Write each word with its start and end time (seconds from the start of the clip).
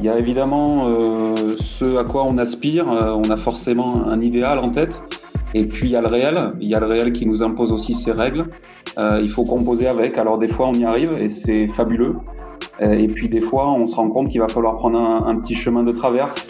Il 0.00 0.04
y 0.04 0.08
a 0.08 0.18
évidemment 0.18 0.88
euh, 0.88 1.56
ce 1.60 1.96
à 1.96 2.04
quoi 2.04 2.24
on 2.24 2.38
aspire, 2.38 2.90
euh, 2.90 3.12
on 3.12 3.28
a 3.30 3.36
forcément 3.36 4.06
un 4.06 4.20
idéal 4.20 4.58
en 4.58 4.70
tête, 4.70 5.02
et 5.52 5.64
puis 5.66 5.88
il 5.88 5.90
y 5.90 5.96
a 5.96 6.00
le 6.00 6.06
réel, 6.06 6.52
il 6.60 6.68
y 6.68 6.74
a 6.74 6.80
le 6.80 6.86
réel 6.86 7.12
qui 7.12 7.26
nous 7.26 7.42
impose 7.42 7.72
aussi 7.72 7.92
ses 7.94 8.12
règles, 8.12 8.46
euh, 8.98 9.20
il 9.22 9.28
faut 9.28 9.44
composer 9.44 9.86
avec, 9.86 10.16
alors 10.16 10.38
des 10.38 10.48
fois 10.48 10.68
on 10.68 10.74
y 10.74 10.84
arrive 10.84 11.12
et 11.12 11.28
c'est 11.28 11.66
fabuleux, 11.68 12.16
et 12.80 13.08
puis 13.08 13.28
des 13.28 13.40
fois 13.40 13.70
on 13.72 13.88
se 13.88 13.96
rend 13.96 14.08
compte 14.08 14.28
qu'il 14.28 14.40
va 14.40 14.48
falloir 14.48 14.76
prendre 14.76 14.98
un, 14.98 15.36
petit 15.40 15.56
chemin 15.56 15.82
de 15.82 15.92
traverse. 15.92 16.48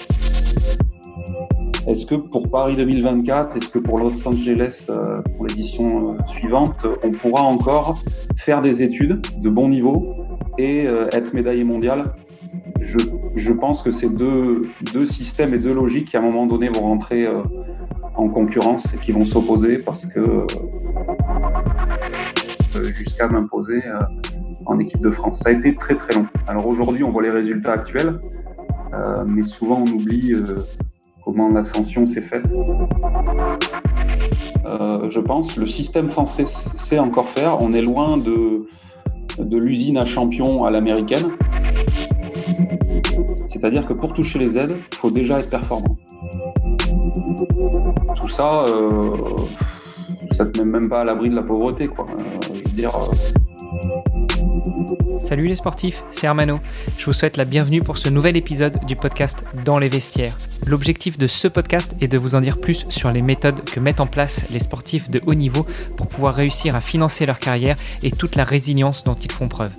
Est-ce 1.89 2.07
que 2.07 2.15
pour 2.15 2.49
Paris 2.51 2.77
2024, 2.77 3.57
est-ce 3.57 3.69
que 3.69 3.79
pour 3.79 3.99
Los 3.99 4.27
Angeles, 4.29 4.87
pour 5.35 5.47
l'édition 5.47 6.17
suivante, 6.29 6.87
on 7.03 7.11
pourra 7.11 7.43
encore 7.43 7.99
faire 8.37 8.63
des 8.63 8.83
études 8.83 9.23
de 9.41 9.49
bon 9.49 9.69
niveau 9.69 10.15
et 10.59 10.85
être 10.85 11.33
médaillé 11.33 11.65
mondial? 11.65 12.13
Je, 13.37 13.53
pense 13.53 13.83
que 13.83 13.91
c'est 13.91 14.09
deux, 14.09 14.69
deux, 14.93 15.07
systèmes 15.07 15.53
et 15.55 15.59
deux 15.59 15.75
logiques 15.75 16.11
qui 16.11 16.17
à 16.17 16.21
un 16.21 16.23
moment 16.23 16.47
donné 16.47 16.69
vont 16.69 16.83
rentrer 16.83 17.27
euh, 17.27 17.43
en 18.15 18.29
concurrence 18.29 18.87
et 18.95 18.99
qui 18.99 19.13
vont 19.13 19.27
s'opposer 19.27 19.77
parce 19.79 20.07
que 20.07 20.21
euh, 20.21 20.47
jusqu'à 22.95 23.29
m'imposer 23.29 23.83
euh, 23.87 24.01
en 24.67 24.79
équipe 24.79 25.01
de 25.01 25.11
France. 25.11 25.41
Ça 25.41 25.51
a 25.51 25.53
été 25.53 25.75
très 25.75 25.97
très 25.97 26.15
long. 26.15 26.27
Alors 26.47 26.67
aujourd'hui 26.67 27.05
on 27.05 27.11
voit 27.11 27.23
les 27.23 27.31
résultats 27.31 27.73
actuels, 27.73 28.19
mais 29.27 29.45
souvent 29.45 29.85
on 29.87 29.91
oublie 29.93 30.35
comment 31.29 31.51
l'ascension 31.51 32.07
s'est 32.07 32.23
faite. 32.23 32.47
je 35.11 35.21
pense 35.21 35.57
le 35.59 35.67
système 35.67 36.09
français 36.09 36.47
sait 36.47 36.99
encore 36.99 37.29
faire. 37.29 37.61
On 37.61 37.73
est 37.75 37.83
loin 37.83 38.17
de, 38.17 38.67
de 39.39 39.57
l'usine 39.59 39.99
à 39.99 40.07
champion 40.07 40.65
à 40.65 40.71
l'américaine. 40.71 41.33
C'est-à-dire 43.47 43.85
que 43.85 43.93
pour 43.93 44.15
toucher 44.15 44.39
les 44.39 44.57
aides, 44.57 44.77
il 44.93 44.97
faut 44.97 45.11
déjà 45.11 45.41
être 45.41 45.51
performant. 45.51 45.99
Tout 48.17 48.29
ça, 48.29 48.65
euh, 48.65 49.13
ça 50.33 50.47
ne 50.47 50.51
te 50.51 50.63
met 50.63 50.71
même 50.81 50.89
pas 50.89 51.03
à 51.03 51.05
l'abri 51.05 51.29
de 51.29 51.35
la 51.35 51.43
pauvreté. 51.43 51.89
Quoi. 51.89 52.07
Euh, 52.09 52.55
je 52.55 52.65
veux 52.65 52.75
dire, 52.75 52.97
euh, 52.97 54.18
Salut 55.23 55.47
les 55.47 55.57
sportifs, 55.57 56.03
c'est 56.11 56.27
Hermano. 56.27 56.61
Je 56.97 57.05
vous 57.05 57.13
souhaite 57.13 57.37
la 57.37 57.45
bienvenue 57.45 57.83
pour 57.83 57.99
ce 57.99 58.09
nouvel 58.09 58.37
épisode 58.37 58.85
du 58.87 58.97
podcast 58.97 59.45
Dans 59.65 59.79
les 59.79 59.89
vestiaires. 59.89 60.39
L'objectif 60.67 61.19
de 61.19 61.27
ce 61.27 61.49
podcast 61.49 61.95
est 62.01 62.09
de 62.09 62.19
vous 62.19 62.35
en 62.35 62.41
dire 62.41 62.59
plus 62.59 62.87
sur 62.89 63.13
les 63.13 63.21
méthodes 63.21 63.65
que 63.65 63.81
mettent 63.81 64.01
en 64.01 64.07
place 64.07 64.45
les 64.51 64.61
sportifs 64.61 65.11
de 65.11 65.21
haut 65.27 65.35
niveau 65.35 65.67
pour 65.97 66.09
pouvoir 66.09 66.35
réussir 66.35 66.77
à 66.77 66.81
financer 66.81 67.27
leur 67.27 67.39
carrière 67.39 67.77
et 68.03 68.11
toute 68.11 68.37
la 68.37 68.45
résilience 68.45 69.05
dont 69.05 69.15
ils 69.15 69.33
font 69.33 69.49
preuve. 69.49 69.73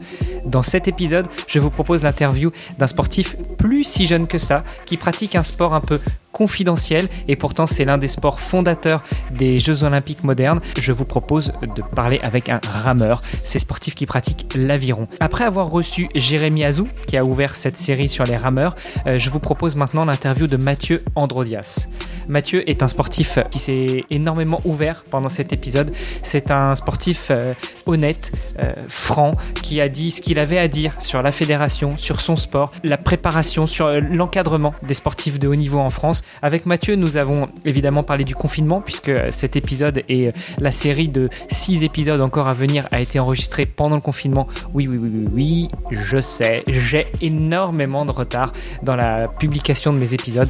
Dans 0.45 0.63
cet 0.63 0.87
épisode, 0.87 1.27
je 1.47 1.59
vous 1.59 1.69
propose 1.69 2.03
l'interview 2.03 2.51
d'un 2.77 2.87
sportif 2.87 3.35
plus 3.57 3.83
si 3.83 4.05
jeune 4.05 4.27
que 4.27 4.37
ça, 4.37 4.63
qui 4.85 4.97
pratique 4.97 5.35
un 5.35 5.43
sport 5.43 5.73
un 5.73 5.81
peu 5.81 5.99
confidentiel 6.31 7.07
et 7.27 7.35
pourtant 7.35 7.67
c'est 7.67 7.85
l'un 7.85 7.97
des 7.97 8.07
sports 8.07 8.39
fondateurs 8.39 9.03
des 9.31 9.59
Jeux 9.59 9.83
olympiques 9.83 10.23
modernes. 10.23 10.61
Je 10.79 10.91
vous 10.91 11.05
propose 11.05 11.53
de 11.75 11.81
parler 11.81 12.19
avec 12.23 12.49
un 12.49 12.61
rameur, 12.69 13.21
ces 13.43 13.59
sportifs 13.59 13.95
qui 13.95 14.05
pratiquent 14.05 14.53
l'aviron. 14.55 15.07
Après 15.19 15.43
avoir 15.43 15.69
reçu 15.69 16.09
Jérémy 16.15 16.63
Azou, 16.63 16.87
qui 17.07 17.17
a 17.17 17.25
ouvert 17.25 17.55
cette 17.55 17.77
série 17.77 18.09
sur 18.09 18.23
les 18.23 18.35
rameurs, 18.35 18.75
euh, 19.07 19.17
je 19.19 19.29
vous 19.29 19.39
propose 19.39 19.75
maintenant 19.75 20.05
l'interview 20.05 20.47
de 20.47 20.57
Mathieu 20.57 21.03
Androdias. 21.15 21.87
Mathieu 22.27 22.69
est 22.69 22.83
un 22.83 22.87
sportif 22.87 23.39
qui 23.49 23.57
s'est 23.57 24.05
énormément 24.11 24.61
ouvert 24.63 25.03
pendant 25.09 25.29
cet 25.29 25.51
épisode. 25.51 25.91
C'est 26.21 26.51
un 26.51 26.75
sportif 26.75 27.29
euh, 27.31 27.53
honnête, 27.87 28.31
euh, 28.59 28.71
franc, 28.87 29.33
qui 29.63 29.81
a 29.81 29.89
dit 29.89 30.11
ce 30.11 30.21
qu'il 30.21 30.37
avait 30.37 30.59
à 30.59 30.67
dire 30.67 30.93
sur 31.01 31.23
la 31.23 31.31
fédération, 31.31 31.97
sur 31.97 32.21
son 32.21 32.35
sport, 32.35 32.71
la 32.83 32.97
préparation, 32.97 33.65
sur 33.65 33.89
l'encadrement 33.89 34.75
des 34.83 34.93
sportifs 34.93 35.39
de 35.39 35.47
haut 35.47 35.55
niveau 35.55 35.79
en 35.79 35.89
France. 35.89 36.18
Avec 36.41 36.65
Mathieu, 36.65 36.95
nous 36.95 37.17
avons 37.17 37.49
évidemment 37.65 38.03
parlé 38.03 38.23
du 38.23 38.35
confinement, 38.35 38.81
puisque 38.81 39.11
cet 39.31 39.55
épisode 39.55 40.03
et 40.09 40.31
la 40.59 40.71
série 40.71 41.07
de 41.07 41.29
six 41.49 41.83
épisodes 41.83 42.21
encore 42.21 42.47
à 42.47 42.53
venir 42.53 42.87
a 42.91 42.99
été 43.01 43.19
enregistrée 43.19 43.65
pendant 43.65 43.95
le 43.95 44.01
confinement. 44.01 44.47
Oui, 44.73 44.87
oui, 44.87 44.97
oui, 44.97 45.09
oui, 45.13 45.27
oui, 45.31 45.69
je 45.91 46.21
sais, 46.21 46.63
j'ai 46.67 47.07
énormément 47.21 48.05
de 48.05 48.11
retard 48.11 48.53
dans 48.83 48.95
la 48.95 49.27
publication 49.27 49.93
de 49.93 49.97
mes 49.97 50.13
épisodes, 50.13 50.49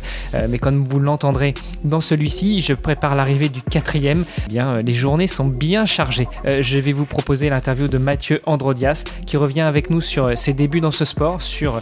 mais 0.49 0.59
comme 0.59 0.83
vous 0.83 0.99
l'entendrez, 0.99 1.53
dans 1.83 2.01
celui-ci, 2.01 2.61
je 2.61 2.73
prépare 2.73 3.15
l'arrivée 3.15 3.49
du 3.49 3.61
quatrième. 3.61 4.25
Eh 4.45 4.49
bien, 4.49 4.69
euh, 4.69 4.81
les 4.81 4.93
journées 4.93 5.27
sont 5.27 5.47
bien 5.47 5.85
chargées. 5.85 6.27
Euh, 6.45 6.61
je 6.61 6.79
vais 6.79 6.91
vous 6.91 7.05
proposer 7.05 7.49
l'interview 7.49 7.87
de 7.87 7.97
Mathieu 7.97 8.41
Androdias, 8.45 9.03
qui 9.25 9.37
revient 9.37 9.61
avec 9.61 9.89
nous 9.89 10.01
sur 10.01 10.25
euh, 10.25 10.35
ses 10.35 10.53
débuts 10.53 10.81
dans 10.81 10.91
ce 10.91 11.05
sport, 11.05 11.41
sur 11.41 11.81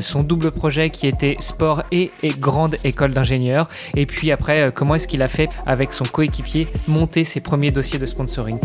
son 0.00 0.22
double 0.22 0.50
projet 0.50 0.90
qui 0.90 1.06
était 1.06 1.36
sport 1.38 1.82
et, 1.92 2.10
et 2.22 2.28
grande 2.28 2.76
école 2.84 3.12
d'ingénieur, 3.20 3.68
et 3.94 4.06
puis 4.06 4.32
après, 4.32 4.72
comment 4.74 4.94
est-ce 4.94 5.06
qu'il 5.06 5.22
a 5.22 5.28
fait 5.28 5.48
avec 5.66 5.92
son 5.92 6.04
coéquipier 6.04 6.68
monter 6.88 7.24
ses 7.24 7.40
premiers 7.40 7.70
dossiers 7.70 7.98
de 7.98 8.06
sponsoring? 8.06 8.58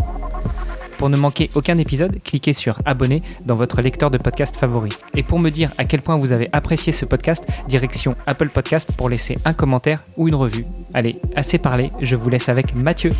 Pour 0.96 1.10
ne 1.10 1.16
manquer 1.18 1.50
aucun 1.54 1.76
épisode, 1.76 2.22
cliquez 2.24 2.54
sur 2.54 2.78
abonner 2.86 3.22
dans 3.44 3.54
votre 3.54 3.82
lecteur 3.82 4.10
de 4.10 4.16
podcast 4.16 4.56
favori. 4.56 4.88
Et 5.14 5.22
pour 5.22 5.38
me 5.38 5.50
dire 5.50 5.70
à 5.76 5.84
quel 5.84 6.00
point 6.00 6.16
vous 6.16 6.32
avez 6.32 6.48
apprécié 6.52 6.90
ce 6.90 7.04
podcast, 7.04 7.46
direction 7.68 8.16
Apple 8.26 8.48
Podcast 8.48 8.90
pour 8.96 9.10
laisser 9.10 9.36
un 9.44 9.52
commentaire 9.52 10.02
ou 10.16 10.26
une 10.28 10.34
revue. 10.34 10.64
Allez, 10.94 11.20
assez 11.34 11.58
parlé, 11.58 11.90
je 12.00 12.16
vous 12.16 12.30
laisse 12.30 12.48
avec 12.48 12.74
Mathieu. 12.74 13.12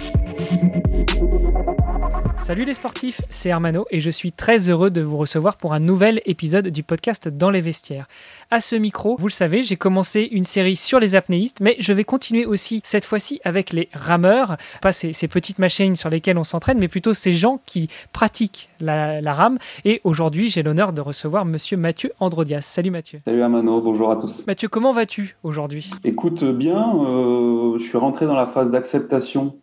Salut 2.47 2.65
les 2.65 2.75
sportifs, 2.75 3.23
c'est 3.29 3.49
Hermano 3.49 3.87
et 3.91 3.99
je 3.99 4.09
suis 4.09 4.31
très 4.31 4.71
heureux 4.71 4.91
de 4.91 5.01
vous 5.01 5.17
recevoir 5.17 5.57
pour 5.57 5.73
un 5.73 5.81
nouvel 5.81 6.21
épisode 6.27 6.69
du 6.69 6.85
podcast 6.85 7.27
Dans 7.27 7.51
les 7.51 7.61
vestiaires. 7.61 8.07
À 8.53 8.61
ce 8.61 8.77
micro, 8.77 9.17
vous 9.19 9.27
le 9.27 9.33
savez, 9.33 9.63
j'ai 9.63 9.75
commencé 9.75 10.29
une 10.31 10.45
série 10.45 10.77
sur 10.77 11.01
les 11.01 11.17
apnéistes, 11.17 11.59
mais 11.61 11.75
je 11.81 11.93
vais 11.93 12.05
continuer 12.05 12.47
aussi 12.47 12.83
cette 12.85 13.05
fois-ci 13.05 13.41
avec 13.43 13.73
les 13.73 13.89
rameurs, 13.93 14.59
pas 14.81 14.93
ces, 14.93 15.11
petites 15.27 15.59
machines 15.59 15.97
sur 15.97 16.09
lesquelles 16.09 16.39
on 16.39 16.45
s'entraîne, 16.45 16.79
mais 16.79 16.87
plutôt 16.87 17.15
ces 17.15 17.33
gens 17.33 17.59
qui 17.67 17.89
pratiquent 18.13 18.69
la, 18.79 19.35
rame. 19.35 19.59
Et 19.85 20.01
aujourd'hui, 20.05 20.49
j'ai 20.49 20.63
l'honneur 20.63 20.93
de 20.93 21.01
recevoir 21.01 21.47
monsieur 21.47 21.77
Mathieu 21.77 22.13
Androdias. 22.21 22.63
Salut 22.63 22.93
Mathieu. 22.93 23.23
Salut 23.25 23.41
Hermano, 23.41 23.81
bonjour 23.81 24.13
à 24.13 24.17
tous. 24.19 24.47
Mathieu, 24.47 24.69
comment 24.69 24.93
vas-tu 24.93 25.37
aujourd'hui? 25.43 25.91
Écoute 26.05 26.45
bien, 26.45 26.95
euh, 26.95 27.77
je 27.81 27.83
suis 27.83 27.99
rentré 27.99 28.25
dans 28.25 28.37
la 28.37 28.47
phase 28.47 28.71
d'acceptation 28.71 29.57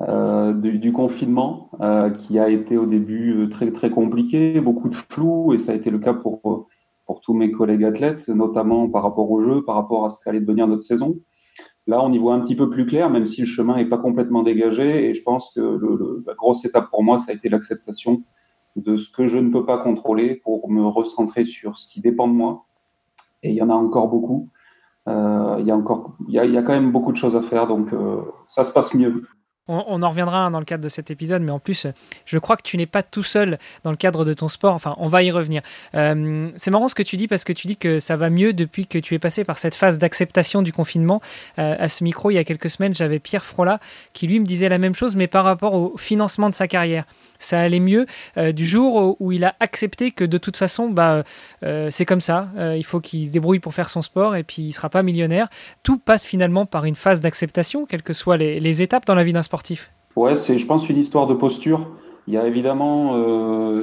euh, 0.00 0.52
du, 0.52 0.90
confinement 0.92 1.70
euh, 1.80 2.10
qui 2.10 2.40
a 2.40 2.48
été 2.48 2.76
au 2.76 2.84
début 2.84 3.32
euh, 3.32 3.48
très 3.48 3.70
très 3.70 3.90
compliqué, 3.90 4.60
beaucoup 4.60 4.88
de 4.88 4.96
flou 4.96 5.52
et 5.54 5.60
ça 5.60 5.70
a 5.70 5.74
été 5.76 5.88
le 5.90 6.00
cas 6.00 6.14
pour 6.14 6.66
pour 7.06 7.20
tous 7.20 7.34
mes 7.34 7.52
collègues 7.52 7.84
athlètes, 7.84 8.28
notamment 8.28 8.88
par 8.88 9.04
rapport 9.04 9.30
au 9.30 9.40
jeu, 9.40 9.62
par 9.62 9.76
rapport 9.76 10.06
à 10.06 10.10
ce 10.10 10.24
qu'allait 10.24 10.40
devenir 10.40 10.66
notre 10.66 10.82
saison. 10.82 11.16
Là, 11.86 12.02
on 12.02 12.10
y 12.10 12.18
voit 12.18 12.34
un 12.34 12.40
petit 12.40 12.56
peu 12.56 12.70
plus 12.70 12.86
clair, 12.86 13.10
même 13.10 13.26
si 13.26 13.42
le 13.42 13.46
chemin 13.46 13.76
n'est 13.76 13.84
pas 13.84 13.98
complètement 13.98 14.42
dégagé. 14.42 15.10
Et 15.10 15.14
je 15.14 15.22
pense 15.22 15.52
que 15.54 15.60
la 16.26 16.32
grosse 16.32 16.64
étape 16.64 16.88
pour 16.88 17.04
moi, 17.04 17.18
ça 17.18 17.32
a 17.32 17.34
été 17.34 17.50
l'acceptation 17.50 18.22
de 18.76 18.96
ce 18.96 19.12
que 19.12 19.28
je 19.28 19.36
ne 19.36 19.50
peux 19.50 19.66
pas 19.66 19.78
contrôler 19.78 20.36
pour 20.36 20.70
me 20.70 20.86
recentrer 20.86 21.44
sur 21.44 21.76
ce 21.76 21.92
qui 21.92 22.00
dépend 22.00 22.26
de 22.26 22.32
moi. 22.32 22.64
Et 23.42 23.50
il 23.50 23.54
y 23.54 23.62
en 23.62 23.68
a 23.68 23.74
encore 23.74 24.08
beaucoup. 24.08 24.48
Il 25.06 25.12
y 25.66 25.70
a 25.70 25.76
encore, 25.76 26.16
il 26.26 26.34
y 26.34 26.38
a, 26.38 26.62
quand 26.62 26.72
même 26.72 26.90
beaucoup 26.90 27.12
de 27.12 27.18
choses 27.18 27.36
à 27.36 27.42
faire, 27.42 27.66
donc 27.66 27.90
ça 28.48 28.64
se 28.64 28.72
passe 28.72 28.94
mieux. 28.94 29.24
On, 29.66 30.02
en 30.02 30.10
reviendra 30.10 30.50
dans 30.50 30.58
le 30.58 30.66
cadre 30.66 30.84
de 30.84 30.90
cet 30.90 31.10
épisode, 31.10 31.40
mais 31.40 31.50
en 31.50 31.58
plus, 31.58 31.86
je 32.26 32.38
crois 32.38 32.58
que 32.58 32.62
tu 32.62 32.76
n'es 32.76 32.84
pas 32.84 33.02
tout 33.02 33.22
seul 33.22 33.58
dans 33.82 33.90
le 33.90 33.96
cadre 33.96 34.26
de 34.26 34.34
ton 34.34 34.48
sport. 34.48 34.74
Enfin, 34.74 34.94
on 34.98 35.06
va 35.06 35.22
y 35.22 35.30
revenir. 35.30 35.62
Euh, 35.94 36.50
c'est 36.56 36.70
marrant 36.70 36.86
ce 36.86 36.94
que 36.94 37.02
tu 37.02 37.16
dis 37.16 37.28
parce 37.28 37.44
que 37.44 37.52
tu 37.54 37.66
dis 37.66 37.78
que 37.78 37.98
ça 37.98 38.16
va 38.16 38.28
mieux 38.28 38.52
depuis 38.52 38.86
que 38.86 38.98
tu 38.98 39.14
es 39.14 39.18
passé 39.18 39.42
par 39.42 39.56
cette 39.56 39.74
phase 39.74 39.98
d'acceptation 39.98 40.60
du 40.60 40.70
confinement. 40.70 41.22
Euh, 41.58 41.76
à 41.78 41.88
ce 41.88 42.04
micro, 42.04 42.30
il 42.30 42.34
y 42.34 42.38
a 42.38 42.44
quelques 42.44 42.68
semaines, 42.68 42.94
j'avais 42.94 43.18
Pierre 43.20 43.46
Frola 43.46 43.80
qui 44.12 44.26
lui 44.26 44.38
me 44.38 44.44
disait 44.44 44.68
la 44.68 44.76
même 44.76 44.94
chose, 44.94 45.16
mais 45.16 45.28
par 45.28 45.46
rapport 45.46 45.72
au 45.72 45.96
financement 45.96 46.50
de 46.50 46.54
sa 46.54 46.68
carrière 46.68 47.06
ça 47.40 47.60
allait 47.60 47.80
mieux 47.80 48.06
euh, 48.38 48.52
du 48.52 48.64
jour 48.64 49.16
où 49.20 49.32
il 49.32 49.44
a 49.44 49.54
accepté 49.60 50.12
que 50.12 50.24
de 50.24 50.38
toute 50.38 50.56
façon, 50.56 50.88
bah, 50.88 51.24
c'est 51.90 52.04
comme 52.04 52.20
ça. 52.20 52.48
Il 52.76 52.84
faut 52.84 53.00
qu'il 53.00 53.26
se 53.26 53.32
débrouille 53.32 53.58
pour 53.58 53.74
faire 53.74 53.90
son 53.90 54.02
sport 54.02 54.36
et 54.36 54.44
puis 54.44 54.62
il 54.62 54.72
sera 54.72 54.88
pas 54.88 55.02
millionnaire. 55.02 55.48
Tout 55.82 55.98
passe 55.98 56.24
finalement 56.24 56.64
par 56.64 56.84
une 56.84 56.94
phase 56.94 57.20
d'acceptation, 57.20 57.86
quelles 57.86 58.02
que 58.02 58.12
soient 58.12 58.36
les, 58.36 58.82
étapes 58.82 59.04
dans 59.06 59.14
la 59.14 59.22
vie 59.22 59.32
d'un 59.32 59.42
sportif. 59.42 59.53
Ouais, 60.16 60.36
c'est, 60.36 60.58
je 60.58 60.66
pense, 60.66 60.88
une 60.88 60.98
histoire 60.98 61.26
de 61.26 61.34
posture. 61.34 61.90
Il 62.26 62.34
y 62.34 62.38
a 62.38 62.46
évidemment 62.46 63.12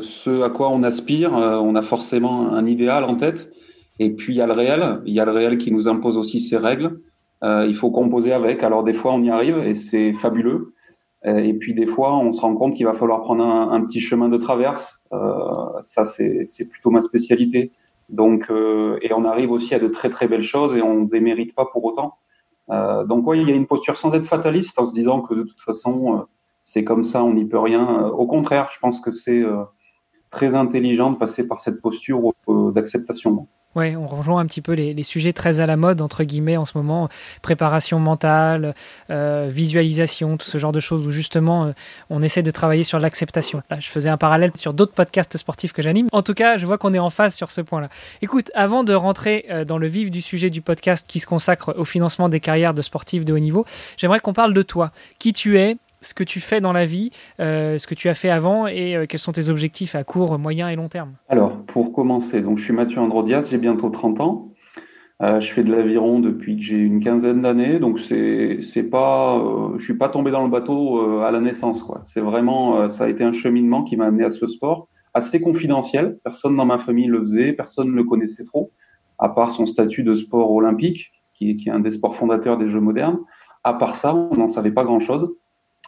ce 0.01 0.41
à 0.41 0.49
quoi 0.49 0.69
on 0.69 0.81
aspire. 0.81 1.33
on 1.33 1.75
a 1.75 1.81
forcément 1.83 2.51
un 2.53 2.65
idéal 2.65 3.03
en 3.03 3.15
tête. 3.15 3.51
Et 3.99 4.09
puis 4.09 4.33
il 4.33 4.37
y 4.37 4.41
a 4.41 4.47
le 4.47 4.53
réel. 4.53 5.01
Il 5.05 5.13
y 5.13 5.19
a 5.19 5.25
le 5.25 5.31
réel 5.31 5.59
qui 5.59 5.71
nous 5.71 5.87
impose 5.87 6.17
aussi 6.17 6.39
ses 6.39 6.57
règles. 6.57 7.01
il 7.43 7.75
faut 7.75 7.91
composer 7.91 8.33
avec. 8.33 8.63
Alors 8.63 8.83
des 8.83 8.95
fois 8.95 9.13
on 9.13 9.21
y 9.21 9.29
arrive 9.29 9.59
et 9.59 9.75
c'est 9.75 10.13
fabuleux. 10.13 10.73
Euh, 11.25 11.37
et 11.37 11.53
puis 11.53 11.73
des 11.73 11.85
fois, 11.85 12.17
on 12.17 12.33
se 12.33 12.41
rend 12.41 12.55
compte 12.55 12.75
qu'il 12.75 12.85
va 12.85 12.93
falloir 12.93 13.21
prendre 13.21 13.43
un, 13.43 13.81
petit 13.85 13.99
chemin 13.99 14.29
de 14.29 14.37
traverse. 14.37 15.03
Euh, 15.13 15.81
ça, 15.83 16.05
c'est 16.05 16.69
plutôt 16.69 16.89
ma 16.89 17.01
spécialité. 17.01 17.71
Donc, 18.09 18.49
euh, 18.49 18.97
et 19.01 19.13
on 19.13 19.23
arrive 19.25 19.51
aussi 19.51 19.73
à 19.75 19.79
de 19.79 19.87
très 19.87 20.09
très 20.09 20.27
belles 20.27 20.43
choses 20.43 20.75
et 20.75 20.81
on 20.81 21.01
ne 21.01 21.07
démérite 21.07 21.55
pas 21.55 21.65
pour 21.71 21.85
autant. 21.85 22.15
Euh, 22.71 23.03
donc 23.03 23.27
oui, 23.27 23.41
il 23.41 23.49
y 23.49 23.51
a 23.51 23.55
une 23.55 23.67
posture 23.67 23.97
sans 23.97 24.13
être 24.13 24.25
fataliste 24.25 24.79
en 24.79 24.87
se 24.87 24.93
disant 24.93 25.21
que 25.21 25.33
de 25.33 25.43
toute 25.43 25.61
façon, 25.61 26.25
c'est 26.63 26.83
comme 26.83 27.03
ça, 27.03 27.23
on 27.23 27.33
n'y 27.33 27.45
peut 27.45 27.59
rien. 27.59 28.07
Au 28.07 28.25
contraire, 28.27 28.69
je 28.73 28.79
pense 28.79 29.01
que 29.01 29.11
c'est 29.11 29.43
très 30.29 30.55
intelligent 30.55 31.11
de 31.11 31.17
passer 31.17 31.45
par 31.45 31.61
cette 31.61 31.81
posture 31.81 32.33
d'acceptation. 32.47 33.47
Ouais, 33.73 33.95
on 33.95 34.05
rejoint 34.05 34.41
un 34.41 34.45
petit 34.47 34.61
peu 34.61 34.73
les, 34.73 35.03
sujets 35.03 35.31
très 35.31 35.61
à 35.61 35.65
la 35.65 35.77
mode, 35.77 36.01
entre 36.01 36.25
guillemets, 36.25 36.57
en 36.57 36.65
ce 36.65 36.77
moment. 36.77 37.07
Préparation 37.41 37.99
mentale, 37.99 38.75
euh, 39.09 39.47
visualisation, 39.49 40.35
tout 40.35 40.45
ce 40.45 40.57
genre 40.57 40.73
de 40.73 40.81
choses 40.81 41.07
où 41.07 41.11
justement 41.11 41.65
euh, 41.65 41.71
on 42.09 42.21
essaie 42.21 42.43
de 42.43 42.51
travailler 42.51 42.83
sur 42.83 42.99
l'acceptation. 42.99 43.63
Là, 43.69 43.79
je 43.79 43.87
faisais 43.87 44.09
un 44.09 44.17
parallèle 44.17 44.51
sur 44.55 44.73
d'autres 44.73 44.93
podcasts 44.93 45.37
sportifs 45.37 45.71
que 45.71 45.81
j'anime. 45.81 46.07
En 46.11 46.21
tout 46.21 46.33
cas, 46.33 46.57
je 46.57 46.65
vois 46.65 46.77
qu'on 46.77 46.93
est 46.93 46.99
en 46.99 47.09
phase 47.09 47.33
sur 47.33 47.49
ce 47.49 47.61
point-là. 47.61 47.87
Écoute, 48.21 48.51
avant 48.55 48.83
de 48.83 48.93
rentrer 48.93 49.45
euh, 49.49 49.63
dans 49.63 49.77
le 49.77 49.87
vif 49.87 50.11
du 50.11 50.21
sujet 50.21 50.49
du 50.49 50.61
podcast 50.61 51.05
qui 51.07 51.21
se 51.21 51.25
consacre 51.25 51.73
au 51.77 51.85
financement 51.85 52.27
des 52.27 52.41
carrières 52.41 52.73
de 52.73 52.81
sportifs 52.81 53.23
de 53.23 53.31
haut 53.31 53.39
niveau, 53.39 53.65
j'aimerais 53.95 54.19
qu'on 54.19 54.33
parle 54.33 54.53
de 54.53 54.63
toi. 54.63 54.91
Qui 55.17 55.31
tu 55.31 55.57
es, 55.57 55.77
ce 56.01 56.13
que 56.13 56.23
tu 56.23 56.39
fais 56.39 56.61
dans 56.61 56.73
la 56.73 56.85
vie, 56.85 57.11
euh, 57.39 57.77
ce 57.77 57.87
que 57.87 57.95
tu 57.95 58.09
as 58.09 58.13
fait 58.13 58.29
avant 58.29 58.67
et 58.67 58.95
euh, 58.95 59.05
quels 59.07 59.19
sont 59.19 59.31
tes 59.31 59.49
objectifs 59.49 59.95
à 59.95 60.03
court, 60.03 60.37
moyen 60.39 60.69
et 60.69 60.75
long 60.75 60.87
terme? 60.87 61.13
Alors, 61.29 61.57
pour 61.65 61.93
commencer, 61.93 62.41
donc 62.41 62.57
je 62.57 62.63
suis 62.63 62.73
Mathieu 62.73 62.99
Androdias, 62.99 63.47
j'ai 63.49 63.57
bientôt 63.57 63.89
30 63.89 64.19
ans. 64.19 64.47
Euh, 65.21 65.39
je 65.39 65.53
fais 65.53 65.63
de 65.63 65.71
l'aviron 65.71 66.19
depuis 66.19 66.57
que 66.57 66.63
j'ai 66.63 66.77
une 66.77 67.03
quinzaine 67.03 67.43
d'années, 67.43 67.77
donc 67.77 67.99
c'est 67.99 68.59
c'est 68.63 68.83
pas, 68.83 69.39
je 69.77 69.83
suis 69.83 69.97
pas 69.97 70.09
tombé 70.09 70.31
dans 70.31 70.43
le 70.43 70.49
bateau 70.49 71.21
à 71.21 71.29
la 71.29 71.39
naissance. 71.39 71.85
C'est 72.05 72.21
vraiment, 72.21 72.89
ça 72.89 73.03
a 73.03 73.07
été 73.07 73.23
un 73.23 73.33
cheminement 73.33 73.83
qui 73.83 73.97
m'a 73.97 74.07
amené 74.07 74.23
à 74.23 74.31
ce 74.31 74.47
sport 74.47 74.87
assez 75.13 75.39
confidentiel. 75.39 76.17
Personne 76.23 76.55
dans 76.55 76.65
ma 76.65 76.79
famille 76.79 77.05
le 77.05 77.21
faisait, 77.21 77.53
personne 77.53 77.91
ne 77.91 77.95
le 77.95 78.03
connaissait 78.03 78.45
trop, 78.45 78.71
à 79.19 79.29
part 79.29 79.51
son 79.51 79.67
statut 79.67 80.01
de 80.01 80.15
sport 80.15 80.51
olympique, 80.51 81.11
qui, 81.35 81.55
qui 81.57 81.69
est 81.69 81.71
un 81.71 81.79
des 81.79 81.91
sports 81.91 82.15
fondateurs 82.15 82.57
des 82.57 82.71
Jeux 82.71 82.79
modernes. 82.79 83.19
À 83.63 83.75
part 83.75 83.97
ça, 83.97 84.15
on 84.15 84.35
n'en 84.35 84.49
savait 84.49 84.71
pas 84.71 84.83
grand 84.83 84.99
chose. 84.99 85.29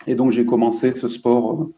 Et 0.07 0.15
donc 0.15 0.31
j'ai 0.31 0.45
commencé 0.45 0.93
ce 0.93 1.07
sport, 1.07 1.69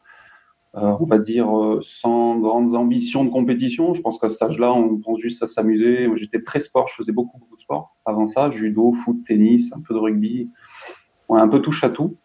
euh, 0.75 0.95
on 0.99 1.05
va 1.05 1.19
dire, 1.19 1.55
euh, 1.57 1.79
sans 1.81 2.37
grandes 2.39 2.75
ambitions 2.75 3.23
de 3.23 3.29
compétition. 3.29 3.93
Je 3.93 4.01
pense 4.01 4.19
qu'à 4.19 4.29
cet 4.29 4.41
âge-là, 4.41 4.73
on 4.73 4.97
pense 4.97 5.19
juste 5.19 5.43
à 5.43 5.47
s'amuser. 5.47 6.07
J'étais 6.15 6.41
très 6.41 6.59
sport, 6.59 6.87
je 6.87 6.95
faisais 6.95 7.11
beaucoup, 7.11 7.37
beaucoup 7.37 7.55
de 7.55 7.61
sport. 7.61 7.95
Avant 8.05 8.27
ça, 8.27 8.51
judo, 8.51 8.93
foot, 8.93 9.17
tennis, 9.25 9.71
un 9.73 9.81
peu 9.81 9.93
de 9.93 9.99
rugby, 9.99 10.49
ouais, 11.29 11.39
un 11.39 11.47
peu 11.47 11.61
touche 11.61 11.83
à 11.83 11.89
tout. 11.89 12.17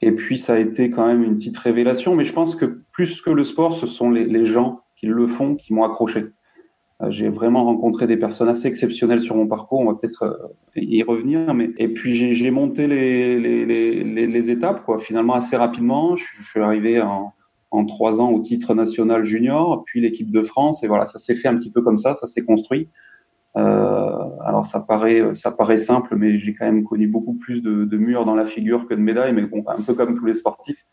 Et 0.00 0.12
puis 0.12 0.38
ça 0.38 0.54
a 0.54 0.58
été 0.58 0.90
quand 0.90 1.06
même 1.06 1.22
une 1.22 1.36
petite 1.36 1.56
révélation. 1.56 2.14
Mais 2.14 2.24
je 2.24 2.32
pense 2.32 2.56
que 2.56 2.82
plus 2.92 3.22
que 3.22 3.30
le 3.30 3.44
sport, 3.44 3.74
ce 3.74 3.86
sont 3.86 4.10
les, 4.10 4.26
les 4.26 4.46
gens 4.46 4.82
qui 4.96 5.06
le 5.06 5.26
font 5.26 5.56
qui 5.56 5.72
m'ont 5.72 5.84
accroché. 5.84 6.33
Euh, 7.02 7.10
j'ai 7.10 7.28
vraiment 7.28 7.64
rencontré 7.64 8.06
des 8.06 8.16
personnes 8.16 8.48
assez 8.48 8.68
exceptionnelles 8.68 9.20
sur 9.20 9.36
mon 9.36 9.46
parcours. 9.46 9.80
On 9.80 9.86
va 9.86 9.94
peut-être 9.94 10.22
euh, 10.22 10.80
y 10.80 11.02
revenir. 11.02 11.52
Mais 11.54 11.70
et 11.78 11.88
puis 11.88 12.34
j'ai 12.34 12.50
monté 12.50 12.86
les, 12.86 13.38
les, 13.38 13.64
les, 13.64 14.26
les, 14.26 14.50
étapes 14.50 14.84
quoi. 14.84 14.98
Finalement 14.98 15.34
assez 15.34 15.56
rapidement. 15.56 16.16
Je, 16.16 16.24
suis 16.42 16.60
arrivé 16.60 17.00
en, 17.00 17.32
en 17.70 17.84
trois 17.86 18.20
ans 18.20 18.30
au 18.30 18.40
titre 18.40 18.74
national 18.74 19.24
junior, 19.24 19.82
puis 19.84 20.00
l'équipe 20.00 20.30
de 20.30 20.42
France. 20.42 20.84
Et 20.84 20.86
voilà, 20.86 21.06
ça 21.06 21.18
s'est 21.18 21.34
fait 21.34 21.48
un 21.48 21.56
petit 21.56 21.70
peu 21.70 21.82
comme 21.82 21.96
ça. 21.96 22.14
Ça 22.14 22.26
s'est 22.26 22.44
construit. 22.44 22.88
Euh, 23.56 24.18
alors 24.44 24.66
ça 24.66 24.80
paraît 24.80 25.34
ça 25.36 25.52
paraît 25.52 25.78
simple, 25.78 26.16
mais 26.16 26.38
j'ai 26.40 26.54
quand 26.54 26.66
même 26.66 26.82
connu 26.82 27.06
beaucoup 27.06 27.34
plus 27.34 27.62
de, 27.62 27.84
de, 27.84 27.96
murs 27.96 28.24
dans 28.24 28.34
la 28.34 28.46
figure 28.46 28.86
que 28.86 28.94
de 28.94 29.00
médailles. 29.00 29.32
Mais 29.32 29.42
bon, 29.42 29.64
un 29.66 29.82
peu 29.82 29.94
comme 29.94 30.16
tous 30.16 30.26
les 30.26 30.34
sportifs. 30.34 30.84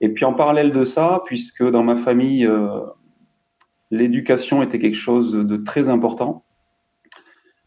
Et 0.00 0.10
puis 0.10 0.24
en 0.24 0.34
parallèle 0.34 0.72
de 0.72 0.84
ça, 0.84 1.22
puisque 1.26 1.68
dans 1.68 1.82
ma 1.82 1.96
famille 1.96 2.46
euh, 2.46 2.80
l'éducation 3.90 4.62
était 4.62 4.78
quelque 4.78 4.96
chose 4.96 5.32
de 5.32 5.56
très 5.56 5.88
important. 5.88 6.44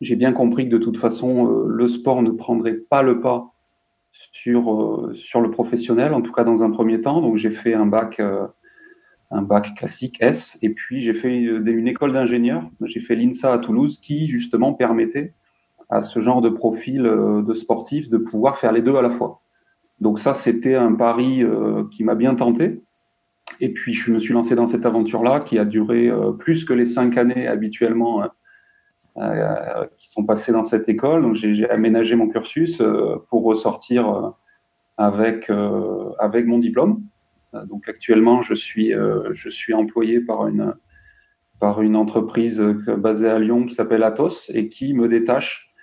J'ai 0.01 0.15
bien 0.15 0.33
compris 0.33 0.65
que 0.67 0.75
de 0.75 0.79
toute 0.79 0.97
façon, 0.97 1.47
euh, 1.47 1.65
le 1.67 1.87
sport 1.87 2.21
ne 2.21 2.31
prendrait 2.31 2.73
pas 2.73 3.03
le 3.03 3.21
pas 3.21 3.53
sur, 4.31 4.73
euh, 4.73 5.13
sur 5.13 5.41
le 5.41 5.51
professionnel, 5.51 6.13
en 6.13 6.21
tout 6.21 6.31
cas 6.31 6.43
dans 6.43 6.63
un 6.63 6.71
premier 6.71 7.01
temps. 7.01 7.21
Donc 7.21 7.37
j'ai 7.37 7.51
fait 7.51 7.73
un 7.73 7.85
bac, 7.85 8.19
euh, 8.19 8.47
un 9.29 9.43
bac 9.43 9.75
classique 9.75 10.17
S, 10.19 10.57
et 10.61 10.69
puis 10.71 11.01
j'ai 11.01 11.13
fait 11.13 11.37
une 11.37 11.87
école 11.87 12.13
d'ingénieur. 12.13 12.63
J'ai 12.83 12.99
fait 12.99 13.15
l'INSA 13.15 13.53
à 13.53 13.59
Toulouse, 13.59 13.99
qui 13.99 14.27
justement 14.27 14.73
permettait 14.73 15.33
à 15.89 16.01
ce 16.01 16.19
genre 16.19 16.41
de 16.41 16.49
profil 16.49 17.03
de 17.03 17.53
sportif 17.53 18.09
de 18.09 18.17
pouvoir 18.17 18.57
faire 18.57 18.71
les 18.71 18.81
deux 18.81 18.95
à 18.95 19.01
la 19.01 19.09
fois. 19.09 19.41
Donc 19.99 20.19
ça, 20.19 20.33
c'était 20.33 20.75
un 20.75 20.93
pari 20.93 21.43
qui 21.91 22.05
m'a 22.05 22.15
bien 22.15 22.33
tenté. 22.33 22.81
Et 23.61 23.69
puis, 23.69 23.93
je 23.93 24.11
me 24.11 24.17
suis 24.17 24.33
lancé 24.33 24.55
dans 24.55 24.65
cette 24.65 24.87
aventure-là 24.87 25.39
qui 25.39 25.59
a 25.59 25.65
duré 25.65 26.09
euh, 26.09 26.31
plus 26.31 26.65
que 26.65 26.73
les 26.73 26.85
cinq 26.85 27.15
années 27.15 27.47
habituellement 27.47 28.23
euh, 28.23 28.27
euh, 29.17 29.85
qui 29.97 30.09
sont 30.09 30.25
passées 30.25 30.51
dans 30.51 30.63
cette 30.63 30.89
école. 30.89 31.21
Donc, 31.21 31.35
j'ai 31.35 31.69
aménagé 31.69 32.15
mon 32.15 32.27
cursus 32.27 32.81
pour 33.29 33.43
ressortir 33.43 34.33
avec, 34.97 35.51
avec 36.17 36.47
mon 36.47 36.57
diplôme. 36.57 37.03
Donc, 37.65 37.87
actuellement, 37.87 38.41
je 38.41 38.53
suis, 38.53 38.93
je 39.33 39.49
suis 39.49 39.73
employé 39.73 40.21
par 40.21 40.47
une, 40.47 40.73
par 41.59 41.81
une 41.81 41.97
entreprise 41.97 42.61
basée 42.61 43.29
à 43.29 43.37
Lyon 43.37 43.65
qui 43.65 43.75
s'appelle 43.75 44.03
Atos 44.03 44.49
et 44.53 44.69
qui 44.69 44.93
me 44.93 45.09
détache 45.09 45.73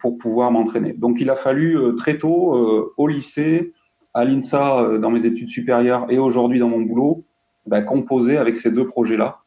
pour 0.00 0.18
pouvoir 0.18 0.50
m'entraîner. 0.50 0.94
Donc, 0.94 1.20
il 1.20 1.30
a 1.30 1.36
fallu 1.36 1.78
très 1.96 2.18
tôt, 2.18 2.92
au 2.96 3.06
lycée, 3.06 3.72
à 4.14 4.24
l'INSA 4.24 4.78
euh, 4.78 4.98
dans 4.98 5.10
mes 5.10 5.26
études 5.26 5.50
supérieures 5.50 6.06
et 6.08 6.18
aujourd'hui 6.18 6.58
dans 6.58 6.68
mon 6.68 6.80
boulot, 6.80 7.24
bah, 7.66 7.82
composer 7.82 8.36
avec 8.36 8.56
ces 8.56 8.70
deux 8.70 8.86
projets-là. 8.86 9.38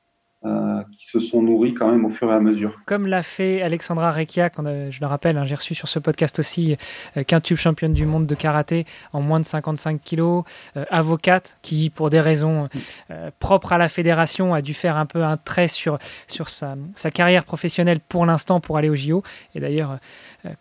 Euh, 0.46 0.84
qui 0.92 1.08
se 1.08 1.20
sont 1.20 1.42
nourris 1.42 1.74
quand 1.74 1.90
même 1.90 2.06
au 2.06 2.12
fur 2.12 2.32
et 2.32 2.36
à 2.36 2.40
mesure. 2.40 2.80
Comme 2.86 3.08
l'a 3.08 3.24
fait 3.24 3.64
Alexandra 3.64 4.12
Rekia, 4.12 4.52
je 4.56 5.00
le 5.02 5.08
rappelle, 5.08 5.36
hein, 5.36 5.46
j'ai 5.46 5.56
reçu 5.56 5.74
sur 5.74 5.88
ce 5.88 5.98
podcast 5.98 6.38
aussi, 6.38 6.78
euh, 7.18 7.24
quintube 7.24 7.58
championne 7.58 7.92
du 7.92 8.06
monde 8.06 8.28
de 8.28 8.36
karaté 8.36 8.86
en 9.14 9.22
moins 9.22 9.40
de 9.40 9.46
55 9.46 10.00
kilos, 10.00 10.44
euh, 10.78 10.86
avocate 10.92 11.58
qui, 11.64 11.90
pour 11.90 12.12
des 12.12 12.20
raisons 12.20 12.70
propres 13.40 13.74
à 13.74 13.80
la 13.80 13.90
fédération, 13.90 14.54
a 14.54 14.62
dû 14.62 14.76
faire 14.76 14.96
un 14.98 15.08
peu 15.08 15.24
un 15.24 15.38
trait 15.38 15.68
sur, 15.68 15.98
sa, 16.28 16.76
sa 16.94 17.10
carrière 17.10 17.44
professionnelle 17.44 18.00
pour 18.00 18.28
l'instant 18.28 18.60
pour 18.60 18.78
aller 18.78 18.90
au 18.90 18.96
JO. 18.96 19.24
Et 19.56 19.60
d'ailleurs, 19.60 19.98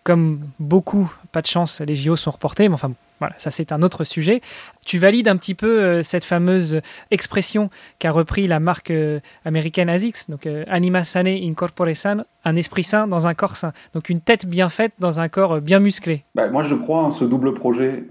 comme 0.05 0.41
beaucoup, 0.59 1.13
pas 1.33 1.43
de 1.43 1.47
chance, 1.47 1.83
les 1.83 1.97
JO 1.97 2.17
sont 2.17 2.31
reportés, 2.31 2.69
mais 2.71 2.75
enfin 2.75 2.93
voilà, 3.19 3.35
ça 3.39 3.51
c'est 3.51 3.73
un 3.73 3.83
autre 3.83 4.05
sujet. 4.05 4.41
Tu 4.85 4.99
valides 4.99 5.29
un 5.29 5.37
petit 5.37 5.55
peu 5.55 5.81
euh, 5.81 6.03
cette 6.03 6.25
fameuse 6.25 6.81
expression 7.11 7.71
qu'a 7.99 8.13
repris 8.13 8.47
la 8.47 8.61
marque 8.61 8.91
euh, 8.91 9.21
américaine 9.45 9.89
ASICS, 9.89 10.29
donc 10.29 10.47
euh, 10.47 10.65
anima 10.69 11.03
sane 11.05 11.29
incorpore 11.29 11.95
san, 11.95 12.25
un 12.45 12.57
esprit 12.57 12.85
sain 12.85 13.07
dans 13.09 13.27
un 13.27 13.35
corps 13.35 13.57
sain. 13.57 13.73
Donc 13.95 14.11
une 14.11 14.21
tête 14.21 14.47
bien 14.47 14.69
faite 14.69 14.93
dans 14.99 15.19
un 15.19 15.29
corps 15.29 15.61
bien 15.61 15.81
musclé. 15.81 16.25
Bah, 16.35 16.51
moi 16.51 16.65
je 16.65 16.75
crois 16.75 17.03
en 17.03 17.11
ce 17.11 17.25
double 17.25 17.55
projet 17.55 18.05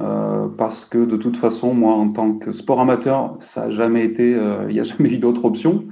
parce 0.58 0.86
que 0.86 0.98
de 0.98 1.18
toute 1.18 1.38
façon, 1.38 1.74
moi 1.74 1.94
en 1.94 2.10
tant 2.10 2.34
que 2.34 2.52
sport 2.52 2.80
amateur, 2.80 3.38
ça 3.42 3.68
n'a 3.68 3.72
jamais 3.72 4.04
été, 4.04 4.32
il 4.32 4.74
n'y 4.74 4.80
a 4.80 4.84
jamais 4.98 5.10
eu 5.10 5.18
d'autre 5.18 5.46
option. 5.46 5.86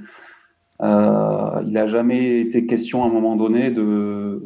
il 0.80 1.72
n'a 1.72 1.86
jamais 1.86 2.40
été 2.40 2.66
question 2.66 3.04
à 3.04 3.06
un 3.06 3.10
moment 3.10 3.36
donné 3.36 3.70
de 3.70 4.42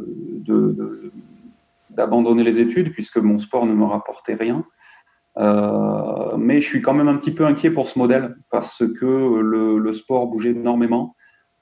d'abandonner 1.99 2.45
les 2.45 2.61
études 2.61 2.93
puisque 2.93 3.19
mon 3.19 3.41
sport 3.41 3.67
ne 3.67 3.75
me 3.75 3.85
rapportait 3.85 4.37
rien. 4.37 4.65
Euh, 5.37 6.37
mais 6.37 6.61
je 6.61 6.69
suis 6.69 6.81
quand 6.81 6.95
même 6.95 7.09
un 7.09 7.17
petit 7.17 7.35
peu 7.35 7.45
inquiet 7.45 7.71
pour 7.71 7.89
ce 7.89 7.99
modèle 7.99 8.37
parce 8.51 8.85
que 8.99 9.41
le, 9.41 9.93
sport 9.93 10.29
bougeait 10.29 10.51
énormément. 10.51 11.17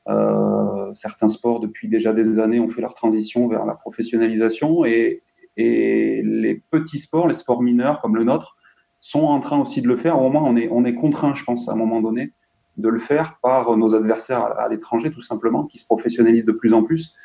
Euh, 0.09 0.93
certains 0.95 1.31
sports, 1.31 1.61
depuis 1.61 1.89
déjà 1.89 2.13
des 2.13 2.39
années, 2.39 2.61
ont 2.61 2.69
fait 2.69 2.83
leur 2.83 2.95
transition 2.95 3.49
vers 3.49 3.65
la 3.65 3.75
professionnalisation 3.75 4.85
et, 4.85 5.23
les 5.59 6.63
petits 6.71 6.99
sports, 6.99 7.29
les 7.29 7.35
sports 7.35 7.63
mineurs 7.63 8.03
comme 8.03 8.15
le 8.15 8.25
nôtre, 8.25 8.57
sont 9.01 9.25
en 9.25 9.41
train 9.41 9.59
aussi 9.59 9.81
de 9.81 9.89
le 9.89 9.97
faire. 9.97 10.21
Au 10.21 10.29
moins, 10.29 10.43
on 10.43 10.55
est, 10.55 10.69
on 10.71 10.85
est 10.85 10.95
contraint, 10.95 11.35
je 11.35 11.45
pense, 11.45 11.71
à 11.71 11.73
un 11.73 11.77
moment 11.77 12.03
donné, 12.03 12.35
de 12.77 12.91
le 12.91 12.99
faire 12.99 13.39
par 13.43 13.75
nos 13.79 13.95
adversaires 13.95 14.45
à 14.59 14.69
l'étranger, 14.69 15.11
tout 15.11 15.23
simplement, 15.23 15.65
qui 15.65 15.79
se 15.79 15.87
professionnalisent 15.87 16.45
de 16.45 16.53
plus 16.53 16.75
en 16.75 16.83
plus 16.83 17.17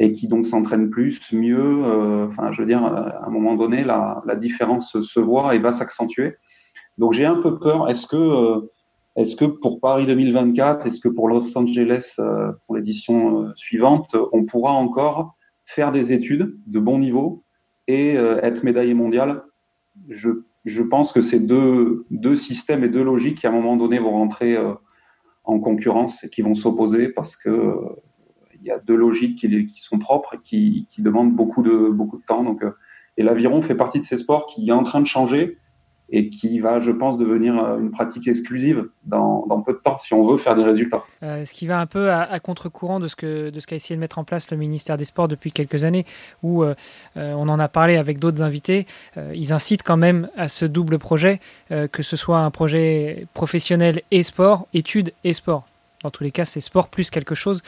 et 0.00 0.12
qui 0.12 0.28
donc 0.28 0.46
s'entraînent 0.46 0.88
plus, 0.88 1.32
mieux. 1.32 1.84
Euh, 1.84 2.26
enfin, 2.26 2.50
je 2.52 2.62
veux 2.62 2.66
dire, 2.66 2.82
à 2.82 3.26
un 3.26 3.30
moment 3.30 3.54
donné, 3.54 3.84
la, 3.84 4.22
différence 4.36 4.98
se 4.98 5.20
voit 5.20 5.54
et 5.54 5.58
va 5.58 5.74
s'accentuer. 5.74 6.36
Donc 6.96 7.12
j'ai 7.12 7.26
un 7.26 7.36
peu 7.36 7.58
peur. 7.58 7.88
Est-ce 7.90 8.06
que, 8.06 8.16
euh, 8.16 8.72
est-ce 9.16 9.36
que 9.36 9.44
pour 9.44 9.78
Paris 9.78 10.06
2024, 10.06 10.86
est-ce 10.86 11.00
que 11.00 11.08
pour 11.08 11.28
Los 11.28 11.56
Angeles, 11.56 12.14
euh, 12.18 12.50
pour 12.66 12.76
l'édition 12.76 13.52
suivante, 13.56 14.16
on 14.32 14.44
pourra 14.44 14.72
encore 14.72 15.36
faire 15.66 15.92
des 15.92 16.14
études 16.14 16.56
de 16.66 16.80
bon 16.80 16.98
niveau 16.98 17.44
et 17.86 18.14
être 18.14 18.64
médaillé 18.64 18.94
mondial? 18.94 19.42
Je, 20.08 20.82
pense 20.82 21.12
que 21.12 21.20
ces 21.20 21.40
deux, 21.40 22.06
systèmes 22.36 22.84
et 22.84 22.88
deux 22.88 23.02
logiques 23.02 23.40
qui 23.40 23.46
à 23.46 23.50
un 23.50 23.52
moment 23.52 23.76
donné 23.76 23.98
vont 23.98 24.12
rentrer 24.12 24.56
en 25.44 25.58
concurrence 25.58 26.24
et 26.24 26.30
qui 26.30 26.40
vont 26.40 26.54
s'opposer 26.54 27.08
parce 27.08 27.36
que 27.36 27.76
y 28.70 28.74
a 28.74 28.78
deux 28.78 28.96
logiques 28.96 29.38
qui, 29.38 29.80
sont 29.80 29.98
propres 29.98 30.34
et 30.34 30.38
qui, 30.42 30.86
demandent 30.98 31.34
beaucoup 31.34 31.62
de, 31.62 31.90
beaucoup 31.90 32.18
de 32.18 32.24
temps. 32.24 32.44
Donc, 32.44 32.62
euh, 32.62 32.70
et 33.16 33.22
l'aviron 33.22 33.62
fait 33.62 33.74
partie 33.74 34.00
de 34.00 34.04
ces 34.04 34.18
sports 34.18 34.46
qui 34.46 34.68
est 34.68 34.72
en 34.72 34.82
train 34.82 35.00
de 35.00 35.06
changer 35.06 35.58
et 36.12 36.28
qui 36.28 36.58
va, 36.58 36.80
je 36.80 36.90
pense, 36.90 37.18
devenir 37.18 37.56
euh, 37.56 37.78
une 37.78 37.92
pratique 37.92 38.26
exclusive 38.26 38.88
dans, 39.04 39.62
peu 39.64 39.74
de 39.74 39.78
temps 39.78 39.98
si 39.98 40.12
on 40.12 40.26
veut 40.26 40.38
faire 40.38 40.56
des 40.56 40.64
résultats. 40.64 41.04
Euh, 41.22 41.44
ce 41.44 41.54
qui 41.54 41.66
va 41.66 41.78
un 41.78 41.86
peu 41.86 42.10
à, 42.10 42.40
contre-courant 42.40 42.98
de 42.98 43.06
ce 43.06 43.14
que 43.14 43.50
de 43.50 43.60
ce 43.60 43.66
qu'a 43.66 43.76
essayé 43.76 43.94
de 43.94 44.00
mettre 44.00 44.18
en 44.18 44.24
place 44.24 44.50
le 44.50 44.56
ministère 44.56 44.96
des 44.96 45.04
Sports 45.04 45.28
depuis 45.28 45.52
quelques 45.52 45.84
années, 45.84 46.04
où 46.42 46.64
on 47.14 47.48
en 47.48 47.58
a 47.58 47.68
parlé 47.68 47.96
avec 47.96 48.18
d'autres 48.18 48.42
invités. 48.42 48.86
ils 49.34 49.52
incitent 49.52 49.82
quand 49.82 49.96
même 49.96 50.28
à 50.36 50.48
ce 50.48 50.64
double 50.64 50.98
projet, 50.98 51.40
que 51.68 52.02
ce 52.02 52.16
soit 52.16 52.38
un 52.38 52.50
projet 52.50 53.26
professionnel 53.34 54.02
et 54.10 54.22
sport, 54.22 54.66
études 54.72 55.12
et 55.24 55.32
sport 55.32 55.64
dans 56.02 56.10
tous 56.10 56.24
les 56.24 56.30
cas, 56.30 56.44
c'est 56.44 56.60
sport 56.60 56.88
plus 56.88 57.10
quelque 57.10 57.34
chose 57.34 57.62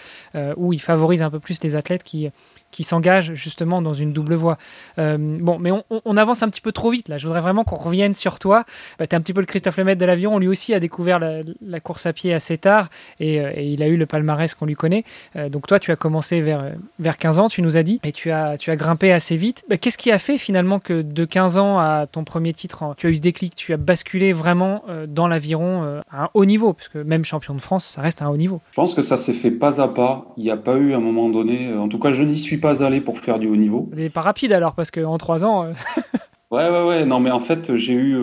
où 0.57 0.73
il 0.73 0.81
favorise 0.81 1.23
un 1.23 1.31
peu 1.31 1.41
plus 1.41 1.63
les 1.63 1.77
athlètes 1.77 2.03
qui, 2.03 2.31
qui 2.73 2.83
s'engagent 2.83 3.35
justement 3.35 3.83
dans 3.83 3.95
une 3.95 4.13
double 4.13 4.35
voie. 4.35 4.59
bon, 4.97 5.59
mais 5.59 5.71
on, 5.71 6.17
avance 6.17 6.43
un 6.43 6.49
petit 6.49 6.61
peu 6.61 6.73
trop 6.73 6.91
vite 6.91 7.09
là. 7.09 7.19
Je 7.19 7.27
voudrais 7.27 7.41
vraiment 7.41 7.65
qu'on 7.65 7.77
revienne 7.77 8.15
sur 8.15 8.39
toi. 8.39 8.65
Bah, 8.99 9.07
tu 9.07 9.15
es 9.15 9.19
un 9.19 9.21
petit 9.21 9.33
peu 9.33 9.41
le 9.41 9.47
Christophe 9.47 9.77
Lemaitre 9.77 10.01
de 10.01 10.07
l'avion. 10.07 10.39
Lui 10.39 10.49
aussi 10.49 10.75
a 10.75 10.81
découvert 10.81 11.21
la, 11.21 11.81
course 11.81 12.07
à 12.07 12.13
pied 12.13 12.35
assez 12.35 12.59
tard 12.59 12.89
et, 13.21 13.37
et 13.37 13.65
il 13.65 13.83
a 13.83 13.89
eu 13.89 13.97
le 13.97 14.07
palmarès 14.07 14.55
qu'on 14.55 14.67
lui 14.67 14.75
connaît. 14.75 15.05
donc 15.51 15.67
toi, 15.67 15.79
tu 15.79 15.91
as 15.91 15.97
commencé 15.97 16.41
vers, 16.41 16.73
vers 16.99 17.19
15 17.19 17.39
ans, 17.39 17.49
tu 17.49 17.63
nous 17.63 17.77
as 17.77 17.83
dit, 17.83 18.01
et 18.05 18.13
tu 18.13 18.31
as, 18.31 18.57
tu 18.57 18.71
as 18.71 18.77
grimpé 18.77 19.13
assez 19.13 19.37
vite. 19.37 19.63
Bah, 19.69 19.77
qu'est-ce 19.77 19.99
qui 19.99 20.11
a 20.11 20.19
fait 20.19 20.39
finalement 20.39 20.79
que 20.79 21.03
de 21.03 21.25
15 21.25 21.59
ans 21.59 21.79
à 21.79 22.07
ton 22.11 22.25
premier 22.25 22.53
titre, 22.53 22.95
tu 22.97 23.07
as 23.07 23.11
eu 23.11 23.17
ce 23.17 23.21
déclic, 23.21 23.55
tu 23.55 23.73
as 23.73 23.77
basculé 23.77 24.33
vraiment 24.33 24.83
euh, 24.89 25.07
dans 25.07 25.29
l'aviron 25.29 25.83
euh, 25.85 26.01
à 26.11 26.25
un 26.25 26.29
haut 26.35 26.45
niveau? 26.45 26.73
Parce 26.73 26.89
que 26.89 26.99
même 26.99 27.25
champion 27.25 27.55
de 27.55 27.61
France, 27.61 27.85
ça 27.85 28.03
reste 28.03 28.23
un 28.23 28.29
haut 28.29 28.37
niveau. 28.37 28.61
Je 28.71 28.77
pense 28.77 28.95
que 28.95 29.03
ça 29.03 29.17
s'est 29.17 29.33
fait 29.33 29.51
pas 29.51 29.81
à 29.81 29.89
pas. 29.89 30.33
Il 30.37 30.45
n'y 30.45 30.51
a 30.51 30.57
pas 30.57 30.77
eu 30.77 30.95
un 30.95 31.01
moment 31.01 31.29
donné, 31.29 31.69
euh, 31.69 31.81
en 31.81 31.89
tout 31.89 31.99
cas, 31.99 32.13
je 32.13 32.23
n'y 32.23 32.39
suis 32.39 32.59
pas 32.63 32.83
allé 32.83 33.03
pour 33.03 33.19
faire 33.19 33.39
du 33.39 33.49
haut 33.49 33.57
niveau. 33.57 33.91
Mais 33.95 34.09
pas 34.09 34.23
rapide 34.23 34.53
alors, 34.53 34.75
parce 34.75 34.91
qu'en 34.91 35.19
3 35.19 35.45
ans. 35.45 35.67
ouais, 36.51 36.71
ouais, 36.71 36.87
ouais. 36.87 37.05
Non, 37.05 37.21
mais 37.21 37.31
en 37.31 37.41
fait, 37.41 37.77
j'ai 37.77 37.93
eu 37.93 38.17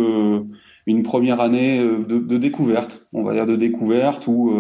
une 0.87 1.03
première 1.03 1.39
année 1.39 1.79
de, 1.79 2.17
de, 2.17 2.37
découverte, 2.37 3.05
on 3.13 3.21
va 3.21 3.33
dire 3.33 3.45
de 3.45 3.55
découverte, 3.55 4.25
où 4.25 4.51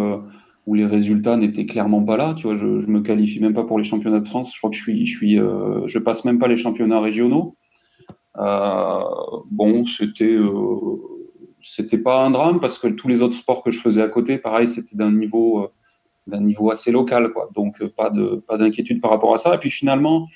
où 0.69 0.75
les 0.75 0.85
résultats 0.85 1.35
n'étaient 1.35 1.65
clairement 1.65 2.03
pas 2.03 2.15
là. 2.15 2.35
Tu 2.37 2.43
vois, 2.43 2.55
je, 2.55 2.79
je 2.79 2.85
me 2.85 3.01
qualifie 3.01 3.39
même 3.39 3.55
pas 3.55 3.63
pour 3.63 3.79
les 3.79 3.83
championnats 3.83 4.19
de 4.19 4.27
France. 4.27 4.51
Je 4.53 4.59
crois 4.59 4.69
que 4.69 4.75
je 4.75 4.83
suis, 4.83 5.03
je 5.07 5.17
suis, 5.17 5.39
euh, 5.39 5.87
je 5.87 5.97
passe 5.97 6.25
même 6.25 6.37
pas 6.37 6.47
les 6.47 6.57
championnats 6.57 7.01
régionaux. 7.01 7.57
Euh, 8.37 9.03
bon, 9.49 9.87
c'était, 9.87 10.35
euh, 10.35 10.97
c'était 11.63 11.97
pas 11.97 12.23
un 12.23 12.29
drame 12.29 12.59
parce 12.59 12.77
que 12.77 12.87
tous 12.87 13.07
les 13.07 13.23
autres 13.23 13.33
sports 13.33 13.63
que 13.63 13.71
je 13.71 13.79
faisais 13.79 14.03
à 14.03 14.07
côté, 14.07 14.37
pareil, 14.37 14.67
c'était 14.67 14.95
d'un 14.95 15.11
niveau, 15.11 15.63
euh, 15.63 15.67
d'un 16.29 16.41
niveau 16.41 16.71
assez 16.71 16.91
local, 16.91 17.31
quoi. 17.33 17.49
Donc 17.55 17.83
pas 17.97 18.09
de, 18.09 18.43
pas 18.47 18.57
d'inquiétude 18.57 19.01
par 19.01 19.11
rapport 19.11 19.33
à 19.33 19.37
ça. 19.37 19.55
Et 19.55 19.57
puis 19.57 19.71
finalement, 19.71 20.27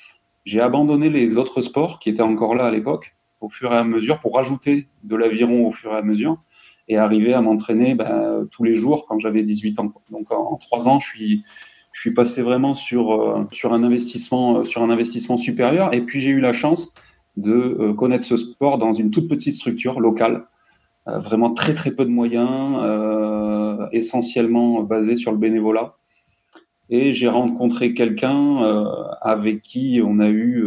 j'ai 0.46 0.60
abandonné 0.60 1.10
les 1.10 1.38
autres 1.38 1.62
sports 1.62 2.00
qui 2.00 2.10
étaient 2.10 2.22
encore 2.22 2.56
là 2.56 2.66
à 2.66 2.72
l'époque 2.72 3.16
au 3.40 3.50
fur 3.50 3.74
et 3.74 3.78
à 3.78 3.84
mesure 3.84 4.20
pour 4.20 4.36
rajouter 4.36 4.88
de 5.04 5.16
l'aviron 5.16 5.68
au 5.68 5.72
fur 5.72 5.92
et 5.92 5.98
à 5.98 6.02
mesure 6.02 6.38
et 6.88 6.98
arriver 6.98 7.34
à 7.34 7.42
m'entraîner 7.42 7.96
ben, 7.96 8.48
tous 8.52 8.64
les 8.64 8.76
jours 8.76 9.06
quand 9.06 9.20
j'avais 9.20 9.44
18 9.44 9.80
ans. 9.80 9.94
Donc 10.12 10.32
en, 10.32 10.58
trois 10.58 10.88
ans, 10.88 11.00
je 11.00 11.08
suis, 11.08 11.44
je 11.92 12.02
suis 12.02 12.14
passé 12.14 12.42
vraiment 12.42 12.76
sur, 12.76 13.14
euh, 13.14 13.48
sur, 13.52 13.74
un 13.74 13.84
investissement, 13.84 14.58
euh, 14.58 14.64
sur 14.64 14.84
un 14.84 14.90
investissement 14.90 15.38
supérieur. 15.38 15.94
Et 15.94 16.02
puis 16.02 16.20
j'ai 16.20 16.30
eu 16.30 16.40
la 16.40 16.54
chance 16.54 16.94
de 17.38 17.52
euh, 17.52 17.94
connaître 17.94 18.26
ce 18.26 18.38
sport 18.38 18.78
dans 18.78 18.94
une 18.94 19.12
toute 19.12 19.28
petite 19.30 19.56
structure 19.56 20.00
locale, 20.00 20.46
vraiment 21.06 21.54
très 21.54 21.74
très 21.74 21.92
peu 21.92 22.06
de 22.06 22.10
moyens, 22.10 22.80
essentiellement 23.92 24.84
basé 24.84 25.16
sur 25.16 25.32
le 25.32 25.38
bénévolat. 25.38 25.96
Et 26.90 27.12
j'ai 27.12 27.28
rencontré 27.28 27.94
quelqu'un 27.94 28.60
avec 29.22 29.62
qui 29.62 30.02
on 30.04 30.20
a 30.20 30.30
eu 30.30 30.64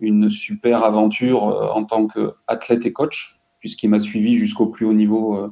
une 0.00 0.30
super 0.30 0.84
aventure 0.84 1.44
en 1.44 1.84
tant 1.84 2.06
qu'athlète 2.06 2.86
et 2.86 2.92
coach 2.92 3.38
puisqu'il 3.64 3.88
m'a 3.88 3.98
suivi 3.98 4.36
jusqu'au 4.36 4.66
plus 4.66 4.84
haut 4.84 4.92
niveau 4.92 5.38
euh, 5.38 5.48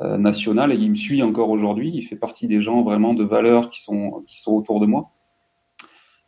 euh, 0.00 0.18
national 0.18 0.72
et 0.72 0.74
il 0.74 0.90
me 0.90 0.96
suit 0.96 1.22
encore 1.22 1.50
aujourd'hui. 1.50 1.92
Il 1.94 2.02
fait 2.02 2.16
partie 2.16 2.48
des 2.48 2.60
gens 2.60 2.82
vraiment 2.82 3.14
de 3.14 3.22
valeur 3.22 3.70
qui 3.70 3.80
sont, 3.80 4.24
qui 4.26 4.40
sont 4.40 4.54
autour 4.54 4.80
de 4.80 4.86
moi. 4.86 5.12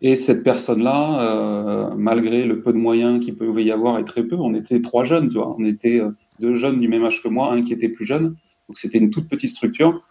Et 0.00 0.14
cette 0.14 0.44
personne-là, 0.44 1.20
euh, 1.22 1.94
malgré 1.96 2.44
le 2.44 2.62
peu 2.62 2.72
de 2.72 2.78
moyens 2.78 3.24
qu'il 3.24 3.34
peut 3.34 3.60
y 3.60 3.72
avoir 3.72 3.98
et 3.98 4.04
très 4.04 4.22
peu, 4.22 4.36
on 4.36 4.54
était 4.54 4.80
trois 4.80 5.02
jeunes, 5.02 5.28
tu 5.28 5.34
vois. 5.34 5.52
On 5.58 5.64
était 5.64 6.00
deux 6.40 6.54
jeunes 6.54 6.80
du 6.80 6.88
même 6.88 7.04
âge 7.04 7.22
que 7.22 7.28
moi, 7.28 7.52
un 7.52 7.62
qui 7.62 7.72
était 7.72 7.88
plus 7.88 8.06
jeune. 8.06 8.36
Donc 8.68 8.78
c'était 8.78 8.98
une 8.98 9.10
toute 9.10 9.28
petite 9.28 9.50
structure. 9.50 10.02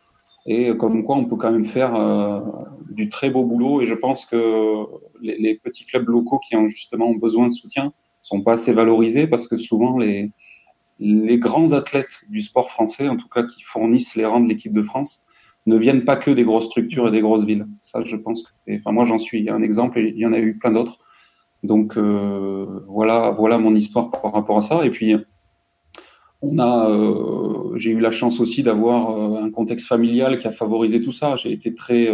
Et 0.48 0.76
comme 0.78 1.04
quoi, 1.04 1.16
on 1.16 1.26
peut 1.26 1.38
quand 1.38 1.52
même 1.52 1.66
faire 1.66 2.44
du 2.92 3.10
très 3.10 3.32
beau 3.32 3.46
boulot. 3.46 3.82
Et 3.82 3.88
je 3.88 3.96
pense 3.96 4.26
que 4.26 4.76
les, 5.22 5.38
les, 5.38 5.56
petits 5.56 5.86
clubs 5.86 6.08
locaux 6.08 6.40
qui 6.40 6.56
ont 6.56 6.68
justement 6.68 7.14
besoin 7.16 7.48
de 7.48 7.52
soutien 7.52 7.94
sont 8.22 8.42
pas 8.42 8.54
assez 8.54 8.72
valorisés 8.72 9.26
parce 9.26 9.48
que 9.48 9.58
souvent 9.58 9.98
les, 9.98 10.32
les 11.00 11.38
grands 11.38 11.72
athlètes 11.74 12.26
du 12.30 12.42
sport 12.42 12.70
français, 12.70 13.10
en 13.10 13.18
tout 13.18 13.28
cas 13.28 13.44
qui 13.44 13.62
fournissent 13.64 14.16
les 14.16 14.26
rangs 14.26 14.40
de 14.40 14.48
l'équipe 14.48 14.74
de 14.74 14.84
France, 14.84 15.24
ne 15.66 15.78
viennent 15.78 16.06
pas 16.06 16.16
que 16.16 16.32
des 16.32 16.44
grosses 16.44 16.66
structures 16.66 17.08
et 17.08 17.12
des 17.12 17.22
grosses 17.22 17.44
villes. 17.44 17.66
Ça, 17.82 18.04
je 18.04 18.16
pense 18.16 18.44
que, 18.44 18.76
enfin, 18.76 18.92
moi, 18.92 19.06
j'en 19.06 19.18
suis 19.18 19.50
un 19.50 19.62
exemple 19.62 20.00
et 20.00 20.10
il 20.10 20.18
y 20.18 20.26
en 20.26 20.34
a 20.34 20.40
eu 20.40 20.58
plein 20.58 20.72
d'autres. 20.72 21.00
Donc 21.64 21.98
euh, 21.98 22.82
voilà, 22.88 23.32
voilà 23.32 23.58
mon 23.58 23.76
histoire 23.76 24.12
par 24.12 24.34
rapport 24.34 24.58
à 24.58 24.62
ça. 24.62 24.86
Et 24.86 24.92
puis 24.92 25.16
on 26.46 26.60
a, 26.60 26.90
euh, 26.90 27.78
j'ai 27.78 27.92
eu 27.92 28.00
la 28.00 28.12
chance 28.12 28.40
aussi 28.40 28.64
d'avoir 28.64 29.12
euh, 29.12 29.44
un 29.44 29.50
contexte 29.52 29.88
familial 29.88 30.38
qui 30.40 30.48
a 30.48 30.52
favorisé 30.52 31.02
tout 31.02 31.12
ça. 31.12 31.36
J'ai 31.36 31.52
été 31.52 31.74
très 31.74 32.10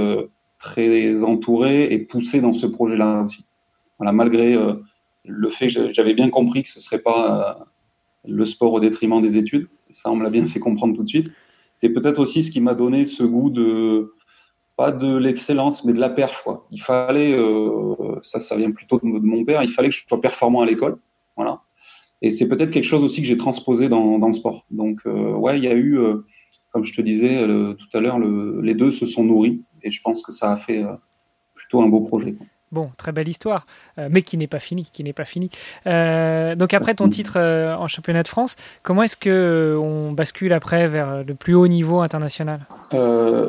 très 0.59 1.23
entouré 1.23 1.91
et 1.91 1.97
poussé 1.99 2.39
dans 2.39 2.53
ce 2.53 2.67
projet-là 2.67 3.23
aussi. 3.23 3.45
Voilà, 3.97 4.11
malgré 4.11 4.55
le 5.25 5.49
fait 5.49 5.67
que 5.67 5.93
j'avais 5.93 6.13
bien 6.13 6.29
compris 6.29 6.63
que 6.63 6.69
ce 6.69 6.79
serait 6.79 6.99
pas 7.01 7.65
le 8.27 8.45
sport 8.45 8.73
au 8.73 8.79
détriment 8.79 9.21
des 9.21 9.37
études. 9.37 9.67
Ça, 9.89 10.11
on 10.11 10.15
me 10.15 10.23
l'a 10.23 10.29
bien 10.29 10.45
fait 10.45 10.59
comprendre 10.59 10.95
tout 10.95 11.03
de 11.03 11.07
suite. 11.07 11.31
C'est 11.73 11.89
peut-être 11.89 12.19
aussi 12.19 12.43
ce 12.43 12.51
qui 12.51 12.61
m'a 12.61 12.75
donné 12.75 13.05
ce 13.05 13.23
goût 13.23 13.49
de, 13.49 14.13
pas 14.75 14.91
de 14.91 15.15
l'excellence, 15.15 15.83
mais 15.85 15.93
de 15.93 15.99
la 15.99 16.09
perf. 16.09 16.43
Quoi. 16.43 16.67
Il 16.71 16.81
fallait, 16.81 17.33
euh, 17.33 18.19
ça, 18.23 18.39
ça 18.39 18.55
vient 18.55 18.71
plutôt 18.71 18.99
de, 18.99 19.05
mon 19.05 19.43
père, 19.43 19.63
il 19.63 19.69
fallait 19.69 19.89
que 19.89 19.95
je 19.95 20.03
sois 20.07 20.21
performant 20.21 20.61
à 20.61 20.65
l'école. 20.65 20.97
Voilà. 21.35 21.60
Et 22.21 22.31
c'est 22.31 22.47
peut-être 22.47 22.71
quelque 22.71 22.85
chose 22.85 23.03
aussi 23.03 23.21
que 23.21 23.27
j'ai 23.27 23.37
transposé 23.37 23.89
dans, 23.89 24.19
dans, 24.19 24.27
le 24.27 24.33
sport. 24.33 24.65
Donc, 24.69 24.99
euh, 25.05 25.33
ouais, 25.33 25.57
il 25.57 25.63
y 25.63 25.67
a 25.67 25.73
eu, 25.73 25.97
euh, 25.97 26.25
comme 26.71 26.85
je 26.85 26.93
te 26.93 27.01
disais 27.01 27.43
tout 27.45 27.97
à 27.97 27.99
l'heure, 27.99 28.19
le, 28.19 28.61
les 28.61 28.75
deux 28.75 28.91
se 28.91 29.05
sont 29.05 29.23
nourris. 29.23 29.63
Et 29.83 29.91
je 29.91 30.01
pense 30.01 30.21
que 30.21 30.31
ça 30.31 30.51
a 30.51 30.57
fait 30.57 30.83
plutôt 31.55 31.81
un 31.81 31.87
beau 31.87 32.01
projet. 32.01 32.33
Quoi. 32.33 32.45
Bon, 32.71 32.89
très 32.97 33.11
belle 33.11 33.27
histoire, 33.27 33.65
euh, 33.97 34.07
mais 34.09 34.21
qui 34.21 34.37
n'est 34.37 34.47
pas 34.47 34.59
finie, 34.59 34.87
qui 34.93 35.03
n'est 35.03 35.11
pas 35.11 35.25
finie. 35.25 35.49
Euh, 35.87 36.55
donc 36.55 36.73
après 36.73 36.95
ton 36.95 37.09
titre 37.09 37.33
euh, 37.35 37.75
en 37.75 37.87
championnat 37.87 38.23
de 38.23 38.29
France, 38.29 38.55
comment 38.81 39.03
est-ce 39.03 39.17
que 39.17 39.77
on 39.77 40.13
bascule 40.13 40.53
après 40.53 40.87
vers 40.87 41.25
le 41.25 41.35
plus 41.35 41.53
haut 41.53 41.67
niveau 41.67 41.99
international? 41.99 42.61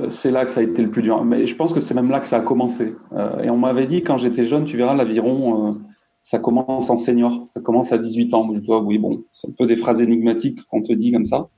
C'est 0.09 0.33
là 0.33 0.45
que 0.45 0.51
ça 0.51 0.59
a 0.59 0.63
été 0.65 0.83
le 0.83 0.91
plus 0.91 1.03
dur. 1.03 1.25
Mais 1.25 1.47
je 1.47 1.55
pense 1.55 1.73
que 1.73 1.79
c'est 1.79 1.95
même 1.95 2.11
là 2.11 2.19
que 2.19 2.27
ça 2.27 2.39
a 2.39 2.41
commencé. 2.41 2.97
et 3.43 3.49
on 3.49 3.57
m'avait 3.57 3.87
dit 3.87 4.03
quand 4.03 4.19
j'étais 4.19 4.45
jeune, 4.45 4.65
tu 4.65 4.77
verras 4.77 4.95
l'aviron, 4.95 5.79
ça 6.23 6.39
commence 6.39 6.89
en 6.91 6.97
senior, 6.97 7.47
ça 7.49 7.61
commence 7.61 7.93
à 7.93 7.99
18 7.99 8.35
ans. 8.35 8.49
Je 8.53 8.61
dois, 8.61 8.81
oui, 8.81 8.99
bon, 8.99 9.25
c'est 9.33 9.49
un 9.49 9.53
peu 9.53 9.67
des 9.67 9.77
phrases 9.77 10.01
énigmatiques 10.01 10.63
qu'on 10.67 10.83
te 10.83 10.93
dit 10.93 11.13
comme 11.13 11.27
ça. 11.27 11.49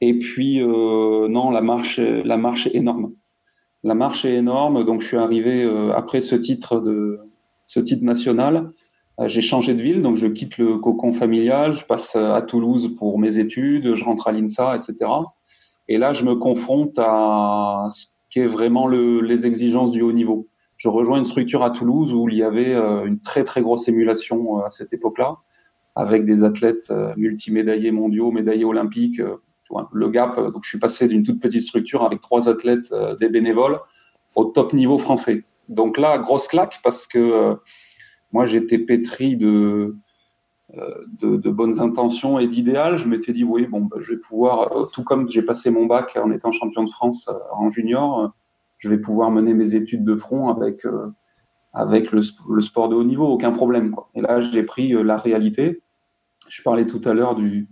Et 0.00 0.18
puis 0.18 0.60
non, 0.64 1.50
la 1.50 1.60
marche, 1.60 1.98
la 1.98 2.36
marche 2.36 2.66
est 2.66 2.74
énorme 2.74 3.12
la 3.82 3.94
marche 3.94 4.24
est 4.24 4.34
énorme. 4.34 4.84
Donc, 4.84 5.00
je 5.00 5.08
suis 5.08 5.16
arrivé 5.16 5.62
euh, 5.64 5.94
après 5.94 6.20
ce 6.20 6.34
titre 6.34 6.80
de 6.80 7.20
ce 7.66 7.80
titre 7.80 8.04
national. 8.04 8.70
Euh, 9.20 9.28
j'ai 9.28 9.40
changé 9.40 9.74
de 9.74 9.82
ville, 9.82 10.02
donc 10.02 10.16
je 10.16 10.26
quitte 10.26 10.58
le 10.58 10.78
cocon 10.78 11.12
familial, 11.12 11.74
je 11.74 11.84
passe 11.84 12.14
euh, 12.16 12.34
à 12.34 12.42
Toulouse 12.42 12.94
pour 12.98 13.18
mes 13.18 13.38
études, 13.38 13.94
je 13.94 14.04
rentre 14.04 14.28
à 14.28 14.32
l'INSA, 14.32 14.76
etc. 14.76 15.10
Et 15.88 15.98
là, 15.98 16.12
je 16.12 16.24
me 16.24 16.34
confronte 16.34 16.98
à 16.98 17.88
ce 17.90 18.06
qui 18.30 18.40
est 18.40 18.46
vraiment 18.46 18.86
le, 18.86 19.20
les 19.20 19.46
exigences 19.46 19.90
du 19.92 20.02
haut 20.02 20.12
niveau. 20.12 20.48
Je 20.80 20.88
rejoins 20.88 21.18
une 21.18 21.24
structure 21.24 21.62
à 21.62 21.70
Toulouse 21.70 22.12
où 22.12 22.28
il 22.28 22.36
y 22.36 22.42
avait 22.42 22.74
une 22.74 23.20
très 23.20 23.44
très 23.44 23.60
grosse 23.60 23.86
émulation 23.86 24.64
à 24.64 24.70
cette 24.70 24.92
époque-là, 24.92 25.36
avec 25.94 26.24
des 26.24 26.42
athlètes 26.42 26.92
multimédaillés 27.16 27.92
mondiaux, 27.92 28.32
médaillés 28.32 28.64
olympiques, 28.64 29.20
le 29.92 30.08
gap, 30.08 30.38
euh, 30.38 30.50
donc 30.50 30.64
je 30.64 30.68
suis 30.68 30.78
passé 30.78 31.08
d'une 31.08 31.22
toute 31.22 31.40
petite 31.40 31.62
structure 31.62 32.04
avec 32.04 32.20
trois 32.20 32.48
athlètes, 32.48 32.92
euh, 32.92 33.16
des 33.16 33.28
bénévoles, 33.28 33.80
au 34.34 34.44
top 34.44 34.72
niveau 34.72 34.98
français. 34.98 35.44
Donc 35.68 35.98
là, 35.98 36.18
grosse 36.18 36.48
claque 36.48 36.80
parce 36.82 37.06
que 37.06 37.18
euh, 37.18 37.54
moi 38.32 38.46
j'étais 38.46 38.78
pétri 38.78 39.36
de, 39.36 39.96
de, 41.20 41.50
bonnes 41.50 41.80
intentions 41.80 42.38
et 42.38 42.48
d'idéal. 42.48 42.98
Je 42.98 43.06
m'étais 43.06 43.32
dit 43.32 43.44
oui, 43.44 43.66
bon, 43.66 43.82
bah, 43.82 43.98
je 44.00 44.12
vais 44.12 44.18
pouvoir, 44.18 44.88
tout 44.92 45.04
comme 45.04 45.28
j'ai 45.28 45.42
passé 45.42 45.70
mon 45.70 45.86
bac 45.86 46.16
en 46.20 46.30
étant 46.30 46.52
champion 46.52 46.84
de 46.84 46.90
France 46.90 47.28
en 47.52 47.70
junior, 47.70 48.32
je 48.80 48.88
vais 48.88 48.98
pouvoir 48.98 49.30
mener 49.30 49.54
mes 49.54 49.74
études 49.74 50.04
de 50.04 50.16
front 50.16 50.48
avec 50.48 50.84
avec 51.72 52.10
le, 52.10 52.22
sport 52.22 52.88
de 52.88 52.96
haut 52.96 53.04
niveau, 53.04 53.26
aucun 53.26 53.52
problème. 53.52 53.94
Et 54.14 54.20
là, 54.20 54.40
j'ai 54.40 54.64
pris 54.64 54.92
la 54.92 55.16
réalité. 55.16 55.80
Je 56.48 56.62
parlais 56.62 56.86
tout 56.86 57.00
à 57.04 57.14
l'heure 57.14 57.36
du, 57.36 57.68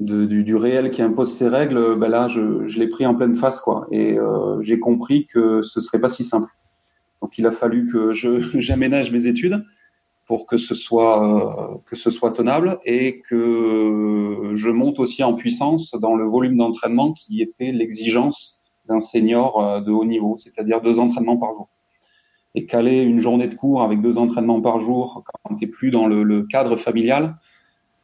du, 0.00 0.56
réel 0.56 0.90
qui 0.90 1.02
impose 1.02 1.32
ses 1.32 1.48
règles, 1.48 1.96
ben 1.96 2.08
là, 2.08 2.28
je, 2.28 2.78
l'ai 2.78 2.88
pris 2.88 3.06
en 3.06 3.14
pleine 3.14 3.36
face, 3.36 3.60
quoi. 3.60 3.86
Et 3.90 4.18
euh, 4.18 4.60
j'ai 4.62 4.78
compris 4.78 5.26
que 5.26 5.62
ce 5.62 5.80
serait 5.80 6.00
pas 6.00 6.08
si 6.08 6.24
simple. 6.24 6.50
Donc, 7.22 7.38
il 7.38 7.46
a 7.46 7.52
fallu 7.52 7.90
que 7.90 8.12
j'aménage 8.60 9.10
mes 9.12 9.26
études 9.26 9.64
pour 10.26 10.46
que 10.46 10.58
ce 10.58 10.74
soit 10.74 11.22
euh, 11.22 11.78
que 11.86 11.94
ce 11.94 12.10
soit 12.10 12.32
tenable 12.32 12.80
et 12.84 13.20
que 13.20 14.52
je 14.54 14.68
monte 14.68 14.98
aussi 14.98 15.22
en 15.22 15.34
puissance 15.34 15.92
dans 15.92 16.16
le 16.16 16.24
volume 16.24 16.56
d'entraînement 16.56 17.12
qui 17.12 17.40
était 17.40 17.70
l'exigence 17.70 18.55
d'un 18.88 19.00
senior 19.00 19.62
euh, 19.62 19.80
de 19.80 19.90
haut 19.90 20.04
niveau, 20.04 20.36
c'est-à-dire 20.36 20.80
deux 20.80 20.98
entraînements 20.98 21.36
par 21.36 21.52
jour. 21.54 21.68
Et 22.54 22.66
caler 22.66 23.00
une 23.00 23.20
journée 23.20 23.48
de 23.48 23.54
cours 23.54 23.82
avec 23.82 24.00
deux 24.00 24.16
entraînements 24.18 24.60
par 24.60 24.80
jour 24.80 25.24
quand 25.26 25.56
tu 25.56 25.66
n'es 25.66 25.70
plus 25.70 25.90
dans 25.90 26.06
le, 26.06 26.42
cadre 26.44 26.76
familial, 26.76 27.36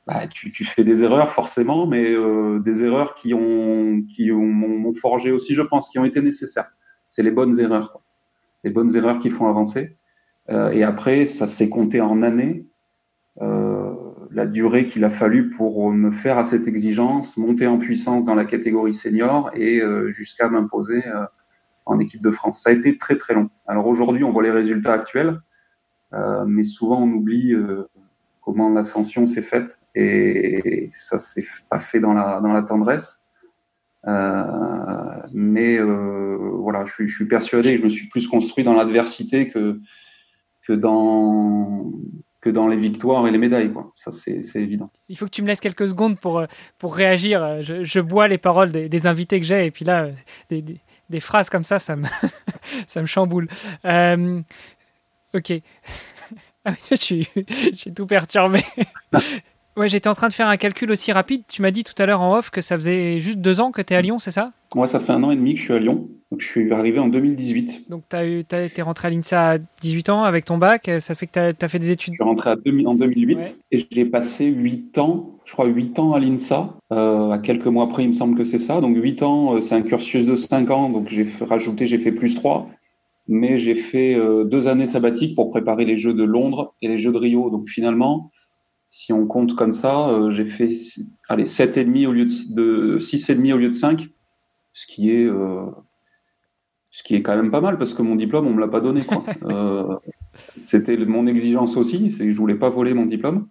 bah, 0.07 0.27
tu, 0.29 0.65
fais 0.65 0.85
des 0.85 1.05
erreurs 1.05 1.31
forcément, 1.31 1.87
mais 1.87 2.15
des 2.61 2.85
erreurs 2.85 3.15
qui 3.15 3.33
ont 3.33 4.03
qui 4.15 4.31
m'ont 4.31 4.93
forgé 4.93 5.31
aussi, 5.31 5.55
je 5.55 5.63
pense, 5.63 5.89
qui 5.89 5.99
ont 5.99 6.05
été 6.05 6.21
nécessaires. 6.21 6.71
C'est 7.11 7.23
les 7.23 7.31
bonnes 7.31 7.59
erreurs, 7.61 8.03
les 8.63 8.71
bonnes 8.71 8.95
erreurs 8.95 9.21
qui 9.21 9.31
font 9.31 9.49
avancer. 9.49 9.97
et 10.51 10.83
après, 10.83 11.25
ça 11.25 11.49
s'est 11.49 11.71
compté 11.71 12.03
en 12.03 12.23
années. 12.23 12.67
La 14.35 14.47
durée 14.47 14.87
qu'il 14.87 15.05
a 15.05 15.11
fallu 15.11 15.51
pour 15.51 15.93
me 15.93 16.11
faire 16.11 16.39
à 16.39 16.45
cette 16.45 16.67
exigence, 16.67 17.37
monter 17.37 17.67
en 17.67 17.79
puissance 17.79 18.25
dans 18.25 18.35
la 18.35 18.45
catégorie 18.45 18.95
senior 18.95 19.51
et 19.55 19.83
jusqu'à 20.13 20.49
m'imposer 20.49 21.03
en 21.87 21.99
équipe 21.99 22.23
de 22.23 22.31
France. 22.31 22.63
Ça 22.63 22.71
a 22.71 22.73
été 22.73 22.97
très 22.99 23.17
très 23.17 23.35
long. 23.35 23.51
Alors 23.67 23.87
aujourd'hui, 23.87 24.25
on 24.25 24.31
voit 24.31 24.43
les 24.43 24.51
résultats 24.51 24.93
actuels, 24.93 25.41
euh, 26.13 26.45
mais 26.47 26.65
souvent 26.65 27.03
on 27.03 27.11
oublie 27.11 27.55
euh, 27.55 27.89
comment 28.41 28.69
l'ascension 28.69 29.27
s'est 29.27 29.43
faite 29.43 29.81
et 29.95 30.89
ça 30.93 31.19
s'est 31.19 31.47
pas 31.69 31.79
fait 31.79 32.01
dans 32.01 32.13
la 32.13 32.41
dans 32.41 32.53
la 32.53 32.63
tendresse. 32.63 33.23
Euh, 34.09 35.17
mais 35.33 35.79
voilà, 35.79 36.85
je 36.87 36.93
suis, 36.93 37.09
je 37.09 37.15
suis 37.15 37.29
persuadé 37.29 37.73
que 37.73 37.79
je 37.79 37.85
me 37.85 37.89
suis 37.89 38.09
plus 38.09 38.27
construit 38.27 38.65
dans 38.65 38.75
l'adversité 38.75 39.49
que 39.49 39.81
que 40.67 40.73
dans 40.73 41.93
que 42.43 42.51
dans 42.51 42.67
les 42.67 42.77
victoires 42.77 43.27
et 43.27 43.31
les 43.31 43.39
médailles. 43.39 43.73
Quoi. 43.73 43.93
Ça, 43.97 44.11
c'est 44.13 44.61
évident. 44.61 44.91
Il 45.09 45.17
faut 45.17 45.25
que 45.25 45.31
tu 45.31 45.43
me 45.43 45.47
laisses 45.47 45.61
quelques 45.61 45.89
secondes 45.89 46.19
pour, 46.19 46.45
pour 46.77 46.95
réagir. 46.95 47.63
Je, 47.63 47.85
je 47.85 48.01
bois 48.01 48.29
les 48.29 48.37
paroles 48.37 48.73
des, 48.73 48.89
des 48.89 49.07
invités 49.07 49.41
que 49.41 49.47
j'ai 49.47 49.67
et 49.67 49.71
puis 49.71 49.85
là, 49.85 50.09
des, 50.51 50.63
des 51.09 51.21
phrases 51.21 51.49
comme 51.49 51.63
ça, 51.63 51.79
ça 51.79 51.95
me, 51.95 52.07
ça 52.89 53.01
me 53.01 53.07
chamboule. 53.07 53.49
Euh, 53.85 54.43
ok. 55.35 55.53
ah, 56.65 56.75
je, 56.91 56.97
suis, 56.97 57.29
je 57.37 57.77
suis 57.77 57.93
tout 57.93 58.07
perturbé. 58.07 58.61
Ouais, 59.77 59.89
j'étais 59.89 60.09
en 60.09 60.15
train 60.15 60.29
de 60.29 60.35
faire 60.35 60.49
un 60.49 60.57
calcul 60.57 60.91
aussi 60.91 61.13
rapide. 61.13 61.43
Tu 61.49 61.63
m'as 61.63 61.71
dit 61.71 61.85
tout 61.85 61.95
à 61.99 62.07
l'heure 62.07 62.21
en 62.21 62.37
off 62.37 62.51
que 62.51 62.61
ça 62.61 62.77
faisait 62.77 63.19
juste 63.19 63.39
deux 63.39 63.61
ans 63.61 63.73
que 63.73 63.83
tu 63.83 63.93
es 63.93 63.97
à 63.97 64.03
Lyon, 64.03 64.19
c'est 64.19 64.31
ça? 64.31 64.53
Moi, 64.75 64.87
ça 64.87 65.01
fait 65.01 65.13
un 65.13 65.23
an 65.23 65.31
et 65.31 65.37
demi 65.37 65.55
que 65.55 65.61
je 65.61 65.65
suis 65.65 65.75
à 65.75 65.79
Lyon. 65.79 66.09
Donc, 66.33 66.41
je 66.41 66.47
suis 66.47 66.73
arrivé 66.73 66.99
en 66.99 67.09
2018. 67.09 67.91
Donc, 67.91 68.05
tu 68.09 68.17
été 68.39 68.81
rentré 68.81 69.09
à 69.09 69.11
l'INSA 69.11 69.51
à 69.51 69.59
18 69.59 70.09
ans 70.09 70.25
avec 70.25 70.47
ton 70.47 70.57
bac. 70.57 70.91
Ça 70.99 71.15
fait 71.15 71.27
que 71.27 71.53
tu 71.53 71.65
as, 71.65 71.69
fait 71.69 71.79
des 71.79 71.91
études. 71.91 72.15
Je 72.15 72.25
suis 72.25 72.25
rentré 72.25 72.49
à 72.49 72.55
en 72.55 72.95
2008 72.95 73.59
et 73.71 73.87
j'ai 73.91 74.07
passé 74.07 74.47
8 74.47 74.97
ans, 74.97 75.37
je 75.45 75.53
crois 75.53 75.67
8 75.67 75.99
ans 75.99 76.15
à 76.15 76.21
l'INSA. 76.21 76.75
Euh, 76.91 77.33
à 77.33 77.39
quelques 77.39 77.67
mois 77.67 77.85
après, 77.85 78.05
il 78.05 78.07
me 78.07 78.13
semble 78.13 78.35
que 78.39 78.45
c'est 78.45 78.57
ça. 78.57 78.81
Donc, 78.81 78.97
8 78.97 79.23
ans, 79.23 79.57
euh, 79.57 79.61
c'est 79.61 79.75
un 79.75 79.83
cursus 79.83 80.25
de 80.25 80.35
5 80.35 80.71
ans. 80.71 80.89
Donc, 80.89 81.09
j'ai 81.11 81.29
rajouté, 81.43 81.85
j'ai 81.85 81.99
fait 81.99 82.13
plus 82.13 82.35
3. 82.35 82.67
Mais 83.29 83.59
j'ai 83.59 83.75
fait 83.75 84.15
euh, 84.15 84.45
deux 84.45 84.69
années 84.69 84.87
sabbatiques 84.87 85.37
pour 85.37 85.51
préparer 85.51 85.85
les 85.85 85.99
Jeux 85.99 86.15
de 86.15 86.25
Londres 86.25 86.75
et 86.81 86.89
les 86.89 86.99
Jeux 86.99 87.13
de 87.13 87.19
Rio. 87.19 87.51
Donc, 87.51 87.69
finalement, 87.69 88.31
si 88.93 89.13
on 89.13 89.27
compte 89.27 89.57
comme 89.57 89.73
ça, 89.73 90.29
j'ai 90.31 90.47
fait 90.47 90.69
allez, 91.29 91.45
7,5 91.45 92.07
au 92.07 92.13
lieu 92.13 92.27
de, 92.27 92.55
de 92.55 92.99
6,5 93.01 93.53
au 93.53 93.57
lieu 93.57 93.69
de 93.71 93.75
5, 93.75 94.07
ce 94.73 94.87
qui 94.87 95.11
est 95.11 95.29
ce 96.93 97.03
qui 97.03 97.15
est 97.15 97.23
quand 97.23 97.35
même 97.35 97.51
pas 97.51 97.63
mal 97.63 97.79
parce 97.79 97.95
que 97.95 98.03
mon 98.03 98.15
diplôme, 98.15 98.47
on 98.47 98.53
me 98.53 98.61
l'a 98.61 98.69
pas 98.69 98.81
donné. 98.81 99.01
Quoi. 99.03 99.25
euh, 99.45 99.97
c'était 100.67 100.97
mon 100.99 101.27
exigence 101.27 101.77
aussi, 101.77 102.11
c'est 102.11 102.25
que 102.25 102.31
je 102.31 102.37
voulais 102.37 102.55
pas 102.55 102.69
voler 102.69 102.95
mon 102.95 103.07
diplôme. 103.07 103.49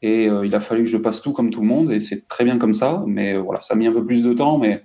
Et 0.00 0.28
euh, 0.28 0.46
il 0.46 0.54
a 0.54 0.60
fallu 0.60 0.84
que 0.84 0.90
je 0.90 0.96
passe 0.96 1.20
tout 1.20 1.32
comme 1.32 1.50
tout 1.50 1.60
le 1.60 1.66
monde, 1.66 1.90
et 1.90 2.00
c'est 2.00 2.28
très 2.28 2.44
bien 2.44 2.56
comme 2.56 2.74
ça. 2.74 3.02
Mais 3.06 3.34
euh, 3.34 3.40
voilà, 3.40 3.60
ça 3.62 3.74
a 3.74 3.76
mis 3.76 3.88
un 3.88 3.92
peu 3.92 4.06
plus 4.06 4.22
de 4.22 4.32
temps, 4.32 4.58
mais 4.58 4.84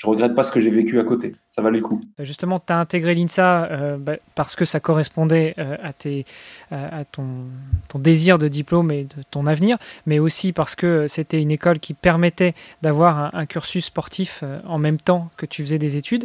je 0.00 0.06
regrette 0.06 0.34
pas 0.34 0.44
ce 0.44 0.50
que 0.50 0.62
j'ai 0.62 0.70
vécu 0.70 0.98
à 0.98 1.04
côté. 1.04 1.36
Ça 1.50 1.60
valait 1.60 1.76
le 1.76 1.84
coup. 1.84 2.00
Bah, 2.16 2.24
justement, 2.24 2.58
tu 2.58 2.72
as 2.72 2.78
intégré 2.78 3.14
l'INSA 3.14 3.64
euh, 3.64 3.96
bah, 3.98 4.14
parce 4.34 4.56
que 4.56 4.64
ça 4.64 4.80
correspondait 4.80 5.54
euh, 5.58 5.76
à, 5.82 7.04
ton, 7.04 7.26
désir 7.96 8.38
de 8.38 8.48
diplôme 8.48 8.90
et 8.92 9.04
de 9.04 9.22
ton 9.30 9.46
avenir, 9.46 9.76
mais 10.06 10.18
aussi 10.18 10.54
parce 10.54 10.74
que 10.74 11.06
c'était 11.06 11.42
une 11.42 11.50
école 11.50 11.80
qui 11.80 11.92
permettait 11.92 12.54
d'avoir 12.80 13.34
un, 13.34 13.44
cursus 13.44 13.84
sportif 13.84 14.40
euh, 14.42 14.60
en 14.66 14.78
même 14.78 14.96
temps 14.96 15.28
que 15.36 15.44
tu 15.44 15.62
faisais 15.62 15.78
des 15.78 15.98
études. 15.98 16.24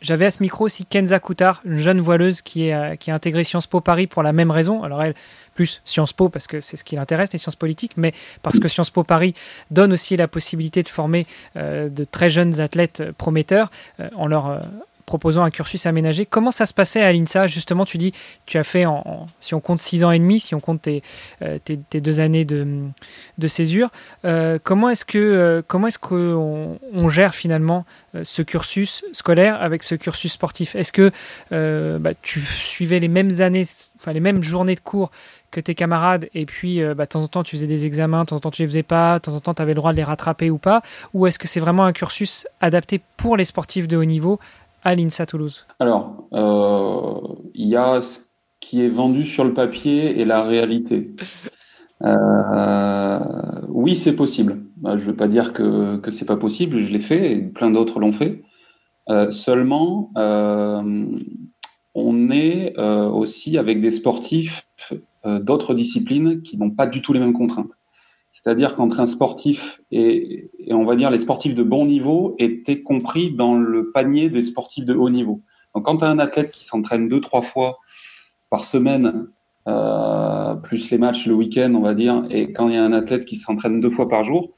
J'avais 0.00 0.24
à 0.24 0.30
ce 0.30 0.42
micro 0.42 0.64
aussi 0.64 0.86
Kenza 0.86 1.20
Koutard, 1.20 1.60
une 1.66 1.78
jeune 1.78 2.00
voileuse 2.00 2.40
qui, 2.40 2.68
est, 2.68 2.96
qui 2.96 3.10
a 3.10 3.14
intégré 3.14 3.44
Sciences 3.44 3.66
Po 3.66 3.82
Paris 3.82 4.06
pour 4.06 4.22
la 4.22 4.32
même 4.32 4.50
raison. 4.50 4.82
Alors 4.84 5.02
elle, 5.02 5.14
plus 5.54 5.80
Sciences 5.84 6.12
Po 6.12 6.28
parce 6.28 6.46
que 6.46 6.60
c'est 6.60 6.76
ce 6.76 6.84
qui 6.84 6.96
l'intéresse, 6.96 7.32
les 7.32 7.38
sciences 7.38 7.56
politiques, 7.56 7.92
mais 7.96 8.12
parce 8.42 8.58
que 8.58 8.68
Sciences 8.68 8.90
Po 8.90 9.04
Paris 9.04 9.34
donne 9.70 9.92
aussi 9.92 10.16
la 10.16 10.28
possibilité 10.28 10.82
de 10.82 10.88
former 10.88 11.26
euh, 11.56 11.88
de 11.88 12.04
très 12.04 12.30
jeunes 12.30 12.60
athlètes 12.60 13.02
prometteurs 13.16 13.70
euh, 14.00 14.08
en 14.16 14.26
leur 14.26 14.60
proposant 15.06 15.44
un 15.44 15.50
cursus 15.50 15.86
aménagé. 15.86 16.26
Comment 16.26 16.50
ça 16.50 16.66
se 16.66 16.74
passait 16.74 17.02
à 17.02 17.12
l'INSA? 17.12 17.46
Justement, 17.46 17.84
tu 17.84 17.98
dis, 17.98 18.12
tu 18.46 18.58
as 18.58 18.64
fait, 18.64 18.86
en, 18.86 19.26
si 19.40 19.54
on 19.54 19.60
compte 19.60 19.78
six 19.78 20.04
ans 20.04 20.10
et 20.10 20.18
demi, 20.18 20.40
si 20.40 20.54
on 20.54 20.60
compte 20.60 20.82
tes, 20.82 21.02
euh, 21.42 21.58
tes, 21.62 22.00
deux 22.00 22.20
années 22.20 22.44
de, 22.44 22.66
de 23.38 23.48
césure, 23.48 23.90
euh, 24.24 24.58
comment 24.62 24.88
est-ce 24.88 25.04
que 25.04 25.18
euh, 25.18 25.62
comment 25.66 25.88
est-ce 25.88 25.98
qu'on 25.98 26.78
on 26.92 27.08
gère 27.08 27.34
finalement 27.34 27.84
ce 28.22 28.42
cursus 28.42 29.04
scolaire 29.12 29.60
avec 29.60 29.82
ce 29.82 29.94
cursus 29.94 30.32
sportif? 30.32 30.74
Est-ce 30.74 30.92
que 30.92 31.10
bah, 31.98 32.12
tu 32.22 32.40
suivais 32.40 33.00
les 33.00 33.08
mêmes 33.08 33.40
années, 33.40 33.64
enfin 34.00 34.12
les 34.12 34.20
mêmes 34.20 34.42
journées 34.42 34.74
de 34.74 34.80
cours 34.80 35.10
que 35.54 35.60
tes 35.60 35.74
camarades 35.74 36.28
et 36.34 36.46
puis 36.46 36.80
bah, 36.94 37.04
de 37.04 37.08
temps 37.08 37.22
en 37.22 37.28
temps 37.28 37.42
tu 37.42 37.56
faisais 37.56 37.66
des 37.66 37.86
examens, 37.86 38.24
de 38.24 38.28
temps 38.28 38.36
en 38.36 38.40
temps 38.40 38.50
tu 38.50 38.62
les 38.62 38.68
faisais 38.68 38.82
pas, 38.82 39.18
de 39.18 39.22
temps 39.22 39.34
en 39.34 39.40
temps 39.40 39.54
tu 39.54 39.62
avais 39.62 39.72
le 39.72 39.76
droit 39.76 39.92
de 39.92 39.96
les 39.96 40.04
rattraper 40.04 40.50
ou 40.50 40.58
pas 40.58 40.82
Ou 41.14 41.26
est-ce 41.26 41.38
que 41.38 41.48
c'est 41.48 41.60
vraiment 41.60 41.84
un 41.84 41.92
cursus 41.92 42.46
adapté 42.60 43.00
pour 43.16 43.36
les 43.36 43.44
sportifs 43.44 43.88
de 43.88 43.96
haut 43.96 44.04
niveau 44.04 44.38
à 44.84 44.94
l'INSA 44.94 45.26
Toulouse? 45.26 45.66
Alors, 45.80 46.28
euh, 46.32 47.20
il 47.54 47.68
y 47.68 47.76
a 47.76 48.02
ce 48.02 48.20
qui 48.60 48.82
est 48.82 48.88
vendu 48.88 49.26
sur 49.26 49.44
le 49.44 49.54
papier 49.54 50.20
et 50.20 50.24
la 50.24 50.42
réalité. 50.42 51.10
Euh, 52.02 53.18
oui, 53.68 53.96
c'est 53.96 54.14
possible. 54.14 54.62
Bah, 54.76 54.96
je 54.98 55.02
ne 55.02 55.10
veux 55.10 55.16
pas 55.16 55.28
dire 55.28 55.52
que, 55.52 55.96
que 55.96 56.10
c'est 56.10 56.26
pas 56.26 56.36
possible, 56.36 56.80
je 56.80 56.92
l'ai 56.92 57.00
fait 57.00 57.32
et 57.32 57.40
plein 57.40 57.70
d'autres 57.70 57.98
l'ont 57.98 58.12
fait. 58.12 58.42
Euh, 59.10 59.30
seulement, 59.30 60.10
on 61.94 62.30
est 62.30 62.76
aussi 62.78 63.56
avec 63.56 63.80
des 63.80 63.90
sportifs 63.90 64.66
d'autres 65.26 65.74
disciplines 65.74 66.42
qui 66.42 66.58
n'ont 66.58 66.70
pas 66.70 66.86
du 66.86 67.02
tout 67.02 67.12
les 67.12 67.20
mêmes 67.20 67.32
contraintes. 67.32 67.72
C'est-à-dire 68.34 68.74
qu'entre 68.74 69.00
un 69.00 69.06
sportif 69.06 69.80
et, 69.90 70.50
on 70.70 70.84
va 70.84 70.96
dire 70.96 71.10
les 71.10 71.18
sportifs 71.18 71.54
de 71.54 71.62
bon 71.62 71.86
niveau 71.86 72.34
étaient 72.38 72.82
compris 72.82 73.30
dans 73.30 73.54
le 73.56 73.90
panier 73.92 74.28
des 74.28 74.42
sportifs 74.42 74.84
de 74.84 74.94
haut 74.94 75.08
niveau. 75.08 75.42
Donc 75.74 75.86
quand 75.86 75.98
tu 75.98 76.04
as 76.04 76.08
un 76.08 76.18
athlète 76.18 76.50
qui 76.50 76.64
s'entraîne 76.64 77.08
deux, 77.08 77.20
trois 77.20 77.42
fois 77.42 77.78
par 78.50 78.64
semaine, 78.64 79.28
euh, 79.66 80.54
plus 80.56 80.90
les 80.90 80.98
matchs 80.98 81.26
le 81.26 81.34
week-end, 81.34 81.72
on 81.74 81.80
va 81.80 81.94
dire, 81.94 82.24
et 82.28 82.52
quand 82.52 82.68
il 82.68 82.74
y 82.74 82.76
a 82.76 82.84
un 82.84 82.92
athlète 82.92 83.24
qui 83.24 83.36
s'entraîne 83.36 83.80
deux 83.80 83.90
fois 83.90 84.08
par 84.08 84.24
jour, 84.24 84.52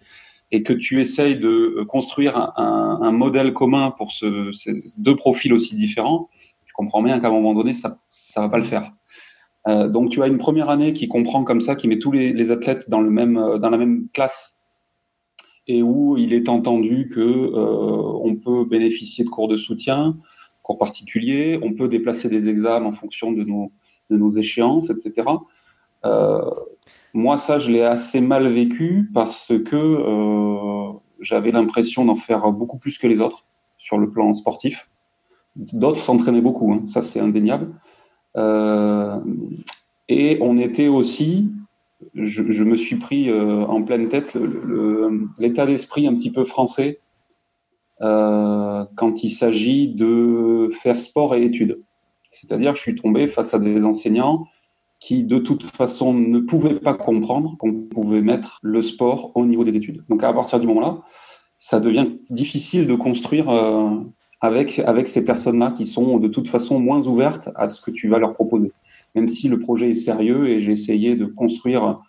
et 0.50 0.62
que 0.62 0.72
tu 0.72 1.00
essayes 1.00 1.37
de 1.37 1.85
construire 1.88 2.52
un, 2.57 3.11
modèle 3.12 3.52
commun 3.52 3.92
pour 3.96 4.12
ce, 4.12 4.52
ces 4.52 4.85
deux 4.96 5.16
profils 5.16 5.52
aussi 5.52 5.74
différents, 5.74 6.29
tu 6.66 6.72
comprends 6.72 7.02
bien 7.02 7.20
qu'à 7.20 7.29
un 7.29 7.33
moment 7.33 7.55
donné, 7.55 7.72
ça 7.72 7.98
ça 8.09 8.42
va 8.42 8.48
pas 8.48 8.59
le 8.59 8.64
faire. 8.64 8.92
Euh, 9.66 9.88
donc 9.88 10.11
tu 10.11 10.22
as 10.22 10.26
une 10.26 10.38
première 10.38 10.70
année 10.70 10.92
qui 10.92 11.09
comprend 11.09 11.44
comme 11.44 11.61
ça, 11.61 11.74
qui 11.74 11.88
met 11.88 11.98
tous 11.98 12.12
les, 12.12 12.50
athlètes 12.50 12.88
dans, 12.88 13.00
le 13.00 13.11
même, 13.11 13.37
euh, 13.37 13.59
dans 13.59 13.70
la 13.70 13.79
même 13.79 14.09
classe 14.12 14.64
et 15.66 15.83
où 15.83 16.16
il 16.16 16.33
est 16.33 16.48
entendu 16.48 17.11
que 17.12 17.20
euh, 17.20 18.20
on 18.22 18.37
peut 18.37 18.64
bénéficier 18.64 19.24
de 19.24 19.31
cours 19.31 19.48
de 19.48 19.57
soutien, 19.57 20.16
cours 20.62 20.79
particuliers, 20.79 21.59
on 21.62 21.72
peut 21.72 21.88
déplacer 21.88 22.29
des 22.29 22.48
examens 22.48 22.87
en 22.87 22.92
fonction 22.92 23.33
de 23.33 23.42
nos, 23.42 23.72
de 24.11 24.16
nos 24.16 24.31
échéances, 24.31 24.90
etc. 24.90 25.29
moi, 27.14 27.38
ça, 27.38 27.59
je 27.59 27.72
l'ai 27.72 27.83
assez 27.83 28.20
mal 28.20 28.46
vécu 28.46 29.11
parce 29.12 29.52
que 29.64 30.05
j'avais 31.20 31.50
l'impression 31.50 32.05
d'en 32.05 32.14
faire 32.14 32.52
beaucoup 32.52 32.79
plus 32.79 32.98
que 32.98 33.09
les 33.09 33.20
autres 33.20 33.44
sur 33.79 33.98
le 33.98 34.09
plan 34.11 34.33
sportif. 34.35 34.88
D'autres 35.57 36.00
s'entraînaient 36.00 36.42
beaucoup, 36.42 36.72
hein, 36.72 36.83
ça 36.87 37.02
c'est 37.02 37.18
indéniable. 37.18 37.72
Euh, 38.37 39.20
et 40.09 40.38
on 40.40 40.59
était 40.59 40.88
aussi, 40.88 41.51
je, 42.14 42.42
me 42.62 42.77
suis 42.77 42.96
pris 42.96 43.31
euh, 43.31 43.64
en 43.66 43.83
pleine 43.83 44.09
tête 44.09 44.37
l'état 45.38 45.66
d'esprit 45.66 46.07
un 46.07 46.14
petit 46.14 46.31
peu 46.31 46.44
français 46.44 47.01
euh, 48.03 48.85
quand 48.96 49.25
il 49.25 49.31
s'agit 49.31 49.88
de 49.88 50.70
faire 50.83 51.01
sport 51.01 51.35
et 51.35 51.44
études. 51.44 51.81
C'est-à-dire 52.31 52.72
que 52.72 52.79
je 52.79 52.83
suis 52.83 52.96
tombé 52.96 53.27
face 53.29 53.55
à 53.55 53.59
des 53.59 53.85
enseignants 53.85 54.46
qui, 55.01 55.25
de 55.25 55.38
toute 55.38 55.64
façon, 55.64 56.12
ne 56.12 56.38
pouvaient 56.38 56.79
pas 56.79 56.94
comprendre 56.94 57.57
qu'on 57.59 57.72
pouvait 57.72 58.20
mettre 58.20 58.59
le 58.62 58.83
sport 58.83 59.33
au 59.35 59.44
niveau 59.46 59.64
des 59.64 59.77
études. 59.77 60.05
Donc, 60.09 60.22
à 60.22 60.33
partir 60.33 60.61
du 60.61 60.66
moment-là, 60.66 61.03
ça 61.59 61.81
devient 61.81 62.09
difficile 62.29 62.87
de 62.87 62.94
construire 62.94 63.49
avec, 64.40 64.79
avec 64.81 65.09
ces 65.09 65.25
personnes-là 65.25 65.72
qui 65.77 65.87
sont 65.87 66.18
de 66.18 66.29
toute 66.29 66.49
façon 66.49 66.79
moins 66.79 67.07
ouvertes 67.07 67.49
à 67.55 67.68
ce 67.68 67.81
que 67.81 67.90
tu 67.90 68.09
vas 68.09 68.18
leur 68.18 68.35
proposer. 68.35 68.72
Même 69.14 69.29
si 69.29 69.49
le 69.49 69.59
projet 69.59 69.90
est 69.90 69.94
sérieux 69.94 70.49
et 70.49 70.61
j'ai 70.61 70.72
essayé 70.72 71.16
de 71.16 71.25
construire 71.25 72.01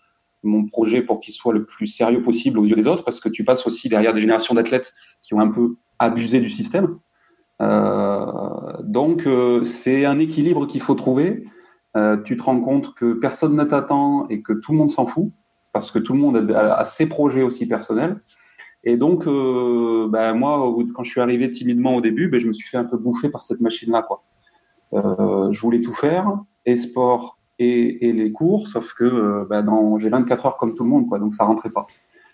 mon 0.44 0.66
projet 0.66 1.02
pour 1.02 1.20
qu'il 1.20 1.34
soit 1.34 1.54
le 1.54 1.66
plus 1.66 1.88
sérieux 1.88 2.22
possible 2.22 2.60
aux 2.60 2.66
yeux 2.66 2.76
des 2.76 2.88
autres, 2.88 3.04
parce 3.04 3.20
que 3.20 3.30
tu 3.30 3.44
passes 3.44 3.66
aussi 3.66 3.90
derrière 3.90 4.13
des 4.13 4.22
générations 4.22 4.54
d'athlètes 4.54 4.94
qui 5.24 5.34
ont 5.34 5.40
un 5.40 5.50
peu 5.50 5.78
abusé 6.00 6.40
du 6.40 6.50
système. 6.50 6.98
Euh, 7.62 8.74
donc 8.84 9.26
euh, 9.26 9.66
c'est 9.66 10.06
un 10.06 10.20
équilibre 10.20 10.68
qu'il 10.68 10.82
faut 10.82 10.96
trouver. 10.96 11.46
Euh, 11.96 12.18
tu 12.18 12.38
te 12.38 12.44
rends 12.44 12.60
compte 12.60 12.94
que 12.94 13.13
personne 13.13 13.56
ne 13.56 13.63
t'attend 13.63 14.28
et 14.30 14.42
que 14.42 14.54
tout 14.54 14.72
le 14.74 14.78
monde 14.78 14.92
s'en 14.92 15.06
fout. 15.06 15.32
parce 15.74 15.92
que 15.92 16.00
tout 16.00 16.13
le 16.13 16.20
monde 16.20 16.52
a, 16.56 16.86
ses 16.86 17.08
projets 17.08 17.44
aussi 17.44 17.68
personnels. 17.68 18.20
Et 18.84 18.96
donc, 18.96 19.26
ben, 19.26 20.34
moi, 20.34 20.76
quand 20.94 21.04
je 21.04 21.12
suis 21.12 21.22
arrivé 21.22 21.52
timidement 21.52 21.96
au 21.96 22.02
début, 22.02 22.28
ben, 22.30 22.40
je 22.40 22.48
me 22.48 22.54
suis 22.54 22.68
fait 22.68 22.78
un 22.78 22.86
peu 22.86 22.98
bouffer 22.98 23.30
par 23.30 23.44
cette 23.44 23.60
machine-là. 23.60 24.04
Quoi. 24.04 24.24
je 24.94 25.60
voulais 25.60 25.82
tout 25.82 25.94
faire, 25.94 26.40
et 26.66 26.78
sport 26.78 27.38
et, 27.60 28.12
les 28.13 28.32
cours, 28.32 28.68
sauf 28.68 28.94
que 28.94 29.46
ben, 29.50 29.66
j'ai 30.00 30.10
24 30.10 30.46
heures 30.46 30.58
comme 30.58 30.76
tout 30.76 30.84
le 30.84 30.90
monde, 30.90 31.08
quoi, 31.08 31.20
donc 31.20 31.34
ça 31.34 31.44
rentrait 31.44 31.72
pas. 31.72 31.88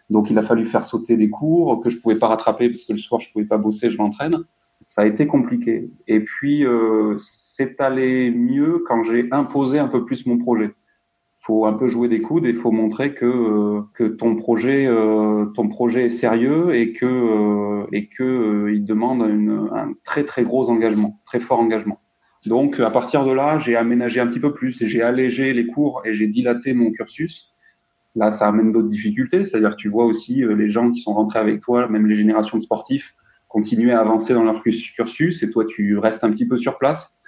Donc, 0.09 0.29
il 0.29 0.37
a 0.37 0.43
fallu 0.43 0.65
faire 0.65 0.85
sauter 0.85 1.17
des 1.17 1.29
cours 1.29 1.81
que 1.81 1.89
je 1.89 1.97
pouvais 1.97 2.15
pas 2.15 2.27
rattraper 2.27 2.69
parce 2.69 2.83
que 2.83 2.93
le 2.93 2.99
soir, 2.99 3.21
je 3.21 3.31
pouvais 3.31 3.45
pas 3.45 3.57
bosser, 3.57 3.89
je 3.89 3.97
m'entraîne. 3.97 4.37
Ça 4.87 5.01
a 5.01 5.05
été 5.05 5.27
compliqué. 5.27 5.89
Et 6.07 6.19
puis, 6.19 6.65
euh, 6.65 7.17
c'est 7.19 7.79
allé 7.79 8.29
mieux 8.31 8.83
quand 8.85 9.03
j'ai 9.03 9.27
imposé 9.31 9.79
un 9.79 9.87
peu 9.87 10.05
plus 10.05 10.25
mon 10.25 10.37
projet. 10.37 10.71
Faut 11.45 11.65
un 11.65 11.73
peu 11.73 11.87
jouer 11.87 12.07
des 12.07 12.21
coudes 12.21 12.45
et 12.45 12.53
faut 12.53 12.71
montrer 12.71 13.13
que, 13.13 13.25
euh, 13.25 13.81
que 13.93 14.05
ton 14.05 14.35
projet, 14.35 14.87
euh, 14.87 15.45
ton 15.55 15.67
projet 15.67 16.05
est 16.05 16.09
sérieux 16.09 16.73
et 16.73 16.93
que, 16.93 17.05
euh, 17.05 17.85
et 17.91 18.07
que 18.07 18.71
il 18.73 18.85
demande 18.85 19.21
une, 19.29 19.69
un 19.73 19.93
très 20.03 20.23
très 20.23 20.43
gros 20.43 20.69
engagement, 20.69 21.19
très 21.25 21.39
fort 21.39 21.59
engagement. 21.59 21.99
Donc, 22.45 22.79
à 22.79 22.89
partir 22.89 23.25
de 23.25 23.31
là, 23.31 23.59
j'ai 23.59 23.75
aménagé 23.75 24.19
un 24.19 24.27
petit 24.27 24.39
peu 24.39 24.53
plus 24.53 24.81
et 24.81 24.87
j'ai 24.87 25.01
allégé 25.01 25.53
les 25.53 25.67
cours 25.67 26.01
et 26.05 26.13
j'ai 26.13 26.27
dilaté 26.27 26.73
mon 26.73 26.91
cursus 26.91 27.49
Là, 28.15 28.31
ça 28.31 28.47
amène 28.47 28.71
d'autres 28.71 28.89
difficultés, 28.89 29.43
c'est-à-dire 29.43 29.71
que 29.71 29.81
tu 29.81 29.89
vois 29.89 30.05
aussi 30.05 30.43
les 30.47 30.69
gens 30.69 30.91
qui 30.91 30.99
sont 30.99 31.13
rentrés 31.13 31.39
avec 31.39 31.61
toi, 31.61 31.87
même 31.87 32.05
les 32.05 32.15
générations 32.15 32.59
de 32.59 32.61
sportifs, 32.61 33.15
continuer 33.53 33.91
à 33.91 34.01
avancer 34.01 34.33
dans 34.33 34.43
leur 34.43 34.61
cursus 34.63 35.43
et 35.43 35.49
toi, 35.51 35.63
tu 35.65 35.97
restes 35.97 36.23
un 36.23 36.31
petit 36.31 36.47
peu 36.47 36.57
sur 36.57 36.79
place. 36.79 37.19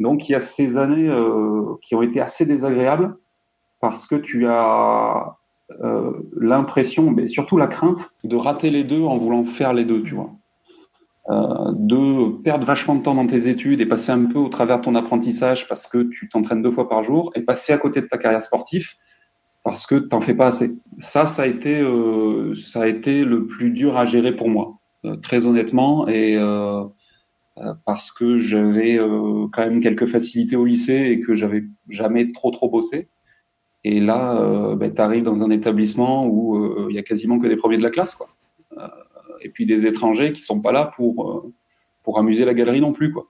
Donc, 0.00 0.28
il 0.28 0.32
y 0.32 0.34
a 0.34 0.40
ces 0.40 0.76
années 0.76 1.08
euh, 1.08 1.74
qui 1.82 1.94
ont 1.94 2.02
été 2.02 2.20
assez 2.20 2.46
désagréables 2.46 3.16
parce 3.80 4.06
que 4.06 4.16
tu 4.16 4.46
as 4.46 5.38
euh, 5.82 6.12
l'impression, 6.40 7.10
mais 7.10 7.28
surtout 7.28 7.58
la 7.58 7.66
crainte, 7.66 8.10
de 8.24 8.36
rater 8.36 8.70
les 8.70 8.84
deux 8.84 9.02
en 9.02 9.16
voulant 9.16 9.44
faire 9.44 9.74
les 9.74 9.84
deux, 9.84 10.02
tu 10.02 10.14
vois. 10.14 10.30
Euh, 11.30 11.72
de 11.74 12.40
perdre 12.42 12.64
vachement 12.64 12.94
de 12.94 13.02
temps 13.02 13.14
dans 13.14 13.26
tes 13.26 13.48
études 13.48 13.82
et 13.82 13.86
passer 13.86 14.12
un 14.12 14.24
peu 14.24 14.38
au 14.38 14.48
travers 14.48 14.78
de 14.78 14.84
ton 14.84 14.94
apprentissage 14.94 15.68
parce 15.68 15.86
que 15.86 16.04
tu 16.04 16.26
t'entraînes 16.30 16.62
deux 16.62 16.70
fois 16.70 16.88
par 16.88 17.04
jour 17.04 17.32
et 17.34 17.42
passer 17.42 17.74
à 17.74 17.78
côté 17.78 18.00
de 18.00 18.06
ta 18.06 18.16
carrière 18.16 18.42
sportive 18.42 18.88
parce 19.62 19.84
que 19.84 19.96
t'en 19.96 20.22
fais 20.22 20.32
pas 20.32 20.46
assez. 20.46 20.74
Ça, 21.00 21.26
ça 21.26 21.42
a 21.42 21.46
été, 21.46 21.80
euh, 21.82 22.54
ça 22.54 22.82
a 22.82 22.86
été 22.86 23.24
le 23.24 23.46
plus 23.46 23.70
dur 23.70 23.98
à 23.98 24.06
gérer 24.06 24.34
pour 24.34 24.48
moi, 24.48 24.78
très 25.22 25.44
honnêtement, 25.44 26.08
et 26.08 26.38
parce 27.84 28.10
que 28.10 28.38
j'avais 28.38 28.96
quand 28.96 29.58
même 29.58 29.80
quelques 29.80 30.06
facilités 30.06 30.56
au 30.56 30.64
lycée 30.64 31.10
et 31.10 31.20
que 31.20 31.34
j'avais 31.34 31.64
jamais 31.90 32.32
trop 32.32 32.50
trop 32.50 32.70
bossé. 32.70 33.08
Et 33.84 34.00
là, 34.00 34.74
ben, 34.74 34.92
tu 34.92 35.00
arrives 35.00 35.22
dans 35.22 35.42
un 35.42 35.50
établissement 35.50 36.26
où 36.26 36.88
il 36.90 36.96
y 36.96 36.98
a 36.98 37.02
quasiment 37.02 37.38
que 37.38 37.46
des 37.46 37.56
premiers 37.56 37.78
de 37.78 37.82
la 37.82 37.90
classe, 37.90 38.14
quoi. 38.14 38.28
et 39.40 39.48
puis 39.48 39.66
des 39.66 39.86
étrangers 39.86 40.32
qui 40.32 40.42
sont 40.42 40.60
pas 40.60 40.72
là 40.72 40.92
pour 40.96 41.44
pour 42.02 42.18
amuser 42.18 42.44
la 42.44 42.54
galerie 42.54 42.80
non 42.80 42.92
plus, 42.92 43.12
quoi. 43.12 43.26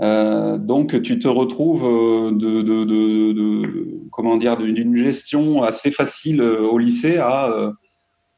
Euh, 0.00 0.56
donc 0.56 1.00
tu 1.02 1.18
te 1.18 1.28
retrouves 1.28 1.84
euh, 1.84 2.30
de, 2.32 4.08
comment 4.10 4.38
dire 4.38 4.56
d'une 4.56 4.96
gestion 4.96 5.62
assez 5.62 5.90
facile 5.90 6.40
euh, 6.40 6.62
au 6.62 6.78
lycée 6.78 7.18
à, 7.18 7.74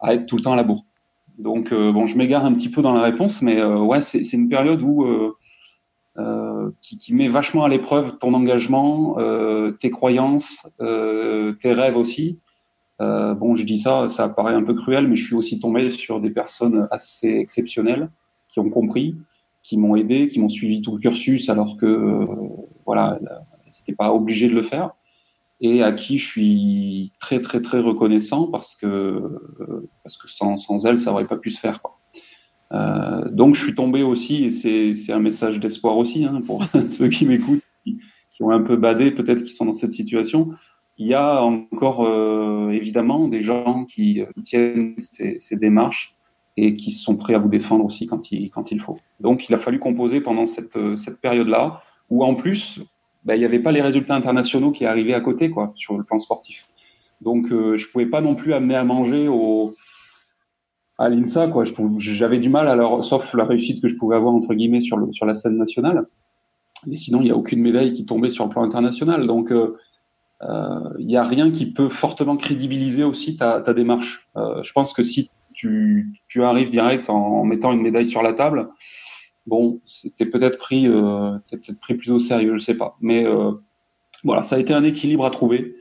à, 0.01 0.15
être 0.15 0.27
tout 0.27 0.37
le 0.37 0.43
temps 0.43 0.53
à 0.53 0.57
la 0.57 0.65
bourre. 0.65 0.85
Donc 1.39 1.73
bon, 1.73 2.07
je 2.07 2.17
m'égare 2.19 2.45
un 2.45 2.53
petit 2.53 2.69
peu 2.69 2.83
dans 2.83 2.93
la 2.93 3.03
réponse, 3.03 3.41
mais 3.43 3.65
ouais, 3.65 4.03
c'est 4.03 4.33
une 4.33 4.49
période 4.49 4.83
où 4.83 5.07
qui, 6.81 6.99
qui, 6.99 7.15
met 7.15 7.29
vachement 7.29 7.65
à 7.65 7.69
l'épreuve 7.69 8.19
ton 8.19 8.35
engagement, 8.35 9.17
tes 9.81 9.91
croyances, 9.91 10.69
tes 10.79 11.73
rêves 11.73 11.97
aussi. 11.97 12.39
bon, 12.99 13.57
je 13.57 13.65
dis 13.65 13.79
ça, 13.79 14.09
ça 14.09 14.29
paraît 14.29 14.55
un 14.55 14.63
peu 14.63 14.75
cruel, 14.75 15.09
mais 15.09 15.17
je 15.17 15.25
suis 15.25 15.35
aussi 15.35 15.59
tombé 15.59 15.91
sur 15.91 16.21
des 16.21 16.31
personnes 16.31 16.89
assez 16.91 17.29
exceptionnelles 17.29 18.11
qui 18.53 18.61
ont 18.61 18.71
compris 18.71 19.17
qui 19.63 19.77
m'ont 19.77 19.97
aidé, 19.97 20.29
qui 20.29 20.41
m'ont 20.41 20.49
suivi 20.49 20.83
tout 20.83 20.93
le 20.93 20.99
cursus 20.99 21.49
alors 21.49 21.77
que 21.77 21.87
euh, 21.87 22.27
voilà, 22.85 23.19
c'était 23.71 23.95
pas 23.95 24.13
obligé 24.13 24.49
de 24.49 24.55
le 24.55 24.63
faire 24.63 24.91
et 25.61 25.83
à 25.83 25.93
qui 25.93 26.19
je 26.19 26.27
suis 26.27 27.13
très 27.21 27.41
très 27.41 27.63
très 27.63 27.79
reconnaissant 27.79 28.49
parce 28.49 28.75
que 28.75 28.87
euh, 28.87 29.91
parce 30.03 30.17
que 30.17 30.29
sans, 30.29 30.59
sans 30.59 30.85
elle 30.87 30.99
ça 30.99 31.13
aurait 31.13 31.27
pas 31.27 31.37
pu 31.37 31.51
se 31.51 31.61
faire 31.61 31.81
quoi. 31.81 31.99
Euh, 32.73 33.29
donc 33.31 33.55
je 33.55 33.65
suis 33.65 33.75
tombé 33.75 34.03
aussi 34.03 34.45
et 34.45 34.95
c'est 34.95 35.13
un 35.13 35.19
message 35.19 35.61
d'espoir 35.61 35.97
aussi 35.97 36.25
hein, 36.25 36.41
pour 36.47 36.65
ceux 36.89 37.09
qui 37.09 37.27
m'écoutent 37.27 37.63
qui, 37.85 37.99
qui, 38.31 38.43
ont 38.43 38.51
un 38.51 38.63
peu 38.63 38.77
badé 38.77 39.11
peut-être 39.11 39.43
qui 39.43 39.53
sont 39.53 39.67
dans 39.67 39.75
cette 39.75 39.93
situation. 39.93 40.51
Il 40.99 41.07
y 41.07 41.15
a 41.15 41.43
encore 41.43 42.05
euh, 42.05 42.71
évidemment 42.71 43.29
des 43.29 43.43
gens 43.43 43.85
qui 43.85 44.23
tiennent 44.45 44.95
ces, 44.99 45.39
ces 45.41 45.57
démarches 45.57 46.17
et 46.57 46.77
qui 46.77 46.91
sont 46.91 47.17
prêts 47.17 47.35
à 47.35 47.39
vous 47.39 47.49
défendre 47.49 47.85
aussi 47.85 48.07
quand 48.07 48.31
il, 48.31 48.51
quand 48.51 48.71
il 48.71 48.81
faut. 48.81 48.99
Donc 49.21 49.49
il 49.49 49.55
a 49.55 49.59
fallu 49.59 49.79
composer 49.79 50.21
pendant 50.21 50.45
cette, 50.45 50.79
cette 50.97 51.19
période-là, 51.21 51.83
où 52.11 52.23
en 52.25 52.35
plus, 52.35 52.81
ben, 53.25 53.35
il 53.35 53.39
n'y 53.39 53.47
avait 53.47 53.59
pas 53.59 53.73
les 53.73 53.81
résultats 53.81 54.15
internationaux 54.15 54.71
qui 54.71 54.85
arrivaient 54.85 55.15
à 55.15 55.23
côté 55.23 55.51
quoi, 55.51 55.73
sur 55.77 55.97
le 55.97 56.05
plan 56.05 56.19
sportif. 56.19 56.69
Donc 57.23 57.51
euh, 57.53 57.77
je 57.79 57.89
pouvais 57.89 58.07
pas 58.07 58.21
non 58.21 58.35
plus 58.35 58.53
amener 58.53 58.75
à 58.75 58.85
manger 58.85 59.29
au, 59.29 59.75
à 61.03 61.09
l'INSA. 61.09 61.49
Quoi. 61.49 61.65
J'avais 61.99 62.39
du 62.39 62.49
mal, 62.49 62.69
alors, 62.69 63.05
sauf 63.05 63.35
la 63.35 63.45
réussite 63.45 63.83
que 63.83 63.89
je 63.89 63.97
pouvais 63.97 64.17
avoir 64.17 64.35
entre 64.35 64.55
guillemets 64.55 64.81
sur, 64.81 64.97
le, 64.97 65.13
sur 65.13 65.27
la 65.27 65.35
scène 65.35 65.57
nationale. 65.57 66.07
Mais 66.87 66.97
sinon, 66.97 67.21
il 67.21 67.25
n'y 67.25 67.31
a 67.31 67.37
aucune 67.37 67.61
médaille 67.61 67.93
qui 67.93 68.05
tombait 68.05 68.31
sur 68.31 68.45
le 68.45 68.51
plan 68.51 68.63
international. 68.63 69.27
Donc 69.27 69.53
euh, 69.53 69.77
euh, 70.43 70.91
il 70.99 71.07
n'y 71.07 71.17
a 71.17 71.25
rien 71.25 71.51
qui 71.51 71.73
peut 71.73 71.89
fortement 71.89 72.37
crédibiliser 72.37 73.05
aussi 73.05 73.37
ta, 73.37 73.61
ta 73.61 73.75
démarche. 73.75 74.29
Euh, 74.37 74.63
je 74.63 74.73
pense 74.73 74.93
que 74.93 75.03
si 75.03 75.31
tu, 75.55 76.43
arrives 76.43 76.71
direct 76.71 77.11
en, 77.11 77.45
mettant 77.45 77.73
une 77.73 77.83
médaille 77.83 78.07
sur 78.07 78.23
la 78.23 78.33
table, 78.33 78.69
bon, 79.47 79.81
c'était 79.87 80.27
peut-être 80.27 80.59
pris, 80.59 80.87
euh, 80.89 81.39
peut-être 81.51 81.79
pris 81.81 81.95
plus 81.95 82.11
au 82.11 82.21
sérieux, 82.21 82.59
je 82.59 82.65
sais 82.65 82.77
pas. 82.77 82.97
Mais 83.01 83.25
euh, 83.25 83.53
voilà, 84.25 84.43
ça 84.43 84.57
a 84.57 84.59
été 84.59 84.73
un 84.73 84.85
équilibre 84.85 85.25
à 85.25 85.31
trouver. 85.31 85.77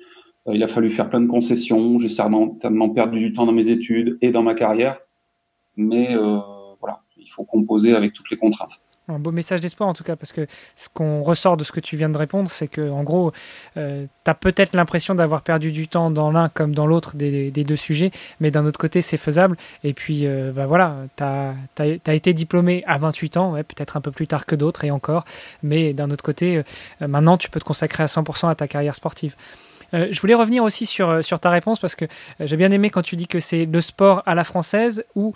Euh, 0.48 0.56
il 0.56 0.64
a 0.64 0.68
fallu 0.68 0.92
faire 0.92 1.10
plein 1.10 1.22
de 1.22 1.30
concessions. 1.30 2.00
J'ai 2.00 2.10
certainement 2.10 2.90
perdu 2.90 3.20
du 3.20 3.34
temps 3.34 3.46
dans 3.46 3.52
mes 3.52 3.70
études 3.70 4.18
et 4.22 4.32
dans 4.32 4.44
ma 4.44 4.54
carrière, 4.54 5.00
mais 5.78 6.16
voilà, 6.80 6.98
il 7.18 7.30
faut 7.30 7.44
composer 7.44 7.96
avec 7.96 8.14
toutes 8.14 8.30
les 8.30 8.38
contraintes 8.38 8.82
un 9.12 9.20
beau 9.20 9.32
message 9.32 9.60
d'espoir 9.60 9.90
en 9.90 9.94
tout 9.94 10.04
cas, 10.04 10.16
parce 10.16 10.32
que 10.32 10.48
ce 10.76 10.90
qu'on 10.90 11.22
ressort 11.22 11.58
de 11.58 11.64
ce 11.64 11.72
que 11.72 11.80
tu 11.80 11.98
viens 11.98 12.10
de 12.10 12.18
répondre, 12.18 12.50
c'est 12.50 12.68
que 12.68 12.90
en 12.90 13.04
gros, 13.04 13.32
euh, 13.78 14.06
tu 14.24 14.32
as 14.32 14.34
peut-être 14.34 14.74
l'impression 14.74 15.16
d'avoir 15.16 15.42
perdu 15.42 15.72
du 15.72 15.88
temps 15.88 16.12
dans 16.12 16.32
l'un 16.32 16.50
comme 16.50 16.74
dans 16.74 16.88
l'autre 16.88 17.16
des, 17.16 17.52
deux 17.52 17.76
sujets, 17.76 18.12
mais 18.40 18.52
d'un 18.52 18.66
autre 18.66 18.80
côté, 18.80 19.02
c'est 19.02 19.18
faisable. 19.18 19.58
Et 19.84 19.94
puis, 19.94 20.26
euh, 20.26 20.52
bah 20.52 20.66
voilà, 20.66 20.96
tu 21.16 21.24
as, 21.24 22.14
été 22.14 22.34
diplômé 22.34 22.84
à 22.88 22.98
28 22.98 23.38
ans, 23.38 23.54
peut-être 23.54 23.98
un 23.98 24.02
peu 24.02 24.12
plus 24.12 24.28
tard 24.28 24.46
que 24.46 24.56
d'autres 24.56 24.84
et 24.86 24.92
encore, 24.92 25.26
mais 25.64 25.94
d'un 25.94 26.10
autre 26.12 26.24
côté, 26.24 26.58
euh, 26.58 27.08
maintenant, 27.08 27.38
tu 27.38 27.50
peux 27.50 27.60
te 27.60 27.66
consacrer 27.66 28.04
à 28.04 28.08
100% 28.08 28.50
à 28.50 28.56
ta 28.56 28.68
carrière 28.68 28.96
sportive. 28.96 29.36
Euh, 29.94 30.08
je 30.12 30.22
voulais 30.22 30.34
revenir 30.34 30.64
aussi 30.64 30.86
sur, 30.86 31.10
euh, 31.10 31.22
ta 31.22 31.50
réponse 31.50 31.80
parce 31.80 31.96
que 31.96 32.06
euh, 32.06 32.08
j'ai 32.48 32.58
bien 32.58 32.72
aimé 32.72 32.90
quand 32.90 33.02
tu 33.02 33.16
dis 33.16 33.28
que 33.28 33.40
c'est 33.40 33.66
le 33.66 33.82
sport 33.82 34.22
à 34.26 34.36
la 34.36 34.44
française 34.44 35.06
où 35.16 35.34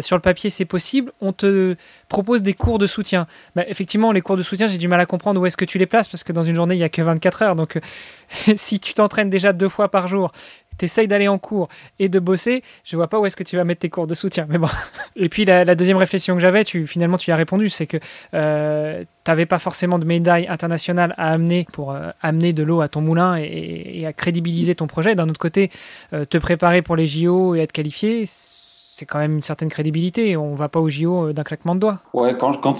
sur 0.00 0.16
le 0.16 0.20
papier 0.20 0.50
c'est 0.50 0.64
possible, 0.64 1.12
on 1.20 1.32
te 1.32 1.76
propose 2.08 2.42
des 2.42 2.54
cours 2.54 2.78
de 2.78 2.86
soutien. 2.86 3.26
Bah, 3.54 3.64
effectivement, 3.68 4.12
les 4.12 4.20
cours 4.20 4.36
de 4.36 4.42
soutien, 4.42 4.66
j'ai 4.66 4.78
du 4.78 4.88
mal 4.88 5.00
à 5.00 5.06
comprendre 5.06 5.40
où 5.40 5.46
est-ce 5.46 5.56
que 5.56 5.64
tu 5.64 5.78
les 5.78 5.86
places 5.86 6.08
parce 6.08 6.24
que 6.24 6.32
dans 6.32 6.42
une 6.42 6.54
journée, 6.54 6.74
il 6.74 6.78
n'y 6.78 6.84
a 6.84 6.88
que 6.88 7.02
24 7.02 7.42
heures. 7.42 7.56
Donc 7.56 7.78
si 8.56 8.80
tu 8.80 8.94
t'entraînes 8.94 9.30
déjà 9.30 9.52
deux 9.52 9.68
fois 9.68 9.90
par 9.90 10.08
jour 10.08 10.32
tu 10.78 11.06
d'aller 11.06 11.28
en 11.28 11.38
cours 11.38 11.68
et 11.98 12.08
de 12.08 12.18
bosser, 12.18 12.62
je 12.84 12.96
vois 12.96 13.08
pas 13.08 13.18
où 13.18 13.26
est-ce 13.26 13.36
que 13.36 13.42
tu 13.42 13.56
vas 13.56 13.64
mettre 13.64 13.80
tes 13.80 13.90
cours 13.90 14.06
de 14.06 14.14
soutien. 14.14 14.46
Mais 14.48 14.58
bon. 14.58 14.68
Et 15.16 15.28
puis 15.28 15.44
la, 15.44 15.74
deuxième 15.74 15.96
réflexion 15.96 16.34
que 16.34 16.40
j'avais, 16.40 16.64
tu, 16.64 16.86
finalement 16.86 17.16
tu 17.16 17.30
y 17.30 17.32
as 17.32 17.36
répondu, 17.36 17.68
c'est 17.68 17.86
que 17.86 17.98
euh, 18.34 19.02
tu 19.24 19.30
n'avais 19.30 19.46
pas 19.46 19.58
forcément 19.58 19.98
de 19.98 20.04
médaille 20.04 20.46
internationale 20.48 21.14
à 21.16 21.32
amener 21.32 21.66
pour 21.72 21.92
euh, 21.92 22.10
amener 22.22 22.52
de 22.52 22.62
l'eau 22.62 22.80
à 22.80 22.88
ton 22.88 23.00
moulin 23.00 23.36
et, 23.36 24.04
à 24.06 24.12
crédibiliser 24.12 24.74
ton 24.74 24.86
projet. 24.86 25.14
D'un 25.14 25.28
autre 25.28 25.38
côté, 25.38 25.70
euh, 26.12 26.24
te 26.24 26.38
préparer 26.38 26.82
pour 26.82 26.96
les 26.96 27.06
JO 27.06 27.54
et 27.54 27.60
être 27.60 27.72
qualifié, 27.72 28.24
c'est 28.26 29.06
quand 29.06 29.18
même 29.18 29.36
une 29.36 29.42
certaine 29.42 29.68
crédibilité. 29.68 30.36
On 30.36 30.54
va 30.54 30.68
pas 30.68 30.80
aux 30.80 30.90
JO 30.90 31.32
d'un 31.32 31.42
claquement 31.42 31.74
de 31.74 31.80
doigts. 31.80 31.98
Ouais, 32.12 32.36
quand, 32.38 32.54
quand, 32.60 32.76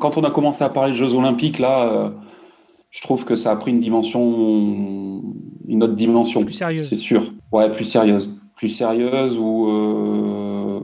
quand 0.00 0.18
on 0.18 0.24
a 0.24 0.30
commencé 0.30 0.64
à 0.64 0.68
parler 0.68 0.92
de 0.92 0.96
Jeux 0.96 1.14
Olympiques, 1.14 1.58
là 1.58 2.10
je 2.92 3.00
trouve 3.00 3.24
que 3.24 3.34
ça 3.34 3.50
a 3.50 3.56
pris 3.56 3.70
une 3.72 3.80
dimension, 3.80 5.22
une 5.66 5.82
autre 5.82 5.96
dimension. 5.96 6.44
Plus 6.44 6.52
sérieuse. 6.52 6.88
C'est 6.90 6.98
sûr. 6.98 7.32
Ouais, 7.50 7.72
plus 7.72 7.86
sérieuse. 7.86 8.38
Plus 8.54 8.68
sérieuse 8.68 9.36
où 9.38 9.66
euh, 9.68 10.80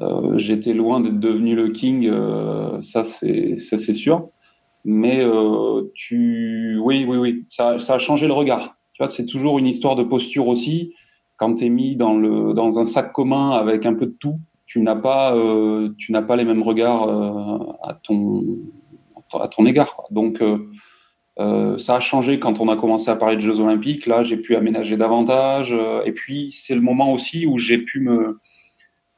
euh, 0.00 0.36
j'étais 0.36 0.74
loin 0.74 1.00
d'être 1.00 1.18
devenu 1.18 1.54
le 1.56 1.70
king, 1.70 2.06
euh, 2.06 2.80
ça 2.82 3.04
c'est 3.04 3.56
ça 3.56 3.78
c'est 3.78 3.94
sûr. 3.94 4.28
Mais 4.84 5.24
euh, 5.24 5.90
tu, 5.94 6.78
oui, 6.82 7.06
oui, 7.08 7.16
oui, 7.16 7.46
ça, 7.48 7.78
ça 7.78 7.94
a 7.94 7.98
changé 7.98 8.26
le 8.26 8.34
regard. 8.34 8.76
Tu 8.92 9.02
vois, 9.02 9.10
c'est 9.10 9.24
toujours 9.24 9.58
une 9.58 9.66
histoire 9.66 9.96
de 9.96 10.04
posture 10.04 10.46
aussi. 10.46 10.92
Quand 11.38 11.54
tu 11.54 11.64
es 11.64 11.68
mis 11.70 11.96
dans 11.96 12.14
le 12.14 12.52
dans 12.52 12.78
un 12.78 12.84
sac 12.84 13.14
commun 13.14 13.52
avec 13.52 13.86
un 13.86 13.94
peu 13.94 14.06
de 14.06 14.16
tout, 14.20 14.40
tu 14.66 14.82
n'as 14.82 14.94
pas 14.94 15.34
euh, 15.34 15.88
tu 15.96 16.12
n'as 16.12 16.22
pas 16.22 16.36
les 16.36 16.44
mêmes 16.44 16.62
regards 16.62 17.08
à 17.82 17.94
ton 17.94 18.44
à 19.32 19.48
ton 19.48 19.64
égard. 19.64 20.02
Donc 20.10 20.42
ça 21.36 21.96
a 21.96 22.00
changé 22.00 22.38
quand 22.38 22.60
on 22.60 22.68
a 22.68 22.76
commencé 22.76 23.10
à 23.10 23.16
parler 23.16 23.36
de 23.36 23.40
Jeux 23.40 23.60
Olympiques. 23.60 24.06
Là, 24.06 24.22
j'ai 24.22 24.36
pu 24.36 24.54
aménager 24.56 24.96
davantage. 24.96 25.74
et 26.04 26.12
puis, 26.12 26.52
c'est 26.52 26.74
le 26.74 26.80
moment 26.80 27.12
aussi 27.12 27.46
où 27.46 27.58
j'ai 27.58 27.78
pu 27.78 28.00
me, 28.00 28.38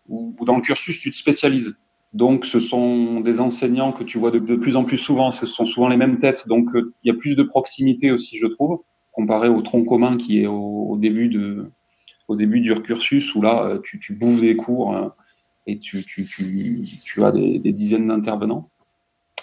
où, 0.09 0.35
dans 0.45 0.57
le 0.57 0.63
cursus, 0.63 0.99
tu 1.01 1.11
te 1.11 1.17
spécialises. 1.17 1.77
Donc, 2.13 2.47
ce 2.47 2.61
sont 2.61 3.21
des 3.21 3.41
enseignants 3.41 3.93
que 3.93 4.05
tu 4.05 4.19
vois 4.19 4.31
de, 4.31 4.39
plus 4.39 4.77
en 4.77 4.85
plus 4.85 4.99
souvent. 4.99 5.31
Ce 5.31 5.45
sont 5.47 5.67
souvent 5.67 5.89
les 5.89 5.97
mêmes 5.97 6.19
têtes. 6.19 6.49
Donc, 6.49 6.71
il 6.75 7.09
y 7.09 7.11
a 7.11 7.15
plus 7.15 7.37
de 7.37 7.43
proximité 7.43 8.11
aussi, 8.11 8.39
je 8.39 8.47
trouve, 8.47 8.81
comparé 9.13 9.49
au 9.49 9.61
tronc 9.61 9.85
commun 9.85 10.17
qui 10.17 10.41
est 10.41 10.47
au, 10.47 10.97
début 10.99 11.29
de, 11.29 11.71
au 12.29 12.37
début 12.37 12.61
du 12.61 12.75
cursus 12.75 13.35
où 13.35 13.43
là, 13.43 13.79
tu, 13.85 13.99
tu 13.99 14.15
bouffes 14.15 14.41
des 14.41 14.57
cours. 14.57 14.95
Hein, 14.95 15.13
et 15.67 15.79
tu, 15.79 16.05
tu, 16.05 16.25
tu, 16.25 16.85
tu 17.05 17.25
as 17.25 17.33
des 17.33 17.73
dizaines 17.73 18.07
d'intervenants. 18.07 18.71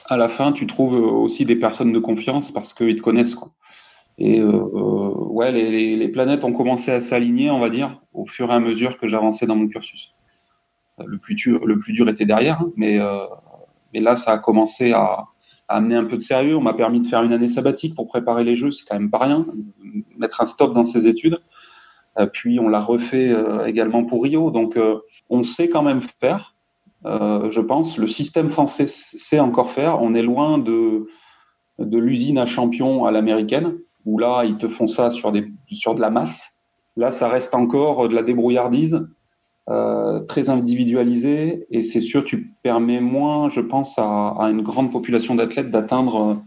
À 0.09 0.17
la 0.17 0.29
fin, 0.29 0.51
tu 0.51 0.67
trouves 0.67 0.95
aussi 0.95 1.45
des 1.45 1.55
personnes 1.55 1.93
de 1.93 1.99
confiance 1.99 2.51
parce 2.51 2.73
qu'ils 2.73 2.97
te 2.97 3.01
connaissent. 3.01 3.35
Quoi. 3.35 3.51
Et 4.17 4.39
euh, 4.39 4.51
euh, 4.51 5.13
ouais, 5.29 5.51
les, 5.51 6.07
planètes 6.09 6.43
ont 6.43 6.53
commencé 6.53 6.91
à 6.91 7.01
s'aligner, 7.01 7.49
on 7.49 7.59
va 7.59 7.69
dire, 7.69 8.01
au 8.13 8.25
fur 8.25 8.51
et 8.51 8.53
à 8.53 8.59
mesure 8.59 8.97
que 8.97 9.07
j'avançais 9.07 9.45
dans 9.45 9.55
mon 9.55 9.67
cursus. 9.67 10.13
Le 11.03 11.17
plus 11.17 11.35
dur, 11.35 12.09
était 12.09 12.25
derrière, 12.25 12.61
hein, 12.61 12.71
mais, 12.75 12.99
euh, 12.99 13.25
là, 13.93 14.15
ça 14.15 14.33
a 14.33 14.37
commencé 14.37 14.91
à, 14.91 15.25
à, 15.67 15.77
amener 15.77 15.95
un 15.95 16.05
peu 16.05 16.17
de 16.17 16.21
sérieux. 16.21 16.55
On 16.55 16.61
m'a 16.61 16.73
permis 16.73 17.01
de 17.01 17.07
faire 17.07 17.23
une 17.23 17.33
année 17.33 17.47
sabbatique 17.47 17.95
pour 17.95 18.07
préparer 18.07 18.43
les 18.43 18.55
Jeux, 18.55 18.71
c'est 18.71 18.85
quand 18.85 18.99
même 18.99 19.09
pas 19.09 19.19
rien. 19.19 19.45
Mettre 20.17 20.41
un 20.41 20.45
stop 20.45 20.73
dans 20.73 20.85
ses 20.85 21.07
études. 21.07 21.39
Euh, 22.19 22.25
puis 22.27 22.59
on 22.59 22.69
l'a 22.69 22.79
refait 22.79 23.29
euh, 23.29 23.65
également 23.65 24.03
pour 24.03 24.23
Rio. 24.23 24.51
Donc 24.51 24.77
euh, 24.77 24.99
on 25.29 25.43
sait 25.43 25.69
quand 25.69 25.81
même 25.81 26.01
faire, 26.21 26.52
je 27.05 27.59
pense. 27.59 27.97
Le 27.97 28.07
système 28.07 28.49
français 28.49 28.87
sait 28.87 29.39
encore 29.39 29.71
faire. 29.71 30.01
On 30.01 30.15
est 30.15 30.21
loin 30.21 30.57
de, 30.57 31.07
l'usine 31.79 32.37
à 32.37 32.45
champion 32.45 33.05
à 33.05 33.11
l'américaine, 33.11 33.77
où 34.05 34.17
là, 34.17 34.43
ils 34.45 34.57
te 34.57 34.67
font 34.67 34.87
ça 34.87 35.11
sur, 35.11 35.31
de 35.31 35.99
la 35.99 36.09
masse. 36.09 36.59
Là, 36.95 37.11
ça 37.11 37.27
reste 37.27 37.55
encore 37.55 38.07
de 38.07 38.15
la 38.15 38.23
débrouillardise, 38.23 39.07
euh, 39.69 40.19
très 40.21 40.49
individualisée, 40.49 41.65
et 41.71 41.83
c'est 41.83 42.01
sûr, 42.01 42.25
tu 42.25 42.53
permets 42.63 42.99
moins, 42.99 43.49
je 43.49 43.61
pense, 43.61 43.95
à, 43.97 44.35
une 44.51 44.61
grande 44.61 44.91
population 44.91 45.35
d'athlètes 45.35 45.71
d'atteindre 45.71 46.41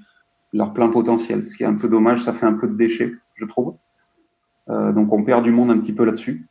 leur 0.52 0.72
plein 0.72 0.88
potentiel. 0.88 1.48
Ce 1.48 1.56
qui 1.56 1.62
est 1.62 1.66
un 1.66 1.76
peu 1.76 1.88
dommage, 1.88 2.22
ça 2.22 2.32
fait 2.32 2.46
un 2.46 2.54
peu 2.54 2.68
de 2.68 2.74
déchets, 2.74 3.12
je 3.34 3.44
trouve. 3.46 3.76
Euh, 4.68 4.92
donc 4.92 5.12
on 5.12 5.22
perd 5.22 5.44
du 5.44 5.50
monde 5.50 5.70
un 5.70 5.78
petit 5.78 5.92
peu 5.92 6.04
là-dessus. 6.04 6.46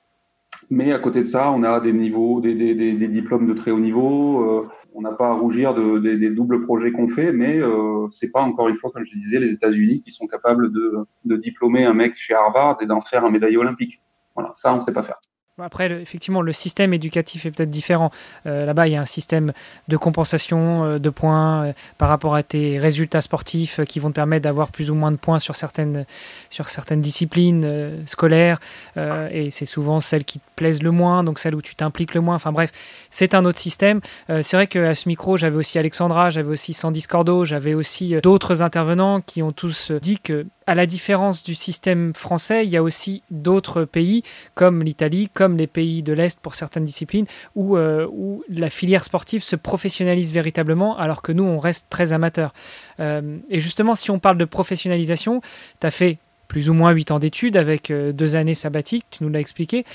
Mais 0.70 0.92
à 0.92 1.00
côté 1.00 1.20
de 1.20 1.26
ça, 1.26 1.52
on 1.52 1.64
a 1.64 1.80
des 1.80 1.94
niveaux, 1.94 2.42
des, 2.42 3.08
diplômes 3.08 3.48
de 3.48 3.54
très 3.54 3.72
haut 3.72 3.80
niveau. 3.80 4.42
Euh, 4.44 4.70
on 4.94 5.02
n'a 5.02 5.12
pas 5.12 5.30
à 5.30 5.34
rougir 5.34 5.74
de, 5.74 6.00
des, 6.00 6.30
doubles 6.30 6.64
projets 6.64 6.92
qu'on 6.92 7.08
fait, 7.08 7.32
mais 7.32 7.60
euh, 7.60 8.08
c'est 8.12 8.32
pas 8.32 8.42
encore 8.42 8.68
une 8.68 8.76
fois, 8.76 8.92
comme 8.92 9.06
je 9.06 9.18
disais, 9.18 9.40
les 9.40 9.52
États-Unis 9.52 10.02
qui 10.02 10.12
sont 10.12 10.28
capables 10.28 10.72
de, 10.72 11.06
de 11.26 11.36
diplômer 11.36 11.86
un 11.86 11.94
mec 11.94 12.16
chez 12.16 12.34
Harvard 12.34 12.78
et 12.82 12.86
d'en 12.86 13.02
faire 13.02 13.26
un 13.26 13.30
médaillé 13.30 13.58
olympique. 13.58 14.02
Voilà, 14.36 14.52
ça 14.56 14.74
on 14.74 14.82
sait 14.82 14.94
pas 14.94 15.04
faire. 15.04 15.20
Après, 15.64 15.90
effectivement, 15.90 16.42
le 16.42 16.52
système 16.52 16.94
éducatif 16.94 17.46
est 17.46 17.52
peut-être 17.52 17.70
différent. 17.70 18.12
Euh, 18.46 18.66
là-bas, 18.66 18.90
il 18.90 18.92
y 18.92 18.98
a 18.98 19.02
un 19.02 19.06
système 19.06 19.54
de 19.88 19.96
compensation 19.96 20.84
euh, 20.84 21.00
de 21.00 21.10
points 21.10 21.68
euh, 21.68 21.74
par 21.98 22.10
rapport 22.10 22.36
à 22.36 22.44
tes 22.44 22.78
résultats 22.78 23.22
sportifs 23.22 23.80
qui 23.86 24.02
vont 24.02 24.10
te 24.10 24.16
permettre 24.16 24.44
d'avoir 24.44 24.70
plus 24.70 24.92
ou 24.92 24.96
moins 24.96 25.14
de 25.14 25.16
points 25.16 25.40
sur 25.40 25.56
certaines, 25.56 26.06
sur 26.50 26.68
certaines 26.68 27.00
disciplines 27.00 28.04
scolaires. 28.06 28.60
et 28.98 29.50
c'est 29.50 29.66
souvent 29.66 30.02
celles 30.02 30.26
qui 30.26 30.40
te 30.40 30.46
plaisent 30.58 30.84
le 30.84 30.92
moins, 30.92 31.24
donc 31.24 31.40
celles 31.40 31.56
où 31.56 31.62
tu 31.62 31.74
t'impliques 31.74 32.16
le 32.16 32.22
moins. 32.22 32.36
Enfin 32.36 32.52
bref, 32.52 32.74
c'est 33.10 33.34
un 33.34 33.46
autre 33.46 33.60
système. 33.60 34.02
c'est 34.28 34.54
vrai 34.54 34.68
qu'à 34.68 34.94
ce 34.94 35.08
micro, 35.08 35.38
j'avais 35.38 35.56
aussi 35.56 35.80
Alexandra, 35.80 36.30
j'avais 36.30 36.50
aussi 36.50 36.74
Sandy 36.74 37.00
Scordo, 37.00 37.46
j'avais 37.46 37.74
aussi 37.74 38.16
d'autres 38.22 38.62
intervenants 38.62 39.22
qui 39.22 39.42
ont 39.42 39.54
tous 39.54 39.92
dit 39.92 40.20
que 40.20 40.46
à 40.68 40.76
la 40.76 40.86
différence 40.86 41.44
du 41.44 41.54
système 41.54 42.14
français, 42.14 42.66
il 42.66 42.72
y 42.72 42.78
a 42.78 42.84
aussi 42.84 43.22
d'autres 43.30 43.86
pays 43.86 44.24
comme 44.56 44.82
l'Italie, 44.82 45.30
comme 45.34 45.58
les 45.58 45.68
pays 45.68 46.02
de 46.02 46.12
l'Est 46.12 46.40
pour 46.40 46.56
certaines 46.56 46.86
disciplines, 46.86 47.26
où, 47.56 47.78
euh, 47.78 48.08
la 48.50 48.70
filière 48.70 49.04
sportive 49.04 49.44
se 49.44 49.56
professionnalise 49.56 50.34
véritablement, 50.34 50.98
alors 50.98 51.22
que 51.22 51.32
nous, 51.32 51.44
on 51.44 51.60
reste 51.60 51.88
très 51.90 52.14
amateurs. 52.14 52.54
Euh, 53.00 53.38
et 53.50 53.60
justement, 53.60 53.96
si 53.96 54.10
on 54.10 54.20
parle 54.20 54.38
de 54.38 54.46
professionnalisation, 54.46 55.42
tu 55.80 55.88
as 55.88 55.92
fait 55.92 56.18
plus 56.48 56.70
ou 56.70 56.74
moins 56.74 56.92
8 56.92 57.12
ans 57.12 57.20
d'études 57.20 57.58
avec 57.58 57.92
euh, 57.92 58.12
deux 58.12 58.36
années 58.36 58.56
sabbatiques, 58.56 59.06
tu 59.12 59.24
nous 59.24 59.30
l'as 59.30 59.40
expliqué. 59.40 59.86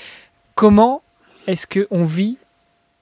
Comment 0.55 1.01
est-ce 1.47 1.67
qu'on 1.67 2.05
vit 2.05 2.37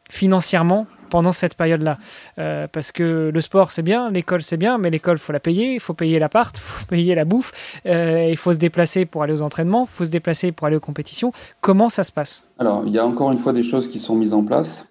financièrement 0.09 0.87
pendant 1.09 1.31
cette 1.31 1.55
période-là. 1.55 1.97
Euh, 2.37 2.67
parce 2.71 2.91
que 2.91 3.31
le 3.33 3.41
sport, 3.41 3.71
c'est 3.71 3.81
bien, 3.81 4.11
l'école, 4.11 4.41
c'est 4.41 4.57
bien, 4.57 4.77
mais 4.77 4.89
l'école, 4.89 5.17
faut 5.17 5.33
la 5.33 5.39
payer, 5.39 5.73
il 5.73 5.79
faut 5.79 5.93
payer 5.93 6.19
l'appart, 6.19 6.55
il 6.55 6.61
faut 6.61 6.85
payer 6.85 7.15
la 7.15 7.25
bouffe, 7.25 7.81
euh, 7.85 8.27
il 8.29 8.37
faut 8.37 8.53
se 8.53 8.59
déplacer 8.59 9.05
pour 9.05 9.23
aller 9.23 9.33
aux 9.33 9.41
entraînements, 9.41 9.83
il 9.83 9.95
faut 9.95 10.05
se 10.05 10.11
déplacer 10.11 10.51
pour 10.51 10.67
aller 10.67 10.75
aux 10.75 10.81
compétitions. 10.81 11.31
Comment 11.61 11.89
ça 11.89 12.03
se 12.03 12.11
passe? 12.11 12.47
Alors, 12.57 12.83
il 12.85 12.93
y 12.93 12.99
a 12.99 13.05
encore 13.05 13.31
une 13.31 13.39
fois 13.39 13.53
des 13.53 13.63
choses 13.63 13.87
qui 13.87 13.99
sont 13.99 14.15
mises 14.15 14.33
en 14.33 14.43
place. 14.43 14.85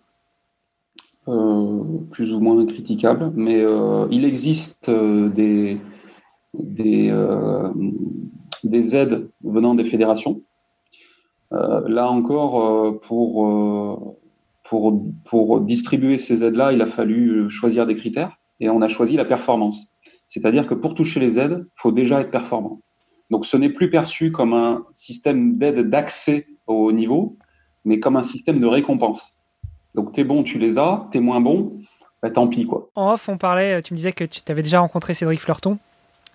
Euh, 1.28 1.82
plus 2.10 2.32
ou 2.32 2.40
moins 2.40 2.64
critiquables, 2.64 3.30
mais 3.34 3.62
il 4.10 4.24
existe 4.24 4.90
des, 4.90 5.78
des 6.54 7.12
aides 8.96 9.28
venant 9.44 9.74
des 9.74 9.84
fédérations. 9.84 10.40
là 11.50 12.08
encore, 12.08 12.98
pour 13.00 14.16
pour, 14.68 15.60
distribuer 15.60 16.18
ces 16.18 16.44
aides-là, 16.44 16.72
il 16.72 16.82
a 16.82 16.86
fallu 16.86 17.30
euh, 17.30 17.48
choisir 17.48 17.86
des 17.86 17.94
critères 17.94 18.36
et 18.60 18.68
on 18.68 18.82
a 18.82 18.88
choisi 18.88 19.16
la 19.16 19.24
performance. 19.24 19.92
C'est-à-dire 20.26 20.66
que 20.66 20.74
pour 20.74 20.94
toucher 20.94 21.20
les 21.20 21.38
aides, 21.38 21.64
il 21.64 21.80
faut 21.80 21.92
déjà 21.92 22.20
être 22.20 22.30
performant. 22.30 22.80
Donc 23.30 23.46
ce 23.46 23.56
n'est 23.56 23.70
plus 23.70 23.90
perçu 23.90 24.30
comme 24.30 24.52
un 24.52 24.84
système 24.94 25.56
d'aide 25.58 25.88
d'accès 25.88 26.46
au 26.66 26.92
niveau, 26.92 27.38
mais 27.84 28.00
comme 28.00 28.16
un 28.16 28.22
système 28.22 28.60
de 28.60 28.66
récompense. 28.66 29.38
Donc 29.94 30.12
tu 30.12 30.20
es 30.20 30.24
bon, 30.24 30.42
tu 30.42 30.58
les 30.58 30.78
as, 30.78 31.08
tu 31.12 31.18
es 31.18 31.20
moins 31.20 31.40
bon, 31.40 31.80
bah, 32.22 32.30
tant 32.30 32.46
pis. 32.46 32.66
Quoi. 32.66 32.90
En 32.94 33.12
off, 33.12 33.28
on 33.28 33.38
parlait, 33.38 33.80
tu 33.82 33.94
me 33.94 33.96
disais 33.96 34.12
que 34.12 34.24
tu 34.24 34.40
avais 34.48 34.62
déjà 34.62 34.80
rencontré 34.80 35.14
Cédric 35.14 35.40
Fleurton. 35.40 35.78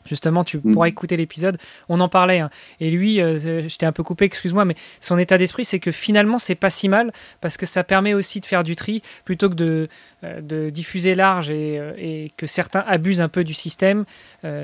Justement, 0.06 0.44
tu 0.44 0.60
pourras 0.60 0.88
mm. 0.88 0.90
écouter 0.90 1.18
l'épisode. 1.18 1.58
On 1.90 2.00
en 2.00 2.10
parlait. 2.10 2.40
Hein. 2.40 2.50
Et 2.80 2.92
lui, 2.92 3.22
euh, 3.22 3.68
je 3.68 3.76
t'ai 3.78 3.86
un 3.86 3.92
peu 3.92 4.04
coupé, 4.04 4.26
excuse-moi, 4.26 4.66
mais 4.66 4.76
son 5.00 5.18
état 5.18 5.38
d'esprit, 5.38 5.66
c'est 5.66 5.80
que 5.80 5.92
finalement, 5.92 6.40
c'est 6.40 6.56
pas 6.56 6.70
si 6.70 6.90
mal 6.90 7.12
parce 7.42 7.58
que 7.58 7.66
ça 7.66 7.84
permet 7.84 8.14
aussi 8.14 8.40
de 8.40 8.46
faire 8.46 8.64
du 8.64 8.76
tri 8.76 9.02
plutôt 9.26 9.50
que 9.50 9.56
de, 9.56 9.88
euh, 10.24 10.42
de 10.42 10.70
diffuser 10.70 11.16
large 11.16 11.50
et, 11.50 11.80
euh, 11.80 11.94
et, 11.98 12.32
que 12.38 12.48
certains 12.48 12.84
abusent 12.88 13.22
un 13.22 13.30
peu 13.30 13.44
du 13.44 13.54
système. 13.54 14.06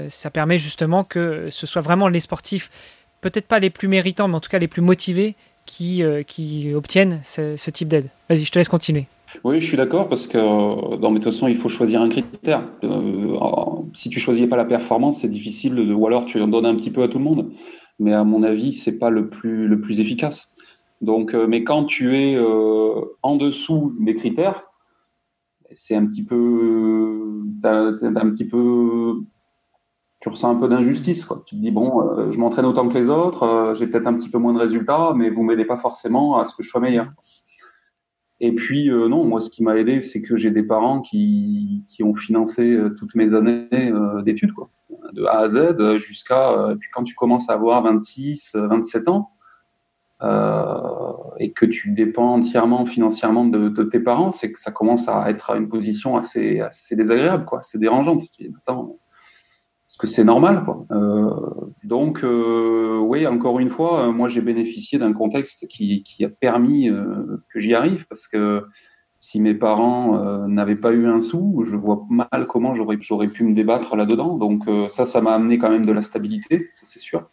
ça 0.07 0.29
permet 0.31 0.57
justement 0.57 1.03
que 1.03 1.47
ce 1.49 1.67
soit 1.67 1.81
vraiment 1.81 2.07
les 2.07 2.19
sportifs, 2.19 2.69
peut-être 3.21 3.47
pas 3.47 3.59
les 3.59 3.69
plus 3.69 3.87
méritants, 3.87 4.27
mais 4.27 4.35
en 4.35 4.39
tout 4.39 4.49
cas 4.49 4.59
les 4.59 4.67
plus 4.67 4.81
motivés, 4.81 5.35
qui, 5.65 6.03
qui 6.25 6.73
obtiennent 6.73 7.21
ce, 7.23 7.55
ce 7.55 7.69
type 7.69 7.87
d'aide. 7.87 8.07
Vas-y, 8.27 8.45
je 8.45 8.51
te 8.51 8.57
laisse 8.57 8.69
continuer. 8.69 9.07
Oui, 9.43 9.61
je 9.61 9.65
suis 9.65 9.77
d'accord 9.77 10.09
parce 10.09 10.27
que 10.27 10.97
dans 10.97 11.11
mes 11.11 11.21
façon, 11.21 11.47
il 11.47 11.55
faut 11.55 11.69
choisir 11.69 12.01
un 12.01 12.09
critère. 12.09 12.67
Euh, 12.83 13.37
si 13.93 14.09
tu 14.09 14.19
choisis 14.19 14.47
pas 14.47 14.57
la 14.57 14.65
performance, 14.65 15.21
c'est 15.21 15.29
difficile, 15.29 15.75
de, 15.75 15.93
ou 15.93 16.07
alors 16.07 16.25
tu 16.25 16.41
en 16.41 16.47
donnes 16.47 16.65
un 16.65 16.75
petit 16.75 16.91
peu 16.91 17.03
à 17.03 17.07
tout 17.07 17.19
le 17.19 17.23
monde. 17.23 17.51
Mais 17.99 18.13
à 18.13 18.23
mon 18.23 18.43
avis, 18.43 18.73
c'est 18.73 18.97
pas 18.97 19.09
le 19.09 19.29
plus 19.29 19.67
le 19.67 19.81
plus 19.81 19.99
efficace. 19.99 20.55
Donc, 21.01 21.33
euh, 21.33 21.47
mais 21.47 21.63
quand 21.63 21.85
tu 21.85 22.17
es 22.17 22.35
euh, 22.35 23.01
en 23.21 23.35
dessous 23.35 23.95
des 23.99 24.15
critères, 24.15 24.63
c'est 25.73 25.95
un 25.95 26.05
petit 26.07 26.23
peu, 26.23 27.43
un 27.63 28.29
petit 28.31 28.47
peu, 28.47 29.21
tu 30.21 30.29
ressens 30.29 30.49
un 30.49 30.55
peu 30.55 30.67
d'injustice. 30.67 31.27
Tu 31.45 31.55
te 31.55 31.61
dis 31.61 31.71
bon, 31.71 32.31
je 32.31 32.37
m'entraîne 32.39 32.65
autant 32.65 32.89
que 32.89 32.97
les 32.97 33.07
autres, 33.07 33.75
j'ai 33.77 33.85
peut-être 33.85 34.07
un 34.07 34.15
petit 34.15 34.29
peu 34.29 34.39
moins 34.39 34.53
de 34.53 34.59
résultats, 34.59 35.13
mais 35.15 35.29
vous 35.29 35.43
m'aidez 35.43 35.65
pas 35.65 35.77
forcément 35.77 36.39
à 36.39 36.45
ce 36.45 36.55
que 36.55 36.63
je 36.63 36.69
sois 36.69 36.81
meilleur. 36.81 37.11
Et 38.41 38.53
puis 38.53 38.89
euh, 38.89 39.07
non, 39.07 39.25
moi 39.25 39.41
ce 39.41 39.49
qui 39.49 39.63
m'a 39.63 39.77
aidé, 39.77 40.01
c'est 40.01 40.21
que 40.21 40.37
j'ai 40.37 40.51
des 40.51 40.63
parents 40.63 41.01
qui, 41.01 41.83
qui 41.89 42.03
ont 42.03 42.15
financé 42.15 42.71
euh, 42.71 42.89
toutes 42.91 43.15
mes 43.15 43.33
années 43.33 43.67
euh, 43.73 44.21
d'études, 44.21 44.53
quoi, 44.53 44.69
de 45.13 45.25
A 45.25 45.39
à 45.39 45.49
Z 45.49 45.97
jusqu'à. 45.97 46.75
puis 46.79 46.89
quand 46.93 47.03
tu 47.03 47.15
commences 47.15 47.49
à 47.49 47.53
avoir 47.53 47.83
26, 47.83 48.51
27 48.55 49.07
ans, 49.09 49.31
et 51.39 51.51
que 51.53 51.65
tu 51.65 51.91
dépends 51.91 52.33
entièrement 52.33 52.85
financièrement 52.85 53.45
de, 53.45 53.83
tes 53.83 53.99
parents, 53.99 54.31
c'est 54.31 54.51
que 54.51 54.59
ça 54.59 54.71
commence 54.71 55.07
à 55.07 55.29
être 55.29 55.51
à 55.51 55.57
une 55.57 55.69
position 55.69 56.17
assez, 56.17 56.59
assez 56.59 56.95
désagréable, 56.95 57.45
quoi, 57.45 57.61
c'est 57.63 57.79
dérangeant. 57.79 58.17
Parce 59.89 59.97
que 59.97 60.07
c'est 60.07 60.23
normal. 60.23 60.63
Quoi. 60.65 60.85
Euh, 60.91 61.31
donc, 61.83 62.23
euh, 62.23 62.99
oui, 62.99 63.25
encore 63.25 63.59
une 63.59 63.71
fois, 63.71 64.07
euh, 64.07 64.11
moi 64.11 64.29
j'ai 64.29 64.41
bénéficié 64.41 64.99
d'un 64.99 65.13
contexte 65.13 65.67
qui, 65.67 66.03
qui, 66.03 66.23
a 66.23 66.29
permis 66.29 66.89
euh, 66.89 67.43
que 67.51 67.59
j'y 67.59 67.73
arrive, 67.73 68.05
parce 68.07 68.27
que 68.27 68.65
si 69.19 69.41
mes 69.41 69.55
parents 69.55 70.15
euh, 70.15 70.45
n'avaient 70.45 70.79
pas 70.79 70.91
eu 70.91 71.07
un 71.07 71.19
sou, 71.19 71.63
je 71.65 71.75
vois 71.75 72.05
mal 72.11 72.45
comment 72.47 72.75
j'aurais, 72.75 73.27
pu 73.27 73.43
me 73.43 73.55
débattre 73.55 73.95
là-dedans. 73.95 74.37
Donc 74.37 74.65
ça, 74.91 75.07
ça 75.07 75.21
m'a 75.21 75.33
amené 75.33 75.57
quand 75.57 75.71
même 75.71 75.87
de 75.87 75.91
la 75.91 76.03
stabilité, 76.03 76.69
ça 76.75 76.85
c'est 76.85 76.99
sûr. 76.99 77.27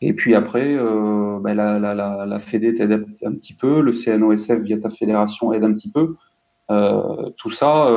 Et 0.00 0.14
puis 0.14 0.34
après, 0.34 0.76
ben, 0.76 1.54
la, 1.54 1.78
la, 1.78 1.94
la, 1.94 2.26
la 2.26 2.40
Fédé 2.40 2.74
t'aide 2.74 3.06
un 3.24 3.32
petit 3.34 3.54
peu, 3.54 3.80
le 3.80 3.92
CNOSF 3.92 4.60
via 4.60 4.78
ta 4.78 4.88
fédération 4.88 5.52
aide 5.52 5.64
un 5.64 5.72
petit 5.74 5.92
peu. 5.92 6.16
tout 7.36 7.50
ça 7.50 7.90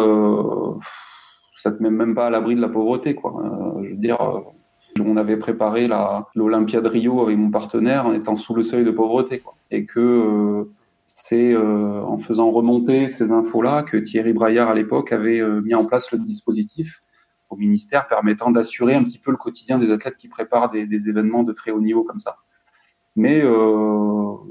ça 1.57 1.71
te 1.71 1.81
met 1.81 1.89
même 1.89 2.15
pas 2.15 2.27
à 2.27 2.29
l'abri 2.29 2.55
de 2.55 2.61
la 2.61 2.69
pauvreté, 2.69 3.15
quoi. 3.15 3.33
Euh, 3.43 3.83
je 3.83 3.89
veux 3.89 3.95
dire, 3.95 4.21
euh, 4.21 4.41
On 5.03 5.17
avait 5.17 5.37
préparé 5.37 5.89
l'Olympia 6.35 6.81
de 6.81 6.87
Rio 6.87 7.21
avec 7.21 7.37
mon 7.37 7.51
partenaire 7.51 8.05
en 8.05 8.13
étant 8.13 8.35
sous 8.35 8.53
le 8.53 8.63
seuil 8.63 8.85
de 8.85 8.91
pauvreté. 8.91 9.41
Et 9.71 9.85
que 9.85 9.99
euh, 9.99 10.71
c'est 11.05 11.55
en 11.57 12.19
faisant 12.19 12.51
remonter 12.51 13.09
ces 13.09 13.31
infos-là 13.31 13.83
que 13.83 13.97
Thierry 13.97 14.33
Braillard 14.33 14.69
à 14.69 14.75
l'époque 14.75 15.11
avait 15.11 15.41
mis 15.61 15.73
en 15.73 15.83
place 15.83 16.11
le 16.11 16.19
dispositif 16.19 17.01
au 17.49 17.57
ministère 17.57 18.07
permettant 18.07 18.51
d'assurer 18.51 18.93
un 18.93 19.03
petit 19.03 19.17
peu 19.17 19.31
le 19.31 19.37
quotidien 19.37 19.77
des 19.77 19.91
athlètes 19.91 20.15
qui 20.15 20.29
préparent 20.29 20.69
des, 20.69 20.83
événements 20.83 21.43
de 21.43 21.53
très 21.53 21.71
haut 21.71 21.81
niveau 21.81 22.03
comme 22.03 22.19
ça. 22.19 22.37
Mais 23.15 23.43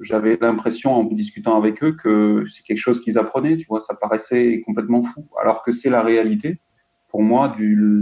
j'avais 0.03 0.37
l'impression 0.41 0.93
en 0.93 1.05
discutant 1.05 1.57
avec 1.57 1.83
eux 1.83 1.93
que 1.93 2.45
c'est 2.49 2.63
quelque 2.63 2.79
chose 2.79 3.01
qu'ils 3.01 3.17
apprenaient, 3.17 3.57
tu 3.57 3.67
vois, 3.67 3.81
ça 3.81 3.95
paraissait 3.95 4.63
complètement 4.67 5.03
fou, 5.03 5.27
alors 5.41 5.63
que 5.63 5.73
c'est 5.73 5.91
la 5.91 6.03
réalité 6.03 6.61
pour 7.09 7.23
moi 7.23 7.55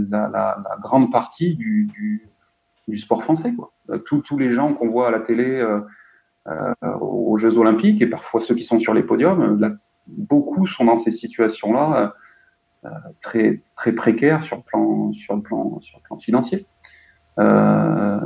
la, 0.09 0.57
grande 0.81 1.11
partie 1.11 1.55
du, 1.55 2.29
sport 2.97 3.23
français. 3.23 3.53
Quoi. 3.53 3.71
Tous, 4.05 4.37
les 4.37 4.51
gens 4.51 4.73
qu'on 4.73 4.89
voit 4.89 5.07
à 5.07 5.11
la 5.11 5.19
télé 5.19 5.45
euh, 5.45 5.81
euh, 6.47 6.73
aux 6.99 7.37
Jeux 7.37 7.57
Olympiques 7.57 8.01
et 8.01 8.07
parfois 8.07 8.41
ceux 8.41 8.55
qui 8.55 8.63
sont 8.63 8.79
sur 8.79 8.93
les 8.93 9.03
podiums, 9.03 9.77
beaucoup 10.07 10.67
sont 10.67 10.85
dans 10.85 10.97
ces 10.97 11.11
situations-là 11.11 12.13
euh, 12.85 12.89
très 13.21 13.91
précaires 13.93 14.43
sur 14.43 14.57
le 14.57 14.61
plan 14.61 15.11
sur 15.13 15.35
le 15.35 15.41
plan 15.41 15.79
financier. 16.19 16.67
Euh, 17.39 18.19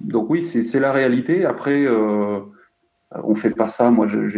donc 0.00 0.30
oui, 0.30 0.42
c'est 0.42 0.80
la 0.80 0.92
réalité. 0.92 1.44
Après, 1.44 1.84
euh, 1.84 2.40
on 3.10 3.34
fait 3.34 3.50
pas 3.50 3.68
ça. 3.68 3.90
Moi, 3.90 4.06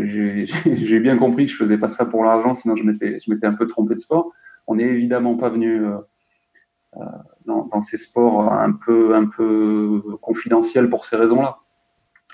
j'ai 0.66 1.00
bien 1.00 1.18
compris 1.18 1.46
que 1.46 1.52
je 1.52 1.56
faisais 1.56 1.78
pas 1.78 1.88
ça 1.88 2.06
pour 2.06 2.24
l'argent, 2.24 2.54
sinon 2.54 2.76
je 2.76 2.84
m'étais 2.84 3.46
un 3.46 3.54
peu 3.54 3.66
trompé 3.66 3.94
de 3.94 4.00
sport. 4.00 4.32
On 4.66 4.76
n'est 4.76 4.84
évidemment 4.84 5.36
pas 5.36 5.48
venu 5.48 5.84
euh, 5.84 5.98
euh, 6.96 7.04
dans, 7.44 7.82
ces 7.82 7.98
sports 7.98 8.52
un 8.52 8.72
peu 8.72 9.14
un 9.14 9.26
peu 9.26 10.02
confidentiels 10.20 10.90
pour 10.90 11.04
ces 11.04 11.16
raisons-là. 11.16 11.58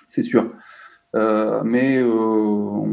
C'est 0.09 0.23
sûr. 0.23 0.53
Euh, 1.15 1.63
mais 1.65 2.03
on, 2.03 2.89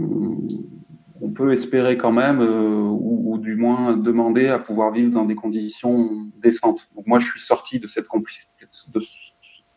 peut 1.36 1.54
espérer 1.54 1.96
quand 1.98 2.12
même, 2.12 2.42
ou, 2.42 3.38
du 3.38 3.56
moins 3.56 3.96
demander 3.96 4.50
à 4.50 4.60
pouvoir 4.60 4.92
vivre 4.92 5.14
dans 5.14 5.24
des 5.24 5.36
conditions 5.36 6.28
décentes. 6.36 6.90
Donc 6.96 7.08
moi, 7.08 7.20
je 7.20 7.28
suis 7.28 7.40
sorti 7.40 7.80
de 7.80 7.88
cette 7.88 8.08
de 8.08 9.02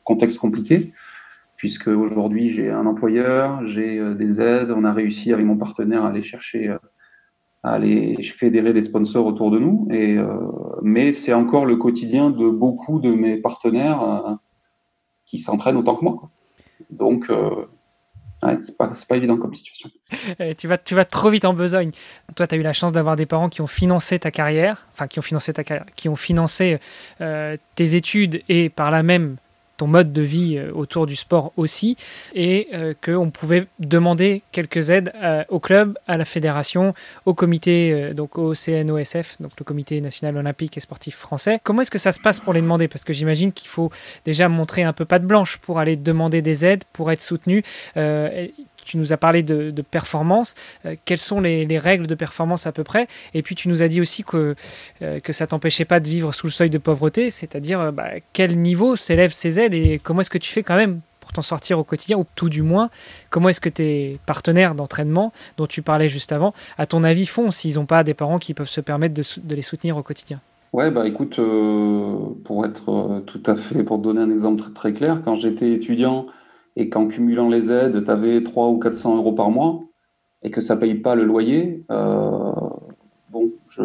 contexte 0.03 0.39
compliqué, 0.41 0.93
puisque 1.55 1.87
aujourd'hui 1.87 2.49
j'ai 2.49 2.69
un 2.69 2.87
employeur, 2.87 3.65
j'ai 3.69 4.15
des 4.17 4.41
aides, 4.41 4.73
on 4.73 4.83
a 4.83 4.93
réussi 4.93 5.33
avec 5.33 5.47
mon 5.47 5.57
partenaire 5.57 6.05
à 6.05 6.09
aller 6.09 6.25
chercher, 6.25 6.75
à 7.63 7.73
aller 7.73 8.21
fédérer 8.23 8.73
des 8.73 8.83
sponsors 8.83 9.27
autour 9.27 9.51
de 9.51 9.59
nous, 9.59 9.89
et, 9.91 10.17
euh, 10.17 10.37
mais 10.83 11.13
c'est 11.13 11.33
encore 11.33 11.65
le 11.65 11.77
quotidien 11.77 12.31
de 12.31 12.49
beaucoup 12.49 12.99
de 12.99 13.13
mes 13.13 13.37
partenaires 13.37 14.03
euh, 14.03 14.35
qui 15.27 15.39
s'entraînent 15.39 15.77
autant 15.77 15.97
que 15.97 16.05
moi. 16.05 16.31
Donc, 16.91 17.31
euh, 17.31 17.67
Ouais, 18.43 18.59
c'est 18.61 18.77
pas, 18.77 19.17
évident 19.17 19.37
comme 19.37 19.55
situation. 19.55 19.89
Eh, 20.39 20.55
tu 20.55 20.67
vas, 20.67 20.79
tu 20.79 20.95
vas 20.95 21.05
trop 21.05 21.31
vite 21.31 21.45
en 21.45 21.55
besogne. 21.55 21.91
Toi, 22.37 22.47
tu 22.47 22.55
as 22.55 22.59
eu 22.59 22.63
la 22.63 22.73
chance 22.73 22.93
d'avoir 22.93 23.17
des 23.17 23.27
parents 23.27 23.49
qui 23.49 23.61
ont 23.61 23.67
financé 23.67 24.19
ta 24.19 24.31
carrière, 24.31 24.87
enfin 24.93 25.07
qui 25.07 25.19
ont 25.19 25.23
financé 25.23 25.53
ta 25.53 25.63
qui 25.63 26.09
ont 26.09 26.17
financé 26.17 26.79
euh, 27.21 27.57
tes 27.77 27.95
études 27.95 28.43
et 28.49 28.69
par 28.69 28.91
là 28.91 29.03
même 29.03 29.37
ton 29.77 29.87
mode 29.87 30.13
de 30.13 30.23
vie 30.23 30.59
euh, 30.59 30.73
autour 30.73 31.07
du 31.07 31.17
sport 31.17 31.53
aussi, 31.57 31.97
et 32.35 32.69
euh, 32.73 32.95
qu'on 33.05 33.31
pouvait 33.31 33.67
demander 33.79 34.43
quelques 34.53 34.91
aides 34.91 35.13
euh, 35.23 35.45
au 35.49 35.61
club, 35.61 35.99
à 36.07 36.17
la 36.17 36.25
fédération, 36.25 36.95
au 37.27 37.35
comité, 37.35 37.93
euh, 37.93 38.15
donc 38.15 38.39
au 38.39 38.55
CNOSF, 38.55 39.37
donc 39.41 39.53
le 39.59 39.65
comité 39.65 40.01
national 40.01 40.37
olympique 40.37 40.77
et 40.77 40.81
sportif 40.81 41.17
français. 41.17 41.61
Comment 41.63 41.83
est-ce 41.83 41.91
que 41.91 41.99
ça 41.99 42.13
se 42.13 42.21
passe 42.21 42.41
pour 42.41 42.53
les 42.53 42.61
demander? 42.61 42.89
Parce 42.89 43.05
que 43.05 43.13
j'imagine 43.13 43.53
qu'il 43.53 43.69
faut 43.69 43.91
déjà 44.25 44.49
montrer 44.49 44.83
un 44.83 44.93
peu 44.93 45.05
patte 45.05 45.25
blanche 45.25 45.59
pour 45.59 45.79
aller 45.79 45.97
demander 45.97 46.43
des 46.43 46.65
aides, 46.65 46.85
pour 46.93 47.11
être 47.11 47.23
soutenu. 47.23 47.63
Tu 48.85 48.99
nous 48.99 49.13
as 49.13 49.17
parlé 49.17 49.43
de, 49.43 49.83
performance. 49.83 50.55
Euh, 50.87 50.95
quelles 51.05 51.19
sont 51.19 51.41
les, 51.41 51.67
les, 51.67 51.79
règles 51.79 52.07
de 52.07 52.15
performance 52.15 52.67
à 52.67 52.73
peu 52.73 52.85
près 52.85 53.09
Et 53.35 53.43
puis 53.43 53.55
tu 53.55 53.69
nous 53.69 53.83
as 53.83 53.89
dit 53.89 54.01
aussi 54.01 54.23
que, 54.23 54.55
euh, 55.03 55.21
que 55.21 55.33
ça 55.33 55.47
t'empêchait 55.47 55.85
pas 55.85 56.01
de 56.01 56.09
vivre 56.09 56.33
sous 56.33 56.47
le 56.47 56.53
seuil 56.53 56.71
de 56.71 56.79
pauvreté, 56.79 57.31
c'est-à-dire 57.31 57.81
euh, 57.81 57.91
bah, 57.91 58.11
quel 58.33 58.59
niveau 58.59 58.97
s'élèvent 58.97 59.33
ces 59.33 59.61
aides 59.61 59.75
et 59.75 60.01
comment 60.03 60.21
est-ce 60.21 60.31
que 60.31 60.39
tu 60.39 60.53
fais 60.53 60.63
quand 60.63 60.77
même 60.77 61.01
pour 61.21 61.33
t'en 61.33 61.43
sortir 61.43 61.79
au 61.79 61.85
quotidien, 61.85 62.19
ou 62.19 62.27
tout 62.35 62.49
du 62.49 62.63
moins, 62.63 62.91
comment 63.31 63.49
est-ce 63.49 63.61
que 63.61 63.69
tes 63.69 64.19
partenaires 64.27 64.75
d'entraînement, 64.75 65.33
dont 65.57 65.67
tu 65.67 65.81
parlais 65.81 66.09
juste 66.09 66.33
avant, 66.33 66.53
à 66.79 66.87
ton 66.87 67.05
avis, 67.05 67.27
font 67.27 67.53
s'ils 67.53 67.77
n'ont 67.77 67.87
pas 67.87 68.03
des 68.03 68.15
parents 68.15 68.39
qui 68.39 68.55
peuvent 68.55 68.69
se 68.69 68.81
permettre 68.81 69.15
de, 69.15 69.55
les 69.55 69.63
soutenir 69.63 69.97
au 69.97 70.03
quotidien? 70.03 70.41
Ouais, 70.73 70.91
bah 70.91 71.07
écoute, 71.07 71.39
euh, 71.39 72.17
pour 72.45 72.65
être 72.67 73.23
tout 73.27 73.43
à 73.47 73.55
fait, 73.55 73.85
pour 73.85 73.99
donner 73.99 74.21
un 74.21 74.31
exemple 74.31 74.65
très 74.75 74.93
clair, 74.93 75.21
quand 75.25 75.37
j'étais 75.37 75.71
étudiant, 75.71 76.27
et 76.77 76.89
qu'en 76.89 77.09
cumulant 77.09 77.49
les 77.49 77.71
aides, 77.71 78.05
tu 78.05 78.11
avais 78.11 78.43
3 78.43 78.69
ou 78.69 78.79
400 78.79 79.17
euros 79.17 79.33
par 79.33 79.51
mois 79.51 79.81
et 80.43 80.51
que 80.51 80.61
ça 80.61 80.77
paye 80.77 80.95
pas 80.95 81.15
le 81.15 81.25
loyer, 81.25 81.85
euh, 81.91 82.53
bon, 83.31 83.53
je, 83.69 83.83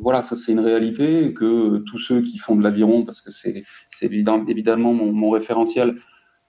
voilà, 0.00 0.22
ça 0.22 0.34
c'est 0.34 0.52
une 0.52 0.60
réalité 0.60 1.34
que 1.34 1.78
tous 1.78 1.98
ceux 1.98 2.22
qui 2.22 2.38
font 2.38 2.56
de 2.56 2.62
l'aviron, 2.62 3.04
parce 3.04 3.20
que 3.20 3.30
c'est 3.30 3.64
évidemment 4.00 4.94
mon, 4.94 5.12
mon 5.12 5.30
référentiel, 5.30 5.96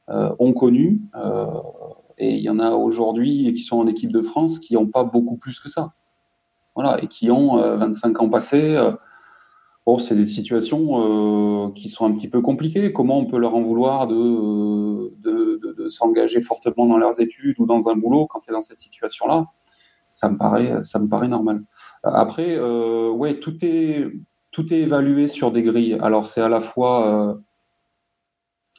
euh, 0.10 0.34
ont 0.40 0.54
connu. 0.54 1.02
Euh, 1.16 1.46
et 2.18 2.36
il 2.36 2.42
y 2.42 2.50
en 2.50 2.60
a 2.60 2.72
aujourd'hui 2.72 3.54
qui 3.54 3.62
sont 3.62 3.78
en 3.78 3.88
équipe 3.88 4.12
de 4.12 4.22
France 4.22 4.60
qui 4.60 4.74
n'ont 4.76 4.88
pas 4.88 5.04
beaucoup 5.04 5.38
plus 5.38 5.60
que 5.60 5.70
ça. 5.70 5.94
Voilà, 6.74 7.04
et 7.04 7.08
qui 7.08 7.30
ont 7.32 7.58
25 7.58 8.22
ans 8.22 8.30
passés 8.30 8.78
Bon, 9.88 10.00
c'est 10.00 10.16
des 10.16 10.26
situations 10.26 11.68
euh, 11.68 11.72
qui 11.72 11.88
sont 11.88 12.06
un 12.06 12.12
petit 12.12 12.28
peu 12.28 12.42
compliquées. 12.42 12.92
Comment 12.92 13.18
on 13.20 13.26
peut 13.26 13.38
leur 13.38 13.56
en 13.56 13.62
vouloir 13.62 14.06
de, 14.06 15.14
de 15.24 15.90
s'engager 15.90 16.42
fortement 16.42 16.88
dans 16.88 16.98
leurs 16.98 17.22
études 17.22 17.56
ou 17.60 17.66
dans 17.66 17.88
un 17.88 17.96
boulot 17.96 18.28
quand 18.28 18.42
tu 18.42 18.50
es 18.50 18.54
dans 18.54 18.60
cette 18.60 18.82
situation-là? 18.82 19.48
Ça 20.12 20.30
me 20.30 20.38
paraît, 21.08 21.28
normal. 21.30 21.64
Après, 22.04 22.58
euh, 22.58 23.10
ouais, 23.12 23.40
tout 23.40 23.64
est 23.64 24.12
tout 24.52 24.74
est 24.74 24.80
évalué 24.80 25.30
sur 25.30 25.52
des 25.52 25.64
grilles. 25.64 25.98
Alors 26.02 26.28
c'est 26.28 26.42
à 26.42 26.50
la 26.50 26.60
fois, 26.60 27.30
euh, 27.30 27.36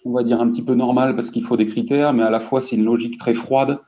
on 0.05 0.13
va 0.13 0.25
dire 0.25 0.43
un 0.43 0.51
petit 0.51 0.63
peu 0.63 0.75
normal 0.75 1.17
parce 1.17 1.31
qu'il 1.31 1.45
faut 1.45 1.57
des 1.57 1.69
critères, 1.69 2.13
mais 2.13 2.23
à 2.23 2.31
la 2.31 2.41
fois 2.41 2.61
c'est 2.61 2.77
une 2.77 2.85
logique 2.85 3.17
très 3.17 3.33
froide 3.33 3.79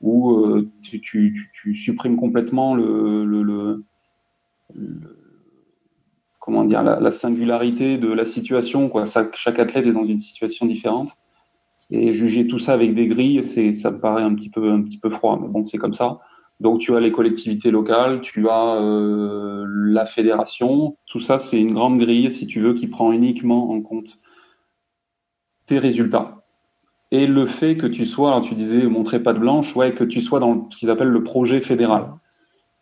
où 0.00 0.36
euh, 0.36 0.70
tu, 0.82 1.50
supprimes 1.74 2.16
complètement 2.16 2.76
le 2.76 3.82
comment 6.44 6.64
dire, 6.64 6.82
la, 6.82 7.00
la, 7.00 7.10
singularité 7.10 7.96
de 7.96 8.12
la 8.12 8.26
situation. 8.26 8.90
Quoi. 8.90 9.06
Chaque 9.32 9.58
athlète 9.58 9.86
est 9.86 9.92
dans 9.92 10.04
une 10.04 10.20
situation 10.20 10.66
différente. 10.66 11.08
Et 11.90 12.12
juger 12.12 12.46
tout 12.46 12.58
ça 12.58 12.74
avec 12.74 12.94
des 12.94 13.06
grilles, 13.06 13.42
ça 13.74 13.90
me 13.90 13.98
paraît 13.98 14.22
un 14.22 14.34
petit 14.34 14.50
peu, 14.50 15.10
froid. 15.10 15.38
Mais 15.40 15.48
bon, 15.48 15.64
c'est 15.64 15.78
comme 15.78 15.94
ça. 15.94 16.20
Donc, 16.60 16.80
tu 16.80 16.94
as 16.94 17.00
les 17.00 17.12
collectivités 17.12 17.70
locales, 17.70 18.20
tu 18.20 18.46
as 18.50 18.76
euh, 18.76 19.64
la 19.66 20.04
fédération. 20.04 20.98
Tout 21.06 21.20
ça, 21.20 21.38
c'est 21.38 21.58
une 21.58 21.72
grande 21.72 21.98
grille, 21.98 22.30
si 22.30 22.46
tu 22.46 22.60
veux, 22.60 22.74
qui 22.74 22.88
prend 22.88 23.10
uniquement 23.10 23.70
en 23.70 23.80
compte 23.80 24.18
tes 25.64 25.78
résultats. 25.78 26.44
Et 27.10 27.26
le 27.26 27.46
fait 27.46 27.78
que 27.78 27.86
tu 27.86 28.04
sois, 28.04 28.38
tu 28.42 28.54
disais 28.54 28.86
montrer 28.86 29.22
pas 29.22 29.32
de 29.32 29.38
blanche, 29.38 29.74
ouais, 29.76 29.94
que 29.94 30.04
tu 30.04 30.20
sois 30.20 30.40
dans 30.40 30.68
ce 30.70 30.76
qu'ils 30.76 30.90
appellent 30.90 31.08
le 31.08 31.24
projet 31.24 31.62
fédéral. 31.62 32.12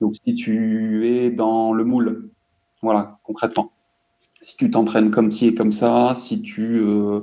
Donc, 0.00 0.16
si 0.24 0.34
tu 0.34 1.08
es 1.08 1.30
dans 1.30 1.72
le 1.72 1.84
moule, 1.84 2.32
voilà, 2.82 3.18
concrètement. 3.22 3.72
Si 4.42 4.56
tu 4.56 4.70
t'entraînes 4.70 5.12
comme 5.12 5.30
ci 5.30 5.46
et 5.46 5.54
comme 5.54 5.70
ça, 5.70 6.14
si 6.16 6.42
tu, 6.42 6.80
euh, 6.80 7.20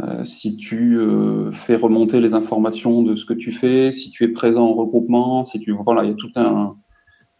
euh, 0.00 0.24
si 0.24 0.56
tu 0.56 0.96
euh, 0.96 1.50
fais 1.52 1.74
remonter 1.74 2.20
les 2.20 2.34
informations 2.34 3.02
de 3.02 3.16
ce 3.16 3.26
que 3.26 3.34
tu 3.34 3.50
fais, 3.52 3.92
si 3.92 4.10
tu 4.12 4.22
es 4.24 4.28
présent 4.28 4.68
au 4.68 4.74
regroupement, 4.74 5.44
si 5.44 5.58
tu 5.58 5.72
voilà, 5.72 6.04
il 6.04 6.10
y 6.10 6.12
a 6.12 6.16
tout 6.16 6.30
un, 6.36 6.76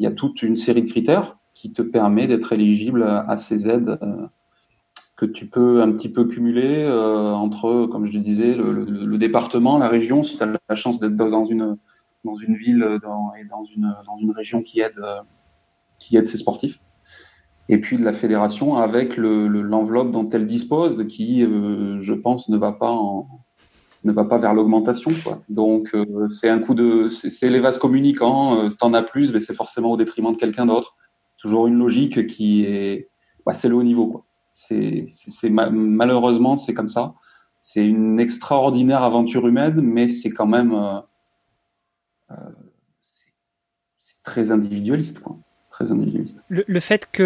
il 0.01 0.05
y 0.05 0.07
a 0.07 0.11
toute 0.11 0.43
une 0.43 0.57
série 0.57 0.83
de 0.83 0.89
critères 0.89 1.39
qui 1.55 1.73
te 1.73 1.83
permet 1.83 2.27
d'être 2.27 2.53
éligible 2.53 3.05
à, 3.05 3.39
ces 3.39 3.69
aides 3.69 3.97
euh, 4.03 4.27
que 5.17 5.25
tu 5.25 5.47
peux 5.47 5.81
un 5.83 5.93
petit 5.93 6.09
peu 6.09 6.25
cumuler 6.25 6.85
entre, 6.89 7.87
comme 7.87 8.11
je 8.11 8.19
disais, 8.19 8.57
le, 8.57 8.73
le, 8.73 9.07
le, 9.07 9.19
département, 9.19 9.79
la 9.79 9.89
région, 9.89 10.25
si 10.25 10.37
tu 10.37 10.43
as 10.43 10.47
la 10.47 10.75
chance 10.75 10.99
d'être 10.99 11.15
dans 11.15 11.45
une 11.45 11.77
dans 12.25 12.35
une 12.35 12.57
ville 12.57 12.99
dans, 13.03 13.33
et 13.35 13.45
dans 13.45 13.65
une 13.65 13.95
dans 14.05 14.17
une 14.19 14.33
région 14.33 14.63
qui 14.63 14.81
aide 14.81 15.01
qui 16.01 16.17
aide 16.17 16.27
ses 16.27 16.39
sportifs 16.39 16.81
et 17.69 17.81
puis 17.81 17.97
de 17.97 18.05
la 18.05 18.13
fédération 18.13 18.77
avec 18.77 19.17
l'enveloppe 19.17 20.07
le, 20.07 20.13
dont 20.13 20.29
elle 20.31 20.47
dispose, 20.47 21.07
qui, 21.07 21.45
euh, 21.45 22.01
je 22.01 22.13
pense, 22.13 22.49
ne 22.49 22.59
va 22.59 22.73
pas 22.73 22.91
en, 22.91 23.45
ne 24.05 24.13
va 24.13 24.25
pas 24.25 24.39
vers 24.39 24.55
l'augmentation. 24.55 25.11
Donc 25.49 25.95
euh, 25.95 26.29
c'est 26.29 26.49
un 26.49 26.59
coup 26.61 26.75
de, 26.75 27.09
c'est 27.09 27.51
les 27.51 27.61
vases 27.61 27.79
communicants. 27.79 28.59
Euh, 28.59 28.69
t'en 28.69 28.95
as 28.95 29.03
plus, 29.03 29.33
mais 29.33 29.41
c'est 29.41 29.55
forcément 29.55 29.93
au 29.93 29.97
détriment 29.97 30.33
de 30.33 30.37
quelqu'un 30.37 30.67
d'autre. 30.67 30.97
Toujours 31.39 31.67
une 31.67 31.79
logique 31.79 32.27
qui 32.27 32.65
est, 32.65 33.09
bah, 33.47 33.55
c'est 33.55 33.69
le 33.69 33.75
haut 33.75 33.83
niveau. 33.83 34.25
C'est, 34.53 35.07
c'est 35.09 35.51
malheureusement 35.51 36.57
c'est 36.57 36.75
comme 36.75 36.89
ça. 36.89 37.15
C'est 37.61 37.85
une 37.85 38.21
extraordinaire 38.21 39.03
aventure 39.03 39.47
humaine, 39.49 39.81
mais 39.81 40.07
c'est 40.07 40.31
quand 40.31 40.47
même 40.47 40.75
euh, 40.75 41.01
euh, 42.31 42.51
très 44.23 44.51
individualiste. 44.51 45.21
Quoi 45.21 45.39
très 45.75 45.91
individualiste. 45.91 46.45
Le, 46.49 46.81
fait 46.81 47.09
que 47.11 47.23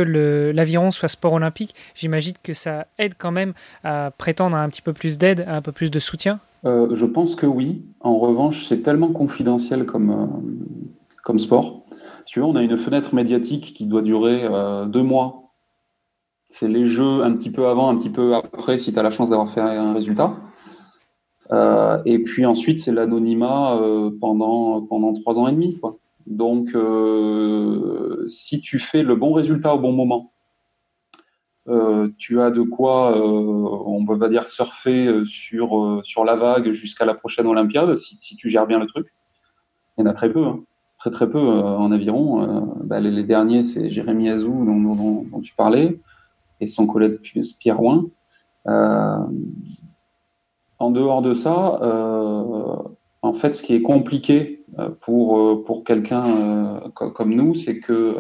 l'aviron 0.55 0.90
soit 0.90 1.09
sport 1.09 1.34
olympique, 1.34 1.74
j'imagine 1.94 2.32
que 2.42 2.55
ça 2.55 2.86
aide 2.99 3.12
quand 3.18 3.30
même 3.30 3.53
à 3.84 4.11
prétendre 4.16 4.57
à 4.57 4.62
un 4.62 4.68
petit 4.70 4.80
peu 4.80 4.94
plus 4.94 5.18
d'aide, 5.18 5.44
à 5.46 5.57
un 5.57 5.62
peu 5.62 5.72
plus 5.72 5.90
de 5.90 5.99
soutien 5.99 6.40
euh, 6.64 6.88
Je 6.94 7.05
pense 7.05 7.34
que 7.34 7.44
oui. 7.44 7.82
En 8.01 8.18
revanche, 8.18 8.66
c'est 8.66 8.82
tellement 8.82 9.09
confidentiel 9.09 9.84
comme, 9.84 10.11
euh, 10.11 10.26
comme 11.24 11.38
sport. 11.38 11.82
Si 12.24 12.32
tu 12.32 12.40
veux, 12.40 12.46
on 12.46 12.57
a 12.57 12.62
une 12.62 12.78
fenêtre 12.78 13.14
médiatique 13.14 13.74
qui 13.74 13.84
doit 13.84 14.03
durer 14.03 14.40
euh, 14.44 14.86
deux 14.86 15.03
mois. 15.03 15.53
C'est 16.51 16.68
les 16.68 16.86
jeux 16.86 17.22
un 17.22 17.32
petit 17.32 17.51
peu 17.51 17.66
avant, 17.66 17.90
un 17.90 17.99
petit 17.99 18.11
peu 18.11 18.34
après, 18.34 18.78
si 18.78 18.94
tu 18.94 18.99
as 18.99 19.03
la 19.03 19.11
chance 19.11 19.28
d'avoir 19.28 19.53
fait 19.53 19.61
un 19.61 19.92
résultat. 19.92 20.36
et 22.07 22.18
puis 22.20 22.46
ensuite, 22.46 22.78
c'est 22.78 22.92
l'anonymat 22.92 23.78
pendant, 24.18 24.80
pendant 24.80 25.12
trois 25.12 25.38
ans 25.38 25.46
et 25.49 25.53
demi. 25.53 25.78
Quoi. 25.78 25.99
Donc, 26.29 26.74
euh, 26.74 28.26
si 28.29 28.61
tu 28.61 28.79
fais 28.79 29.03
le 29.03 29.16
bon 29.16 29.33
résultat 29.33 29.74
au 29.74 29.79
bon 29.79 29.93
moment, 29.93 30.33
euh, 31.68 32.11
tu 32.18 32.41
as 32.43 32.51
de 32.51 32.61
quoi, 32.61 33.16
euh, 33.16 33.22
on 33.22 34.05
va 34.05 34.29
dire, 34.29 34.47
surfer 34.47 35.24
sur, 35.24 36.03
sur 36.05 36.24
la 36.26 36.37
vague 36.37 36.72
jusqu'à 36.72 37.07
la 37.07 37.14
prochaine 37.14 37.47
Olympiade, 37.47 37.97
si, 37.97 38.37
tu 38.37 38.51
gères 38.51 38.66
bien 38.66 38.79
le 38.79 38.87
truc. 38.87 39.07
Il 39.97 40.03
y 40.03 40.05
en 40.07 40.11
a 40.11 40.12
très 40.12 40.31
peu, 40.31 40.45
hein. 40.45 40.61
très 40.99 41.11
très 41.11 41.31
peu 41.31 41.41
en 41.41 41.91
aviron. 41.93 42.74
Bah, 42.85 43.01
les, 43.01 43.24
derniers, 43.24 43.64
c'est 43.64 43.91
Jérémy 43.91 44.29
Azou 44.29 44.66
dont, 44.66 45.24
dont, 45.24 45.41
tu 45.41 45.55
parlais, 45.55 45.99
et 46.61 46.68
son 46.68 46.87
collègue 46.87 47.20
Pierre 47.59 47.83
Ouin. 47.83 48.05
en 48.66 49.31
dehors 50.91 51.22
de 51.22 51.33
ça, 51.33 51.81
en 53.22 53.33
fait, 53.33 53.55
ce 53.55 53.62
qui 53.62 53.74
est 53.74 53.83
compliqué 53.83 54.57
euh, 54.57 54.57
pour, 55.01 55.39
euh, 55.39 55.64
pour 55.64 55.85
quelqu'un 55.85 56.24
euh, 56.24 56.89
comme 56.91 57.35
nous, 57.35 57.55
c'est 57.55 57.81
que 57.81 58.16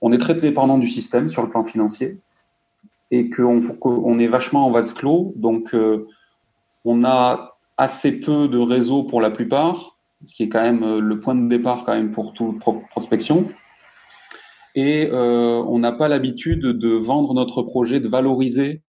on 0.00 0.12
est 0.12 0.18
très 0.18 0.34
dépendant 0.34 0.78
du 0.78 0.88
système 0.88 1.28
sur 1.28 1.42
le 1.42 1.50
plan 1.50 1.64
financier 1.64 2.18
et 3.10 3.28
qu'on 3.28 3.62
on 3.82 4.18
est 4.18 4.28
vachement 4.28 4.66
en 4.66 4.70
vase 4.70 4.94
clos. 4.94 5.34
Donc, 5.36 5.76
on 6.84 7.04
a 7.04 7.58
assez 7.76 8.12
peu 8.12 8.48
de 8.48 8.56
réseaux 8.56 9.02
pour 9.02 9.20
la 9.20 9.30
plupart, 9.30 9.98
ce 10.24 10.34
qui 10.34 10.44
est 10.44 10.48
quand 10.48 10.62
même 10.62 10.98
le 10.98 11.20
point 11.20 11.34
de 11.34 11.46
départ 11.48 11.84
quand 11.84 11.92
même 11.92 12.12
pour 12.12 12.32
toute 12.32 12.58
prospection. 12.60 13.50
Et 14.74 15.10
on 15.12 15.78
n'a 15.80 15.92
pas 15.92 16.08
l'habitude 16.08 16.62
de 16.62 16.88
vendre 16.88 17.34
notre 17.34 17.62
projet, 17.62 18.00
de 18.00 18.08
valoriser 18.08 18.80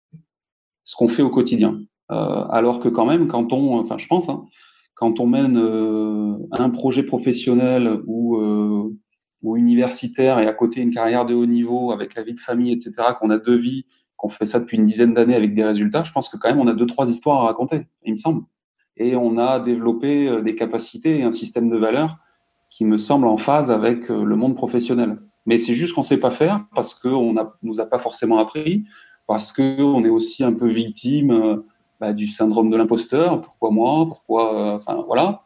ce 0.84 0.94
qu'on 0.94 1.08
fait 1.08 1.22
au 1.22 1.30
quotidien. 1.30 1.80
alors 2.08 2.78
que 2.78 2.88
quand 2.88 3.06
même, 3.06 3.26
quand 3.26 3.52
on, 3.52 3.80
enfin, 3.80 3.98
je 3.98 4.06
pense, 4.06 4.28
hein, 4.28 4.44
quand 5.00 5.18
on 5.18 5.26
mène 5.26 5.56
euh, 5.56 6.36
un 6.52 6.68
projet 6.68 7.02
professionnel 7.02 8.00
ou, 8.06 8.36
euh, 8.36 8.94
ou 9.42 9.56
universitaire 9.56 10.38
et 10.38 10.46
à 10.46 10.52
côté 10.52 10.82
une 10.82 10.90
carrière 10.90 11.24
de 11.24 11.34
haut 11.34 11.46
niveau 11.46 11.90
avec 11.90 12.14
la 12.14 12.22
vie 12.22 12.34
de 12.34 12.40
famille, 12.40 12.70
etc., 12.70 12.92
qu'on 13.18 13.30
a 13.30 13.38
deux 13.38 13.56
vies, 13.56 13.86
qu'on 14.18 14.28
fait 14.28 14.44
ça 14.44 14.60
depuis 14.60 14.76
une 14.76 14.84
dizaine 14.84 15.14
d'années 15.14 15.34
avec 15.34 15.54
des 15.54 15.64
résultats, 15.64 16.04
je 16.04 16.12
pense 16.12 16.28
que 16.28 16.36
quand 16.36 16.50
même 16.50 16.60
on 16.60 16.66
a 16.66 16.74
deux, 16.74 16.84
trois 16.84 17.08
histoires 17.08 17.40
à 17.40 17.46
raconter, 17.46 17.86
il 18.04 18.12
me 18.12 18.18
semble. 18.18 18.42
Et 18.98 19.16
on 19.16 19.38
a 19.38 19.58
développé 19.58 20.28
euh, 20.28 20.42
des 20.42 20.54
capacités 20.54 21.20
et 21.20 21.22
un 21.22 21.30
système 21.30 21.70
de 21.70 21.78
valeurs 21.78 22.18
qui 22.68 22.84
me 22.84 22.98
semble 22.98 23.26
en 23.26 23.38
phase 23.38 23.70
avec 23.70 24.10
le 24.10 24.36
monde 24.36 24.54
professionnel. 24.54 25.18
Mais 25.46 25.56
c'est 25.56 25.74
juste 25.74 25.94
qu'on 25.94 26.02
ne 26.02 26.06
sait 26.06 26.20
pas 26.20 26.30
faire 26.30 26.66
parce 26.74 26.94
qu'on 26.94 27.32
ne 27.32 27.40
nous 27.62 27.80
a 27.80 27.86
pas 27.86 27.98
forcément 27.98 28.38
appris, 28.38 28.84
parce 29.26 29.50
qu'on 29.50 30.04
est 30.04 30.10
aussi 30.10 30.44
un 30.44 30.52
peu 30.52 30.68
victime 30.68 31.64
bah, 32.00 32.12
du 32.14 32.26
syndrome 32.26 32.70
de 32.70 32.76
l'imposteur. 32.76 33.42
Pourquoi 33.42 33.70
moi 33.70 34.06
Pourquoi 34.06 34.54
euh, 34.54 34.76
Enfin 34.76 35.04
voilà. 35.06 35.42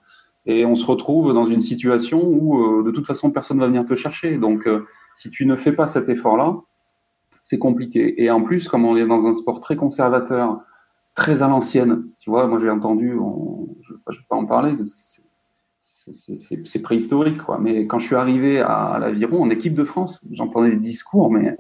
Et 0.47 0.65
on 0.65 0.77
se 0.77 0.85
retrouve 0.85 1.33
dans 1.35 1.47
une 1.47 1.61
situation 1.61 2.23
où 2.23 2.63
euh, 2.63 2.83
de 2.85 2.91
toute 2.91 3.07
façon 3.07 3.31
personne 3.31 3.59
va 3.59 3.67
venir 3.67 3.85
te 3.85 3.97
chercher. 3.97 4.39
Donc 4.39 4.67
euh, 4.67 4.87
si 5.15 5.31
tu 5.31 5.47
ne 5.47 5.57
fais 5.57 5.73
pas 5.73 5.87
cet 5.87 6.09
effort-là, 6.09 6.57
c'est 7.43 7.59
compliqué. 7.59 8.23
Et 8.23 8.31
en 8.31 8.43
plus, 8.43 8.69
comme 8.69 8.85
on 8.85 8.97
est 8.97 9.07
dans 9.07 9.27
un 9.27 9.33
sport 9.33 9.61
très 9.61 9.77
conservateur, 9.77 10.61
très 11.15 11.43
à 11.43 11.49
l'ancienne, 11.49 12.05
tu 12.21 12.31
vois, 12.31 12.47
moi 12.47 12.59
j'ai 12.59 12.71
entendu, 12.71 13.11
je 13.11 13.93
ne 13.93 14.17
vais 14.17 14.25
pas 14.29 14.37
en 14.37 14.47
parler, 14.47 14.77
c'est 16.65 16.83
préhistorique, 16.83 17.43
quoi. 17.43 17.59
Mais 17.59 17.87
quand 17.87 17.99
je 17.99 18.07
suis 18.07 18.17
arrivé 18.17 18.61
à 18.61 18.99
l'Aviron 19.01 19.43
en 19.43 19.51
équipe 19.51 19.75
de 19.75 19.85
France, 19.85 20.25
j'entendais 20.33 20.71
des 20.71 20.77
discours, 20.77 21.31
mais 21.31 21.57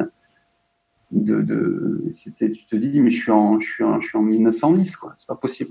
de, 1.11 1.43
de 1.43 2.05
c'était, 2.11 2.51
tu 2.51 2.67
te 2.67 2.77
dis, 2.77 3.01
mais 3.01 3.11
je 3.11 3.23
suis 3.23 3.33
en, 3.33 3.61
je 3.61 3.67
suis 3.67 3.85
en, 3.85 4.01
je 4.01 4.09
suis 4.09 4.19
en 4.19 4.23
1910, 4.23 4.97
quoi. 4.97 5.13
C'est 5.17 5.29
pas 5.29 5.37
possible. 5.37 5.71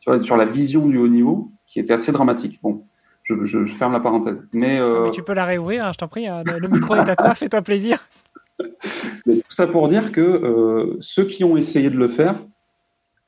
Tu 0.00 0.10
vois, 0.10 0.22
sur 0.22 0.36
la 0.36 0.46
vision 0.46 0.86
du 0.88 0.98
haut 0.98 1.08
niveau, 1.08 1.52
qui 1.66 1.80
était 1.80 1.94
assez 1.94 2.12
dramatique. 2.12 2.60
Bon, 2.62 2.84
je, 3.24 3.44
je, 3.44 3.66
ferme 3.78 3.92
la 3.92 4.00
parenthèse. 4.00 4.36
Mais, 4.52 4.78
euh, 4.78 5.10
tu 5.10 5.22
peux 5.22 5.34
la 5.34 5.44
réouvrir, 5.44 5.86
hein, 5.86 5.90
je 5.92 5.98
t'en 5.98 6.08
prie. 6.08 6.26
Hein. 6.26 6.42
Le, 6.44 6.68
micro 6.68 6.94
est 6.96 7.08
à 7.08 7.16
toi, 7.16 7.34
fais-toi 7.34 7.62
plaisir. 7.62 7.98
tout 8.58 9.42
ça 9.50 9.66
pour 9.66 9.88
dire 9.88 10.12
que 10.12 10.20
euh, 10.20 10.96
ceux 11.00 11.24
qui 11.24 11.44
ont 11.44 11.56
essayé 11.56 11.90
de 11.90 11.96
le 11.96 12.08
faire 12.08 12.36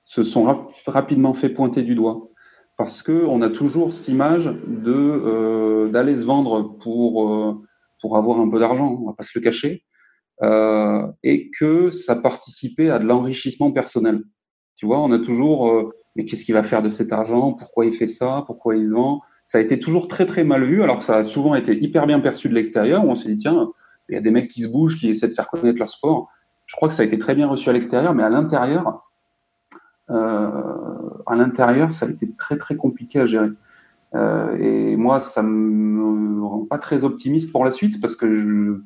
se 0.04 0.22
sont 0.22 0.66
rapidement 0.86 1.34
fait 1.34 1.48
pointer 1.48 1.82
du 1.82 1.94
doigt. 1.94 2.28
Parce 2.76 3.02
qu'on 3.04 3.40
a 3.40 3.50
toujours 3.50 3.92
cette 3.92 4.08
image 4.08 4.46
de 4.66 4.92
euh, 4.92 5.88
d'aller 5.88 6.16
se 6.16 6.26
vendre 6.26 6.76
pour, 6.80 7.62
pour 8.00 8.16
avoir 8.16 8.40
un 8.40 8.50
peu 8.50 8.58
d'argent, 8.58 8.98
on 9.00 9.06
va 9.06 9.12
pas 9.12 9.22
se 9.22 9.38
le 9.38 9.44
cacher. 9.44 9.84
Euh, 10.44 11.06
et 11.22 11.50
que 11.50 11.90
ça 11.90 12.16
participait 12.16 12.90
à 12.90 12.98
de 12.98 13.06
l'enrichissement 13.06 13.70
personnel. 13.72 14.22
Tu 14.76 14.84
vois, 14.84 15.00
on 15.00 15.10
a 15.12 15.18
toujours, 15.18 15.70
euh, 15.70 15.94
mais 16.16 16.26
qu'est-ce 16.26 16.44
qu'il 16.44 16.54
va 16.54 16.62
faire 16.62 16.82
de 16.82 16.90
cet 16.90 17.12
argent? 17.12 17.54
Pourquoi 17.54 17.86
il 17.86 17.94
fait 17.94 18.06
ça? 18.06 18.42
Pourquoi 18.46 18.76
il 18.76 18.84
se 18.84 18.92
vend? 18.92 19.22
Ça 19.46 19.58
a 19.58 19.60
été 19.62 19.78
toujours 19.78 20.06
très 20.06 20.26
très 20.26 20.44
mal 20.44 20.64
vu, 20.64 20.82
alors 20.82 20.98
que 20.98 21.04
ça 21.04 21.16
a 21.16 21.24
souvent 21.24 21.54
été 21.54 21.74
hyper 21.82 22.06
bien 22.06 22.20
perçu 22.20 22.48
de 22.50 22.54
l'extérieur, 22.54 23.06
où 23.06 23.10
on 23.10 23.14
s'est 23.14 23.28
dit, 23.30 23.36
tiens, 23.36 23.70
il 24.08 24.16
y 24.16 24.18
a 24.18 24.20
des 24.20 24.30
mecs 24.30 24.50
qui 24.50 24.62
se 24.62 24.68
bougent, 24.68 24.98
qui 24.98 25.08
essaient 25.08 25.28
de 25.28 25.32
faire 25.32 25.48
connaître 25.48 25.78
leur 25.78 25.88
sport. 25.88 26.28
Je 26.66 26.76
crois 26.76 26.88
que 26.88 26.94
ça 26.94 27.02
a 27.02 27.06
été 27.06 27.18
très 27.18 27.34
bien 27.34 27.46
reçu 27.46 27.70
à 27.70 27.72
l'extérieur, 27.72 28.12
mais 28.14 28.22
à 28.22 28.28
l'intérieur, 28.28 29.08
euh, 30.10 30.50
à 31.26 31.36
l'intérieur, 31.36 31.92
ça 31.92 32.06
a 32.06 32.10
été 32.10 32.34
très 32.36 32.58
très 32.58 32.76
compliqué 32.76 33.20
à 33.20 33.26
gérer. 33.26 33.50
Et 34.60 34.94
moi, 34.94 35.18
ça 35.18 35.42
me 35.42 36.44
rend 36.44 36.64
pas 36.66 36.78
très 36.78 37.02
optimiste 37.02 37.50
pour 37.50 37.64
la 37.64 37.72
suite 37.72 38.00
parce 38.00 38.14
que 38.14 38.32
je, 38.36 38.80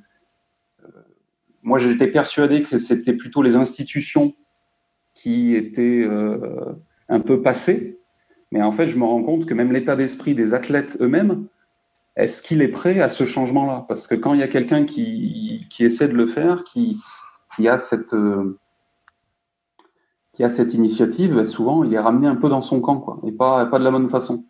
moi, 1.69 1.79
j'étais 1.79 2.07
persuadé 2.07 2.63
que 2.63 2.79
c'était 2.79 3.13
plutôt 3.13 3.43
les 3.43 3.55
institutions 3.55 4.35
qui 5.13 5.55
étaient 5.55 6.03
euh, 6.03 6.73
un 7.11 7.21
peu 7.21 7.43
passées. 7.43 8.01
Mais 8.51 8.63
en 8.63 8.73
fait, 8.73 8.87
je 8.87 8.97
me 8.97 9.05
rends 9.05 9.23
compte 9.23 9.45
que 9.45 9.53
même 9.53 9.71
l'état 9.71 9.95
d'esprit 9.95 10.35
des 10.35 10.55
athlètes 10.55 10.97
eux-mêmes, 11.03 11.47
est-ce 12.17 12.41
qu'il 12.41 12.63
est 12.63 12.69
prêt 12.69 13.01
à 13.01 13.11
ce 13.11 13.27
changement-là? 13.27 13.85
Parce 13.87 14.07
que 14.07 14.15
quand 14.15 14.33
il 14.33 14.41
y 14.41 14.43
a 14.43 14.49
quelqu'un 14.49 14.87
qui, 14.87 15.67
qui, 15.69 15.85
essaie 15.85 16.09
de 16.09 16.15
le 16.15 16.25
faire, 16.25 16.65
qui, 16.65 16.99
qui 17.55 17.69
a 17.69 17.77
cette 17.77 18.15
euh, 18.15 18.59
qui 20.33 20.43
a 20.43 20.49
cette 20.49 20.73
initiative, 20.73 21.35
ben, 21.35 21.47
souvent 21.47 21.85
il 21.85 21.93
est 21.93 21.99
ramené 21.99 22.29
un 22.29 22.37
peu 22.37 22.49
dans 22.49 22.63
son 22.63 22.81
camp, 22.81 22.99
quoi, 23.01 23.21
et 23.27 23.33
pas 23.33 23.67
pas 23.67 23.79
de 23.79 23.85
la 23.85 23.91
bonne 23.91 24.09
façon. 24.09 24.47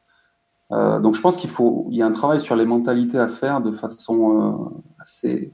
Euh, 0.70 1.00
donc 1.00 1.16
je 1.16 1.20
pense 1.20 1.36
qu'il 1.36 1.50
faut, 1.50 1.88
il 1.90 1.96
y 1.96 2.02
a 2.02 2.06
un 2.06 2.12
travail 2.12 2.40
sur 2.40 2.54
les 2.54 2.64
mentalités 2.64 3.18
à 3.18 3.28
faire 3.28 3.60
de 3.60 3.72
façon 3.72 4.82
assez 5.00 5.52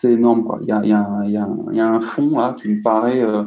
c'est 0.00 0.12
énorme. 0.12 0.44
Quoi. 0.44 0.58
Il, 0.62 0.68
y 0.68 0.72
a, 0.72 1.86
un 1.86 2.00
fond 2.00 2.38
là 2.38 2.54
qui 2.54 2.68
me 2.68 2.82
paraît 2.82 3.22
euh, 3.22 3.44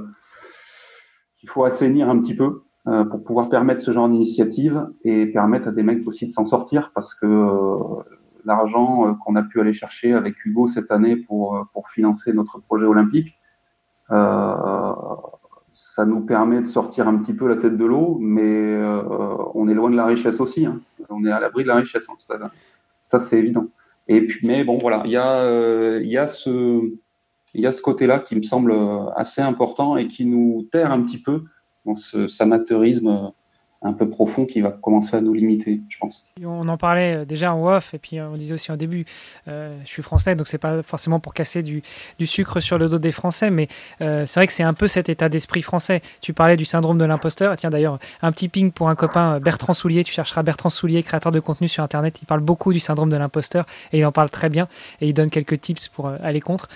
qu'il 1.39 1.49
faut 1.49 1.63
assainir 1.63 2.09
un 2.09 2.19
petit 2.19 2.35
peu 2.35 2.63
euh, 2.87 3.03
pour 3.05 3.23
pouvoir 3.23 3.49
permettre 3.49 3.81
ce 3.81 3.91
genre 3.91 4.09
d'initiative 4.09 4.87
et 5.03 5.27
permettre 5.27 5.67
à 5.67 5.71
des 5.71 5.83
mecs 5.83 6.07
aussi 6.07 6.25
de 6.25 6.31
s'en 6.31 6.45
sortir 6.45 6.91
parce 6.93 7.13
que 7.13 7.25
euh, 7.25 7.77
l'argent 8.45 9.15
qu'on 9.15 9.35
a 9.35 9.43
pu 9.43 9.59
aller 9.59 9.73
chercher 9.73 10.13
avec 10.13 10.45
Hugo 10.45 10.67
cette 10.67 10.91
année 10.91 11.17
pour, 11.17 11.67
pour 11.73 11.89
financer 11.89 12.33
notre 12.33 12.59
projet 12.59 12.85
olympique, 12.85 13.37
ça 14.09 16.05
nous 16.05 16.21
permet 16.21 16.61
de 16.61 16.65
sortir 16.65 17.07
un 17.09 17.17
petit 17.17 17.33
peu 17.33 17.47
la 17.47 17.57
tête 17.57 17.75
de 17.75 17.85
l'eau, 17.85 18.17
mais 18.21 18.77
on 19.53 19.67
est 19.67 19.73
loin 19.73 19.89
de 19.89 19.97
la 19.97 20.05
richesse 20.05 20.39
aussi. 20.39 20.65
Hein. 20.65 20.79
On 21.09 21.25
est 21.25 21.31
à 21.31 21.41
l'abri 21.41 21.63
de 21.63 21.67
la 21.67 21.75
richesse. 21.75 22.07
Hein. 22.09 22.15
Ça, 22.19 22.39
ça 23.05 23.19
c'est 23.19 23.37
évident. 23.37 23.67
Et 24.07 24.21
puis, 24.21 24.45
mais 24.47 24.63
bon, 24.63 24.77
voilà, 24.77 25.03
il 25.05 25.11
y 25.11 25.17
a, 25.17 25.39
euh, 25.39 25.99
il 26.03 26.09
y 26.09 26.17
a 26.17 26.27
ce, 26.27 26.81
il 27.53 27.61
y 27.61 27.67
a 27.67 27.71
ce 27.71 27.81
côté-là 27.81 28.19
qui 28.19 28.35
me 28.35 28.43
semble 28.43 28.73
assez 29.15 29.41
important 29.41 29.97
et 29.97 30.07
qui 30.07 30.25
nous 30.25 30.67
terre 30.71 30.91
un 30.91 31.01
petit 31.01 31.21
peu 31.21 31.43
dans 31.85 31.95
ce 31.95 32.27
amateurisme 32.41 33.31
un 33.83 33.93
peu 33.93 34.09
profond 34.09 34.45
qui 34.45 34.61
va 34.61 34.71
commencer 34.71 35.15
à 35.15 35.21
nous 35.21 35.33
limiter, 35.33 35.81
je 35.87 35.97
pense. 35.99 36.25
On 36.43 36.67
en 36.67 36.77
parlait 36.77 37.17
euh, 37.17 37.25
déjà 37.25 37.53
en 37.53 37.63
off, 37.63 37.93
et 37.93 37.99
puis 37.99 38.17
euh, 38.17 38.27
on 38.27 38.35
disait 38.35 38.55
aussi 38.55 38.71
au 38.71 38.75
début, 38.75 39.05
euh, 39.47 39.77
je 39.85 39.89
suis 39.89 40.01
français, 40.01 40.35
donc 40.35 40.47
c'est 40.47 40.57
pas 40.57 40.81
forcément 40.81 41.19
pour 41.19 41.33
casser 41.35 41.61
du, 41.61 41.83
sucre 42.25 42.59
sur 42.59 42.79
le 42.79 42.89
dos 42.89 42.97
des 42.97 43.11
Français, 43.11 43.51
mais 43.51 43.67
c'est 43.99 44.35
vrai 44.35 44.47
que 44.47 44.53
c'est 44.53 44.63
un 44.63 44.73
peu 44.73 44.87
cet 44.87 45.09
état 45.09 45.29
d'esprit 45.29 45.61
français. 45.61 46.01
Tu 46.21 46.33
parlais 46.33 46.57
du 46.57 46.65
syndrome 46.65 46.97
de 46.97 47.05
l'imposteur. 47.05 47.55
Tiens, 47.55 47.69
d'ailleurs, 47.69 47.99
un 48.21 48.31
petit 48.31 48.49
ping 48.49 48.71
pour 48.71 48.89
un 48.89 48.95
copain, 48.95 49.39
Bertrand 49.39 49.73
Soulier. 49.73 50.03
Tu 50.03 50.11
chercheras 50.11 50.43
Bertrand 50.43 50.69
Soulier, 50.69 51.03
créateur 51.03 51.31
de 51.31 51.39
contenu 51.39 51.67
sur 51.67 51.83
Internet. 51.83 52.19
Il 52.21 52.25
parle 52.25 52.41
beaucoup 52.41 52.73
du 52.73 52.79
syndrome 52.79 53.09
de 53.09 53.15
l'imposteur 53.15 53.65
et 53.93 53.99
il 53.99 54.05
en 54.05 54.11
parle 54.11 54.29
très 54.29 54.49
bien 54.49 54.67
et 54.99 55.07
il 55.07 55.13
donne 55.13 55.29
quelques 55.29 55.61
tips 55.61 55.87
pour 55.87 56.07
aller 56.07 56.41
contre. 56.41 56.67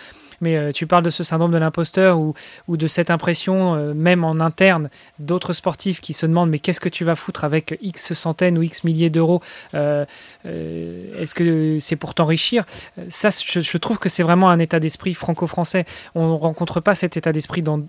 Mais 0.41 0.73
tu 0.73 0.87
parles 0.87 1.03
de 1.03 1.09
ce 1.09 1.23
syndrome 1.23 1.51
de 1.51 1.57
l'imposteur 1.57 2.19
ou, 2.19 2.33
ou, 2.67 2.77
de 2.77 2.87
cette 2.87 3.09
impression, 3.09 3.93
même 3.93 4.23
en 4.23 4.39
interne, 4.39 4.89
d'autres 5.19 5.53
sportifs 5.53 6.01
qui 6.01 6.13
se 6.13 6.25
demandent 6.25 6.49
mais 6.49 6.59
qu'est-ce 6.59 6.79
que 6.79 6.89
tu 6.89 7.03
vas 7.03 7.15
foutre 7.15 7.43
avec 7.43 7.77
X 7.81 8.13
centaines 8.13 8.57
ou 8.57 8.63
X 8.63 8.83
milliers 8.83 9.09
d'euros 9.09 9.41
Est-ce 9.73 11.33
que 11.33 11.77
c'est 11.79 11.95
pour 11.95 12.13
t'enrichir? 12.13 12.65
Ça, 13.09 13.29
je, 13.29 13.61
je 13.61 13.77
trouve 13.77 13.99
que 13.99 14.09
c'est 14.09 14.23
vraiment 14.23 14.49
un 14.49 14.59
état 14.59 14.79
d'esprit 14.79 15.13
franco-français. 15.13 15.85
On 16.15 16.29
ne 16.29 16.33
rencontre 16.33 16.79
pas 16.79 16.95
cet 16.95 17.17
état 17.17 17.31
d'esprit 17.31 17.61
dans 17.61 17.81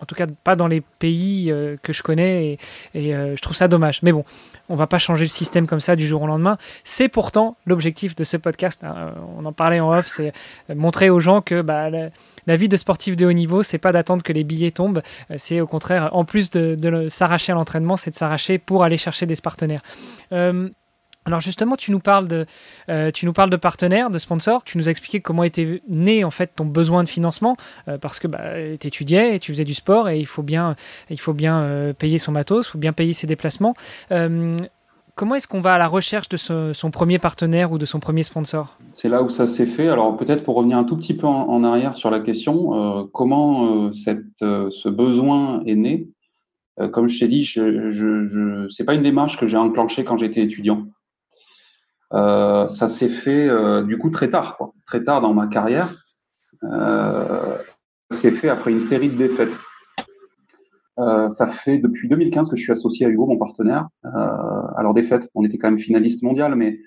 en 0.00 0.06
tout 0.06 0.14
cas 0.14 0.26
pas 0.42 0.56
dans 0.56 0.66
les 0.66 0.80
pays 0.80 1.50
euh, 1.50 1.76
que 1.82 1.92
je 1.92 2.02
connais 2.02 2.58
et, 2.94 3.14
euh, 3.14 3.36
je 3.36 3.42
trouve 3.42 3.56
ça 3.56 3.68
dommage. 3.68 4.00
Mais 4.02 4.12
bon, 4.12 4.24
on 4.68 4.74
va 4.74 4.86
pas 4.86 4.98
changer 4.98 5.24
le 5.24 5.28
système 5.28 5.66
comme 5.66 5.80
ça 5.80 5.96
du 5.96 6.06
jour 6.06 6.22
au 6.22 6.26
lendemain. 6.26 6.58
C'est 6.82 7.08
pourtant 7.08 7.56
l'objectif 7.64 8.16
de 8.16 8.24
ce 8.24 8.36
podcast. 8.36 8.82
Hein. 8.82 9.14
On 9.38 9.44
en 9.44 9.52
parlait 9.52 9.80
en 9.80 9.96
off, 9.96 10.06
c'est 10.06 10.32
montrer 10.74 11.10
aux 11.10 11.20
gens 11.20 11.40
que 11.40 11.62
bah, 11.62 11.90
la, 11.90 12.56
vie 12.56 12.68
de 12.68 12.76
sportif 12.76 13.16
de 13.16 13.26
haut 13.26 13.32
niveau, 13.32 13.62
c'est 13.62 13.78
pas 13.78 13.92
d'attendre 13.92 14.22
que 14.22 14.32
les 14.32 14.44
billets 14.44 14.72
tombent, 14.72 15.02
c'est 15.36 15.60
au 15.60 15.66
contraire, 15.66 16.10
en 16.12 16.24
plus 16.24 16.50
de, 16.50 17.08
s'arracher 17.08 17.52
à 17.52 17.54
l'entraînement, 17.54 17.96
c'est 17.96 18.10
de 18.10 18.16
s'arracher 18.16 18.58
pour 18.58 18.84
aller 18.84 18.96
chercher 18.96 19.26
des 19.26 19.36
partenaires. 19.36 19.82
Euh, 20.32 20.68
alors 21.26 21.40
justement, 21.40 21.76
tu 21.76 21.90
nous 21.90 22.00
parles 22.00 22.28
de, 22.28 22.46
euh, 22.90 23.10
de 23.10 23.56
partenaires, 23.56 24.10
de 24.10 24.18
sponsors. 24.18 24.62
Tu 24.64 24.78
nous 24.78 24.88
as 24.88 24.90
expliqué 24.90 25.20
comment 25.20 25.42
était 25.42 25.82
né 25.88 26.24
en 26.24 26.30
fait 26.30 26.52
ton 26.54 26.66
besoin 26.66 27.02
de 27.02 27.08
financement 27.08 27.56
euh, 27.88 27.98
parce 27.98 28.18
que 28.18 28.28
bah, 28.28 28.42
tu 28.78 28.86
étudiais 28.86 29.36
et 29.36 29.38
tu 29.38 29.52
faisais 29.52 29.64
du 29.64 29.74
sport 29.74 30.08
et 30.08 30.18
il 30.18 30.26
faut 30.26 30.42
bien, 30.42 30.76
euh, 31.10 31.92
payer 31.92 32.18
son 32.18 32.32
matos, 32.32 32.66
il 32.66 32.70
faut 32.70 32.78
bien 32.78 32.92
payer 32.92 33.12
ses 33.12 33.26
déplacements. 33.26 33.74
comment 35.14 35.36
est-ce 35.36 35.46
qu'on 35.46 35.60
va 35.60 35.74
à 35.74 35.78
la 35.78 35.86
recherche 35.86 36.28
de 36.28 36.36
son 36.36 36.90
premier 36.90 37.18
partenaire 37.18 37.72
ou 37.72 37.78
de 37.78 37.86
son 37.86 38.00
premier 38.00 38.24
sponsor? 38.24 38.76
C'est 38.92 39.08
là 39.08 39.22
où 39.22 39.30
ça 39.30 39.46
s'est 39.46 39.66
fait. 39.66 39.88
Alors 39.88 40.16
peut-être 40.16 40.44
pour 40.44 40.56
revenir 40.56 40.76
un 40.76 40.84
tout 40.84 40.96
petit 40.96 41.16
peu 41.16 41.26
en, 41.26 41.64
arrière 41.64 41.96
sur 41.96 42.10
la 42.10 42.20
question, 42.20 43.08
comment 43.12 43.92
ce 43.92 44.88
besoin 44.88 45.62
est 45.66 45.76
né? 45.76 46.08
Comme 46.92 47.08
je 47.08 47.20
t'ai 47.20 47.28
dit, 47.28 47.44
je, 47.44 47.90
je 47.90 48.66
c'est 48.68 48.84
pas 48.84 48.94
une 48.94 49.02
démarche 49.02 49.38
que 49.38 49.46
j'ai 49.46 49.56
enclenchée 49.56 50.04
quand 50.04 50.18
j'étais 50.18 50.42
étudiant. 50.42 50.88
Euh, 52.14 52.68
ça 52.68 52.88
s'est 52.88 53.08
fait 53.08 53.48
euh, 53.48 53.82
du 53.82 53.98
coup 53.98 54.10
très 54.10 54.28
tard, 54.28 54.56
quoi. 54.56 54.72
très 54.86 55.02
tard 55.02 55.20
dans 55.20 55.34
ma 55.34 55.48
carrière. 55.48 55.92
Euh, 56.62 57.56
ça 58.10 58.18
s'est 58.18 58.30
fait 58.30 58.48
après 58.48 58.70
une 58.70 58.80
série 58.80 59.08
de 59.08 59.16
défaites. 59.16 59.52
ça 60.96 61.46
fait 61.48 61.78
depuis 61.78 62.08
2015 62.08 62.48
que 62.48 62.56
je 62.56 62.62
suis 62.62 62.72
associé 62.72 63.06
à 63.06 63.08
Hugo, 63.08 63.26
mon 63.26 63.36
partenaire. 63.36 63.88
alors 64.76 64.94
défaites, 64.94 65.28
on 65.34 65.44
était 65.44 65.58
quand 65.58 65.68
même 65.68 65.78
finaliste 65.78 66.22
mondial, 66.22 66.54
mais 66.54 66.78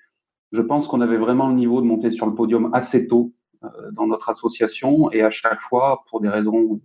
je 0.53 0.61
pense 0.61 0.87
qu'on 0.87 1.01
avait 1.01 1.17
vraiment 1.17 1.49
le 1.49 1.55
niveau 1.55 1.81
de 1.81 1.85
monter 1.85 2.11
sur 2.11 2.25
le 2.25 2.33
podium 2.33 2.73
assez 2.73 3.07
tôt 3.07 3.33
dans 3.91 4.07
notre 4.07 4.29
association 4.29 5.11
et 5.11 5.23
à 5.23 5.31
chaque 5.31 5.59
fois, 5.59 6.03
pour 6.09 6.21
des 6.21 6.29
raisons 6.29 6.79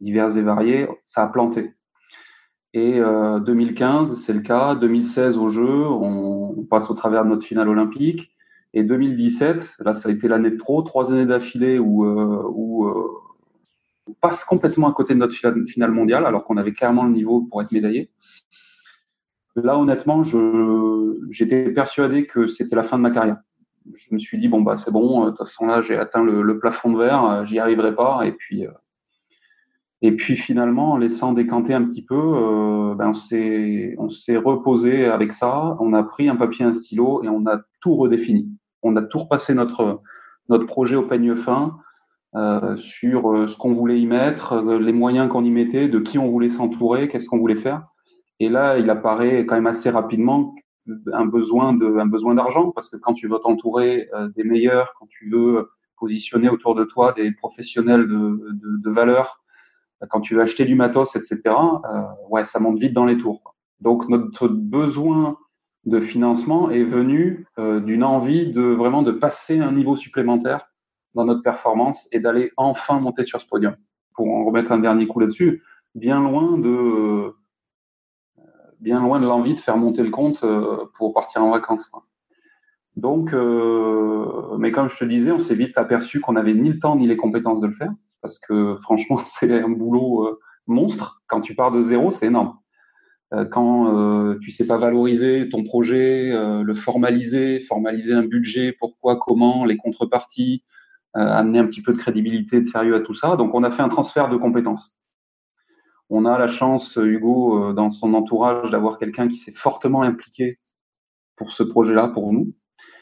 diverses 0.00 0.36
et 0.36 0.42
variées, 0.42 0.88
ça 1.04 1.24
a 1.24 1.26
planté. 1.26 1.74
Et 2.76 3.00
2015, 3.00 4.12
euh, 4.12 4.16
c'est 4.16 4.34
le 4.34 4.40
cas. 4.40 4.74
2016 4.74 5.38
au 5.38 5.48
jeu, 5.48 5.86
on, 5.86 6.62
passe 6.68 6.90
au 6.90 6.94
travers 6.94 7.24
de 7.24 7.30
notre 7.30 7.46
finale 7.46 7.70
olympique. 7.70 8.36
Et 8.74 8.82
2017, 8.82 9.76
là, 9.80 9.94
ça 9.94 10.10
a 10.10 10.12
été 10.12 10.28
l'année 10.28 10.50
de 10.50 10.58
trop, 10.58 10.82
trois 10.82 11.10
années 11.10 11.24
d'affilée 11.24 11.78
où, 11.78 12.04
euh, 12.04 12.42
où 12.52 12.86
euh, 12.86 13.08
on 14.06 14.12
passe 14.20 14.44
complètement 14.44 14.90
à 14.90 14.92
côté 14.92 15.14
de 15.14 15.18
notre 15.18 15.34
finale 15.34 15.90
mondiale, 15.90 16.26
alors 16.26 16.44
qu'on 16.44 16.58
avait 16.58 16.74
clairement 16.74 17.04
le 17.04 17.12
niveau 17.12 17.40
pour 17.40 17.62
être 17.62 17.72
médaillé. 17.72 18.10
Là, 19.54 19.78
honnêtement, 19.78 20.22
j'étais 21.30 21.70
persuadé 21.70 22.26
que 22.26 22.46
c'était 22.46 22.76
la 22.76 22.82
fin 22.82 22.98
de 22.98 23.02
ma 23.02 23.10
carrière. 23.10 23.38
Je 23.94 24.12
me 24.12 24.18
suis 24.18 24.36
dit 24.36 24.48
bon 24.48 24.60
bah 24.60 24.76
c'est 24.76 24.90
bon, 24.90 25.24
de 25.24 25.30
toute 25.30 25.38
façon 25.38 25.64
là 25.64 25.80
j'ai 25.80 25.96
atteint 25.96 26.22
le, 26.22 26.42
le, 26.42 26.58
plafond 26.58 26.92
de 26.92 26.98
verre, 26.98 27.46
j'y 27.46 27.60
arriverai 27.60 27.94
pas. 27.94 28.26
Et 28.26 28.32
puis 28.32 28.66
et 30.02 30.12
puis 30.12 30.36
finalement, 30.36 30.92
en 30.92 30.96
laissant 30.98 31.32
décanter 31.32 31.74
un 31.74 31.84
petit 31.84 32.04
peu, 32.04 32.14
euh, 32.14 32.94
ben 32.94 33.12
on 33.98 34.08
s'est 34.10 34.36
reposé 34.36 35.06
avec 35.06 35.32
ça. 35.32 35.76
On 35.80 35.94
a 35.94 36.02
pris 36.02 36.28
un 36.28 36.36
papier, 36.36 36.64
un 36.64 36.74
stylo 36.74 37.22
et 37.24 37.28
on 37.28 37.46
a 37.46 37.60
tout 37.80 37.96
redéfini. 37.96 38.48
On 38.82 38.94
a 38.96 39.02
tout 39.02 39.18
repassé 39.18 39.54
notre 39.54 40.02
notre 40.48 40.66
projet 40.66 40.96
au 40.96 41.02
peigne 41.02 41.34
fin 41.34 41.76
euh, 42.34 42.76
sur 42.76 43.32
euh, 43.32 43.48
ce 43.48 43.56
qu'on 43.56 43.72
voulait 43.72 43.98
y 43.98 44.06
mettre, 44.06 44.52
euh, 44.52 44.78
les 44.78 44.92
moyens 44.92 45.30
qu'on 45.30 45.44
y 45.44 45.50
mettait, 45.50 45.88
de 45.88 45.98
qui 45.98 46.18
on 46.18 46.28
voulait 46.28 46.50
s'entourer, 46.50 47.08
qu'est-ce 47.08 47.28
qu'on 47.28 47.38
voulait 47.38 47.56
faire. 47.56 47.86
Et 48.40 48.48
là, 48.48 48.78
il 48.78 48.90
apparaît 48.90 49.46
quand 49.46 49.54
même 49.54 49.66
assez 49.66 49.88
rapidement 49.88 50.54
un 51.12 51.24
besoin 51.24 51.72
de 51.72 51.98
un 51.98 52.06
besoin 52.06 52.34
d'argent 52.34 52.70
parce 52.70 52.90
que 52.90 52.96
quand 52.96 53.14
tu 53.14 53.26
veux 53.26 53.38
t'entourer 53.38 54.08
des 54.36 54.44
meilleurs, 54.44 54.94
quand 54.98 55.06
tu 55.08 55.30
veux 55.30 55.70
positionner 55.98 56.48
autour 56.48 56.76
de 56.76 56.84
toi 56.84 57.12
des 57.12 57.32
professionnels 57.32 58.06
de, 58.06 58.52
de, 58.52 58.82
de 58.84 58.90
valeur 58.90 59.42
quand 60.08 60.20
tu 60.20 60.34
veux 60.34 60.42
acheter 60.42 60.64
du 60.64 60.74
matos, 60.74 61.16
etc., 61.16 61.40
euh, 61.46 62.02
ouais, 62.28 62.44
ça 62.44 62.60
monte 62.60 62.78
vite 62.78 62.92
dans 62.92 63.04
les 63.04 63.18
tours. 63.18 63.54
Donc 63.80 64.08
notre 64.08 64.48
besoin 64.48 65.38
de 65.84 66.00
financement 66.00 66.70
est 66.70 66.82
venu 66.82 67.46
euh, 67.58 67.80
d'une 67.80 68.02
envie 68.02 68.50
de 68.52 68.62
vraiment 68.62 69.02
de 69.02 69.12
passer 69.12 69.60
un 69.60 69.72
niveau 69.72 69.96
supplémentaire 69.96 70.68
dans 71.14 71.24
notre 71.24 71.42
performance 71.42 72.08
et 72.12 72.20
d'aller 72.20 72.52
enfin 72.56 73.00
monter 73.00 73.24
sur 73.24 73.40
ce 73.40 73.46
podium. 73.46 73.76
Pour 74.14 74.28
en 74.28 74.44
remettre 74.44 74.72
un 74.72 74.78
dernier 74.78 75.06
coup 75.06 75.20
là-dessus, 75.20 75.62
bien 75.94 76.20
loin 76.20 76.58
de 76.58 76.68
euh, 76.68 77.32
bien 78.80 79.00
loin 79.00 79.20
de 79.20 79.26
l'envie 79.26 79.54
de 79.54 79.60
faire 79.60 79.76
monter 79.76 80.02
le 80.02 80.10
compte 80.10 80.44
euh, 80.44 80.84
pour 80.94 81.12
partir 81.14 81.42
en 81.42 81.50
vacances. 81.50 81.90
Donc, 82.96 83.32
euh, 83.32 84.56
mais 84.58 84.72
comme 84.72 84.88
je 84.88 84.98
te 84.98 85.04
disais, 85.04 85.32
on 85.32 85.38
s'est 85.38 85.54
vite 85.54 85.76
aperçu 85.76 86.20
qu'on 86.20 86.32
n'avait 86.32 86.54
ni 86.54 86.70
le 86.70 86.78
temps 86.78 86.96
ni 86.96 87.06
les 87.06 87.16
compétences 87.16 87.60
de 87.60 87.66
le 87.66 87.74
faire 87.74 87.92
parce 88.26 88.40
que 88.40 88.76
franchement, 88.82 89.20
c'est 89.24 89.52
un 89.52 89.68
boulot 89.68 90.26
euh, 90.26 90.40
monstre. 90.66 91.22
Quand 91.28 91.40
tu 91.40 91.54
pars 91.54 91.70
de 91.70 91.80
zéro, 91.80 92.10
c'est 92.10 92.26
énorme. 92.26 92.58
Euh, 93.32 93.44
quand 93.44 93.96
euh, 93.96 94.38
tu 94.40 94.50
sais 94.50 94.66
pas 94.66 94.78
valoriser 94.78 95.48
ton 95.48 95.62
projet, 95.62 96.32
le 96.32 96.74
formaliser, 96.74 97.60
formaliser 97.60 98.12
un 98.12 98.24
budget, 98.24 98.72
pourquoi, 98.72 99.16
comment, 99.16 99.64
les 99.64 99.76
contreparties, 99.76 100.64
amener 101.14 101.60
un 101.60 101.66
petit 101.66 101.82
peu 101.82 101.92
de 101.92 101.98
crédibilité, 101.98 102.60
de 102.60 102.66
sérieux 102.66 102.94
à 102.94 103.00
tout 103.00 103.14
ça. 103.14 103.36
Donc, 103.36 103.54
on 103.54 103.62
a 103.62 103.70
fait 103.70 103.82
un 103.82 103.88
transfert 103.88 104.28
de 104.28 104.36
compétences. 104.36 104.98
On 106.10 106.26
a 106.26 106.38
la 106.38 106.48
chance, 106.48 106.98
Hugo, 107.02 107.72
dans 107.72 107.90
son 107.90 108.12
entourage, 108.12 108.70
d'avoir 108.70 108.98
quelqu'un 108.98 109.26
qui 109.26 109.36
s'est 109.36 109.54
fortement 109.54 110.02
impliqué 110.02 110.58
pour 111.36 111.52
ce 111.52 111.62
projet-là, 111.62 112.08
pour 112.08 112.32
nous, 112.34 112.52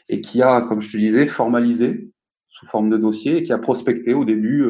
et 0.07 0.21
qui 0.21 0.41
a, 0.41 0.61
comme 0.61 0.81
je 0.81 0.91
te 0.91 0.97
disais, 0.97 1.27
formalisé 1.27 2.09
sous 2.47 2.65
forme 2.67 2.89
de 2.89 2.97
dossier 2.97 3.37
et 3.37 3.43
qui 3.43 3.51
a 3.51 3.57
prospecté 3.57 4.13
au 4.13 4.23
début 4.23 4.65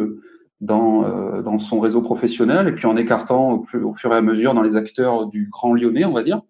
dans, 0.61 1.03
euh, 1.03 1.41
dans 1.41 1.59
son 1.59 1.79
réseau 1.79 2.01
professionnel 2.01 2.67
et 2.67 2.71
puis 2.71 2.85
en 2.85 2.97
écartant 2.97 3.65
au, 3.73 3.93
fur 3.93 4.13
et 4.13 4.17
à 4.17 4.21
mesure 4.21 4.53
dans 4.53 4.61
les 4.61 4.77
acteurs 4.77 5.27
du 5.27 5.49
Grand 5.49 5.73
Lyonnais, 5.73 6.05
on 6.05 6.13
va 6.13 6.23
dire. 6.23 6.41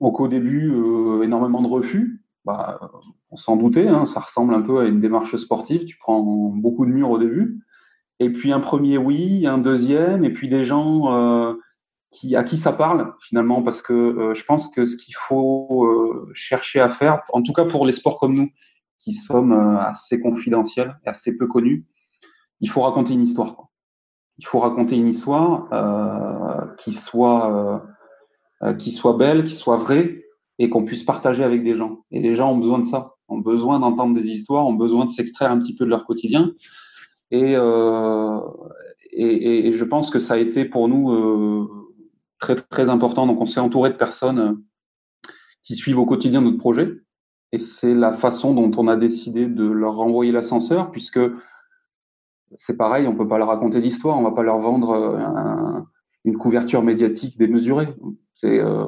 Donc 0.00 0.20
au 0.20 0.28
début, 0.28 0.70
euh, 0.72 1.22
énormément 1.22 1.62
de 1.62 1.68
refus. 1.68 2.20
Bah, 2.44 2.78
on 3.30 3.36
s'en 3.36 3.56
doutait, 3.56 3.88
hein, 3.88 4.06
ça 4.06 4.20
ressemble 4.20 4.54
un 4.54 4.60
peu 4.60 4.78
à 4.80 4.84
une 4.84 5.00
démarche 5.00 5.34
sportive. 5.36 5.86
Tu 5.86 5.96
prends 5.98 6.22
beaucoup 6.22 6.86
de 6.86 6.90
murs 6.90 7.10
au 7.10 7.18
début. 7.18 7.58
Et 8.20 8.30
puis 8.30 8.52
un 8.52 8.60
premier 8.60 8.96
oui, 8.96 9.46
un 9.46 9.58
deuxième, 9.58 10.24
et 10.24 10.30
puis 10.32 10.48
des 10.48 10.64
gens 10.64 11.12
euh, 11.12 11.54
qui, 12.12 12.36
à 12.36 12.44
qui 12.44 12.58
ça 12.58 12.72
parle 12.72 13.12
finalement, 13.20 13.62
parce 13.62 13.82
que 13.82 13.92
euh, 13.92 14.34
je 14.34 14.44
pense 14.44 14.70
que 14.70 14.86
ce 14.86 14.96
qu'il 14.96 15.16
faut 15.16 15.84
euh, 15.86 16.30
chercher 16.34 16.80
à 16.80 16.88
faire, 16.88 17.22
en 17.32 17.42
tout 17.42 17.52
cas 17.52 17.64
pour 17.64 17.86
les 17.86 17.92
sports 17.92 18.20
comme 18.20 18.34
nous, 18.34 18.50
qui 19.00 19.14
sommes 19.14 19.52
assez 19.52 20.20
confidentiels 20.20 20.96
et 21.04 21.08
assez 21.08 21.36
peu 21.36 21.46
connus, 21.46 21.84
il 22.60 22.70
faut 22.70 22.82
raconter 22.82 23.14
une 23.14 23.22
histoire. 23.22 23.68
Il 24.38 24.46
faut 24.46 24.58
raconter 24.58 24.96
une 24.96 25.08
histoire 25.08 25.68
euh, 25.72 26.66
qui 26.78 26.92
soit 26.92 27.82
euh, 28.62 28.74
qui 28.74 28.92
soit 28.92 29.14
belle, 29.14 29.44
qui 29.44 29.54
soit 29.54 29.76
vraie 29.76 30.24
et 30.58 30.70
qu'on 30.70 30.84
puisse 30.84 31.02
partager 31.02 31.44
avec 31.44 31.62
des 31.64 31.76
gens. 31.76 32.04
Et 32.10 32.20
les 32.20 32.34
gens 32.34 32.52
ont 32.52 32.58
besoin 32.58 32.78
de 32.78 32.86
ça, 32.86 33.16
ont 33.28 33.38
besoin 33.38 33.80
d'entendre 33.80 34.14
des 34.14 34.28
histoires, 34.28 34.66
ont 34.66 34.74
besoin 34.74 35.04
de 35.04 35.10
s'extraire 35.10 35.50
un 35.50 35.58
petit 35.58 35.74
peu 35.74 35.84
de 35.84 35.90
leur 35.90 36.06
quotidien. 36.06 36.52
Et, 37.30 37.54
euh, 37.56 38.40
et, 39.10 39.68
et, 39.68 39.72
je 39.72 39.84
pense 39.84 40.10
que 40.10 40.18
ça 40.18 40.34
a 40.34 40.36
été 40.36 40.64
pour 40.64 40.88
nous 40.88 41.10
euh, 41.10 41.68
très 42.38 42.54
très 42.54 42.88
important. 42.88 43.26
Donc 43.26 43.40
on 43.40 43.46
s'est 43.46 43.60
entouré 43.60 43.90
de 43.90 43.96
personnes 43.96 44.62
qui 45.62 45.74
suivent 45.74 45.98
au 45.98 46.06
quotidien 46.06 46.40
notre 46.40 46.58
projet. 46.58 46.92
Et 47.52 47.58
c'est 47.58 47.94
la 47.94 48.12
façon 48.12 48.54
dont 48.54 48.70
on 48.76 48.88
a 48.88 48.96
décidé 48.96 49.46
de 49.46 49.64
leur 49.64 49.96
renvoyer 49.96 50.32
l'ascenseur, 50.32 50.90
puisque 50.90 51.20
c'est 52.58 52.76
pareil, 52.76 53.06
on 53.06 53.14
peut 53.14 53.28
pas 53.28 53.38
leur 53.38 53.48
raconter 53.48 53.80
d'histoire, 53.80 54.18
on 54.18 54.22
va 54.22 54.32
pas 54.32 54.42
leur 54.42 54.58
vendre 54.58 54.90
euh, 54.92 55.80
une 56.24 56.36
couverture 56.36 56.82
médiatique 56.82 57.38
démesurée. 57.38 57.88
C'est 58.32 58.58
euh, 58.58 58.86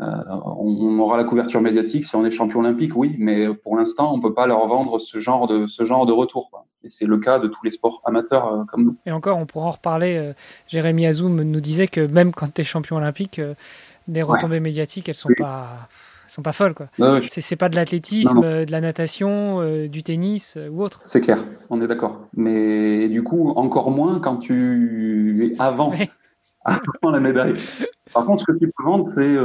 euh, 0.00 0.22
on, 0.30 0.98
aura 0.98 1.16
la 1.16 1.24
couverture 1.24 1.60
médiatique 1.60 2.04
si 2.04 2.14
on 2.14 2.24
est 2.24 2.30
champion 2.30 2.60
olympique, 2.60 2.92
oui, 2.94 3.16
mais 3.18 3.52
pour 3.52 3.76
l'instant, 3.76 4.14
on 4.14 4.20
peut 4.20 4.34
pas 4.34 4.46
leur 4.46 4.66
vendre 4.66 4.98
ce 4.98 5.18
genre 5.18 5.46
de 5.48 5.66
ce 5.66 5.84
genre 5.84 6.06
de 6.06 6.12
retour. 6.12 6.50
Et 6.84 6.90
c'est 6.90 7.06
le 7.06 7.18
cas 7.18 7.40
de 7.40 7.48
tous 7.48 7.64
les 7.64 7.70
sports 7.70 8.00
amateurs 8.04 8.64
comme 8.70 8.84
nous. 8.84 8.96
Et 9.06 9.12
encore, 9.12 9.38
on 9.38 9.46
pourra 9.46 9.66
en 9.66 9.72
reparler. 9.72 10.32
Jérémy 10.68 11.06
Azoum 11.06 11.42
nous 11.42 11.60
disait 11.60 11.88
que 11.88 12.00
même 12.00 12.32
quand 12.32 12.54
tu 12.54 12.60
es 12.60 12.64
champion 12.64 12.96
olympique, 12.96 13.40
les 14.06 14.22
retombées 14.22 14.60
médiatiques, 14.60 15.08
elles 15.08 15.16
sont 15.16 15.30
pas 15.36 15.88
sont 16.28 16.42
pas 16.42 16.52
folles. 16.52 16.74
quoi. 16.74 16.88
C'est 17.28 17.56
pas 17.56 17.68
de 17.68 17.76
l'athlétisme, 17.76 18.40
de 18.40 18.70
la 18.70 18.80
natation, 18.80 19.86
du 19.88 20.02
tennis 20.02 20.58
ou 20.70 20.82
autre. 20.82 21.00
C'est 21.04 21.20
clair, 21.20 21.44
on 21.70 21.80
est 21.80 21.86
d'accord. 21.86 22.28
Mais 22.36 23.08
du 23.08 23.22
coup, 23.22 23.50
encore 23.50 23.90
moins 23.90 24.20
quand 24.20 24.36
tu 24.36 25.50
es 25.52 25.60
avant, 25.60 25.92
avant 26.64 27.10
la 27.10 27.20
médaille. 27.20 27.54
Par 28.12 28.24
contre, 28.24 28.40
ce 28.46 28.52
que 28.52 28.58
tu 28.58 28.70
peux 28.76 28.84
vendre, 28.84 29.06
c'est 29.06 29.36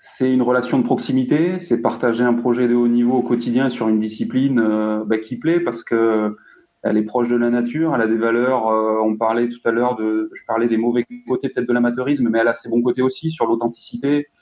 c'est 0.00 0.32
une 0.32 0.40
relation 0.40 0.78
de 0.78 0.82
proximité, 0.82 1.58
c'est 1.58 1.78
partager 1.78 2.24
un 2.24 2.32
projet 2.32 2.66
de 2.66 2.74
haut 2.74 2.88
niveau 2.88 3.18
au 3.18 3.22
quotidien 3.22 3.68
sur 3.68 3.86
une 3.88 4.00
discipline 4.00 4.58
euh, 4.58 5.04
bah, 5.04 5.18
qui 5.18 5.36
plaît 5.36 5.60
parce 5.60 5.84
que 5.84 6.36
elle 6.82 6.96
est 6.96 7.02
proche 7.02 7.28
de 7.28 7.36
la 7.36 7.50
nature, 7.50 7.94
elle 7.94 8.00
a 8.00 8.06
des 8.06 8.16
valeurs. 8.16 8.68
Euh, 8.68 8.98
on 9.04 9.18
parlait 9.18 9.50
tout 9.50 9.60
à 9.66 9.70
l'heure 9.70 9.96
de, 9.96 10.30
je 10.32 10.42
parlais 10.46 10.66
des 10.66 10.78
mauvais 10.78 11.06
côtés 11.28 11.50
peut-être 11.50 11.68
de 11.68 11.72
l'amateurisme, 11.74 12.30
mais 12.30 12.38
elle 12.38 12.48
a 12.48 12.54
ses 12.54 12.70
bons 12.70 12.80
côtés 12.80 13.02
aussi 13.02 13.30
sur 13.30 13.44
l'authenticité, 13.44 14.16
euh, 14.18 14.39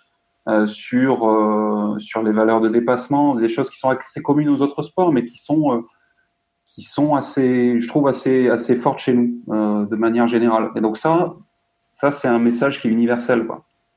sur 0.66 1.96
sur 1.98 2.22
les 2.22 2.32
valeurs 2.32 2.60
de 2.60 2.68
dépassement, 2.68 3.34
des 3.34 3.48
choses 3.48 3.70
qui 3.70 3.78
sont 3.78 3.90
assez 3.90 4.22
communes 4.22 4.48
aux 4.48 4.62
autres 4.62 4.82
sports, 4.82 5.12
mais 5.12 5.24
qui 5.24 5.38
sont 5.38 5.84
qui 6.64 6.82
sont 6.82 7.14
assez, 7.14 7.80
je 7.80 7.88
trouve 7.88 8.08
assez 8.08 8.48
assez 8.48 8.76
fortes 8.76 8.98
chez 8.98 9.14
nous 9.14 9.42
de 9.46 9.96
manière 9.96 10.28
générale. 10.28 10.70
Et 10.76 10.80
donc 10.80 10.96
ça, 10.96 11.34
ça 11.90 12.10
c'est 12.10 12.28
un 12.28 12.38
message 12.38 12.80
qui 12.80 12.88
est 12.88 12.90
universel. 12.90 13.46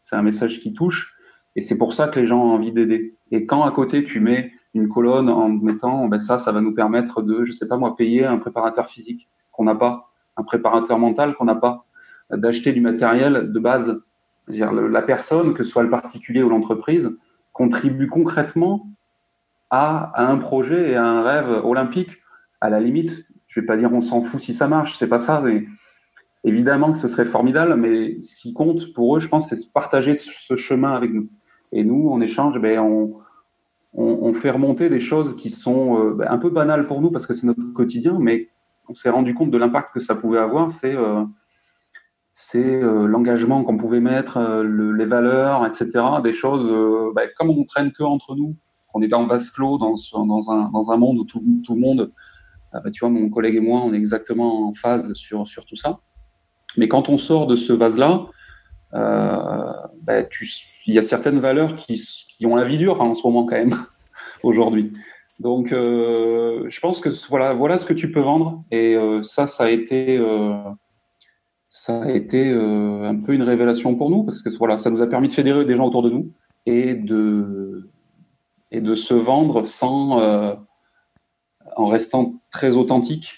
C'est 0.03 0.15
un 0.15 0.23
message 0.23 0.59
qui 0.59 0.73
touche. 0.73 1.15
Et 1.55 1.61
c'est 1.61 1.77
pour 1.77 1.93
ça 1.93 2.07
que 2.07 2.19
les 2.19 2.27
gens 2.27 2.43
ont 2.43 2.53
envie 2.53 2.71
d'aider. 2.71 3.17
Et 3.31 3.45
quand 3.45 3.63
à 3.63 3.71
côté 3.71 4.03
tu 4.03 4.19
mets 4.19 4.51
une 4.73 4.87
colonne 4.87 5.29
en 5.29 5.49
mettant, 5.49 6.07
ben 6.07 6.21
ça, 6.21 6.39
ça 6.39 6.51
va 6.51 6.61
nous 6.61 6.73
permettre 6.73 7.21
de, 7.21 7.43
je 7.43 7.51
sais 7.51 7.67
pas 7.67 7.77
moi, 7.77 7.95
payer 7.95 8.25
un 8.25 8.37
préparateur 8.37 8.87
physique 8.87 9.29
qu'on 9.51 9.65
n'a 9.65 9.75
pas, 9.75 10.11
un 10.37 10.43
préparateur 10.43 10.97
mental 10.97 11.35
qu'on 11.35 11.45
n'a 11.45 11.55
pas, 11.55 11.85
d'acheter 12.31 12.71
du 12.71 12.81
matériel 12.81 13.51
de 13.51 13.59
base. 13.59 14.01
La 14.47 15.01
personne, 15.01 15.53
que 15.53 15.63
ce 15.63 15.71
soit 15.71 15.83
le 15.83 15.89
particulier 15.89 16.43
ou 16.43 16.49
l'entreprise, 16.49 17.11
contribue 17.53 18.07
concrètement 18.07 18.87
à, 19.69 20.11
un 20.21 20.37
projet 20.37 20.91
et 20.91 20.95
à 20.95 21.05
un 21.05 21.23
rêve 21.23 21.65
olympique. 21.65 22.17
À 22.59 22.69
la 22.69 22.79
limite, 22.79 23.25
je 23.47 23.59
vais 23.59 23.65
pas 23.65 23.77
dire 23.77 23.91
on 23.93 24.01
s'en 24.01 24.21
fout 24.21 24.39
si 24.39 24.53
ça 24.53 24.67
marche, 24.67 24.97
c'est 24.97 25.07
pas 25.07 25.19
ça. 25.19 25.41
Mais 25.41 25.65
évidemment 26.43 26.91
que 26.91 26.97
ce 26.97 27.07
serait 27.07 27.25
formidable, 27.25 27.75
mais 27.75 28.21
ce 28.21 28.35
qui 28.35 28.53
compte 28.53 28.93
pour 28.93 29.15
eux, 29.15 29.19
je 29.19 29.27
pense, 29.27 29.49
c'est 29.49 29.73
partager 29.73 30.15
ce 30.15 30.55
chemin 30.55 30.93
avec 30.93 31.13
nous. 31.13 31.29
Et 31.71 31.83
nous, 31.83 32.09
en 32.09 32.21
échange, 32.21 32.59
ben, 32.59 32.79
on, 33.93 34.33
fait 34.33 34.51
remonter 34.51 34.89
des 34.89 34.99
choses 34.99 35.35
qui 35.35 35.49
sont 35.49 35.99
euh, 35.99 36.13
ben, 36.13 36.27
un 36.29 36.37
peu 36.37 36.49
banales 36.49 36.87
pour 36.87 37.01
nous 37.01 37.11
parce 37.11 37.27
que 37.27 37.33
c'est 37.33 37.45
notre 37.45 37.73
quotidien, 37.73 38.17
mais 38.19 38.49
on 38.87 38.95
s'est 38.95 39.09
rendu 39.09 39.33
compte 39.33 39.51
de 39.51 39.57
l'impact 39.57 39.93
que 39.93 39.99
ça 39.99 40.15
pouvait 40.15 40.39
avoir. 40.39 40.71
C'est 40.71 40.95
euh, 40.95 41.23
c'est 42.33 42.81
euh, 42.81 43.05
l'engagement 43.05 43.63
qu'on 43.63 43.77
pouvait 43.77 43.99
mettre, 43.99 44.39
le, 44.39 44.93
les 44.93 45.05
valeurs, 45.05 45.65
etc. 45.65 45.89
Des 46.23 46.33
choses, 46.33 46.65
ben, 47.15 47.27
comme 47.37 47.49
on 47.49 47.63
traîne 47.65 47.91
que 47.91 48.03
entre 48.03 48.35
nous, 48.35 48.55
on 48.93 49.01
est 49.01 49.07
dans 49.07 49.25
vase 49.25 49.49
clos, 49.51 49.77
dans, 49.77 49.95
dans, 50.25 50.51
un, 50.51 50.69
dans 50.69 50.91
un 50.91 50.97
monde 50.97 51.17
où 51.17 51.23
tout, 51.23 51.43
tout 51.65 51.75
le 51.75 51.81
monde, 51.81 52.11
ben, 52.73 52.91
tu 52.91 53.01
vois, 53.01 53.09
mon 53.09 53.29
collègue 53.29 53.55
et 53.55 53.61
moi, 53.61 53.81
on 53.81 53.93
est 53.93 53.97
exactement 53.97 54.67
en 54.67 54.73
phase 54.73 55.13
sur, 55.13 55.47
sur 55.47 55.65
tout 55.65 55.75
ça. 55.75 55.99
Mais 56.77 56.87
quand 56.87 57.09
on 57.09 57.17
sort 57.17 57.47
de 57.47 57.55
ce 57.55 57.73
vase-là, 57.73 58.27
euh, 58.93 59.73
ben, 60.01 60.27
il 60.85 60.93
y 60.93 60.99
a 60.99 61.03
certaines 61.03 61.39
valeurs 61.39 61.75
qui, 61.75 62.01
qui 62.27 62.45
ont 62.45 62.55
la 62.55 62.63
vie 62.63 62.77
dure 62.77 63.01
hein, 63.01 63.05
en 63.05 63.13
ce 63.13 63.25
moment 63.25 63.45
quand 63.45 63.55
même 63.55 63.77
aujourd'hui. 64.43 64.93
Donc, 65.39 65.71
euh, 65.71 66.65
je 66.69 66.79
pense 66.79 66.99
que 66.99 67.09
voilà, 67.29 67.53
voilà 67.53 67.77
ce 67.77 67.85
que 67.85 67.93
tu 67.93 68.11
peux 68.11 68.19
vendre. 68.19 68.63
Et 68.71 68.95
euh, 68.95 69.23
ça, 69.23 69.47
ça 69.47 69.65
a 69.65 69.69
été, 69.69 70.17
euh, 70.17 70.53
ça 71.71 72.03
a 72.03 72.11
été 72.11 72.51
euh, 72.51 73.07
un 73.07 73.15
peu 73.15 73.33
une 73.33 73.43
révélation 73.43 73.95
pour 73.95 74.09
nous 74.09 74.23
parce 74.23 74.41
que 74.41 74.49
voilà, 74.57 74.77
ça 74.77 74.89
nous 74.89 75.01
a 75.01 75.07
permis 75.07 75.29
de 75.29 75.33
fédérer 75.33 75.63
des 75.63 75.77
gens 75.77 75.87
autour 75.87 76.03
de 76.03 76.09
nous 76.09 76.31
et 76.65 76.93
de 76.93 77.89
et 78.71 78.81
de 78.81 78.93
se 78.93 79.13
vendre 79.13 79.65
sans 79.65 80.19
euh, 80.19 80.53
en 81.77 81.85
restant 81.85 82.33
très 82.51 82.75
authentique 82.75 83.37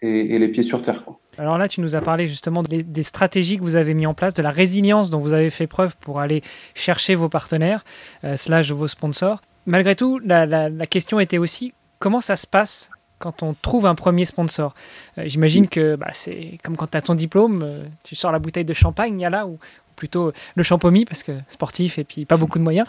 et, 0.00 0.38
les 0.38 0.48
pieds 0.48 0.62
sur 0.62 0.82
terre. 0.82 1.04
Alors 1.38 1.58
là, 1.58 1.68
tu 1.68 1.80
nous 1.80 1.94
as 1.94 2.00
parlé 2.00 2.26
justement 2.26 2.62
des, 2.62 3.02
stratégies 3.02 3.56
que 3.56 3.62
vous 3.62 3.76
avez 3.76 3.94
mis 3.94 4.06
en 4.06 4.14
place, 4.14 4.34
de 4.34 4.42
la 4.42 4.50
résilience 4.50 5.10
dont 5.10 5.20
vous 5.20 5.32
avez 5.32 5.50
fait 5.50 5.68
preuve 5.68 5.96
pour 5.96 6.18
aller 6.18 6.42
chercher 6.74 7.14
vos 7.14 7.28
partenaires, 7.28 7.84
euh, 8.24 8.36
slash 8.36 8.72
vos 8.72 8.88
sponsors. 8.88 9.40
Malgré 9.66 9.94
tout, 9.94 10.18
la, 10.18 10.70
question 10.86 11.20
était 11.20 11.38
aussi 11.38 11.72
comment 12.00 12.20
ça 12.20 12.34
se 12.34 12.48
passe 12.48 12.90
quand 13.22 13.44
on 13.44 13.54
trouve 13.54 13.86
un 13.86 13.94
premier 13.94 14.24
sponsor. 14.24 14.74
Euh, 15.16 15.22
j'imagine 15.26 15.68
que 15.68 15.94
bah, 15.94 16.08
c'est 16.12 16.58
comme 16.64 16.76
quand 16.76 16.88
tu 16.88 16.96
as 16.96 17.02
ton 17.02 17.14
diplôme, 17.14 17.62
euh, 17.62 17.84
tu 18.02 18.16
sors 18.16 18.32
la 18.32 18.40
bouteille 18.40 18.64
de 18.64 18.74
champagne, 18.74 19.20
il 19.20 19.22
y 19.22 19.24
a 19.24 19.30
là, 19.30 19.46
où 19.46 19.58
plutôt 20.02 20.32
le 20.56 20.64
champomis 20.64 21.04
parce 21.04 21.22
que 21.22 21.30
sportif 21.46 21.96
et 21.96 22.02
puis 22.02 22.24
pas 22.24 22.36
beaucoup 22.36 22.58
de 22.58 22.64
moyens. 22.64 22.88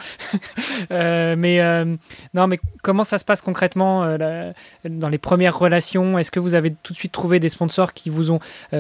euh, 0.91 1.35
mais 1.37 1.61
euh, 1.61 1.95
non, 2.33 2.47
mais 2.47 2.59
comment 2.81 3.03
ça 3.03 3.19
se 3.19 3.25
passe 3.25 3.43
concrètement 3.43 4.03
euh, 4.03 4.51
dans 4.83 5.09
les 5.09 5.19
premières 5.19 5.59
relations? 5.59 6.17
Est-ce 6.17 6.31
que 6.31 6.39
vous 6.39 6.55
avez 6.55 6.73
tout 6.81 6.91
de 6.91 6.97
suite 6.97 7.11
trouvé 7.11 7.39
des 7.39 7.49
sponsors 7.49 7.93
qui 7.93 8.09
vous 8.09 8.31
ont 8.31 8.39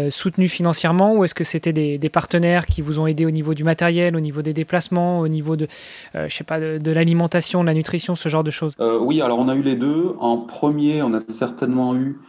soutenu 0.09 0.47
financièrement 0.47 1.13
ou 1.13 1.23
est-ce 1.23 1.35
que 1.35 1.43
c'était 1.43 1.73
des, 1.73 2.09
partenaires 2.09 2.65
qui 2.65 2.81
vous 2.81 2.99
ont 2.99 3.05
aidé 3.05 3.27
au 3.27 3.31
niveau 3.31 3.53
du 3.53 3.63
matériel, 3.63 4.15
au 4.15 4.19
niveau 4.19 4.41
des 4.41 4.53
déplacements, 4.53 5.19
au 5.19 5.27
niveau 5.27 5.55
de, 5.55 5.67
je 6.15 6.33
sais 6.33 6.43
pas, 6.43 6.59
de, 6.59 6.91
l'alimentation, 6.91 7.61
de 7.61 7.67
la 7.67 7.75
nutrition, 7.75 8.15
ce 8.15 8.29
genre 8.29 8.43
de 8.43 8.51
choses? 8.51 8.73
Oui, 8.79 9.21
alors 9.21 9.37
on 9.37 9.47
a 9.47 9.55
eu 9.55 9.61
les 9.61 9.75
deux. 9.75 10.15
En 10.19 10.37
premier, 10.37 11.03
on 11.03 11.13
a 11.13 11.21
certainement 11.27 11.95
eu 11.95 12.19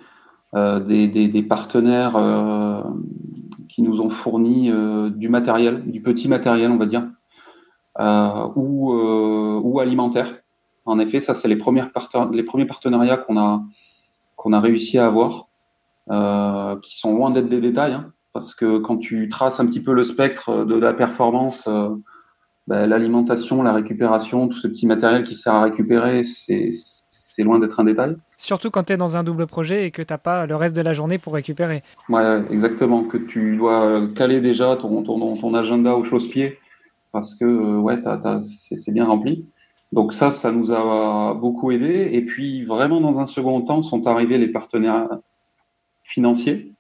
des, 0.54 1.08
des, 1.08 1.42
partenaires 1.42 2.16
qui 3.74 3.82
nous 3.82 4.00
ont 4.00 4.08
fourni 4.08 4.70
euh, 4.70 5.10
du 5.10 5.28
matériel, 5.28 5.82
du 5.90 6.00
petit 6.00 6.28
matériel, 6.28 6.70
on 6.70 6.76
va 6.76 6.86
dire, 6.86 7.08
euh, 7.98 8.48
ou, 8.54 8.92
euh, 8.92 9.60
ou 9.62 9.80
alimentaire. 9.80 10.36
En 10.84 11.00
effet, 11.00 11.18
ça, 11.18 11.34
c'est 11.34 11.48
les, 11.48 11.56
les 11.56 12.42
premiers 12.44 12.66
partenariats 12.66 13.16
qu'on 13.16 13.36
a, 13.36 13.64
a 14.52 14.60
réussi 14.60 14.98
à 14.98 15.06
avoir, 15.06 15.48
qui 16.82 16.98
sont 16.98 17.16
loin 17.16 17.30
d'être 17.30 17.48
des 17.48 17.60
détails, 17.60 17.94
hein, 17.94 18.12
parce 18.32 18.54
que 18.54 18.78
quand 18.78 18.98
tu 18.98 19.28
traces 19.28 19.58
un 19.58 19.66
petit 19.66 19.80
peu 19.80 19.94
le 19.94 20.04
spectre 20.04 20.64
de 20.64 20.76
la 20.76 20.92
performance, 20.92 21.66
ben, 22.66 22.86
l'alimentation, 22.86 23.62
la 23.62 23.72
récupération, 23.72 24.48
tout 24.48 24.58
ce 24.58 24.68
petit 24.68 24.86
matériel 24.86 25.24
qui 25.24 25.34
sert 25.34 25.54
à 25.54 25.62
récupérer, 25.62 26.22
c'est 26.22 26.70
c'est 27.34 27.42
loin 27.42 27.58
d'être 27.58 27.80
un 27.80 27.84
détail. 27.84 28.16
Surtout 28.38 28.70
quand 28.70 28.84
tu 28.84 28.92
es 28.92 28.96
dans 28.96 29.16
un 29.16 29.24
double 29.24 29.46
projet 29.46 29.86
et 29.86 29.90
que 29.90 30.02
tu 30.02 30.12
n'as 30.12 30.18
pas 30.18 30.46
le 30.46 30.54
reste 30.54 30.76
de 30.76 30.82
la 30.82 30.92
journée 30.92 31.18
pour 31.18 31.34
récupérer. 31.34 31.82
Ouais, 32.08 32.44
exactement. 32.50 33.02
Que 33.02 33.16
tu 33.16 33.56
dois 33.56 34.02
caler 34.14 34.40
déjà 34.40 34.76
ton, 34.76 35.02
ton, 35.02 35.36
ton 35.36 35.54
agenda 35.54 35.96
au 35.96 36.04
chausse-pied 36.04 36.58
parce 37.10 37.34
que 37.34 37.44
euh, 37.44 37.78
ouais, 37.78 37.98
c'est 38.76 38.92
bien 38.92 39.04
rempli. 39.04 39.46
Donc 39.90 40.14
ça, 40.14 40.30
ça 40.30 40.52
nous 40.52 40.70
a 40.70 41.34
beaucoup 41.34 41.72
aidé. 41.72 42.10
Et 42.12 42.22
puis 42.22 42.64
vraiment, 42.64 43.00
dans 43.00 43.18
un 43.18 43.26
second 43.26 43.60
temps, 43.62 43.82
sont 43.82 44.06
arrivés 44.06 44.38
les 44.38 44.48
partenaires 44.48 45.08
financiers. 46.04 46.72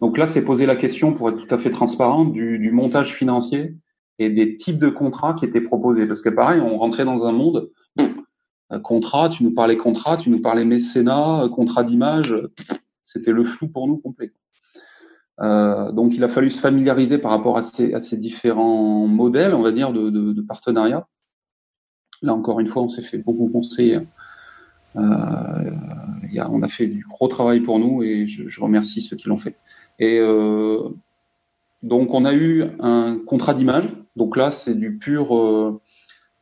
Donc 0.00 0.16
là, 0.16 0.26
c'est 0.26 0.44
poser 0.44 0.64
la 0.64 0.76
question, 0.76 1.12
pour 1.12 1.28
être 1.28 1.36
tout 1.36 1.54
à 1.54 1.58
fait 1.58 1.70
transparent, 1.70 2.24
du, 2.24 2.58
du 2.58 2.70
montage 2.72 3.14
financier 3.14 3.74
et 4.18 4.30
des 4.30 4.56
types 4.56 4.78
de 4.78 4.88
contrats 4.88 5.34
qui 5.34 5.44
étaient 5.44 5.60
proposés. 5.60 6.06
Parce 6.06 6.22
que 6.22 6.30
pareil, 6.30 6.60
on 6.60 6.78
rentrait 6.78 7.04
dans 7.04 7.26
un 7.26 7.32
monde 7.32 7.56
euh, 7.56 7.81
contrat, 8.80 9.28
tu 9.28 9.44
nous 9.44 9.52
parlais 9.52 9.76
contrat, 9.76 10.16
tu 10.16 10.30
nous 10.30 10.40
parlais 10.40 10.64
mécénat, 10.64 11.48
contrat 11.54 11.84
d'image, 11.84 12.34
c'était 13.02 13.32
le 13.32 13.44
flou 13.44 13.68
pour 13.68 13.86
nous 13.86 13.98
complet. 13.98 14.32
Euh, 15.40 15.90
donc 15.92 16.14
il 16.14 16.22
a 16.24 16.28
fallu 16.28 16.50
se 16.50 16.60
familiariser 16.60 17.18
par 17.18 17.30
rapport 17.30 17.58
à 17.58 17.62
ces, 17.62 18.16
différents 18.16 19.06
modèles, 19.06 19.54
on 19.54 19.62
va 19.62 19.72
dire, 19.72 19.92
de, 19.92 20.40
partenariat. 20.42 21.08
Là 22.22 22.34
encore 22.34 22.60
une 22.60 22.68
fois, 22.68 22.82
on 22.82 22.88
s'est 22.88 23.02
fait 23.02 23.18
beaucoup 23.18 23.48
conseiller. 23.48 24.00
Euh, 24.96 25.70
on 26.50 26.62
a 26.62 26.68
fait 26.68 26.86
du 26.86 27.04
gros 27.08 27.28
travail 27.28 27.60
pour 27.60 27.78
nous 27.78 28.02
et 28.02 28.26
je, 28.26 28.60
remercie 28.60 29.00
ceux 29.00 29.16
qui 29.16 29.28
l'ont 29.28 29.38
fait. 29.38 29.56
Et 29.98 30.18
euh, 30.20 30.88
donc 31.82 32.14
on 32.14 32.24
a 32.24 32.34
eu 32.34 32.64
un 32.80 33.18
contrat 33.26 33.54
d'image. 33.54 33.88
Donc 34.16 34.36
là, 34.36 34.50
c'est 34.50 34.74
du 34.74 34.98
pur 34.98 35.80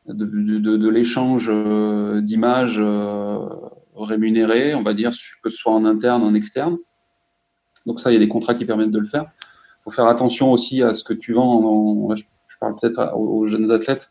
de, 0.07 0.88
l'échange 0.88 1.48
euh, 1.51 2.20
d'images 2.20 2.78
euh, 2.78 3.38
rémunérées, 3.96 4.74
on 4.74 4.82
va 4.82 4.94
dire, 4.94 5.12
que 5.42 5.51
ce 5.51 5.57
soit 5.57 5.72
en 5.72 5.84
interne, 5.84 6.22
en 6.22 6.34
externe. 6.34 6.78
Donc 7.86 8.01
ça, 8.01 8.11
il 8.11 8.14
y 8.14 8.16
a 8.16 8.20
des 8.20 8.28
contrats 8.28 8.55
qui 8.55 8.64
permettent 8.64 8.90
de 8.90 8.98
le 8.98 9.07
faire. 9.07 9.24
Il 9.24 9.84
faut 9.84 9.90
faire 9.90 10.07
attention 10.07 10.53
aussi 10.53 10.82
à 10.82 10.94
ce 10.94 11.05
que 11.05 11.14
tu 11.14 11.34
vends. 11.34 11.64
En, 11.64 12.14
je 12.16 12.24
parle 12.61 12.76
peut-être 12.80 13.16
aux, 13.16 13.46
jeunes 13.46 13.70
athlètes, 13.70 14.11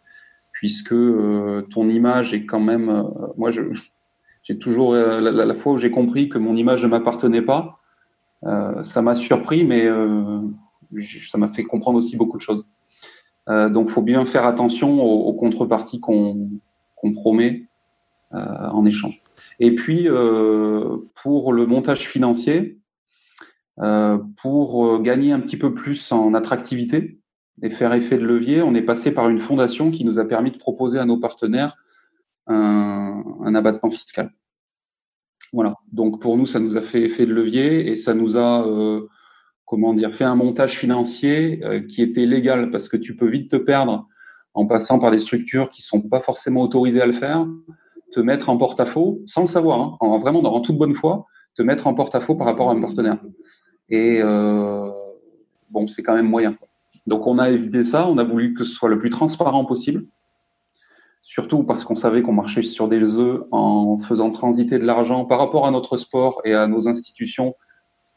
puisque 0.52 0.94
euh, 0.94 1.62
ton 1.72 1.90
image 1.90 2.34
est 2.34 2.46
quand 2.46 2.60
même. 2.60 3.06
Moi, 3.38 3.52
j'ai 4.44 4.58
toujours 4.58 4.94
euh, 4.94 5.22
la, 5.22 5.54
fois 5.54 5.74
où 5.74 5.78
j'ai 5.78 5.92
compris 5.92 6.30
que 6.30 6.38
mon 6.38 6.56
image 6.56 6.84
ne 6.84 6.90
m'appartenait 6.90 7.44
pas, 7.44 7.80
ça 8.42 9.02
m'a 9.02 9.16
surpris, 9.16 9.66
mais 9.66 9.90
ça 11.30 11.38
m'a 11.38 11.50
fait 11.50 11.64
comprendre 11.64 11.98
aussi 11.98 12.16
beaucoup 12.16 12.38
de 12.38 12.42
choses. 12.42 12.64
Euh, 13.50 13.70
donc, 13.70 13.89
faut 13.89 14.02
bien 14.02 14.26
faire 14.26 14.45
attention 14.45 15.02
aux, 15.02 15.28
aux 15.28 15.34
contreparties 15.34 16.00
qu'on 16.00 16.50
qu 17.02 17.14
promet 17.14 17.68
euh, 18.34 18.70
en 18.70 18.86
échange. 18.86 19.22
Et 19.60 19.74
puis, 19.76 20.08
euh, 20.08 20.97
pour 21.22 21.54
le 21.54 21.66
montage 21.66 22.08
financier, 22.08 22.78
pour 24.41 25.02
gagner 25.02 25.32
un 25.32 25.39
petit 25.39 25.56
peu 25.56 25.74
plus 25.74 26.12
en 26.12 26.34
attractivité, 26.34 27.20
et 27.62 27.70
faire 27.70 27.93
effet 27.93 28.18
de 28.18 28.26
levier, 28.26 28.62
on 28.62 28.74
est 28.74 28.82
passé 28.82 29.12
par 29.12 29.30
une 29.30 29.39
fondation 29.39 29.91
qui 29.91 30.06
nous 30.06 30.20
a 30.20 30.26
permis 30.26 30.52
de 30.52 30.58
proposer 30.58 31.00
à 31.00 31.06
nos 31.06 31.18
partenaires 31.18 31.76
un, 32.47 33.24
un 33.41 33.56
abattement 33.56 33.91
fiscal. 33.91 34.32
Voilà. 35.52 35.76
Donc 35.91 36.22
pour 36.22 36.38
nous, 36.38 36.45
ça 36.45 36.60
nous 36.60 36.78
a 36.78 36.82
fait 36.82 37.02
effet 37.02 37.26
de 37.26 37.34
levier 37.34 37.89
et 37.89 37.95
ça 37.95 38.14
nous 38.14 38.38
a, 38.38 38.68
euh, 38.68 39.08
comment 39.70 39.94
dire, 39.94 40.16
fait 40.16 40.24
un 40.24 40.36
montage 40.36 40.80
financier 40.80 41.64
euh, 41.64 41.80
qui 41.80 42.02
était 42.02 42.26
légal 42.26 42.72
parce 42.72 42.90
que 42.90 42.98
tu 42.98 43.16
peux 43.16 43.28
vite 43.28 43.52
te 43.52 43.56
perdre 43.56 44.08
en 44.56 44.66
passant 44.66 44.98
par 44.98 45.12
des 45.12 45.20
structures 45.20 45.70
qui 45.70 45.84
sont 45.84 46.02
pas 46.02 46.20
forcément 46.20 46.64
autorisées 46.64 47.02
à 47.02 47.06
le 47.06 47.14
faire, 47.14 47.46
te 48.12 48.20
mettre 48.20 48.50
en 48.50 48.58
porte-à-faux 48.58 49.22
sans 49.28 49.42
le 49.42 49.48
savoir, 49.48 49.80
hein, 49.80 49.98
en, 50.00 50.18
vraiment 50.18 50.42
dans 50.42 50.60
toute 50.62 50.76
bonne 50.76 50.96
foi, 50.96 51.28
te 51.56 51.62
mettre 51.62 51.86
en 51.86 51.94
porte-à-faux 51.94 52.34
par 52.34 52.48
rapport 52.48 52.72
à 52.72 52.74
un 52.74 52.82
partenaire. 52.82 53.20
Et 53.90 54.22
euh, 54.24 54.90
bon, 55.70 55.86
c'est 55.86 56.02
quand 56.02 56.16
même 56.16 56.28
moyen. 56.28 56.58
Donc 57.06 57.28
on 57.28 57.38
a 57.38 57.52
évité 57.52 57.84
ça, 57.84 58.08
on 58.08 58.18
a 58.18 58.24
voulu 58.24 58.56
que 58.56 58.64
ce 58.64 58.74
soit 58.74 58.90
le 58.90 58.98
plus 58.98 59.12
transparent 59.12 59.66
possible 59.66 60.06
surtout 61.22 61.64
parce 61.64 61.84
qu'on 61.84 61.96
savait 61.96 62.24
qu'on 62.24 62.34
marchait 62.34 62.64
sur 62.64 62.88
des 62.88 63.18
œufs 63.18 63.42
en 63.52 64.00
faisant 64.00 64.32
transiter 64.32 64.80
de 64.80 64.86
l'argent 64.86 65.26
par 65.26 65.38
rapport 65.38 65.68
à 65.68 65.72
notre 65.72 65.98
sport 65.98 66.42
et 66.44 66.54
à 66.54 66.66
nos 66.66 66.88
institutions, 66.88 67.56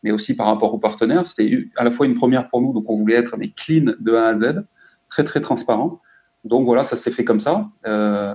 mais 0.03 0.11
aussi 0.11 0.35
par 0.35 0.47
rapport 0.47 0.73
aux 0.75 0.79
partenaires. 0.79 1.27
C'était 1.27 1.67
à 1.77 1.85
la 1.85 1.91
fois 1.91 2.07
une 2.07 2.15
première 2.15 2.49
pour 2.49 2.61
nous, 2.61 2.73
donc 2.73 2.89
on 2.89 2.97
voulait 2.97 3.17
être 3.17 3.37
mais 3.37 3.51
clean 3.51 3.93
de 3.99 4.13
A 4.15 4.27
à 4.27 4.35
Z, 4.35 4.65
très 5.09 5.25
très 5.25 5.41
transparent. 5.41 6.01
Donc 6.45 6.65
voilà, 6.65 6.85
ça 6.85 6.97
s'est 6.97 7.11
fait 7.11 7.25
comme 7.25 7.41
ça. 7.41 7.69
Euh, 7.87 8.35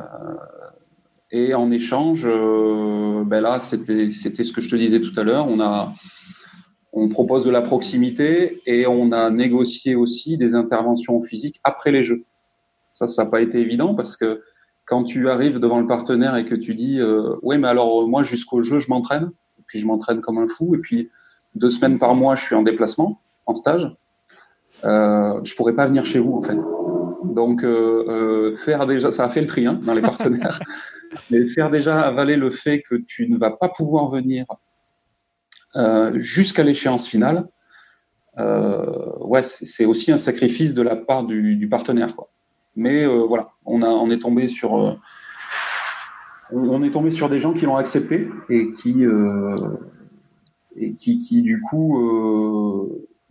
et 1.31 1.53
en 1.53 1.71
échange, 1.71 2.23
euh, 2.25 3.23
ben 3.25 3.41
là, 3.41 3.59
c'était 3.59 4.43
ce 4.43 4.53
que 4.53 4.61
je 4.61 4.69
te 4.69 4.75
disais 4.75 5.01
tout 5.01 5.17
à 5.19 5.23
l'heure. 5.23 5.47
On 5.47 5.59
a 5.59 5.93
on 6.93 7.09
propose 7.09 7.45
de 7.45 7.51
la 7.51 7.61
proximité 7.61 8.61
et 8.65 8.87
on 8.87 9.11
a 9.11 9.29
négocié 9.29 9.93
aussi 9.93 10.37
des 10.37 10.55
interventions 10.55 11.21
physiques 11.21 11.59
après 11.63 11.91
les 11.91 12.03
jeux. 12.03 12.25
Ça, 12.93 13.07
ça 13.07 13.23
n'a 13.23 13.29
pas 13.29 13.41
été 13.41 13.59
évident 13.59 13.93
parce 13.93 14.17
que 14.17 14.41
quand 14.85 15.03
tu 15.03 15.29
arrives 15.29 15.59
devant 15.59 15.79
le 15.79 15.85
partenaire 15.85 16.35
et 16.37 16.45
que 16.45 16.55
tu 16.55 16.73
dis 16.73 16.99
euh, 16.99 17.35
oui 17.43 17.59
mais 17.59 17.67
alors 17.67 18.07
moi 18.07 18.23
jusqu'au 18.23 18.63
jeu 18.63 18.79
je 18.79 18.89
m'entraîne 18.89 19.31
puis 19.67 19.79
je 19.79 19.85
m'entraîne 19.85 20.21
comme 20.21 20.39
un 20.39 20.47
fou 20.47 20.73
et 20.73 20.79
puis 20.79 21.11
deux 21.57 21.69
semaines 21.69 21.99
par 21.99 22.15
mois 22.15 22.35
je 22.35 22.43
suis 22.43 22.55
en 22.55 22.63
déplacement 22.63 23.21
en 23.45 23.55
stage. 23.55 23.89
Euh, 24.83 25.39
je 25.43 25.55
pourrais 25.55 25.73
pas 25.73 25.87
venir 25.87 26.05
chez 26.05 26.19
vous 26.19 26.33
en 26.33 26.41
fait. 26.41 26.57
Donc 27.33 27.63
euh, 27.63 28.05
euh 28.07 28.57
faire 28.57 28.85
déjà 28.85 29.11
ça 29.11 29.25
a 29.25 29.29
fait 29.29 29.41
le 29.41 29.47
tri 29.47 29.65
hein, 29.65 29.79
dans 29.83 29.93
les 29.93 30.01
partenaires. 30.01 30.59
Mais 31.31 31.47
faire 31.47 31.69
déjà 31.69 32.01
avaler 32.01 32.35
le 32.35 32.51
fait 32.51 32.81
que 32.81 32.95
tu 32.95 33.29
ne 33.29 33.37
vas 33.37 33.51
pas 33.51 33.69
pouvoir 33.69 34.09
venir 34.09 34.45
jusqu'à 36.15 36.63
l'échéance 36.63 37.07
finale 37.07 37.47
ouais 38.35 39.43
c'est 39.43 39.85
aussi 39.85 40.11
un 40.11 40.17
sacrifice 40.17 40.73
de 40.73 40.81
la 40.81 40.95
part 40.95 41.23
du, 41.23 41.55
du 41.55 41.69
partenaire 41.69 42.15
quoi. 42.15 42.29
Mais 42.77 43.05
euh, 43.05 43.25
voilà, 43.27 43.49
on, 43.65 43.81
a, 43.81 43.87
on 43.87 44.09
est 44.11 44.19
tombé 44.19 44.47
sur 44.47 44.77
euh, 44.77 44.93
on 46.51 46.83
est 46.83 46.91
tombé 46.91 47.09
sur 47.09 47.27
des 47.27 47.39
gens 47.39 47.53
qui 47.53 47.65
l'ont 47.65 47.75
accepté 47.75 48.29
et 48.49 48.71
qui 48.71 49.03
euh, 49.03 49.55
et 50.77 50.93
qui, 50.93 51.41
du 51.41 51.61
coup 51.61 51.99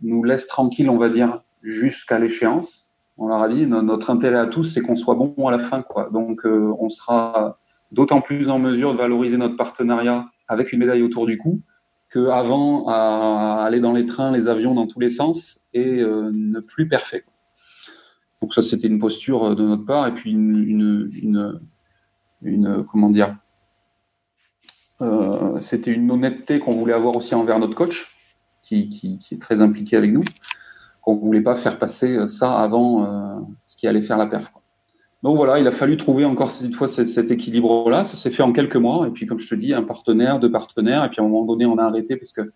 nous 0.01 0.23
laissent 0.23 0.47
tranquilles, 0.47 0.89
on 0.89 0.97
va 0.97 1.09
dire, 1.09 1.41
jusqu'à 1.63 2.19
l'échéance. 2.19 2.91
On 3.17 3.27
leur 3.27 3.41
a 3.41 3.49
dit 3.49 3.65
notre 3.65 4.09
intérêt 4.11 4.37
à 4.37 4.45
tous, 4.45 4.65
c'est 4.65 4.81
qu'on 4.81 4.95
soit 4.95 5.15
bon 5.15 5.47
à 5.47 5.51
la 5.51 5.59
fin, 5.59 5.81
quoi. 5.81 6.09
Donc 6.11 6.45
on 6.45 6.89
sera 6.89 7.57
d'autant 7.91 8.21
plus 8.21 8.49
en 8.49 8.59
mesure 8.59 8.93
de 8.93 8.97
valoriser 8.97 9.37
notre 9.37 9.57
partenariat 9.57 10.27
avec 10.47 10.71
une 10.71 10.79
médaille 10.79 11.03
autour 11.03 11.25
du 11.25 11.37
cou 11.37 11.61
qu'avant 12.13 12.87
à 12.87 13.63
aller 13.65 13.79
dans 13.79 13.93
les 13.93 14.05
trains, 14.05 14.31
les 14.31 14.47
avions 14.47 14.75
dans 14.75 14.87
tous 14.87 14.99
les 14.99 15.09
sens 15.09 15.65
et 15.73 16.03
ne 16.03 16.59
plus 16.59 16.87
parfait. 16.87 17.23
Donc 18.41 18.53
ça, 18.53 18.61
c'était 18.61 18.87
une 18.87 18.99
posture 18.99 19.43
euh, 19.43 19.55
de 19.55 19.63
notre 19.63 19.85
part 19.85 20.07
et 20.07 20.13
puis 20.13 20.31
une, 20.31 21.09
une, 21.11 21.59
une, 22.41 22.85
comment 22.91 23.09
dire, 23.09 23.35
euh, 25.01 25.59
c'était 25.61 25.91
une 25.91 26.09
honnêteté 26.09 26.59
qu'on 26.59 26.73
voulait 26.73 26.93
avoir 26.93 27.15
aussi 27.15 27.35
envers 27.35 27.59
notre 27.59 27.75
coach, 27.75 28.15
qui, 28.63 29.19
est 29.31 29.41
très 29.41 29.61
impliqué 29.61 29.95
avec 29.95 30.11
nous, 30.11 30.23
qu'on 31.01 31.15
voulait 31.15 31.41
pas 31.41 31.55
faire 31.55 31.79
passer 31.79 32.27
ça 32.27 32.59
avant 32.59 33.05
euh, 33.05 33.39
ce 33.65 33.77
qui 33.77 33.87
allait 33.87 34.01
faire 34.01 34.17
la 34.17 34.27
perf. 34.27 34.51
Donc 35.23 35.35
voilà, 35.35 35.59
il 35.59 35.67
a 35.67 35.71
fallu 35.71 35.97
trouver 35.97 36.25
encore 36.25 36.51
cette 36.51 36.75
fois 36.75 36.87
cet, 36.87 37.31
équilibre-là. 37.31 38.03
Ça 38.03 38.15
s'est 38.15 38.29
fait 38.29 38.43
en 38.43 38.53
quelques 38.53 38.75
mois. 38.75 39.07
Et 39.07 39.11
puis, 39.11 39.25
comme 39.25 39.39
je 39.39 39.49
te 39.49 39.55
dis, 39.55 39.73
un 39.73 39.83
partenaire, 39.83 40.39
deux 40.39 40.51
partenaires. 40.51 41.03
Et 41.05 41.09
puis, 41.09 41.19
à 41.19 41.23
un 41.23 41.27
moment 41.27 41.45
donné, 41.45 41.65
on 41.65 41.77
a 41.77 41.83
arrêté 41.83 42.17
parce 42.17 42.31
que 42.31 42.51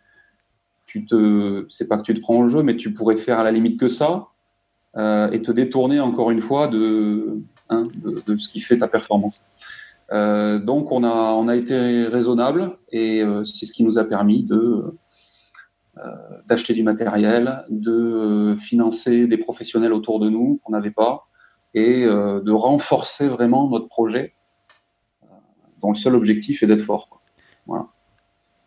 tu 0.86 1.06
te, 1.06 1.66
c'est 1.70 1.88
pas 1.88 1.98
que 1.98 2.04
tu 2.04 2.14
te 2.14 2.20
prends 2.20 2.38
au 2.38 2.50
jeu, 2.50 2.62
mais 2.62 2.78
tu 2.78 2.94
pourrais 2.94 3.18
faire 3.18 3.40
à 3.40 3.44
la 3.44 3.52
limite 3.52 3.80
que 3.80 3.88
ça. 3.88 4.28
Euh, 4.98 5.32
et 5.32 5.42
te 5.42 5.52
détourner 5.52 6.02
encore 6.02 6.32
une 6.32 6.42
fois 6.42 6.68
de, 6.68 7.40
hein, 7.70 7.88
de, 7.96 8.38
ce 8.38 8.50
qui 8.50 8.60
fait 8.60 8.78
ta 8.78 8.90
performance. 8.90 9.44
Euh, 10.12 10.60
donc 10.60 10.92
on 10.92 11.04
a, 11.04 11.34
on 11.34 11.48
a 11.48 11.56
été 11.56 12.06
raisonnable 12.06 12.78
et 12.92 13.22
euh, 13.22 13.46
c'est 13.46 13.66
ce 13.66 13.72
qui 13.72 13.84
nous 13.84 13.98
a 13.98 14.04
permis 14.04 14.44
de 14.44 14.98
d'acheter 16.48 16.74
du 16.74 16.82
matériel, 16.82 17.64
de 17.70 18.56
financer 18.58 19.28
des 19.28 19.38
professionnels 19.38 19.94
autour 19.94 20.20
de 20.20 20.30
nous 20.30 20.60
qu'on 20.64 20.72
n'avait 20.72 20.90
pas 20.90 21.28
et 21.76 22.06
de 22.06 22.52
renforcer 22.52 23.28
vraiment 23.28 23.70
notre 23.70 23.88
projet 23.88 24.34
dont 25.82 25.92
le 25.92 25.96
seul 25.96 26.16
objectif 26.16 26.64
est 26.64 26.66
d'être 26.66 26.82
fort. 26.82 27.22
Voilà. 27.68 27.88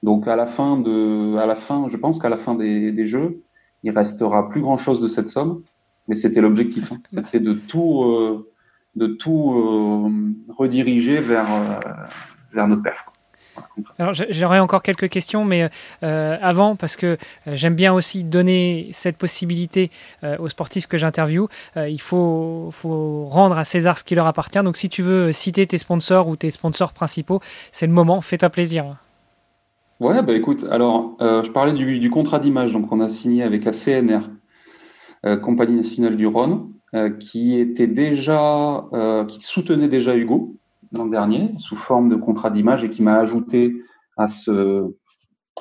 Donc 0.05 0.29
à 0.29 0.37
la 0.37 0.47
fin 0.47 0.79
de, 0.79 1.37
à 1.39 1.47
la 1.47 1.57
fin, 1.57 1.89
je 1.89 1.97
pense 1.97 2.21
qu'à 2.21 2.29
la 2.29 2.37
fin 2.37 2.55
des, 2.55 2.93
des, 2.93 3.07
jeux, 3.09 3.43
il 3.83 3.91
restera 3.91 4.49
plus 4.49 4.61
grand 4.61 4.77
chose 4.77 5.01
de 5.01 5.09
cette 5.09 5.29
somme 5.29 5.65
mais 6.09 6.17
c'était 6.17 6.41
l'objectif. 6.41 6.93
Hein. 6.93 6.99
C'était 7.11 7.41
de 7.41 7.53
tout, 7.53 8.05
euh, 8.05 8.53
de 8.97 9.07
tout 9.07 9.55
euh, 9.55 10.53
rediriger 10.57 11.19
vers, 11.19 11.53
euh, 11.53 11.91
vers 12.53 12.69
notre 12.69 12.83
perf. 12.83 13.07
Alors 14.01 14.15
j'aurais 14.15 14.59
encore 14.59 14.83
quelques 14.83 15.09
questions, 15.09 15.45
mais 15.45 15.71
euh, 16.03 16.37
avant, 16.43 16.75
parce 16.75 16.97
que 16.97 17.17
j'aime 17.47 17.77
bien 17.77 17.93
aussi 17.93 18.25
donner 18.25 18.89
cette 18.91 19.17
possibilité 19.17 19.93
euh, 20.25 20.37
aux 20.39 20.49
sportifs 20.49 20.89
que 20.89 20.97
j'interviewe, 20.97 21.47
il 21.77 22.01
faut, 22.01 22.71
faut, 22.73 23.27
rendre 23.27 23.57
à 23.57 23.65
César 23.65 23.97
ce 23.97 24.03
qui 24.03 24.17
leur 24.17 24.27
appartient. 24.27 24.63
Donc 24.65 24.77
si 24.77 24.89
tu 24.89 25.03
veux 25.03 25.31
citer 25.31 25.69
tes 25.69 25.79
sponsors 25.79 26.27
ou 26.27 26.35
tes 26.35 26.51
sponsors 26.51 26.93
principaux, 26.93 27.39
c'est 27.71 27.87
le 27.87 27.93
moment, 27.93 28.21
fais-toi 28.21 28.51
plaisir. 28.51 28.97
Ouais, 30.01 30.21
bah 30.25 30.33
écoute, 30.35 30.67
alors 30.69 31.17
je 31.21 31.51
parlais 31.53 31.75
du, 31.75 32.01
du 32.01 32.11
contrat 32.11 32.41
d'image, 32.41 32.73
donc 32.73 32.91
on 32.91 33.01
a 33.01 33.09
signé 33.09 33.45
avec 33.45 33.65
la 33.65 33.73
CNR, 33.73 34.31
Compagnie 35.43 35.77
nationale 35.77 36.17
du 36.17 36.27
Rhône, 36.27 36.74
qui 37.19 37.59
était 37.59 37.87
déjà, 37.87 38.87
euh, 38.93 39.25
qui 39.25 39.41
soutenait 39.41 39.89
déjà 39.89 40.17
Hugo 40.17 40.57
l'an 40.93 41.07
dernier 41.07 41.53
sous 41.59 41.77
forme 41.77 42.09
de 42.09 42.17
contrat 42.17 42.51
d'image 42.51 42.85
et 42.85 42.91
qui 42.91 43.03
m'a 43.03 43.17
ajouté 43.17 43.77
à 44.17 44.29
ce 44.29 44.95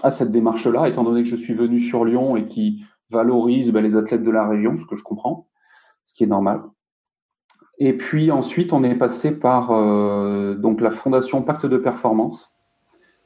à 0.03 0.09
cette 0.09 0.31
démarche-là, 0.31 0.87
étant 0.87 1.03
donné 1.03 1.21
que 1.21 1.29
je 1.29 1.35
suis 1.35 1.53
venu 1.53 1.79
sur 1.79 2.03
Lyon 2.03 2.35
et 2.35 2.45
qui 2.45 2.83
valorise 3.11 3.71
ben, 3.71 3.81
les 3.81 3.95
athlètes 3.95 4.23
de 4.23 4.31
la 4.31 4.47
région, 4.47 4.77
ce 4.77 4.85
que 4.85 4.95
je 4.95 5.03
comprends, 5.03 5.47
ce 6.03 6.15
qui 6.15 6.23
est 6.23 6.27
normal. 6.27 6.63
Et 7.77 7.93
puis 7.93 8.31
ensuite, 8.31 8.73
on 8.73 8.83
est 8.83 8.95
passé 8.95 9.31
par 9.31 9.71
euh, 9.71 10.55
donc 10.55 10.81
la 10.81 10.89
fondation 10.89 11.43
Pacte 11.43 11.67
de 11.67 11.77
Performance, 11.77 12.55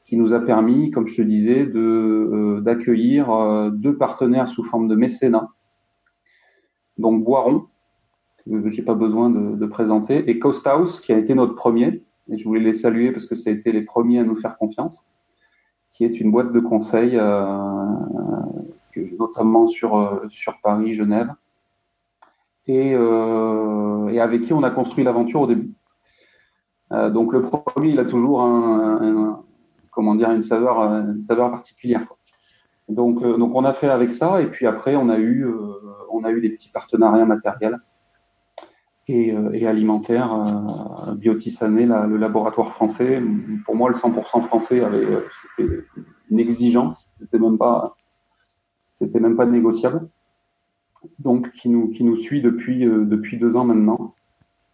qui 0.04 0.16
nous 0.16 0.34
a 0.34 0.40
permis, 0.40 0.90
comme 0.90 1.08
je 1.08 1.16
te 1.16 1.22
disais, 1.22 1.64
de 1.64 1.80
euh, 1.80 2.60
d'accueillir 2.60 3.30
euh, 3.30 3.70
deux 3.70 3.96
partenaires 3.96 4.48
sous 4.48 4.62
forme 4.62 4.88
de 4.88 4.94
mécénat 4.94 5.48
donc 6.98 7.24
Boiron, 7.24 7.66
que 8.48 8.70
j'ai 8.70 8.82
pas 8.82 8.94
besoin 8.94 9.30
de, 9.30 9.66
présenter, 9.66 10.28
et 10.30 10.38
Coast 10.38 10.66
House, 10.66 11.00
qui 11.00 11.12
a 11.12 11.18
été 11.18 11.34
notre 11.34 11.54
premier, 11.54 12.02
et 12.30 12.38
je 12.38 12.44
voulais 12.44 12.60
les 12.60 12.74
saluer 12.74 13.12
parce 13.12 13.26
que 13.26 13.34
ça 13.34 13.50
a 13.50 13.52
été 13.52 13.72
les 13.72 13.82
premiers 13.82 14.20
à 14.20 14.24
nous 14.24 14.36
faire 14.36 14.56
confiance, 14.56 15.06
qui 15.90 16.04
est 16.04 16.20
une 16.20 16.30
boîte 16.30 16.52
de 16.52 16.60
conseil, 16.60 17.16
euh, 17.16 17.84
notamment 19.18 19.66
sur, 19.66 19.96
euh, 19.96 20.28
sur 20.30 20.60
Paris, 20.62 20.94
Genève, 20.94 21.32
et, 22.66 22.94
euh, 22.94 24.08
et 24.08 24.20
avec 24.20 24.42
qui 24.42 24.52
on 24.52 24.62
a 24.62 24.70
construit 24.70 25.04
l'aventure 25.04 25.42
au 25.42 25.46
début. 25.46 25.72
donc 26.90 27.32
le 27.32 27.42
premier, 27.42 27.90
il 27.90 28.00
a 28.00 28.04
toujours 28.04 28.40
comment 29.90 30.14
dire, 30.14 30.30
une 30.30 30.42
saveur, 30.42 30.78
une 30.80 31.22
saveur 31.22 31.50
particulière. 31.50 32.06
Donc, 32.88 33.22
donc 33.22 33.54
on 33.54 33.64
a 33.64 33.72
fait 33.72 33.88
avec 33.88 34.10
ça, 34.10 34.40
et 34.40 34.46
puis 34.46 34.66
après 34.66 34.96
on 34.96 35.08
a 35.08 35.18
eu 35.18 35.46
on 36.10 36.24
a 36.24 36.30
eu 36.30 36.40
des 36.40 36.50
petits 36.50 36.70
partenariats 36.70 37.26
matériels 37.26 37.78
et, 39.08 39.32
euh, 39.32 39.68
alimentaires. 39.68 40.32
Euh, 40.32 41.14
Biotisané, 41.14 41.86
le 41.86 42.16
laboratoire 42.16 42.72
français, 42.72 43.20
pour 43.64 43.74
moi, 43.74 43.88
le 43.88 43.96
100% 43.96 44.42
français 44.42 44.80
avait 44.80 45.04
euh, 45.04 45.20
c'était 45.56 45.80
une 46.30 46.38
exigence, 46.38 47.10
c'était 47.14 47.38
même 47.38 47.56
pas, 47.58 49.46
négociable. 49.46 50.08
Donc, 51.18 51.50
qui 51.52 51.68
nous, 51.68 51.88
qui 51.88 52.04
nous 52.04 52.16
suit 52.16 52.42
depuis, 52.42 52.84
depuis 52.84 53.38
deux 53.38 53.56
ans 53.56 53.64
maintenant 53.64 54.14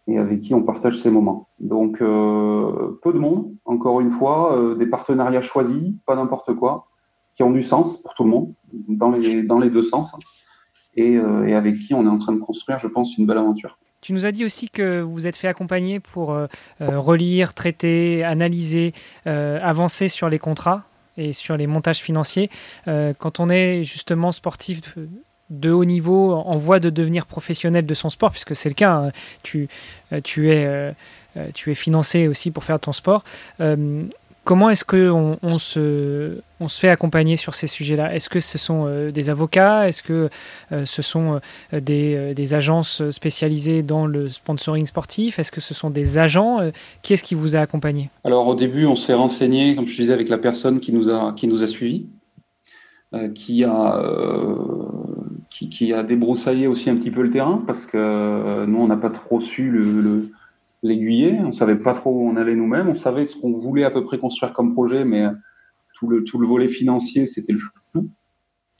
et 0.07 0.19
avec 0.19 0.41
qui 0.41 0.53
on 0.53 0.61
partage 0.61 0.99
ces 1.01 1.09
moments. 1.09 1.47
Donc, 1.59 1.99
peu 1.99 3.13
de 3.13 3.17
monde, 3.17 3.55
encore 3.65 4.01
une 4.01 4.11
fois, 4.11 4.75
des 4.77 4.85
partenariats 4.85 5.41
choisis, 5.41 5.93
pas 6.05 6.15
n'importe 6.15 6.53
quoi, 6.55 6.87
qui 7.35 7.43
ont 7.43 7.51
du 7.51 7.63
sens 7.63 7.97
pour 8.01 8.13
tout 8.15 8.23
le 8.23 8.29
monde, 8.29 8.53
dans 8.87 9.11
les, 9.11 9.43
dans 9.43 9.59
les 9.59 9.69
deux 9.69 9.83
sens 9.83 10.15
et, 10.95 11.17
avec 11.17 11.77
qui 11.77 11.93
on 11.93 12.05
est 12.05 12.09
en 12.09 12.17
train 12.17 12.33
de 12.33 12.39
construire, 12.39 12.79
je 12.79 12.87
pense, 12.87 13.17
une 13.17 13.25
belle 13.25 13.37
aventure. 13.37 13.77
Tu 14.05 14.13
nous 14.13 14.27
as 14.27 14.31
dit 14.31 14.45
aussi 14.45 14.69
que 14.69 15.01
vous 15.01 15.25
êtes 15.25 15.35
fait 15.35 15.47
accompagner 15.47 15.99
pour 15.99 16.37
relire, 16.79 17.55
traiter, 17.55 18.23
analyser, 18.23 18.93
avancer 19.25 20.09
sur 20.09 20.29
les 20.29 20.37
contrats 20.37 20.83
et 21.17 21.33
sur 21.33 21.57
les 21.57 21.65
montages 21.65 21.97
financiers. 21.97 22.51
quand 22.85 23.39
on 23.39 23.49
est 23.49 23.83
justement 23.83 24.31
sportif 24.31 24.81
de 25.49 25.71
haut 25.71 25.85
niveau 25.85 26.33
en 26.33 26.57
voie 26.57 26.79
de 26.79 26.89
devenir 26.89 27.25
professionnel 27.25 27.85
de 27.85 27.93
son 27.93 28.09
sport, 28.09 28.31
puisque 28.31 28.55
c'est 28.55 28.69
le 28.69 28.75
cas, 28.75 28.93
hein. 28.93 29.11
euh, 29.55 29.67
euh, 30.11 30.21
euh, 31.37 31.47
tu 31.53 31.71
es 31.71 31.75
financé 31.75 32.27
aussi 32.27 32.51
pour 32.51 32.63
faire 32.63 32.79
ton 32.79 32.93
sport. 32.93 33.23
Comment 34.45 34.69
est-ce 34.69 34.85
qu'on 34.85 35.37
on 35.41 35.57
se, 35.57 36.39
fait 36.69 36.87
accompagner 36.87 37.35
sur 37.35 37.55
ces 37.55 37.67
sujets-là? 37.67 38.15
Est-ce 38.15 38.29
que 38.29 38.39
ce 38.39 38.57
sont 38.57 39.09
des 39.11 39.29
avocats? 39.29 39.89
Est-ce 39.89 40.01
que 40.01 40.29
ce 40.71 41.01
sont 41.01 41.41
des, 41.73 42.33
des, 42.33 42.53
agences 42.53 43.09
spécialisées 43.09 43.83
dans 43.83 44.05
le 44.05 44.29
sponsoring 44.29 44.85
sportif? 44.85 45.39
Est-ce 45.39 45.51
que 45.51 45.59
ce 45.59 45.73
sont 45.73 45.89
des 45.89 46.17
agents? 46.17 46.59
Qui 47.01 47.13
est-ce 47.13 47.23
qui 47.23 47.35
vous 47.35 47.57
a 47.57 47.59
accompagné? 47.59 48.09
Alors 48.23 48.47
au 48.47 48.55
début, 48.55 48.85
on 48.85 48.95
s'est 48.95 49.13
renseigné, 49.13 49.75
comme 49.75 49.87
je 49.87 49.97
disais, 49.97 50.13
avec 50.13 50.29
la 50.29 50.37
personne 50.37 50.79
qui 50.79 50.93
nous 50.93 51.09
a, 51.09 51.33
suivis, 51.67 52.05
qui 53.31 53.63
a 55.93 56.03
débroussaillé 56.03 56.67
aussi 56.67 56.89
un 56.89 56.95
petit 56.95 57.11
peu 57.11 57.21
le 57.21 57.31
terrain 57.31 57.63
parce 57.65 57.85
que 57.85 57.97
euh, 57.97 58.65
nous, 58.65 58.79
on 58.79 58.87
n'a 58.87 58.97
pas 58.97 59.09
trop 59.09 59.41
su 59.41 59.69
le, 59.69 60.29
on 61.43 61.51
savait 61.51 61.77
pas 61.77 61.93
trop 61.93 62.11
où 62.11 62.29
on 62.29 62.35
allait 62.35 62.55
nous-mêmes, 62.55 62.89
on 62.89 62.95
savait 62.95 63.25
ce 63.25 63.37
qu'on 63.37 63.53
voulait 63.53 63.83
à 63.83 63.91
peu 63.91 64.03
près 64.03 64.17
construire 64.17 64.53
comme 64.53 64.73
projet, 64.73 65.05
mais 65.05 65.25
tout 65.97 66.07
le, 66.07 66.23
tout 66.23 66.37
le 66.37 66.47
volet 66.47 66.67
financier, 66.67 67.25
c'était 67.25 67.53
le 67.53 67.59
flou. 67.59 68.03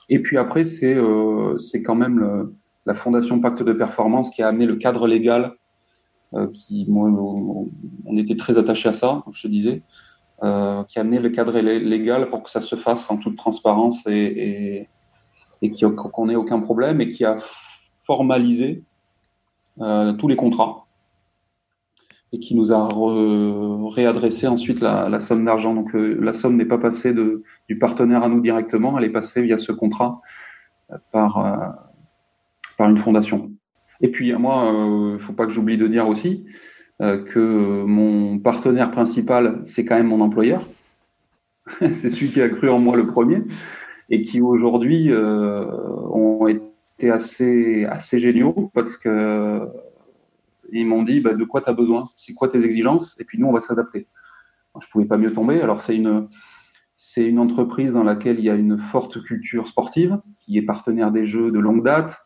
Et 0.10 0.20
puis 0.20 0.38
après, 0.38 0.66
c'est 0.66 0.93
euh, 0.93 1.58
quand 1.84 1.95
même 1.95 2.53
la 2.86 2.93
Fondation 2.93 3.39
Pacte 3.39 3.64
de 3.64 3.74
Performance 3.74 4.30
qui 4.30 4.43
a 4.43 4.47
amené 4.47 4.66
le 4.66 4.76
cadre 4.76 5.08
légal, 5.08 5.53
euh, 6.34 6.47
qui, 6.53 6.86
moi, 6.88 7.10
on 7.10 8.18
était 8.18 8.36
très 8.36 8.58
attaché 8.58 8.89
à 8.89 8.93
ça, 8.93 9.22
comme 9.24 9.34
je 9.34 9.41
te 9.41 9.47
disais, 9.47 9.82
euh, 10.43 10.84
qui 10.84 10.99
a 10.99 11.01
amené 11.01 11.20
le 11.20 11.30
cadre 11.30 11.58
légal 11.60 12.30
pour 12.30 12.43
que 12.43 12.51
ça 12.51 12.62
se 12.62 12.76
fasse 12.76 13.10
en 13.10 13.18
toute 13.18 13.38
transparence 13.38 14.06
et, 14.06 14.12
et 14.12 14.89
et 15.62 15.72
qu'on 15.72 16.26
n'ait 16.28 16.36
aucun 16.36 16.60
problème 16.60 17.01
et 17.01 17.10
qui 17.10 17.26
a 17.26 17.38
formalisé 17.95 18.84
euh, 19.82 20.14
tous 20.14 20.28
les 20.28 20.36
contrats 20.36 20.85
et 22.34 22.40
qui 22.40 22.56
nous 22.56 22.72
a 22.72 22.90
réadressé 23.94 24.48
ensuite 24.48 24.82
la, 24.82 25.22
somme 25.22 25.46
d'argent. 25.46 25.74
Donc 25.74 25.96
euh, 25.96 26.18
la 26.22 26.34
somme 26.34 26.58
n'est 26.58 26.66
pas 26.66 26.78
passée 26.78 27.14
du 27.14 27.78
partenaire 27.80 28.24
à 28.24 28.30
nous 28.30 28.42
directement, 28.42 28.98
elle 28.98 29.06
est 29.06 29.10
passée 29.10 29.42
via 29.44 29.58
ce 29.58 29.72
contrat 29.72 30.22
euh, 30.92 30.98
par, 31.12 31.78
par 32.78 32.90
une 32.90 32.98
fondation. 32.98 33.52
Et 34.02 34.10
puis 34.10 34.34
moi, 34.34 34.72
il 34.74 35.14
ne 35.14 35.18
faut 35.18 35.34
pas 35.34 35.46
que 35.46 35.52
j'oublie 35.52 35.78
de 35.78 35.88
dire 35.88 36.08
aussi 36.08 36.46
que 37.00 37.84
mon 37.84 38.40
partenaire 38.40 38.92
principal, 38.92 39.62
c'est 39.64 39.86
quand 39.86 39.96
même 39.96 40.08
mon 40.08 40.22
employeur. 40.22 40.62
c'est 41.80 42.10
celui 42.10 42.30
qui 42.30 42.42
a 42.42 42.50
cru 42.50 42.70
en 42.70 42.80
moi 42.80 42.96
le 42.96 43.08
premier 43.08 43.42
et 44.10 44.24
qui 44.24 44.42
aujourd'hui 44.42 45.12
euh, 45.12 45.66
ont 46.12 46.48
été 46.48 47.10
assez, 47.10 47.86
assez 47.86 48.20
géniaux 48.20 48.72
parce 48.74 48.98
que 48.98 49.62
ils 50.72 50.86
m'ont 50.86 51.03
dit 51.03 51.20
bah, 51.22 51.34
de 51.34 51.43
quoi 51.43 51.61
tu 51.61 51.70
as 51.70 51.74
besoin, 51.74 52.09
c'est 52.18 52.34
quoi 52.34 52.47
tes 52.47 52.63
exigences, 52.63 53.20
et 53.20 53.24
puis 53.24 53.39
nous 53.39 53.47
on 53.47 53.53
va 53.53 53.59
s'adapter. 53.59 54.07
Je 54.82 54.88
pouvais 54.89 55.05
pas 55.05 55.18
mieux 55.18 55.34
tomber. 55.34 55.61
Alors 55.61 55.80
c'est 55.80 55.95
une 55.95 56.28
c'est 56.97 57.26
une 57.26 57.39
entreprise 57.39 57.93
dans 57.93 58.03
laquelle 58.03 58.39
il 58.39 58.45
y 58.45 58.49
a 58.49 58.55
une 58.55 58.78
forte 58.78 59.22
culture 59.24 59.68
sportive, 59.68 60.20
qui 60.39 60.57
est 60.57 60.61
partenaire 60.61 61.11
des 61.11 61.26
Jeux 61.26 61.51
de 61.51 61.59
longue 61.59 61.84
date. 61.84 62.26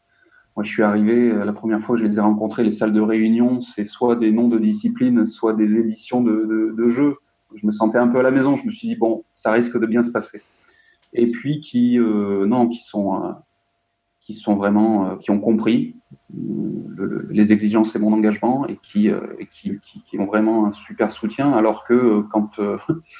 Moi, 0.55 0.63
je 0.63 0.69
suis 0.69 0.83
arrivé 0.83 1.33
la 1.33 1.53
première 1.53 1.81
fois 1.81 1.95
que 1.95 2.01
je 2.01 2.07
les 2.07 2.17
ai 2.17 2.21
rencontrés, 2.21 2.63
les 2.63 2.71
salles 2.71 2.93
de 2.93 3.01
réunion, 3.01 3.61
c'est 3.61 3.85
soit 3.85 4.15
des 4.15 4.31
noms 4.31 4.47
de 4.47 4.59
disciplines, 4.59 5.25
soit 5.25 5.53
des 5.53 5.77
éditions 5.77 6.21
de, 6.21 6.45
de, 6.45 6.75
de 6.77 6.89
jeux. 6.89 7.15
Je 7.55 7.65
me 7.65 7.71
sentais 7.71 7.97
un 7.97 8.07
peu 8.07 8.19
à 8.19 8.23
la 8.23 8.31
maison. 8.31 8.55
Je 8.55 8.65
me 8.65 8.71
suis 8.71 8.87
dit 8.87 8.95
bon, 8.95 9.23
ça 9.33 9.51
risque 9.51 9.79
de 9.79 9.85
bien 9.85 10.03
se 10.03 10.11
passer 10.11 10.41
et 11.13 11.27
puis 11.27 11.59
qui 11.59 11.99
euh, 11.99 12.45
non 12.45 12.67
qui 12.67 12.81
sont 12.81 13.23
euh, 13.23 13.31
qui 14.29 14.35
sont 14.35 14.55
vraiment 14.55 15.09
euh, 15.09 15.15
qui 15.15 15.31
ont 15.31 15.39
compris 15.39 15.95
les 17.31 17.51
exigences 17.51 17.95
et 17.95 17.99
mon 17.99 18.13
engagement 18.13 18.67
et 18.67 18.77
qui, 18.77 19.09
qui, 19.49 19.79
qui, 19.81 20.19
ont 20.19 20.25
vraiment 20.25 20.67
un 20.67 20.71
super 20.71 21.11
soutien. 21.11 21.51
Alors 21.53 21.83
que 21.83 22.21
quand 22.31 22.51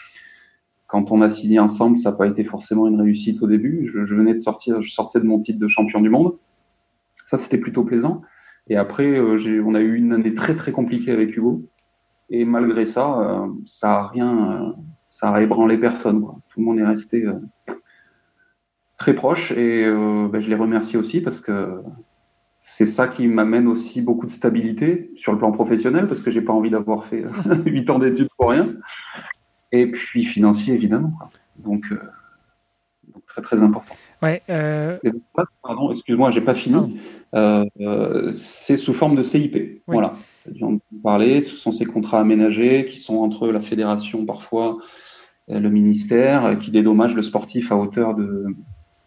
quand 0.87 1.11
on 1.11 1.21
a 1.21 1.29
signé 1.29 1.57
ensemble 1.59 1.97
ça 1.97 2.11
n'a 2.11 2.17
pas 2.17 2.27
été 2.27 2.43
forcément 2.43 2.87
une 2.87 3.01
réussite 3.01 3.41
au 3.41 3.47
début. 3.47 3.89
Je, 3.91 4.13
venais 4.13 4.35
de 4.35 4.39
sortir 4.39 4.83
je 4.83 4.91
sortais 4.91 5.19
de 5.19 5.25
mon 5.25 5.39
titre 5.39 5.57
de 5.57 5.67
champion 5.67 5.99
du 5.99 6.09
monde. 6.11 6.37
Ça 7.25 7.39
c'était 7.39 7.57
plutôt 7.57 7.83
plaisant. 7.83 8.21
Et 8.67 8.75
après 8.75 9.19
on 9.19 9.73
a 9.73 9.79
eu 9.79 9.95
une 9.95 10.13
année 10.13 10.35
très 10.35 10.55
très 10.55 10.71
compliquée 10.71 11.11
avec 11.11 11.35
Hugo. 11.35 11.63
Et 12.29 12.45
malgré 12.45 12.85
ça 12.85 13.47
ça 13.65 13.93
a 13.93 14.07
rien 14.09 14.75
ça 15.09 15.31
a 15.31 15.41
ébranlé 15.41 15.79
personne 15.79 16.21
tout 16.21 16.59
le 16.59 16.65
monde 16.65 16.77
est 16.77 16.85
resté 16.85 17.25
très 19.09 19.15
proche 19.15 19.51
et 19.53 19.85
euh, 19.85 20.27
ben, 20.31 20.39
je 20.39 20.49
les 20.49 20.55
remercie 20.55 20.95
aussi 20.95 21.19
parce 21.19 21.41
que 21.41 21.81
c'est 22.61 22.85
ça 22.85 23.07
qui 23.07 23.27
m'amène 23.27 23.67
aussi 23.67 24.01
beaucoup 24.01 24.27
de 24.27 24.31
stabilité 24.31 25.09
sur 25.15 25.31
le 25.31 25.39
plan 25.39 25.51
professionnel 25.51 26.07
parce 26.07 26.21
que 26.21 26.29
j'ai 26.29 26.41
pas 26.41 26.53
envie 26.53 26.69
d'avoir 26.69 27.05
fait 27.05 27.23
huit 27.65 27.89
ans 27.89 27.97
d'études 27.97 28.27
pour 28.37 28.51
rien. 28.51 28.67
Et 29.71 29.87
puis 29.87 30.25
financier 30.25 30.75
évidemment. 30.75 31.13
Donc, 31.57 31.85
euh, 31.91 31.99
très 33.25 33.41
très 33.41 33.57
important. 33.57 33.95
Ouais. 34.21 34.43
Euh... 34.51 34.99
Pardon, 35.63 35.91
excuse-moi, 35.91 36.29
j'ai 36.29 36.41
pas 36.41 36.53
fini. 36.53 36.99
Euh, 37.33 38.31
c'est 38.33 38.77
sous 38.77 38.93
forme 38.93 39.15
de 39.15 39.23
CIP. 39.23 39.81
Voilà. 39.87 40.13
Parler. 41.03 41.41
Ce 41.41 41.55
sont 41.55 41.71
ces 41.71 41.85
contrats 41.85 42.19
aménagés 42.19 42.85
qui 42.85 42.99
sont 42.99 43.17
entre 43.17 43.47
la 43.47 43.61
fédération 43.61 44.25
parfois, 44.25 44.77
le 45.47 45.69
ministère, 45.69 46.59
qui 46.59 46.69
dédommagent 46.69 47.15
le 47.15 47.23
sportif 47.23 47.71
à 47.71 47.75
hauteur 47.75 48.13
de 48.13 48.45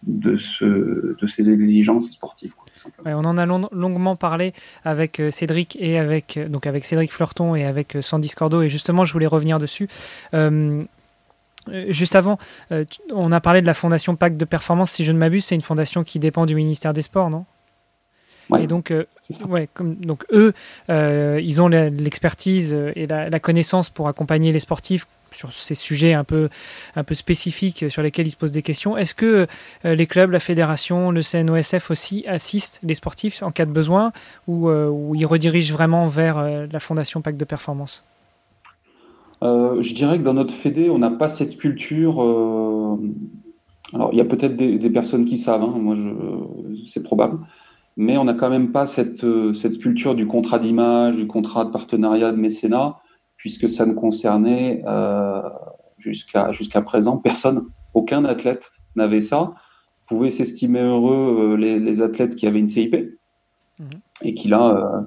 de, 0.06 0.36
ce, 0.36 0.64
de 0.64 1.26
ces 1.26 1.50
exigences 1.50 2.10
sportives. 2.10 2.54
on 3.04 3.24
en 3.24 3.38
a 3.38 3.46
longuement 3.46 4.16
parlé 4.16 4.52
avec 4.84 5.20
euh, 5.20 5.30
Cédric 5.30 5.76
et 5.80 5.98
avec 5.98 6.36
euh, 6.36 6.48
donc 6.48 6.66
avec 6.66 6.84
Cédric 6.84 7.12
Fleurton 7.12 7.54
et 7.54 7.64
avec 7.64 7.96
euh, 7.96 8.02
Sandy 8.02 8.28
Scordo 8.28 8.62
et 8.62 8.68
justement 8.68 9.04
je 9.04 9.12
voulais 9.12 9.26
revenir 9.26 9.58
dessus. 9.58 9.88
juste 11.88 12.16
avant, 12.16 12.38
on 13.12 13.30
a 13.30 13.40
parlé 13.40 13.60
de 13.60 13.66
la 13.66 13.74
fondation 13.74 14.16
Pacte 14.16 14.36
de 14.36 14.44
Performance. 14.44 14.90
Si 14.90 15.04
je 15.04 15.12
ne 15.12 15.18
m'abuse, 15.18 15.44
c'est 15.44 15.54
une 15.54 15.60
fondation 15.60 16.02
qui 16.02 16.18
dépend 16.18 16.44
du 16.44 16.56
ministère 16.56 16.92
des 16.92 17.02
Sports, 17.02 17.30
non? 17.30 17.44
Et 18.58 18.66
donc, 18.66 18.92
ouais, 19.48 19.68
comme, 19.72 19.94
donc 19.94 20.24
eux, 20.32 20.52
ils 20.88 21.62
ont 21.62 21.68
l'expertise 21.68 22.76
et 22.96 23.06
la, 23.06 23.30
la, 23.30 23.38
connaissance 23.40 23.90
pour 23.90 24.08
accompagner 24.08 24.50
les 24.50 24.58
sportifs 24.58 25.06
sur 25.34 25.52
ces 25.52 25.74
sujets 25.74 26.12
un 26.14 26.24
peu, 26.24 26.48
un 26.96 27.04
peu 27.04 27.14
spécifiques 27.14 27.86
sur 27.88 28.02
lesquels 28.02 28.26
ils 28.26 28.30
se 28.30 28.36
posent 28.36 28.52
des 28.52 28.62
questions. 28.62 28.96
Est-ce 28.96 29.14
que 29.14 29.46
euh, 29.84 29.94
les 29.94 30.06
clubs, 30.06 30.30
la 30.30 30.40
fédération, 30.40 31.10
le 31.10 31.22
CNOSF 31.22 31.90
aussi 31.90 32.24
assistent 32.26 32.80
les 32.82 32.94
sportifs 32.94 33.42
en 33.42 33.50
cas 33.50 33.66
de 33.66 33.72
besoin 33.72 34.12
ou, 34.46 34.68
euh, 34.68 34.90
ils 35.14 35.26
redirigent 35.26 35.72
vraiment 35.72 36.06
vers 36.06 36.38
euh, 36.38 36.66
la 36.70 36.80
Fondation 36.80 37.20
Pacte 37.20 37.38
de 37.38 37.44
Performance? 37.44 38.04
Je 39.42 39.92
dirais 39.92 40.18
que 40.18 40.22
dans 40.22 40.34
notre 40.34 40.54
fédé, 40.54 40.88
on 40.88 40.98
n'a 40.98 41.10
pas 41.10 41.28
cette 41.28 41.56
culture. 41.56 42.20
Alors, 43.92 44.10
il 44.12 44.18
y 44.18 44.20
a 44.20 44.24
peut-être 44.24 44.56
des, 44.56 44.90
personnes 44.90 45.24
qui 45.24 45.36
savent, 45.36 45.64
hein, 45.64 45.74
moi, 45.76 45.96
c'est 46.88 47.02
probable 47.02 47.38
mais 47.98 48.16
on 48.16 48.24
n'a 48.24 48.32
quand 48.32 48.48
même 48.48 48.72
pas 48.72 48.86
cette, 48.86 49.26
cette 49.54 49.78
culture 49.78 50.14
du 50.14 50.26
contrat 50.26 50.58
d'image, 50.58 51.16
du 51.16 51.26
contrat 51.26 51.66
de 51.66 51.70
partenariat, 51.70 52.32
de 52.32 52.38
mécénat 52.38 53.01
puisque 53.42 53.68
ça 53.68 53.86
ne 53.86 53.92
concernait 53.92 54.84
euh, 54.86 55.42
jusqu'à 55.98 56.52
jusqu'à 56.52 56.80
présent 56.80 57.16
personne. 57.16 57.64
Aucun 57.92 58.24
athlète 58.24 58.70
n'avait 58.94 59.20
ça. 59.20 59.54
Pouvait 60.06 60.30
s'estimer 60.30 60.78
heureux 60.78 61.54
euh, 61.54 61.56
les, 61.56 61.80
les, 61.80 62.00
athlètes 62.00 62.36
qui 62.36 62.46
avaient 62.46 62.60
une 62.60 62.68
CIP 62.68 62.94
mhm. 63.80 63.88
et 64.22 64.34
qui 64.34 64.46
là 64.46 64.68
euh, 64.76 65.00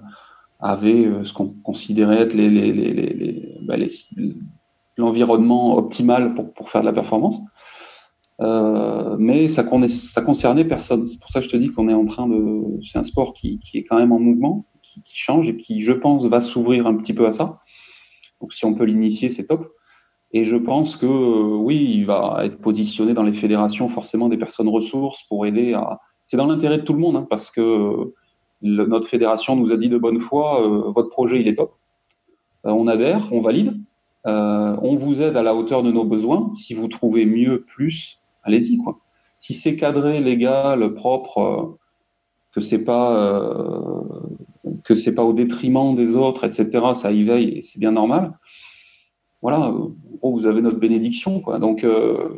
avaient 0.59 1.09
ce 1.23 1.31
qu'on 1.31 1.55
considérait 1.63 2.23
être 2.23 2.33
les, 2.33 2.49
les, 2.49 3.57
bah, 3.61 3.77
l'environnement 4.97 5.77
optimal 5.77 6.33
pour, 6.33 6.51
pour 6.53 6.69
faire 6.69 6.81
de 6.81 6.87
la 6.87 6.93
performance. 6.93 7.39
Euh, 8.41 9.15
mais 9.17 9.47
ça, 9.47 9.63
ça 9.87 10.21
concernait 10.21 10.65
personne. 10.65 11.07
C'est 11.07 11.21
pour 11.21 11.29
ça 11.29 11.39
que 11.39 11.45
je 11.45 11.51
te 11.51 11.55
dis 11.55 11.71
qu'on 11.71 11.87
est 11.87 11.93
en 11.93 12.05
train 12.05 12.27
de. 12.27 12.63
C'est 12.83 12.99
un 12.99 13.03
sport 13.03 13.33
qui, 13.33 13.59
qui, 13.59 13.77
est 13.77 13.83
quand 13.85 13.97
même 13.97 14.11
en 14.11 14.19
mouvement, 14.19 14.65
qui, 14.81 15.01
qui, 15.03 15.17
change 15.17 15.47
et 15.47 15.55
qui, 15.55 15.79
je 15.79 15.93
pense, 15.93 16.25
va 16.25 16.41
s'ouvrir 16.41 16.85
un 16.85 16.95
petit 16.95 17.13
peu 17.13 17.27
à 17.27 17.31
ça. 17.31 17.61
Donc 18.45 18.53
si 18.53 18.63
on 18.63 18.75
peut 18.75 18.83
l'initier, 18.83 19.31
c'est 19.31 19.47
top. 19.47 19.73
Et 20.31 20.43
je 20.43 20.55
pense 20.55 20.97
que 20.97 21.07
euh, 21.07 21.55
oui, 21.55 21.83
il 21.95 22.05
va 22.05 22.41
être 22.43 22.59
positionné 22.59 23.15
dans 23.15 23.23
les 23.23 23.33
fédérations 23.33 23.89
forcément 23.89 24.29
des 24.29 24.37
personnes 24.37 24.69
ressources 24.69 25.23
pour 25.23 25.47
aider 25.47 25.73
à. 25.73 25.99
C'est 26.27 26.37
dans 26.37 26.45
l'intérêt 26.45 26.77
de 26.77 26.83
tout 26.83 26.93
le 26.93 26.99
monde 26.99 27.15
hein, 27.15 27.25
parce 27.27 27.49
que 27.49 27.59
euh, 27.59 28.13
notre 28.61 29.07
fédération 29.07 29.55
nous 29.55 29.71
a 29.71 29.77
dit 29.77 29.89
de 29.89 29.97
bonne 29.97 30.19
foi, 30.19 30.61
euh, 30.61 30.91
votre 30.91 31.09
projet 31.09 31.41
il 31.41 31.47
est 31.47 31.55
top. 31.55 31.73
on 32.65 32.87
adhère, 32.87 33.33
on 33.33 33.41
valide, 33.41 33.73
on 34.25 34.95
vous 34.95 35.23
aide 35.23 35.37
à 35.37 35.41
la 35.41 35.55
hauteur 35.55 35.81
de 35.81 35.91
nos 35.91 36.05
besoins. 36.05 36.51
Si 36.53 36.75
vous 36.75 36.87
trouvez 36.87 37.25
mieux, 37.25 37.63
plus, 37.63 38.19
allez-y. 38.43 38.77
Si 39.39 39.55
c'est 39.55 39.75
cadré, 39.75 40.21
légal, 40.21 40.93
propre, 40.93 41.79
que 42.53 42.61
c'est 42.61 42.83
pas 42.83 43.41
que 44.83 44.95
c'est 44.95 45.13
pas 45.13 45.23
au 45.23 45.33
détriment 45.33 45.95
des 45.95 46.15
autres, 46.15 46.43
etc. 46.43 46.69
Ça 46.95 47.11
y 47.11 47.23
veille 47.23 47.57
et 47.57 47.61
c'est 47.61 47.79
bien 47.79 47.91
normal. 47.91 48.37
Voilà, 49.41 49.71
vous 50.23 50.45
avez 50.47 50.61
notre 50.61 50.79
bénédiction. 50.79 51.43
Donc 51.59 51.85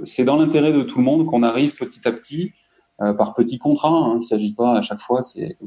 c'est 0.03 0.25
dans 0.25 0.35
l'intérêt 0.35 0.73
de 0.73 0.81
tout 0.81 0.97
le 0.97 1.05
monde 1.05 1.25
qu'on 1.25 1.41
arrive 1.41 1.75
petit 1.77 2.05
à 2.05 2.11
petit 2.11 2.51
par 2.97 3.33
petits 3.33 3.59
contrats. 3.59 3.89
Hein. 3.89 4.13
Il 4.15 4.17
ne 4.17 4.21
s'agit 4.21 4.53
pas 4.53 4.77
à 4.77 4.81
chaque 4.81 4.99
fois, 4.99 5.23
c'est 5.23 5.57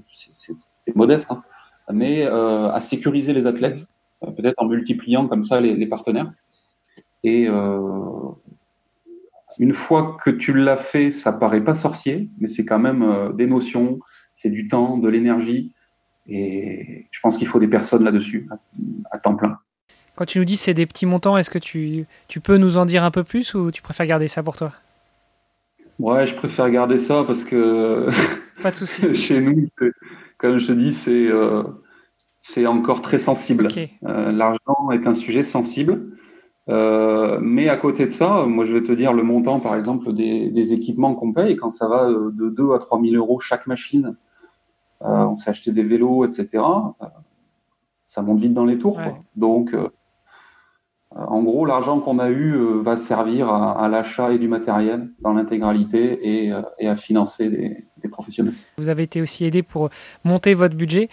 modeste, 0.94 1.30
hein, 1.30 1.42
mais 1.90 2.24
à 2.26 2.78
sécuriser 2.82 3.32
les 3.32 3.46
athlètes, 3.46 3.86
peut-être 4.20 4.56
en 4.58 4.66
multipliant 4.66 5.28
comme 5.28 5.42
ça 5.42 5.62
les, 5.62 5.86
partenaires. 5.86 6.30
Et 7.24 7.48
une 9.60 9.74
fois 9.74 10.16
que 10.24 10.30
tu 10.30 10.54
l'as 10.54 10.78
fait, 10.78 11.12
ça 11.12 11.32
paraît 11.32 11.62
pas 11.62 11.74
sorcier, 11.74 12.30
mais 12.38 12.48
c'est 12.48 12.64
quand 12.64 12.78
même 12.78 13.02
euh, 13.02 13.32
des 13.32 13.46
notions, 13.46 13.98
c'est 14.32 14.48
du 14.48 14.68
temps, 14.68 14.96
de 14.96 15.06
l'énergie. 15.06 15.74
Et 16.26 17.06
je 17.10 17.20
pense 17.20 17.36
qu'il 17.36 17.46
faut 17.46 17.58
des 17.58 17.68
personnes 17.68 18.04
là-dessus, 18.04 18.48
à, 19.10 19.18
temps 19.18 19.34
plein. 19.34 19.58
Quand 20.16 20.24
tu 20.26 20.38
nous 20.38 20.44
dis 20.44 20.56
c'est 20.56 20.74
des 20.74 20.86
petits 20.86 21.06
montants, 21.06 21.36
est-ce 21.36 21.50
que 21.50 21.58
tu, 21.58 22.06
tu, 22.28 22.40
peux 22.40 22.56
nous 22.56 22.76
en 22.76 22.86
dire 22.86 23.04
un 23.04 23.10
peu 23.10 23.24
plus 23.24 23.54
ou 23.54 23.70
tu 23.70 23.82
préfères 23.82 24.06
garder 24.06 24.28
ça 24.28 24.42
pour 24.42 24.56
toi? 24.56 24.72
Ouais, 25.98 26.26
je 26.26 26.34
préfère 26.34 26.70
garder 26.70 26.98
ça 26.98 27.24
parce 27.26 27.44
que. 27.44 28.08
Pas 28.62 28.70
de 28.70 28.76
souci. 28.76 29.14
chez 29.14 29.40
nous, 29.40 29.68
comme 30.38 30.58
je 30.58 30.68
te 30.68 30.72
dis, 30.72 30.94
c'est 30.94 31.26
euh, 31.26 31.62
encore 32.66 33.02
très 33.02 33.18
sensible. 33.18 33.68
Euh, 34.06 34.32
l'argent 34.32 34.90
est 34.92 35.06
un 35.06 35.14
sujet 35.14 35.42
sensible. 35.42 36.10
Euh, 36.70 37.38
mais 37.42 37.68
à 37.68 37.76
côté 37.76 38.06
de 38.06 38.12
ça, 38.12 38.44
moi 38.46 38.64
je 38.64 38.74
vais 38.76 38.82
te 38.82 38.92
dire 38.92 39.12
le 39.12 39.24
montant 39.24 39.58
par 39.58 39.74
exemple 39.74 40.12
des, 40.12 40.72
équipements 40.72 41.14
qu'on 41.14 41.32
paye, 41.32 41.56
quand 41.56 41.70
ça 41.70 41.88
va 41.88 42.08
euh, 42.08 42.30
de 42.32 42.48
2 42.48 42.72
à 42.72 42.78
3 42.78 43.00
000 43.00 43.14
euros 43.14 43.40
chaque 43.40 43.66
machine, 43.66 44.16
on 45.00 45.36
s'est 45.36 45.50
acheté 45.50 45.72
des 45.72 45.82
vélos, 45.82 46.24
etc. 46.24 46.62
ça 48.04 48.22
monte 48.22 48.40
vite 48.40 48.54
dans 48.54 48.64
les 48.64 48.78
tours. 48.78 49.00
Donc 49.36 49.74
euh, 51.16 51.24
en 51.26 51.42
gros, 51.42 51.66
l'argent 51.66 51.98
qu'on 51.98 52.20
a 52.20 52.28
eu 52.28 52.54
euh, 52.54 52.82
va 52.82 52.96
servir 52.96 53.48
à, 53.48 53.88
l'achat 53.88 54.32
et 54.32 54.38
du 54.38 54.46
matériel 54.46 55.08
dans 55.20 55.32
l'intégralité 55.32 56.20
et, 56.22 56.52
euh, 56.52 56.62
à 56.80 56.94
financer 56.96 57.50
des, 57.50 58.08
professionnels. 58.08 58.54
Vous 58.78 58.88
avez 58.88 59.02
été 59.02 59.20
aussi 59.20 59.44
aidé 59.44 59.62
pour 59.62 59.90
monter 60.24 60.54
votre 60.54 60.74
budget, 60.74 61.08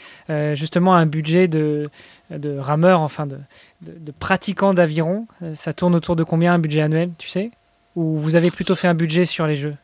justement 0.54 0.96
un 0.96 1.06
budget 1.06 1.48
de, 1.48 1.90
de 2.32 2.58
rameurs, 2.58 3.02
enfin 3.02 3.28
de, 3.28 3.38
de, 3.82 4.12
pratiquants 4.12 4.74
d'aviron. 4.74 5.28
Ça 5.54 5.74
tourne 5.74 5.94
autour 5.94 6.16
de 6.16 6.24
combien 6.24 6.54
un 6.54 6.60
budget 6.60 6.82
annuel, 6.82 7.12
tu 7.18 7.28
sais? 7.28 7.52
Ou 7.96 8.16
vous 8.16 8.36
avez 8.36 8.52
plutôt 8.52 8.76
fait 8.76 8.88
un 8.88 8.94
budget 8.94 9.26
sur 9.26 9.48
les 9.48 9.56
jeux? 9.56 9.76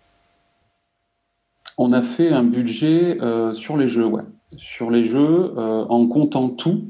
On 1.78 1.94
a 1.94 2.02
fait 2.02 2.30
un 2.30 2.44
budget 2.44 3.18
sur 3.54 3.78
les 3.78 3.88
jeux, 3.88 4.06
ouais. 4.06 4.24
Sur 4.58 4.92
les 4.92 5.06
jeux, 5.06 5.54
en 5.58 6.08
comptant 6.08 6.50
tout, 6.50 6.84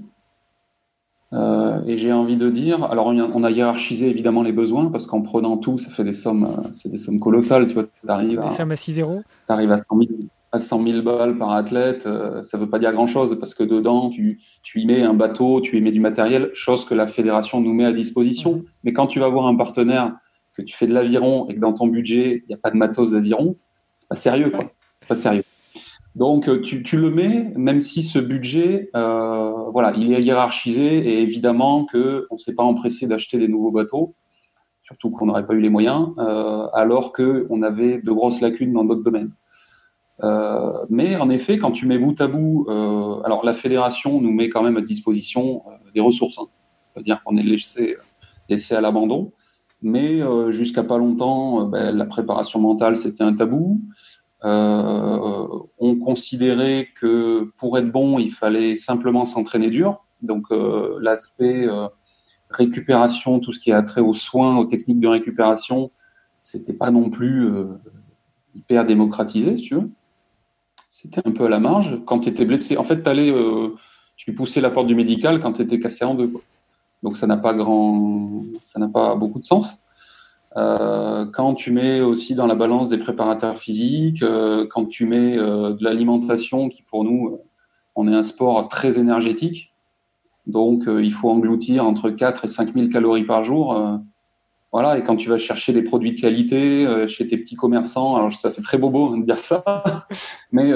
euh, 1.34 1.82
et 1.88 1.98
j'ai 1.98 2.14
envie 2.14 2.38
de 2.38 2.50
dire, 2.50 2.84
alors 2.84 3.08
on 3.08 3.44
a 3.44 3.50
hiérarchisé 3.50 4.08
évidemment 4.08 4.44
les 4.44 4.52
besoins 4.52 4.92
parce 4.92 5.08
qu'en 5.08 5.22
prenant 5.22 5.58
tout, 5.58 5.80
ça 5.80 5.90
fait 5.90 6.04
des 6.04 6.14
sommes, 6.14 6.44
euh, 6.44 6.70
c'est 6.74 6.90
des 6.90 6.98
sommes 6.98 7.20
colossales. 7.20 7.68
Tu 7.68 7.74
vois, 7.74 7.86
arrives 8.08 8.40
à, 8.40 8.46
à 8.46 8.50
6-0. 8.50 9.24
arrives 9.48 9.72
à 9.72 9.78
100 9.78 9.86
000, 9.98 10.10
à 10.52 10.62
100 10.62 10.84
000 10.84 11.02
balles 11.02 11.38
par 11.40 11.52
athlète. 11.52 12.06
Euh, 12.06 12.44
ça 12.44 12.60
veut 12.60 12.70
pas 12.70 12.78
dire 12.78 12.94
grand 12.94 13.08
chose 13.08 13.36
parce 13.40 13.56
que 13.56 13.64
dedans, 13.64 14.10
tu, 14.10 14.42
tu 14.62 14.82
y 14.82 14.86
mets 14.86 15.02
un 15.02 15.16
bateau, 15.16 15.60
tu 15.60 15.78
y 15.78 15.82
mets 15.82 15.92
du 15.92 16.00
matériel, 16.00 16.52
chose 16.54 16.86
que 16.86 16.94
la 16.94 17.08
fédération 17.08 17.62
nous 17.62 17.74
met 17.74 17.86
à 17.86 17.94
disposition. 17.94 18.58
Mhm. 18.58 18.64
Mais 18.84 18.94
quand 18.94 19.08
tu 19.08 19.20
vas 19.20 19.30
voir 19.30 19.48
un 19.48 19.56
partenaire, 19.56 20.16
que 20.56 20.62
tu 20.62 20.78
fais 20.78 20.86
de 20.86 20.94
l'aviron 20.94 21.48
et 21.50 21.56
que 21.56 21.60
dans 21.60 21.74
ton 21.74 21.88
budget, 21.88 22.44
il 22.46 22.48
n'y 22.48 22.54
a 22.54 22.60
pas 22.60 22.70
de 22.70 22.78
matos 22.78 23.10
d'aviron, 23.10 23.56
pas 24.14 24.20
sérieux, 24.20 24.51
quoi. 24.51 24.72
C'est 24.99 25.07
pas 25.07 25.16
sérieux. 25.16 25.43
Donc 26.16 26.47
euh, 26.47 26.61
tu, 26.61 26.97
le 26.97 27.09
mets, 27.09 27.51
même 27.55 27.82
si 27.82 28.03
ce 28.03 28.20
budget, 28.20 28.91
euh, 28.95 29.51
voilà, 29.72 29.91
il 29.97 30.14
est 30.14 30.22
hiérarchisé 30.22 30.97
et 30.97 31.22
évidemment 31.22 31.86
que 31.86 32.28
on 32.30 32.38
s'est 32.38 32.53
pas 32.53 32.61
empressé 32.61 33.07
d'acheter 33.07 33.39
des 33.39 33.47
nouveaux 33.47 33.72
bateaux, 33.72 34.14
surtout 34.84 35.09
qu'on 35.09 35.26
n'aurait 35.26 35.47
pas 35.47 35.55
eu 35.55 35.61
les 35.61 35.72
moyens, 35.72 36.09
euh, 36.20 36.68
alors 36.74 37.11
que 37.11 37.47
on 37.49 37.64
avait 37.64 37.97
de 37.97 38.11
grosses 38.11 38.41
lacunes 38.41 38.74
dans 38.74 38.86
d'autres 38.86 39.03
domaines. 39.03 39.32
Mais 40.89 41.18
en 41.18 41.30
effet, 41.30 41.57
quand 41.57 41.72
tu 41.72 41.88
mets 41.88 41.97
bout 41.97 42.22
à 42.22 42.28
bout, 42.28 42.68
alors 43.26 43.43
la 43.43 43.53
fédération 43.53 44.22
nous 44.22 44.32
met 44.32 44.47
quand 44.47 44.64
même 44.64 44.78
à 44.78 44.82
disposition 44.82 45.64
des 45.93 45.99
ressources. 45.99 46.38
Hein. 46.38 46.45
C'est-à-dire 46.93 47.22
qu'on 47.24 47.36
est 47.36 47.43
laissé 47.43 48.76
à 48.76 48.80
l'abandon. 48.80 49.34
Mais 49.84 50.22
jusqu'à 50.52 50.84
pas 50.84 50.98
longtemps, 50.98 51.66
ben, 51.66 51.96
la 51.96 52.06
préparation 52.06 52.60
mentale 52.60 52.98
c'était 52.98 53.24
un 53.24 53.34
tabou. 53.34 53.82
Euh, 54.46 55.48
on 55.78 55.96
considérait 55.96 56.90
que 57.00 57.52
pour 57.58 57.78
être 57.78 57.92
bon, 57.92 58.20
il 58.20 58.32
fallait 58.32 58.76
simplement 58.76 59.26
s'entraîner 59.26 59.70
dur. 59.70 60.04
Donc 60.22 60.52
euh, 60.52 60.98
l'aspect 61.02 61.68
euh, 61.68 61.88
récupération, 62.50 63.40
tout 63.40 63.54
ce 63.54 63.60
qui 63.60 63.72
a 63.72 63.82
trait 63.84 64.02
aux 64.02 64.14
soins, 64.14 64.58
aux 64.58 64.66
techniques 64.66 65.00
de 65.00 65.08
récupération, 65.08 65.92
c'était 66.42 66.74
pas 66.74 66.92
non 66.92 67.10
plus 67.10 67.50
hyper 68.54 68.86
démocratisé, 68.86 69.58
si 69.58 69.64
tu 69.64 69.76
veux. 69.76 69.90
C'était 70.92 71.22
un 71.26 71.32
peu 71.32 71.46
à 71.46 71.50
la 71.50 71.60
marge. 71.60 72.00
Quand 72.06 72.20
tu 72.20 72.30
étais 72.30 72.44
blessé, 72.44 72.78
en 72.78 72.84
fait, 72.84 73.02
tu 74.18 74.34
poussais 74.36 74.60
la 74.60 74.70
porte 74.70 74.88
du 74.88 74.96
médical 74.96 75.40
quand 75.40 75.54
tu 75.54 75.62
étais 75.62 75.80
cassé 75.80 76.04
en 76.04 76.16
deux. 76.16 76.34
Donc 77.04 77.18
ça 77.18 77.28
n'a 77.28 77.38
pas 77.38 77.54
grand, 77.54 78.43
ça 78.62 78.80
n'a 78.80 78.88
pas 78.88 79.16
beaucoup 79.16 79.39
de 79.39 79.45
sens. 79.45 79.86
Euh, 80.56 81.26
quand 81.34 81.56
tu 81.56 81.72
mets 81.72 82.01
aussi 82.01 82.36
dans 82.36 82.47
la 82.47 82.56
balance 82.56 82.89
des 82.89 82.97
préparateurs 82.97 83.58
physiques, 83.58 84.24
euh, 84.24 84.68
quand 84.70 84.86
tu 84.86 85.06
mets 85.06 85.38
euh, 85.38 85.74
de 85.74 85.84
l'alimentation 85.84 86.70
qui 86.70 86.82
pour 86.84 87.04
nous, 87.04 87.39
on 87.95 88.08
est 88.08 88.16
un 88.16 88.24
sport 88.24 88.70
très 88.70 88.97
énergétique, 88.97 89.74
donc 90.47 90.84
il 90.88 91.14
faut 91.14 91.30
engloutir 91.30 91.86
entre 91.86 92.10
4 92.10 92.45
et 92.45 92.47
5 92.47 92.74
000 92.74 92.88
calories 92.89 93.24
par 93.24 93.43
jour. 93.43 93.99
Voilà, 94.74 94.98
et 94.98 95.04
quand 95.04 95.16
tu 95.16 95.30
vas 95.30 95.38
chercher 95.38 95.72
des 95.72 95.84
produits 95.84 96.16
de 96.16 96.20
qualité 96.20 97.08
chez 97.08 97.28
tes 97.28 97.38
petits 97.38 97.56
commerçants, 97.56 98.18
alors 98.18 98.34
ça 98.34 98.52
fait 98.52 98.62
très 98.62 98.78
bobo 98.78 99.16
de 99.16 99.24
dire 99.24 99.38
ça, 99.38 99.64
mais 100.52 100.72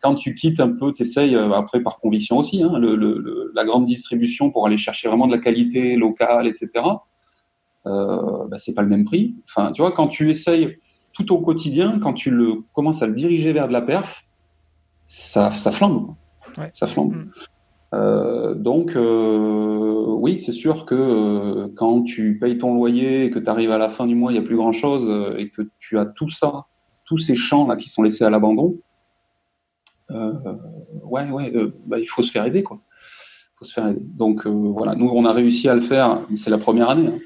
quand 0.00 0.14
tu 0.14 0.34
quittes 0.34 0.58
un 0.58 0.72
peu, 0.72 0.92
tu 0.92 1.02
essayes, 1.02 1.36
après 1.36 1.82
par 1.82 1.98
conviction 1.98 2.38
aussi, 2.38 2.62
hein, 2.62 2.78
le, 2.78 2.96
le, 2.96 3.52
la 3.54 3.64
grande 3.64 3.84
distribution 3.84 4.50
pour 4.50 4.66
aller 4.66 4.78
chercher 4.78 5.08
vraiment 5.08 5.26
de 5.26 5.32
la 5.32 5.38
qualité 5.38 5.96
locale, 5.96 6.46
etc 6.46 6.82
euh, 7.86 8.46
bah, 8.48 8.58
c'est 8.58 8.74
pas 8.74 8.82
le 8.82 8.88
même 8.88 9.04
prix. 9.04 9.36
Enfin, 9.48 9.72
tu 9.72 9.82
vois, 9.82 9.92
quand 9.92 10.08
tu 10.08 10.30
essayes 10.30 10.78
tout 11.12 11.32
au 11.32 11.40
quotidien, 11.40 11.98
quand 12.00 12.14
tu 12.14 12.30
le 12.30 12.62
commences 12.72 13.02
à 13.02 13.06
le 13.06 13.14
diriger 13.14 13.52
vers 13.52 13.68
de 13.68 13.72
la 13.72 13.82
perf, 13.82 14.24
ça, 15.06 15.50
ça 15.50 15.70
flambe. 15.70 16.14
Ça 16.72 16.86
flambe. 16.86 17.14
Mm. 17.14 17.30
Euh, 17.94 18.54
donc, 18.54 18.96
euh, 18.96 20.04
oui, 20.06 20.38
c'est 20.38 20.52
sûr 20.52 20.84
que 20.86 20.94
euh, 20.94 21.68
quand 21.76 22.02
tu 22.02 22.38
payes 22.38 22.58
ton 22.58 22.74
loyer 22.74 23.26
et 23.26 23.30
que 23.30 23.38
tu 23.38 23.48
arrives 23.48 23.70
à 23.70 23.78
la 23.78 23.88
fin 23.88 24.06
du 24.06 24.14
mois, 24.14 24.32
il 24.32 24.38
n'y 24.38 24.44
a 24.44 24.46
plus 24.46 24.56
grand-chose 24.56 25.08
et 25.38 25.50
que 25.50 25.62
tu 25.78 25.98
as 25.98 26.06
tout 26.06 26.30
ça, 26.30 26.66
tous 27.04 27.18
ces 27.18 27.36
champs 27.36 27.66
là 27.66 27.76
qui 27.76 27.88
sont 27.88 28.02
laissés 28.02 28.24
à 28.24 28.30
l'abandon, 28.30 28.76
ouais, 30.10 31.30
ouais, 31.30 31.52
bah, 31.86 31.98
il 31.98 32.06
faut 32.06 32.22
se 32.22 32.30
faire 32.30 32.44
aider, 32.44 32.62
quoi. 32.62 32.80
Donc 33.98 34.46
voilà, 34.46 34.94
nous 34.94 35.08
on 35.08 35.24
a 35.24 35.32
réussi 35.32 35.70
à 35.70 35.74
le 35.74 35.80
faire, 35.80 36.20
c'est 36.36 36.50
la 36.50 36.58
première 36.58 36.90
année. 36.90 37.06
Hein 37.06 37.18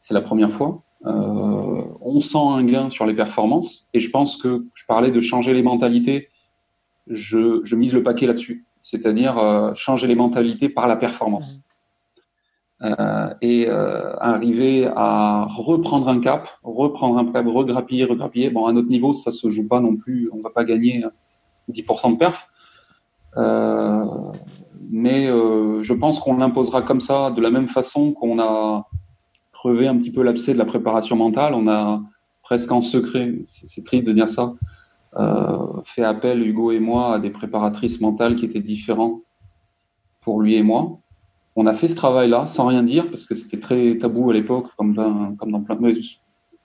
c'est 0.00 0.14
la 0.14 0.22
première 0.22 0.52
fois. 0.52 0.82
On 1.04 2.20
sent 2.20 2.38
un 2.38 2.64
gain 2.64 2.90
sur 2.90 3.06
les 3.06 3.14
performances 3.14 3.88
et 3.94 4.00
je 4.00 4.10
pense 4.10 4.36
que 4.36 4.66
je 4.74 4.84
parlais 4.86 5.10
de 5.10 5.20
changer 5.20 5.52
les 5.52 5.62
mentalités. 5.62 6.30
Je, 7.06 7.74
mise 7.74 7.94
le 7.94 8.02
paquet 8.02 8.26
là-dessus, 8.26 8.66
c'est-à-dire 8.82 9.38
euh, 9.38 9.74
changer 9.74 10.06
les 10.06 10.14
mentalités 10.14 10.68
par 10.68 10.88
la 10.88 10.96
performance. 10.96 11.64
Euh, 12.80 13.34
et 13.42 13.68
arriver 13.68 14.88
à 14.94 15.46
reprendre 15.48 16.08
un 16.08 16.20
cap, 16.20 16.48
reprendre 16.62 17.18
un 17.18 17.32
cap, 17.32 17.44
regrappiller, 17.48 18.04
regrappiller. 18.04 18.50
Bon, 18.50 18.66
à 18.66 18.72
notre 18.72 18.88
niveau, 18.88 19.12
ça 19.12 19.32
se 19.32 19.50
joue 19.50 19.66
pas 19.66 19.80
non 19.80 19.96
plus. 19.96 20.30
On 20.32 20.40
va 20.40 20.50
pas 20.50 20.64
gagner 20.64 21.04
10% 21.72 22.12
de 22.12 22.16
perf. 22.18 22.48
mais 24.90 25.26
je 25.26 25.92
pense 25.92 26.20
qu'on 26.20 26.36
l'imposera 26.36 26.82
comme 26.82 27.00
ça, 27.00 27.32
de 27.32 27.40
la 27.40 27.50
même 27.50 27.68
façon 27.68 28.12
qu'on 28.12 28.38
a 28.38 28.86
crever 29.58 29.88
un 29.88 29.96
petit 29.98 30.12
peu 30.12 30.22
l'abcès 30.22 30.52
de 30.52 30.58
la 30.58 30.64
préparation 30.64 31.16
mentale. 31.16 31.54
On 31.54 31.66
a 31.68 32.00
presque 32.42 32.70
en 32.72 32.80
secret, 32.80 33.34
c'est 33.46 33.84
triste 33.84 34.06
de 34.06 34.12
dire 34.12 34.30
ça, 34.30 34.42
euh, 34.42 34.54
fait 35.84 36.04
appel, 36.04 36.46
Hugo 36.46 36.70
et 36.70 36.80
moi, 36.80 37.14
à 37.14 37.18
des 37.18 37.30
préparatrices 37.30 38.00
mentales 38.00 38.36
qui 38.36 38.44
étaient 38.44 38.60
différents 38.60 39.20
pour 40.20 40.40
lui 40.40 40.56
et 40.56 40.62
moi. 40.62 40.98
On 41.56 41.66
a 41.66 41.74
fait 41.74 41.88
ce 41.88 41.96
travail-là 41.96 42.46
sans 42.46 42.66
rien 42.66 42.82
dire 42.82 43.08
parce 43.08 43.26
que 43.26 43.34
c'était 43.34 43.58
très 43.58 43.98
tabou 43.98 44.30
à 44.30 44.32
l'époque, 44.32 44.66
comme 44.76 44.94
dans, 44.94 45.34
comme 45.34 45.50
dans 45.50 45.60
plein. 45.60 45.76
Mais 45.80 45.94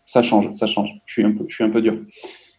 ça 0.06 0.22
change, 0.22 0.54
ça 0.54 0.68
change. 0.68 0.90
Je 1.06 1.14
suis 1.14 1.24
un 1.24 1.32
peu, 1.32 1.46
je 1.48 1.56
suis 1.56 1.64
un 1.64 1.70
peu 1.70 1.82
dur. 1.82 2.00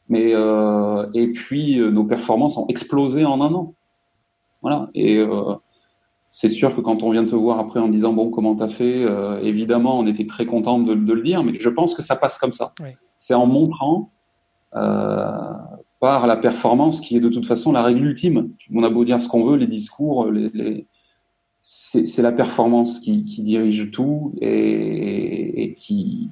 Mais 0.09 0.35
euh, 0.35 1.07
et 1.15 1.29
puis 1.29 1.79
euh, 1.79 1.91
nos 1.91 2.05
performances 2.05 2.59
ont 2.59 2.67
explosé 2.67 3.25
en 3.25 3.41
un 3.41 3.53
an. 3.55 3.75
Voilà. 4.63 4.89
Et 4.95 5.19
euh, 5.19 5.55
c'est 6.31 6.49
sûr 6.49 6.75
que 6.75 6.81
quand 6.81 7.05
on 7.05 7.11
vient 7.11 7.25
te 7.25 7.37
voir 7.37 7.61
après 7.61 7.79
en 7.79 7.89
disant 7.89 8.13
bon 8.13 8.31
comment 8.31 8.57
t'as 8.57 8.69
fait, 8.69 9.05
euh, 9.05 9.41
évidemment 9.41 10.01
on 10.01 10.07
était 10.09 10.27
très 10.27 10.47
content 10.47 10.81
de, 10.81 10.93
le 10.93 11.23
dire, 11.23 11.45
mais 11.45 11.59
je 11.61 11.69
pense 11.69 11.95
que 11.95 12.03
ça 12.03 12.17
passe 12.17 12.39
comme 12.39 12.51
ça. 12.51 12.73
C'est 13.21 13.35
en 13.35 13.47
montrant, 13.47 14.11
euh, 14.75 15.53
par 16.05 16.27
la 16.27 16.37
performance 16.37 17.01
qui 17.01 17.17
est 17.17 17.21
de 17.21 17.31
toute 17.31 17.47
façon 17.47 17.73
la 17.73 17.83
règle 17.83 18.05
ultime. 18.05 18.51
On 18.75 18.83
a 18.83 18.91
beau 18.91 19.07
dire 19.07 19.23
ce 19.23 19.27
qu'on 19.27 19.47
veut, 19.47 19.57
les 19.57 19.67
discours, 19.67 20.31
c'est 21.63 22.21
la 22.21 22.31
performance 22.31 22.99
qui, 22.99 23.23
dirige 23.23 23.91
tout 23.91 24.35
et, 24.43 25.75
qui, 25.79 26.29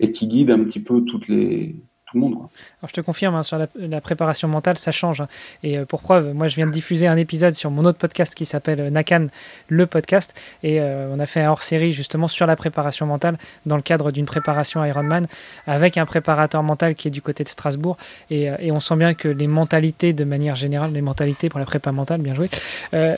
et 0.00 0.10
qui 0.10 0.26
guide 0.26 0.50
un 0.50 0.64
petit 0.64 0.80
peu 0.80 1.02
toutes 1.02 1.28
les, 1.28 1.76
monde. 2.14 2.34
Alors, 2.34 2.88
je 2.88 2.92
te 2.92 3.00
confirme, 3.00 3.34
hein, 3.34 3.42
sur 3.42 3.58
la, 3.58 4.00
préparation 4.00 4.48
mentale, 4.48 4.78
ça 4.78 4.92
change. 4.92 5.20
Hein. 5.20 5.28
Et 5.62 5.78
euh, 5.78 5.84
pour 5.84 6.00
preuve, 6.02 6.32
moi, 6.32 6.48
je 6.48 6.56
viens 6.56 6.66
de 6.66 6.72
diffuser 6.72 7.06
un 7.06 7.16
épisode 7.16 7.54
sur 7.54 7.70
mon 7.70 7.84
autre 7.84 7.98
podcast 7.98 8.34
qui 8.34 8.44
s'appelle 8.44 8.80
euh, 8.80 8.90
Nakan, 8.90 9.28
le 9.68 9.86
podcast. 9.86 10.34
Et 10.62 10.80
euh, 10.80 11.12
on 11.12 11.18
a 11.18 11.26
fait 11.26 11.42
un 11.42 11.50
hors-série 11.50 11.92
justement 11.92 12.28
sur 12.28 12.46
la 12.46 12.56
préparation 12.56 13.06
mentale 13.06 13.36
dans 13.66 13.76
le 13.76 13.82
cadre 13.82 14.10
d'une 14.10 14.26
préparation 14.26 14.84
Ironman 14.84 15.26
avec 15.66 15.96
un 15.96 16.06
préparateur 16.06 16.62
mental 16.62 16.94
qui 16.94 17.08
est 17.08 17.10
du 17.10 17.22
côté 17.22 17.44
de 17.44 17.48
Strasbourg. 17.48 17.96
Et, 18.30 18.48
on 18.70 18.80
sent 18.80 18.96
bien 18.96 19.14
que 19.14 19.28
les 19.28 19.46
mentalités, 19.46 20.12
de 20.12 20.24
manière 20.24 20.54
générale, 20.54 20.92
les 20.92 21.00
mentalités 21.00 21.48
pour 21.48 21.58
la 21.58 21.66
prépa 21.66 21.90
mentale, 21.90 22.20
bien 22.20 22.34
joué, 22.34 22.48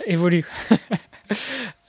évoluent. 0.06 0.46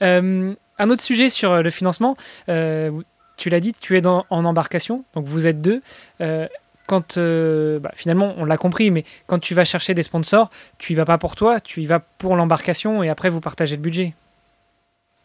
un 0.00 0.90
autre 0.90 1.02
sujet 1.02 1.28
sur 1.28 1.62
le 1.62 1.70
financement. 1.70 2.16
tu 2.46 3.50
l'as 3.50 3.60
dit, 3.60 3.72
tu 3.80 3.96
es 3.96 4.06
en 4.06 4.24
embarcation, 4.30 5.04
donc 5.14 5.26
vous 5.26 5.46
êtes 5.46 5.62
deux 5.62 5.80
quand 6.86 7.16
euh, 7.16 7.78
bah, 7.78 7.90
finalement 7.94 8.34
on 8.38 8.44
l'a 8.44 8.56
compris, 8.56 8.90
mais 8.90 9.04
quand 9.26 9.38
tu 9.38 9.54
vas 9.54 9.64
chercher 9.64 9.94
des 9.94 10.02
sponsors, 10.02 10.50
tu 10.78 10.92
y 10.92 10.96
vas 10.96 11.04
pas 11.04 11.18
pour 11.18 11.36
toi, 11.36 11.60
tu 11.60 11.82
y 11.82 11.86
vas 11.86 12.00
pour 12.00 12.36
l'embarcation 12.36 13.02
et 13.02 13.08
après 13.08 13.30
vous 13.30 13.40
partagez 13.40 13.76
le 13.76 13.82
budget. 13.82 14.14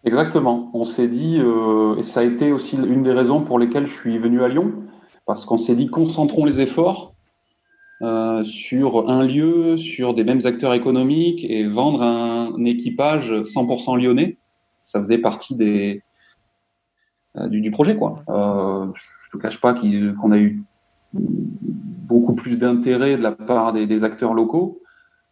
Exactement. 0.05 0.69
On 0.73 0.85
s'est 0.85 1.07
dit, 1.07 1.39
euh, 1.39 1.97
et 1.97 2.01
ça 2.01 2.21
a 2.21 2.23
été 2.23 2.51
aussi 2.51 2.77
une 2.77 3.03
des 3.03 3.11
raisons 3.11 3.41
pour 3.41 3.59
lesquelles 3.59 3.87
je 3.87 3.93
suis 3.93 4.17
venu 4.17 4.43
à 4.43 4.47
Lyon, 4.47 4.73
parce 5.25 5.43
qu'on 5.43 5.57
s'est 5.57 5.75
dit 5.75 5.87
concentrons 5.87 6.45
les 6.45 6.61
efforts 6.61 7.13
euh, 8.01 8.43
sur 8.45 9.09
un 9.09 9.25
lieu, 9.25 9.77
sur 9.77 10.13
des 10.13 10.23
mêmes 10.23 10.41
acteurs 10.45 10.73
économiques 10.73 11.43
et 11.43 11.67
vendre 11.67 12.03
un, 12.03 12.63
équipage 12.63 13.33
100% 13.33 14.01
lyonnais. 14.01 14.37
Ça 14.85 14.99
faisait 14.99 15.17
partie 15.17 15.55
des, 15.55 16.01
du, 17.47 17.71
projet. 17.71 17.97
Quoi. 17.97 18.23
je 18.27 18.33
ne 18.33 18.93
te 19.33 19.37
cache 19.41 19.59
pas 19.59 19.73
qu'on 19.73 20.31
a 20.31 20.37
eu 20.37 20.63
beaucoup 21.13 22.35
plus 22.35 22.57
d'intérêt 22.57 23.17
de 23.17 23.21
la 23.21 23.31
part 23.31 23.73
des, 23.73 24.03
acteurs 24.03 24.33
locaux 24.33 24.81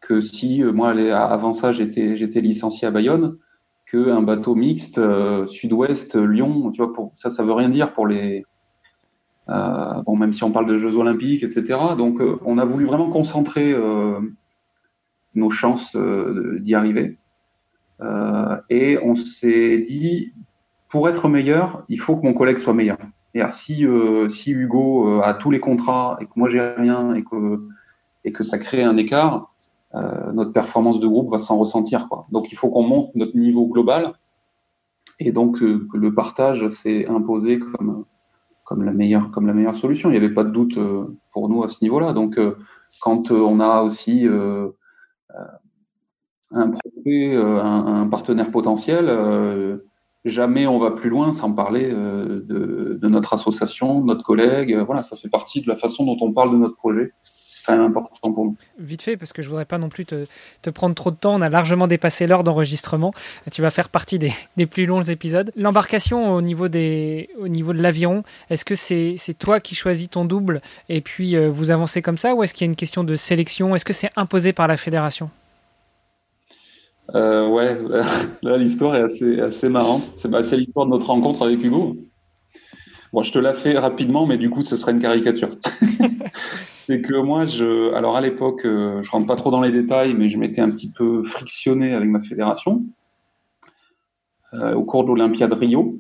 que 0.02 0.22
si 0.22 0.62
euh, 0.62 0.72
moi 0.72 0.90
avant 0.90 1.54
ça 1.54 1.72
j'étais 1.72 2.18
j'étais 2.18 2.42
licencié 2.42 2.88
à 2.88 2.92
Bayonne 2.92 3.38
qu'un 3.90 4.22
bateau 4.22 4.56
mixte 4.56 4.98
euh, 4.98 5.48
Sud-Ouest 5.48 6.16
Lyon 6.16 6.72
tu 6.72 6.82
vois 6.82 6.94
pour 6.94 7.12
ça 7.16 7.30
ça 7.30 7.44
veut 7.44 7.54
rien 7.54 7.70
dire 7.70 7.94
pour 7.94 8.08
les 8.08 8.46
euh, 9.50 10.02
bon 10.06 10.16
même 10.18 10.34
si 10.34 10.44
on 10.44 10.52
parle 10.52 10.68
de 10.68 10.78
Jeux 10.78 10.98
Olympiques 10.98 11.44
etc 11.44 11.80
donc 11.98 12.22
on 12.44 12.58
a 12.58 12.66
voulu 12.66 12.86
vraiment 12.86 13.10
concentrer 13.10 13.76
nos 15.34 15.50
chances 15.50 15.96
d'y 16.62 16.76
arriver. 16.76 17.18
Et 18.70 18.98
on 19.04 19.16
s'est 19.16 19.80
dit 19.80 20.34
pour 20.90 21.10
être 21.10 21.30
meilleur 21.30 21.84
il 21.90 22.00
faut 22.00 22.16
que 22.18 22.26
mon 22.26 22.34
collègue 22.34 22.58
soit 22.58 22.74
meilleur 22.74 22.98
si, 23.52 23.86
euh, 23.86 24.30
si 24.30 24.52
Hugo 24.52 25.08
euh, 25.08 25.22
a 25.22 25.34
tous 25.34 25.52
les 25.52 25.60
contrats 25.60 26.18
et 26.22 26.26
que 26.26 26.32
moi 26.36 26.50
j'ai 26.50 26.62
rien 26.62 27.14
et 27.14 27.24
que, 27.24 27.68
et 28.24 28.32
que 28.32 28.44
ça 28.44 28.58
crée 28.58 28.84
un 28.84 28.98
écart, 28.98 29.54
euh, 29.94 30.32
notre 30.32 30.52
performance 30.52 31.00
de 31.00 31.08
groupe 31.08 31.32
va 31.32 31.40
s'en 31.40 31.58
ressentir. 31.58 32.08
Quoi. 32.10 32.26
Donc 32.32 32.52
il 32.52 32.58
faut 32.58 32.70
qu'on 32.70 32.84
monte 32.84 33.14
notre 33.16 33.38
niveau 33.38 33.68
global. 33.68 34.14
Et 35.20 35.32
donc 35.32 35.62
le 35.62 36.14
partage 36.14 36.68
s'est 36.72 37.08
imposé 37.08 37.60
comme, 37.60 38.04
comme, 38.66 38.84
la 38.84 38.92
meilleure, 38.92 39.32
comme 39.32 39.48
la 39.48 39.54
meilleure 39.54 39.78
solution. 39.78 40.10
Il 40.10 40.12
n'y 40.12 40.18
avait 40.18 40.34
pas 40.34 40.44
de 40.44 40.50
doute 40.50 40.78
pour 41.32 41.48
nous 41.48 41.64
à 41.64 41.70
ce 41.70 41.82
niveau-là. 41.86 42.12
Donc 42.12 42.38
quand 43.00 43.32
on 43.32 43.62
a 43.62 43.82
aussi 43.82 44.28
un 46.52 46.70
projet, 46.70 47.34
un, 47.34 48.08
partenaire 48.08 48.52
potentiel, 48.52 49.06
jamais 50.26 50.68
on 50.68 50.80
va 50.80 50.92
plus 50.92 51.10
loin 51.10 51.34
sans 51.34 51.52
parler 51.52 51.90
euh, 51.92 52.44
de, 52.46 53.08
notre 53.08 53.34
association, 53.34 54.02
de 54.02 54.06
notre 54.06 54.24
collègue. 54.24 54.74
Euh, 54.74 54.84
voilà, 54.84 55.04
ça 55.04 55.16
fait 55.16 55.30
partie 55.30 55.62
de 55.62 55.68
la 55.68 55.76
façon 55.76 56.06
dont 56.06 56.18
on 56.22 56.34
parle 56.34 56.52
de 56.52 56.58
notre 56.58 56.76
projet. 56.76 57.14
C'est 57.66 57.72
important 57.72 58.32
pour 58.32 58.46
nous. 58.46 58.58
Vite 58.78 59.02
fait, 59.02 59.18
parce 59.18 59.34
que 59.34 59.42
je 59.42 59.50
voudrais 59.50 59.66
pas 59.66 59.80
non 59.80 59.90
plus 59.90 60.06
te, 60.06 60.70
prendre 60.70 60.94
trop 60.94 61.10
de 61.10 61.16
temps. 61.16 61.34
On 61.34 61.42
a 61.42 61.50
largement 61.50 61.88
dépassé 61.88 62.28
l'heure 62.28 62.44
d'enregistrement. 62.44 63.12
Tu 63.52 63.64
vas 63.64 63.72
faire 63.72 63.90
partie 63.90 64.20
des, 64.20 64.32
plus 64.68 64.86
longs 64.86 65.02
épisodes. 65.02 65.52
L'embarcation 65.56 66.36
au 66.36 66.42
niveau 66.42 66.68
de 66.68 67.82
l'aviron, 67.82 68.24
est-ce 68.52 68.66
que 68.66 68.76
c'est 68.76 69.18
toi 69.40 69.60
qui 69.60 69.74
choisis 69.74 70.10
ton 70.10 70.26
double 70.26 70.62
et 70.90 71.02
puis 71.02 71.36
euh, 71.36 71.50
vous 71.50 71.72
avancez 71.72 72.04
comme 72.04 72.18
ça, 72.18 72.36
ou 72.36 72.44
est-ce 72.44 72.54
qu'il 72.54 72.66
y 72.66 72.68
a 72.68 72.72
une 72.72 72.76
question 72.76 73.04
de 73.04 73.16
sélection? 73.16 73.74
Est-ce 73.74 73.86
que 73.86 73.94
c'est 73.94 74.12
imposé 74.16 74.54
par 74.54 74.68
la 74.68 74.78
fédération? 74.78 75.32
Euh, 77.14 77.48
ouais, 77.48 77.78
là 78.44 78.58
l'histoire 78.58 78.96
est 78.96 79.04
assez, 79.04 79.40
assez 79.40 79.70
marrante. 79.70 80.26
Bah, 80.28 80.44
c'est 80.44 80.58
l'histoire 80.58 80.86
de 80.86 80.92
notre 80.92 81.08
rencontre 81.08 81.46
avec 81.46 81.64
Hugo. 81.64 81.98
Bon, 83.14 83.24
je 83.24 83.32
te 83.32 83.40
la 83.40 83.54
fais 83.54 83.78
rapidement, 83.78 84.26
mais 84.26 84.38
du 84.38 84.50
coup, 84.50 84.62
ce 84.62 84.76
serait 84.76 84.92
une 84.92 85.00
caricature. 85.00 85.56
c'est 86.86 87.02
que 87.02 87.16
moi, 87.16 87.46
je, 87.46 87.94
alors 87.94 88.18
à 88.18 88.22
l'époque, 88.22 88.66
euh, 88.66 89.02
je 89.04 89.12
rentre 89.12 89.28
pas 89.28 89.36
trop 89.36 89.52
dans 89.52 89.62
les 89.62 89.72
détails, 89.72 90.14
mais 90.14 90.30
je 90.30 90.38
m'étais 90.38 90.62
un 90.62 90.70
petit 90.70 90.92
peu 90.92 91.24
frictionné 91.24 91.94
avec 91.94 92.10
ma 92.10 92.22
fédération 92.22 92.84
euh, 94.54 94.74
au 94.74 94.84
cours 94.84 95.04
de 95.04 95.10
l'Olympiade 95.10 95.54
Rio. 95.54 95.98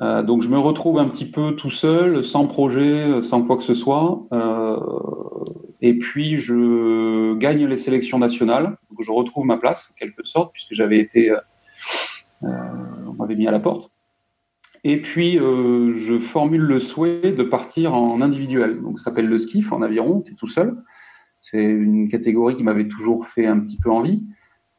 Euh, 0.00 0.22
donc 0.22 0.42
je 0.42 0.48
me 0.48 0.58
retrouve 0.58 0.98
un 0.98 1.08
petit 1.08 1.26
peu 1.26 1.54
tout 1.54 1.70
seul, 1.70 2.24
sans 2.24 2.46
projet, 2.46 3.20
sans 3.22 3.42
quoi 3.42 3.56
que 3.56 3.64
ce 3.64 3.74
soit. 3.74 4.22
Euh, 4.32 4.76
et 5.82 5.98
puis 5.98 6.36
je 6.36 7.34
gagne 7.34 7.66
les 7.66 7.76
sélections 7.76 8.18
nationales. 8.18 8.76
Donc 8.90 9.02
je 9.02 9.10
retrouve 9.10 9.44
ma 9.44 9.58
place, 9.58 9.90
en 9.92 9.94
quelque 9.98 10.24
sorte, 10.24 10.52
puisque 10.52 10.72
j'avais 10.72 10.98
été, 10.98 11.30
euh, 11.30 11.38
on 12.42 13.12
m'avait 13.12 13.36
mis 13.36 13.46
à 13.46 13.50
la 13.50 13.60
porte. 13.60 13.90
Et 14.84 15.00
puis 15.00 15.36
je 15.36 16.18
formule 16.18 16.62
le 16.62 16.80
souhait 16.80 17.32
de 17.32 17.42
partir 17.44 17.94
en 17.94 18.20
individuel. 18.20 18.80
Donc 18.82 18.98
ça 18.98 19.06
s'appelle 19.06 19.28
le 19.28 19.38
skiff 19.38 19.72
en 19.72 19.80
aviron, 19.80 20.24
c'est 20.26 20.34
tout 20.34 20.48
seul. 20.48 20.76
C'est 21.40 21.62
une 21.62 22.08
catégorie 22.08 22.56
qui 22.56 22.64
m'avait 22.64 22.88
toujours 22.88 23.26
fait 23.26 23.46
un 23.46 23.60
petit 23.60 23.78
peu 23.78 23.90
envie. 23.90 24.24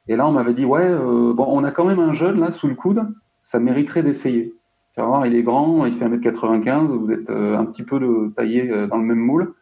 Et 0.09 0.17
là 0.17 0.27
on 0.27 0.33
m'avait 0.33 0.53
dit 0.53 0.65
ouais, 0.65 0.89
bon 0.93 1.45
on 1.47 1.63
a 1.63 1.71
quand 1.71 1.85
même 1.85 1.99
un 1.99 2.11
jeune 2.11 2.41
là 2.41 2.51
sous 2.51 2.67
le 2.67 2.75
coude, 2.75 3.07
ça 3.43 3.61
mériterait 3.61 4.03
d'essayer 4.03 4.53
voir, 5.01 5.25
il 5.25 5.35
est 5.35 5.43
grand, 5.43 5.85
il 5.85 5.93
fait 5.93 6.05
1m95, 6.05 6.87
vous 6.87 7.11
êtes 7.11 7.29
euh, 7.29 7.57
un 7.57 7.65
petit 7.65 7.83
peu 7.83 8.31
taillé 8.35 8.69
euh, 8.69 8.87
dans 8.87 8.97
le 8.97 9.03
même 9.03 9.19
moule. 9.19 9.53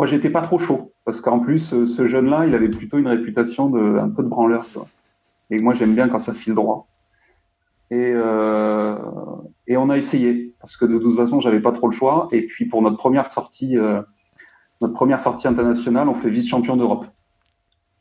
Moi, 0.00 0.06
j'étais 0.06 0.30
pas 0.30 0.40
trop 0.40 0.58
chaud, 0.58 0.94
parce 1.04 1.20
qu'en 1.20 1.40
plus, 1.40 1.74
euh, 1.74 1.84
ce 1.84 2.06
jeune-là, 2.06 2.46
il 2.46 2.54
avait 2.54 2.70
plutôt 2.70 2.96
une 2.96 3.06
réputation 3.06 3.68
de 3.68 3.98
un 3.98 4.08
peu 4.08 4.22
de 4.22 4.28
branleur. 4.28 4.64
Et 5.50 5.58
moi, 5.58 5.74
j'aime 5.74 5.94
bien 5.94 6.08
quand 6.08 6.18
ça 6.18 6.32
file 6.32 6.54
droit. 6.54 6.88
Et, 7.90 8.14
et 9.66 9.76
on 9.76 9.90
a 9.90 9.98
essayé, 9.98 10.54
parce 10.58 10.78
que 10.78 10.86
de 10.86 10.96
toute 10.96 11.14
façon, 11.16 11.38
j'avais 11.40 11.60
pas 11.60 11.72
trop 11.72 11.86
le 11.86 11.92
choix. 11.92 12.28
Et 12.32 12.46
puis, 12.46 12.64
pour 12.64 12.80
notre 12.80 12.96
première 12.96 13.26
sortie, 13.26 13.76
notre 14.80 14.94
première 14.94 15.20
sortie 15.20 15.46
internationale, 15.46 16.08
on 16.08 16.14
fait 16.14 16.30
vice-champion 16.30 16.78
d'Europe. 16.78 17.04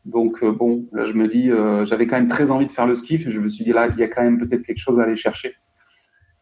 Donc 0.05 0.45
bon, 0.45 0.85
là 0.93 1.03
je 1.03 1.11
me 1.11 1.27
dis, 1.27 1.51
j'avais 1.85 2.07
quand 2.07 2.15
même 2.15 2.29
très 2.29 2.49
envie 2.49 2.65
de 2.65 2.71
faire 2.71 2.87
le 2.87 2.95
skiff 2.95 3.27
et 3.27 3.31
je 3.31 3.41
me 3.41 3.49
suis 3.49 3.65
dit 3.65 3.73
là, 3.73 3.89
il 3.89 3.97
y 3.97 4.03
a 4.03 4.07
quand 4.07 4.21
même 4.21 4.37
peut-être 4.37 4.61
quelque 4.61 4.79
chose 4.79 5.01
à 5.01 5.03
aller 5.03 5.17
chercher. 5.17 5.55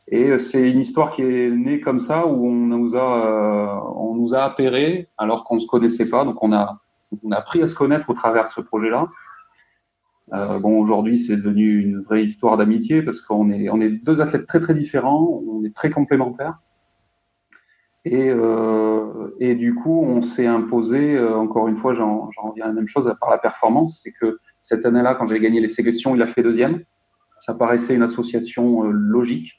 Et 0.10 0.30
euh, 0.30 0.38
c'est 0.38 0.70
une 0.70 0.80
histoire 0.80 1.12
qui 1.12 1.22
est 1.22 1.50
née 1.50 1.82
comme 1.82 2.00
ça, 2.00 2.26
où 2.28 2.48
on 2.48 2.54
nous 2.54 2.96
a, 2.96 3.28
euh, 3.28 3.92
on 3.96 4.16
nous 4.16 4.34
a 4.34 4.40
appairé 4.40 5.10
alors 5.18 5.44
qu'on 5.44 5.56
ne 5.56 5.60
se 5.60 5.68
connaissait 5.68 6.10
pas. 6.10 6.24
Donc 6.24 6.42
on 6.42 6.54
a, 6.54 6.80
on 7.24 7.32
a 7.32 7.38
appris 7.38 7.62
à 7.62 7.68
se 7.68 7.76
connaître 7.76 8.10
au 8.10 8.14
travers 8.14 8.46
de 8.46 8.50
ce 8.50 8.62
projet-là. 8.62 9.08
Euh, 10.34 10.60
bon, 10.60 10.80
aujourd'hui, 10.80 11.20
c'est 11.20 11.36
devenu 11.36 11.80
une 11.80 12.02
vraie 12.02 12.24
histoire 12.24 12.58
d'amitié 12.58 13.02
parce 13.02 13.22
qu'on 13.22 13.50
est, 13.50 13.70
on 13.70 13.80
est 13.80 13.90
deux 13.90 14.20
athlètes 14.20 14.46
très 14.46 14.60
très 14.60 14.74
différents, 14.74 15.42
on 15.48 15.64
est 15.64 15.74
très 15.74 15.90
complémentaires. 15.90 16.60
Et, 18.04 18.30
euh, 18.30 19.36
et 19.40 19.56
du 19.56 19.76
coup, 19.76 20.02
on 20.02 20.22
s'est 20.22 20.46
imposé, 20.46 21.18
euh, 21.18 21.36
encore 21.36 21.68
une 21.68 21.76
fois, 21.76 21.94
j'en 21.94 22.30
reviens 22.42 22.66
à 22.66 22.68
la 22.68 22.74
même 22.74 22.88
chose, 22.88 23.14
par 23.20 23.30
la 23.30 23.38
performance, 23.38 24.02
c'est 24.04 24.12
que 24.12 24.40
cette 24.62 24.86
année-là, 24.86 25.16
quand 25.16 25.28
j'ai 25.28 25.40
gagné 25.40 25.60
les 25.60 25.68
sélections, 25.68 26.16
il 26.16 26.22
a 26.22 26.28
fait 26.28 26.44
deuxième. 26.44 26.84
Ça 27.40 27.54
paraissait 27.54 27.96
une 27.96 28.04
association 28.04 28.84
logique 28.84 29.54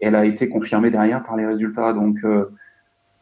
elle 0.00 0.14
a 0.14 0.24
été 0.24 0.48
confirmée 0.48 0.90
derrière 0.90 1.22
par 1.22 1.36
les 1.36 1.46
résultats. 1.46 1.92
Donc, 1.92 2.18
euh, 2.24 2.50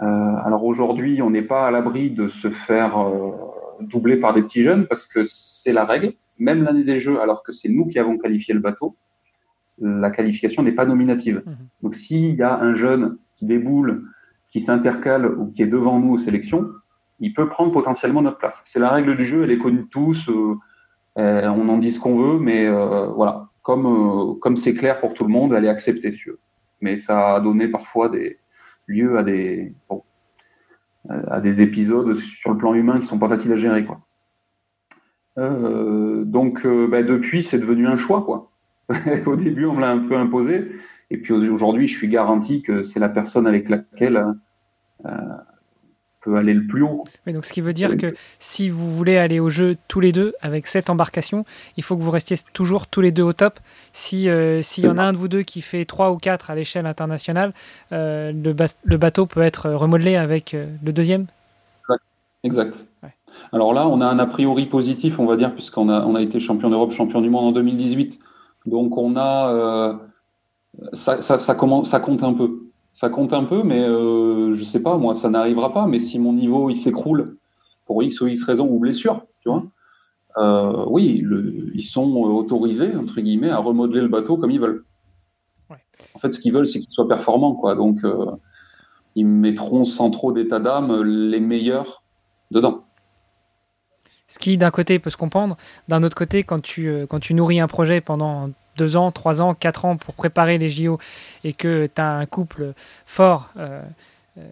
euh, 0.03 0.07
alors 0.45 0.65
aujourd'hui, 0.65 1.23
on 1.23 1.31
n'est 1.31 1.43
pas 1.43 1.67
à 1.67 1.71
l'abri 1.71 2.11
de 2.11 2.29
se 2.29 2.51
faire 2.51 2.99
euh, 2.99 3.33
doubler 3.81 4.17
par 4.17 4.35
des 4.35 4.43
petits 4.43 4.63
jeunes 4.63 4.87
parce 4.87 5.07
que 5.07 5.23
c'est 5.25 5.73
la 5.73 5.85
règle. 5.85 6.15
Même 6.39 6.65
l'année 6.65 6.85
des 6.85 6.99
Jeux, 6.99 7.21
alors 7.21 7.45
que 7.45 7.53
c'est 7.53 7.69
nous 7.69 7.87
qui 7.87 7.99
avons 7.99 8.19
qualifié 8.19 8.55
le 8.55 8.61
bateau, 8.61 8.97
la 9.81 10.11
qualification 10.11 10.65
n'est 10.65 10.73
pas 10.73 10.85
nominative. 10.85 11.43
Mmh. 11.47 11.53
Donc 11.83 11.95
s'il 11.95 12.35
y 12.35 12.43
a 12.43 12.59
un 12.59 12.75
jeune 12.75 13.19
qui 13.37 13.47
déboule, 13.47 14.05
qui 14.51 14.61
s'intercale 14.61 15.27
ou 15.27 15.53
qui 15.53 15.63
est 15.63 15.69
devant 15.69 16.01
nous 16.01 16.15
aux 16.15 16.19
sélections, 16.19 16.71
il 17.21 17.35
peut 17.35 17.49
prendre 17.49 17.71
potentiellement 17.71 18.23
notre 18.23 18.39
place. 18.39 18.61
C'est 18.65 18.81
la 18.81 18.91
règle 18.91 19.17
du 19.17 19.25
jeu, 19.25 19.45
elle 19.45 19.53
est 19.53 19.59
connue 19.59 19.83
de 19.83 19.89
tous. 19.89 20.29
on 21.17 21.69
en 21.69 21.79
dit 21.79 21.93
ce 21.93 22.01
qu'on 22.01 22.17
veut, 22.17 22.39
mais 22.41 22.69
voilà, 22.69 23.49
comme 23.63 24.39
comme 24.41 24.57
c'est 24.57 24.75
clair 24.75 25.01
pour 25.01 25.15
tout 25.15 25.25
le 25.25 25.31
monde, 25.31 25.55
elle 25.55 25.65
est 25.65 25.69
acceptée 25.69 26.11
mais 26.85 26.97
ça 26.97 27.35
a 27.35 27.41
donné 27.41 27.69
parfois 27.69 28.09
des 28.11 28.39
lieux 28.87 29.17
à 29.19 29.23
des. 29.23 29.75
à 31.09 31.41
des 31.41 31.63
épisodes 31.63 32.15
sur 32.15 32.51
le 32.51 32.59
plan 32.59 32.75
humain 32.75 33.01
qui 33.01 33.07
sont 33.07 33.19
pas 33.19 33.29
faciles 33.29 33.53
à 33.53 33.57
gérer, 33.57 33.85
quoi. 33.85 34.01
donc, 35.37 36.67
bah, 36.67 37.03
depuis, 37.03 37.43
c'est 37.43 37.59
devenu 37.59 37.87
un 37.87 37.97
choix, 37.97 38.23
quoi. 38.23 38.51
Au 39.27 39.37
début, 39.37 39.65
on 39.65 39.75
me 39.75 39.81
l'a 39.81 39.91
un 39.91 40.07
peu 40.07 40.17
imposé, 40.17 40.73
et 41.11 41.17
puis 41.17 41.33
aujourd'hui, 41.33 41.87
je 41.87 41.97
suis 41.97 42.09
garanti 42.09 42.63
que 42.63 42.83
c'est 42.83 43.01
la 43.01 43.09
personne 43.09 43.47
avec 43.47 43.71
laquelle 43.71 44.23
peut 46.25 46.37
aller 46.37 46.55
le 46.55 46.67
plus 46.67 46.83
haut. 46.83 47.05
donc 47.27 47.45
ce 47.45 47.53
qui 47.53 47.61
veut 47.61 47.73
dire 47.73 47.97
que 47.97 48.15
si 48.39 48.71
vous 48.71 48.95
voulez 48.97 49.19
aller 49.19 49.41
au 49.41 49.51
jeu 49.51 49.77
tous 49.89 50.01
les 50.01 50.11
deux 50.11 50.35
avec 50.41 50.67
cette 50.67 50.89
embarcation, 50.89 51.45
il 51.77 51.83
faut 51.83 51.97
que 51.97 52.03
vous 52.03 52.11
restiez 52.11 52.37
toujours 52.53 52.87
tous 52.87 53.03
les 53.03 53.13
deux 53.13 53.23
au 53.23 53.33
top. 53.33 53.61
Si 53.93 54.29
euh, 54.29 54.63
s'il 54.63 54.85
y 54.85 54.89
en 54.89 54.99
a 54.99 55.03
un 55.03 55.13
de 55.13 55.19
vous 55.19 55.29
deux 55.29 55.43
qui 55.43 55.61
fait 55.61 55.85
3 55.85 56.11
ou 56.13 56.17
4 56.17 56.51
à 56.51 56.55
l'échelle 56.55 56.87
internationale, 56.87 57.53
euh, 57.93 58.33
le, 58.33 58.55
le, 58.85 58.97
bateau 58.97 59.27
peut 59.27 59.43
être 59.43 59.71
remodelé 59.71 60.17
avec 60.17 60.55
euh, 60.55 60.67
le 60.83 60.93
deuxième 60.93 61.27
Exact. 62.43 62.85
Alors 63.53 63.73
là, 63.73 63.89
on 63.89 64.03
a 64.03 64.07
un 64.07 64.19
a 64.19 64.27
priori 64.27 64.67
positif, 64.67 65.19
on 65.19 65.25
va 65.25 65.37
dire, 65.37 65.55
puisqu'on 65.55 65.89
a, 65.89 66.05
on 66.05 66.15
a 66.15 66.21
été 66.21 66.41
champion 66.41 66.69
d'Europe, 66.69 66.93
champion 66.93 67.23
du 67.23 67.31
monde 67.31 67.47
en 67.47 67.53
2018. 67.53 68.19
Donc 68.67 68.99
on 68.99 69.17
a... 69.17 69.99
ça, 70.93 71.23
ça, 71.23 71.39
ça, 71.39 71.55
commence, 71.55 71.89
ça 71.89 72.01
compte 72.01 72.23
un 72.23 72.35
peu 72.35 72.64
ça 72.95 73.11
compte 73.11 73.33
un 73.33 73.45
peu, 73.45 73.63
mais 73.63 73.83
euh, 73.83 74.55
je 74.55 74.65
sais 74.65 74.83
pas, 74.83 74.97
moi, 74.97 75.15
ça 75.15 75.29
n'arrivera 75.29 75.73
pas. 75.73 75.87
Mais 75.87 75.99
si 75.99 76.19
mon 76.19 76.33
niveau 76.33 76.71
il 76.71 76.77
s'écroule 76.77 77.37
pour 77.85 78.03
X 78.03 78.21
ou 78.21 78.29
X 78.29 78.43
raison 78.45 78.67
ou 78.69 78.79
blessure, 78.79 79.27
tu 79.41 79.51
vois, 79.51 79.65
euh, 80.39 80.85
oui, 80.89 81.21
le, 81.23 81.71
ils 81.75 81.85
sont 81.85 82.11
autorisés 82.13 82.97
entre 82.97 83.21
guillemets 83.21 83.51
à 83.51 83.59
remodeler 83.59 84.01
le 84.01 84.09
bateau 84.09 84.37
comme 84.37 84.51
ils 84.51 84.61
veulent. 84.61 84.85
Ouais. 85.71 85.77
En 86.15 86.19
fait, 86.19 86.33
ce 86.33 86.41
qu'ils 86.41 86.53
veulent, 86.53 86.69
c'est 86.69 86.81
qu'il 86.81 86.91
soit 86.91 87.09
performant, 87.09 87.55
quoi. 87.55 87.75
Donc, 87.75 88.05
euh, 88.05 88.31
ils 89.17 89.27
mettront 89.27 89.85
sans 89.85 90.11
trop 90.11 90.33
d'état 90.33 90.59
d'âme 90.59 91.03
les 91.03 91.41
meilleurs 91.41 92.03
dedans. 92.51 92.85
Ce 94.27 94.39
qui, 94.39 94.57
d'un 94.57 94.71
côté, 94.71 94.99
peut 94.99 95.11
se 95.11 95.17
comprendre. 95.17 95.57
D'un 95.89 96.03
autre 96.03 96.17
côté, 96.17 96.45
quand 96.45 96.61
tu, 96.61 96.89
euh, 96.89 97.07
quand 97.07 97.21
tu 97.21 97.35
nourris 97.35 97.61
un 97.61 97.69
projet 97.69 98.01
pendant 98.01 98.51
deux 98.77 98.97
ans, 98.97 99.11
trois 99.11 99.43
ans, 99.43 99.55
quatre 99.55 99.85
ans 99.85 99.97
pour 99.97 100.15
préparer 100.15 100.59
les 100.59 100.71
JO 100.71 100.99
et 101.43 101.53
que 101.53 101.89
tu 101.93 102.01
as 102.01 102.13
un 102.13 102.27
couple 102.27 102.73
fort 103.07 103.51
euh, 103.57 103.83
euh, 104.39 104.43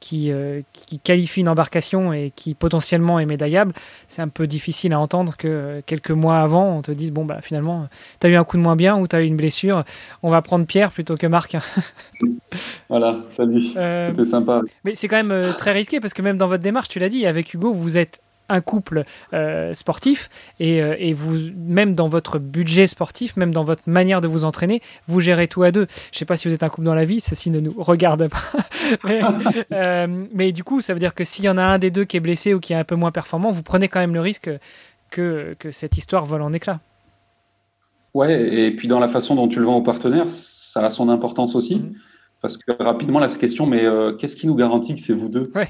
qui, 0.00 0.32
euh, 0.32 0.62
qui, 0.72 0.98
qualifie 0.98 1.40
une 1.40 1.48
embarcation 1.48 2.12
et 2.12 2.32
qui 2.34 2.54
potentiellement 2.54 3.20
est 3.20 3.26
médaillable, 3.26 3.72
c'est 4.08 4.22
un 4.22 4.28
peu 4.28 4.46
difficile 4.46 4.92
à 4.92 4.98
entendre 4.98 5.36
que 5.36 5.80
quelques 5.86 6.10
mois 6.10 6.38
avant, 6.40 6.76
on 6.76 6.82
te 6.82 6.90
dise 6.90 7.12
bon, 7.12 7.24
bah 7.24 7.40
finalement, 7.40 7.88
tu 8.20 8.26
as 8.26 8.30
eu 8.30 8.34
un 8.34 8.44
coup 8.44 8.56
de 8.56 8.62
moins 8.62 8.76
bien 8.76 8.96
ou 8.96 9.06
tu 9.06 9.14
as 9.14 9.22
eu 9.22 9.26
une 9.26 9.36
blessure, 9.36 9.84
on 10.22 10.30
va 10.30 10.42
prendre 10.42 10.66
Pierre 10.66 10.90
plutôt 10.90 11.16
que 11.16 11.26
Marc. 11.26 11.56
voilà, 12.88 13.18
salut. 13.30 13.62
C'était 13.62 14.24
sympa. 14.24 14.62
Mais 14.84 14.94
c'est 14.94 15.08
quand 15.08 15.22
même 15.22 15.54
très 15.54 15.72
risqué 15.72 16.00
parce 16.00 16.14
que 16.14 16.22
même 16.22 16.36
dans 16.36 16.48
votre 16.48 16.62
démarche, 16.62 16.88
tu 16.88 16.98
l'as 16.98 17.08
dit, 17.08 17.26
avec 17.26 17.54
Hugo, 17.54 17.72
vous 17.72 17.96
êtes 17.96 18.20
un 18.48 18.60
couple 18.60 19.04
euh, 19.32 19.74
sportif 19.74 20.30
et, 20.58 20.82
euh, 20.82 20.96
et, 20.98 21.12
vous, 21.12 21.36
même 21.56 21.94
dans 21.94 22.08
votre 22.08 22.38
budget 22.38 22.86
sportif, 22.86 23.36
même 23.36 23.52
dans 23.52 23.64
votre 23.64 23.82
manière 23.86 24.20
de 24.20 24.28
vous 24.28 24.44
entraîner, 24.44 24.80
vous 25.06 25.20
gérez 25.20 25.48
tout 25.48 25.62
à 25.62 25.70
deux. 25.70 25.86
Je 26.12 26.16
ne 26.16 26.18
sais 26.18 26.24
pas 26.24 26.36
si 26.36 26.48
vous 26.48 26.54
êtes 26.54 26.62
un 26.62 26.68
couple 26.68 26.86
dans 26.86 26.94
la 26.94 27.04
vie, 27.04 27.20
ceci 27.20 27.50
ne 27.50 27.60
nous 27.60 27.74
regarde 27.76 28.28
pas. 28.28 28.38
Euh, 29.72 30.06
mais, 30.32 30.52
du 30.52 30.64
coup, 30.64 30.80
ça 30.80 30.94
veut 30.94 30.98
dire 30.98 31.14
que 31.14 31.24
s'il 31.24 31.44
y 31.44 31.48
en 31.48 31.58
a 31.58 31.62
un 31.62 31.78
des 31.78 31.90
deux 31.90 32.04
qui 32.04 32.16
est 32.16 32.20
blessé 32.20 32.54
ou 32.54 32.60
qui 32.60 32.72
est 32.72 32.76
un 32.76 32.84
peu 32.84 32.94
moins 32.94 33.10
performant, 33.10 33.50
vous 33.50 33.62
prenez 33.62 33.88
quand 33.88 34.00
même 34.00 34.14
le 34.14 34.20
risque 34.20 34.50
que, 35.10 35.54
que 35.58 35.70
cette 35.70 35.96
histoire 35.98 36.24
vole 36.24 36.42
en 36.42 36.52
éclats. 36.52 36.80
Ouais, 38.14 38.40
et 38.54 38.70
puis 38.70 38.88
dans 38.88 38.98
la 38.98 39.08
façon 39.08 39.34
dont 39.34 39.46
tu 39.46 39.58
le 39.58 39.66
vends 39.66 39.76
au 39.76 39.82
partenaire, 39.82 40.26
ça 40.28 40.80
a 40.84 40.90
son 40.90 41.08
importance 41.08 41.54
aussi. 41.54 41.76
Mhm. 41.76 41.94
Parce 42.40 42.56
que 42.56 42.72
rapidement, 42.82 43.18
la 43.18 43.28
question, 43.28 43.66
mais 43.66 43.84
qu'est-ce 44.18 44.36
qui 44.36 44.46
nous 44.46 44.54
garantit 44.54 44.94
que 44.94 45.00
c'est 45.00 45.12
vous 45.12 45.28
deux? 45.28 45.44
Ouais. 45.54 45.68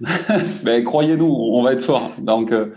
ben, 0.64 0.84
croyez-nous, 0.84 1.26
on 1.26 1.62
va 1.62 1.72
être 1.72 1.84
fort. 1.84 2.12
Donc 2.18 2.52
euh, 2.52 2.74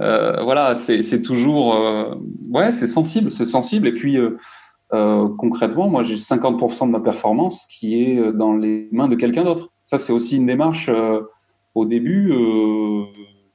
euh 0.00 0.42
voilà, 0.42 0.76
c'est 0.76 1.22
toujours 1.22 1.74
euh, 1.74 2.14
ouais, 2.50 2.72
c'est 2.72 2.88
sensible, 2.88 3.30
c'est 3.30 3.44
sensible. 3.44 3.86
Et 3.88 3.92
puis 3.92 4.18
concrètement, 4.90 5.88
moi 5.88 6.04
j'ai 6.04 6.16
50% 6.16 6.86
de 6.86 6.92
ma 6.92 7.00
performance 7.00 7.66
qui 7.66 8.00
est 8.00 8.32
dans 8.32 8.54
les 8.54 8.88
mains 8.92 9.08
de 9.08 9.16
quelqu'un 9.16 9.44
d'autre. 9.44 9.72
Ça 9.84 9.98
c'est 9.98 10.12
aussi 10.12 10.36
une 10.36 10.46
démarche. 10.46 10.90
au 11.74 11.84
début, 11.84 12.32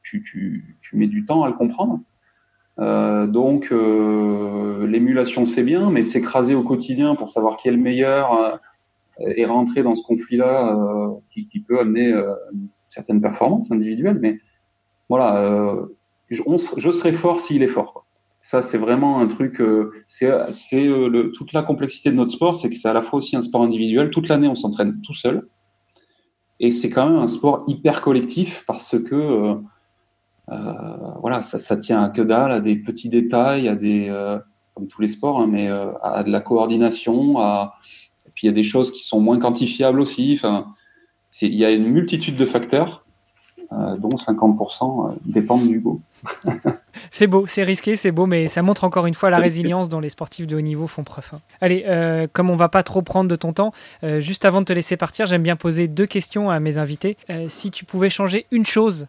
tu, 0.03 0.65
mets 0.93 1.07
du 1.07 1.25
temps 1.25 1.43
à 1.43 1.47
le 1.47 1.55
comprendre. 1.55 2.01
donc 3.27 3.71
l'émulation 3.71 5.45
c'est 5.45 5.63
bien, 5.63 5.89
mais 5.89 6.03
s'écraser 6.03 6.55
au 6.55 6.63
quotidien 6.63 7.15
pour 7.15 7.29
savoir 7.29 7.55
qui 7.55 7.69
est 7.69 7.71
le 7.71 7.77
meilleur 7.77 8.59
et 9.21 9.45
rentrer 9.45 9.81
dans 9.81 9.95
ce 9.95 10.03
conflit-là 10.03 10.77
qui, 11.31 11.59
peut 11.61 11.79
amener 11.79 12.13
certaines 12.89 13.21
performances 13.21 13.71
individuelles, 13.71 14.19
mais 14.21 14.39
voilà, 15.09 15.37
euh, 15.37 15.97
je, 16.29 16.91
serai 16.91 17.11
fort 17.11 17.39
s'il 17.39 17.63
est 17.63 17.67
fort. 17.67 18.05
Ça, 18.41 18.61
c'est 18.61 18.77
vraiment 18.77 19.19
un 19.19 19.27
truc. 19.27 19.59
Euh, 19.59 19.91
c'est 20.07 20.27
euh, 20.27 21.31
toute 21.35 21.51
la 21.51 21.63
complexité 21.63 22.11
de 22.11 22.15
notre 22.15 22.31
sport, 22.31 22.55
c'est 22.55 22.69
que 22.69 22.75
c'est 22.75 22.87
à 22.87 22.93
la 22.93 23.01
fois 23.01 23.17
aussi 23.17 23.35
un 23.35 23.41
sport 23.41 23.63
individuel. 23.63 24.11
Toute 24.11 24.29
l'année, 24.29 24.47
on 24.47 24.55
s'entraîne 24.55 25.01
tout 25.01 25.15
seul, 25.15 25.47
et 26.59 26.71
c'est 26.71 26.89
quand 26.89 27.09
même 27.09 27.19
un 27.19 27.27
sport 27.27 27.65
hyper 27.67 28.01
collectif 28.01 28.63
parce 28.67 28.97
que 28.99 29.57
voilà, 31.21 31.41
ça, 31.43 31.77
tient 31.77 32.03
à 32.03 32.09
que 32.09 32.21
dalle, 32.21 32.51
à 32.51 32.59
des 32.59 32.75
petits 32.75 33.09
détails, 33.09 33.67
à 33.67 33.75
des 33.75 34.09
comme 34.73 34.87
tous 34.87 35.01
les 35.01 35.07
sports, 35.07 35.39
hein, 35.39 35.47
mais 35.47 35.67
à 35.67 36.23
de 36.23 36.31
la 36.31 36.41
coordination, 36.41 37.39
à 37.39 37.75
et 38.25 38.31
puis 38.33 38.45
il 38.45 38.49
y 38.49 38.53
a 38.53 38.55
des 38.55 38.63
choses 38.63 38.91
qui 38.91 39.03
sont 39.03 39.19
moins 39.19 39.39
quantifiables 39.39 39.99
aussi. 39.99 40.39
Il 41.41 41.55
y 41.55 41.65
a 41.65 41.71
une 41.71 41.87
multitude 41.87 42.35
de 42.35 42.45
facteurs, 42.45 43.03
euh, 43.71 43.97
dont 43.97 44.09
50% 44.09 45.11
euh, 45.11 45.15
dépendent 45.27 45.67
du 45.67 45.79
go. 45.79 46.01
c'est 47.11 47.27
beau, 47.27 47.45
c'est 47.45 47.61
risqué, 47.61 47.95
c'est 47.95 48.11
beau, 48.11 48.25
mais 48.25 48.47
ça 48.47 48.63
montre 48.63 48.83
encore 48.83 49.05
une 49.05 49.13
fois 49.13 49.29
la 49.29 49.37
résilience 49.37 49.89
dont 49.89 49.99
les 49.99 50.09
sportifs 50.09 50.47
de 50.47 50.55
haut 50.55 50.61
niveau 50.61 50.87
font 50.87 51.03
preuve. 51.03 51.29
Hein. 51.33 51.39
Allez, 51.61 51.83
euh, 51.87 52.25
comme 52.33 52.49
on 52.49 52.55
va 52.55 52.67
pas 52.67 52.81
trop 52.81 53.03
prendre 53.03 53.29
de 53.29 53.35
ton 53.35 53.53
temps, 53.53 53.71
juste 54.01 54.45
avant 54.45 54.61
de 54.61 54.65
te 54.65 54.73
laisser 54.73 54.97
partir, 54.97 55.27
j'aime 55.27 55.43
bien 55.43 55.55
poser 55.55 55.87
deux 55.87 56.07
questions 56.07 56.49
à 56.49 56.59
mes 56.59 56.79
invités. 56.79 57.15
si 57.47 57.69
tu 57.69 57.85
pouvais 57.85 58.09
changer 58.09 58.47
une 58.49 58.65
chose 58.65 59.05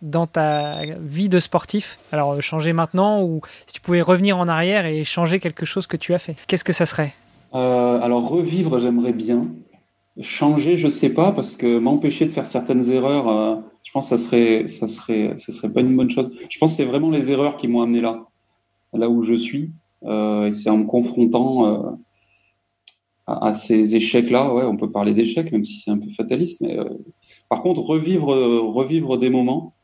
dans 0.00 0.28
ta 0.28 0.78
vie 1.00 1.28
de 1.28 1.40
sportif, 1.40 1.98
alors 2.12 2.40
changer 2.40 2.72
maintenant 2.72 3.20
ou 3.20 3.40
si 3.66 3.74
tu 3.74 3.80
pouvais 3.80 4.00
revenir 4.00 4.38
en 4.38 4.46
arrière 4.46 4.86
et 4.86 5.02
changer 5.02 5.40
quelque 5.40 5.66
chose 5.66 5.88
que 5.88 5.96
tu 5.96 6.14
as 6.14 6.18
fait, 6.18 6.36
qu'est-ce 6.46 6.64
que 6.64 6.72
ça 6.72 6.86
serait? 6.86 7.14
Alors 7.52 8.28
revivre, 8.28 8.78
j'aimerais 8.78 9.12
bien. 9.12 9.48
Changer, 10.20 10.76
je 10.78 10.88
sais 10.88 11.12
pas, 11.12 11.32
parce 11.32 11.56
que 11.56 11.78
m'empêcher 11.78 12.26
de 12.26 12.30
faire 12.30 12.46
certaines 12.46 12.88
erreurs, 12.90 13.28
euh, 13.28 13.56
je 13.82 13.90
pense 13.92 14.10
que 14.10 14.16
ça 14.16 14.22
serait, 14.22 14.68
ça 14.68 14.88
serait, 14.88 15.34
ça 15.38 15.52
serait 15.52 15.72
pas 15.72 15.80
une 15.80 15.96
bonne 15.96 16.10
chose. 16.10 16.30
Je 16.48 16.58
pense 16.58 16.72
que 16.72 16.76
c'est 16.76 16.84
vraiment 16.88 17.10
les 17.10 17.30
erreurs 17.30 17.56
qui 17.56 17.68
m'ont 17.68 17.82
amené 17.82 18.00
là, 18.00 18.26
là 18.92 19.08
où 19.08 19.22
je 19.22 19.34
suis, 19.34 19.72
euh, 20.04 20.46
et 20.46 20.52
c'est 20.52 20.70
en 20.70 20.78
me 20.78 20.86
confrontant 20.86 21.66
euh, 21.66 21.90
à, 23.26 23.54
ces 23.54 23.94
échecs-là. 23.94 24.54
Ouais, 24.54 24.64
on 24.64 24.76
peut 24.76 24.90
parler 24.90 25.14
d'échecs, 25.14 25.52
même 25.52 25.64
si 25.64 25.80
c'est 25.80 25.90
un 25.90 25.98
peu 25.98 26.10
fataliste. 26.10 26.60
Mais 26.60 26.78
euh, 26.78 26.88
par 27.48 27.60
contre, 27.62 27.80
revivre, 27.80 28.28
revivre 28.28 29.18
des 29.18 29.30
moments, 29.30 29.74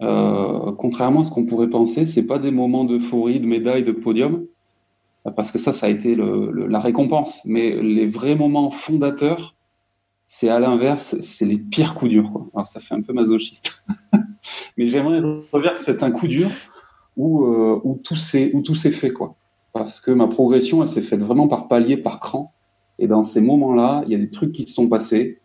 contrairement 0.00 1.20
à 1.20 1.24
ce 1.24 1.30
qu'on 1.30 1.46
pourrait 1.46 1.70
penser, 1.70 2.06
c'est 2.06 2.26
pas 2.26 2.38
des 2.38 2.50
moments 2.50 2.84
d'euphorie, 2.84 3.38
de 3.38 3.46
médaille, 3.46 3.84
de 3.84 3.92
podium 3.92 4.46
parce 5.30 5.52
que 5.52 5.58
ça, 5.58 5.72
ça 5.72 5.86
a 5.86 5.88
été 5.88 6.14
le, 6.14 6.66
la 6.66 6.80
récompense. 6.80 7.40
Mais 7.44 7.80
les 7.80 8.06
vrais 8.06 8.34
moments 8.34 8.70
fondateurs, 8.70 9.54
c'est 10.26 10.48
à 10.48 10.58
l'inverse, 10.58 11.20
c'est 11.20 11.44
les 11.44 11.58
pires 11.58 11.94
coups 11.94 12.10
durs. 12.10 12.32
Quoi. 12.32 12.48
Alors 12.54 12.66
ça 12.66 12.80
fait 12.80 12.94
un 12.94 13.02
peu 13.02 13.12
masochiste. 13.12 13.84
Mais 14.76 14.88
j'aimerais 14.88 15.20
revenir 15.20 15.76
c'est 15.76 16.02
un 16.02 16.10
coup 16.10 16.26
dur 16.26 16.48
où, 17.16 17.44
euh, 17.44 17.80
où 17.84 18.00
tout 18.02 18.16
s'est 18.16 18.90
fait 18.90 19.12
quoi. 19.12 19.36
Parce 19.72 20.00
que 20.00 20.10
ma 20.10 20.26
progression, 20.26 20.82
elle 20.82 20.88
s'est 20.88 21.02
faite 21.02 21.20
vraiment 21.20 21.48
par 21.48 21.68
palier, 21.68 21.96
par 21.96 22.18
cran. 22.18 22.52
Et 22.98 23.06
dans 23.06 23.22
ces 23.22 23.40
moments-là, 23.40 24.02
il 24.06 24.12
y 24.12 24.14
a 24.14 24.18
des 24.18 24.30
trucs 24.30 24.52
qui 24.52 24.66
se 24.66 24.74
sont 24.74 24.88
passés. 24.88 25.40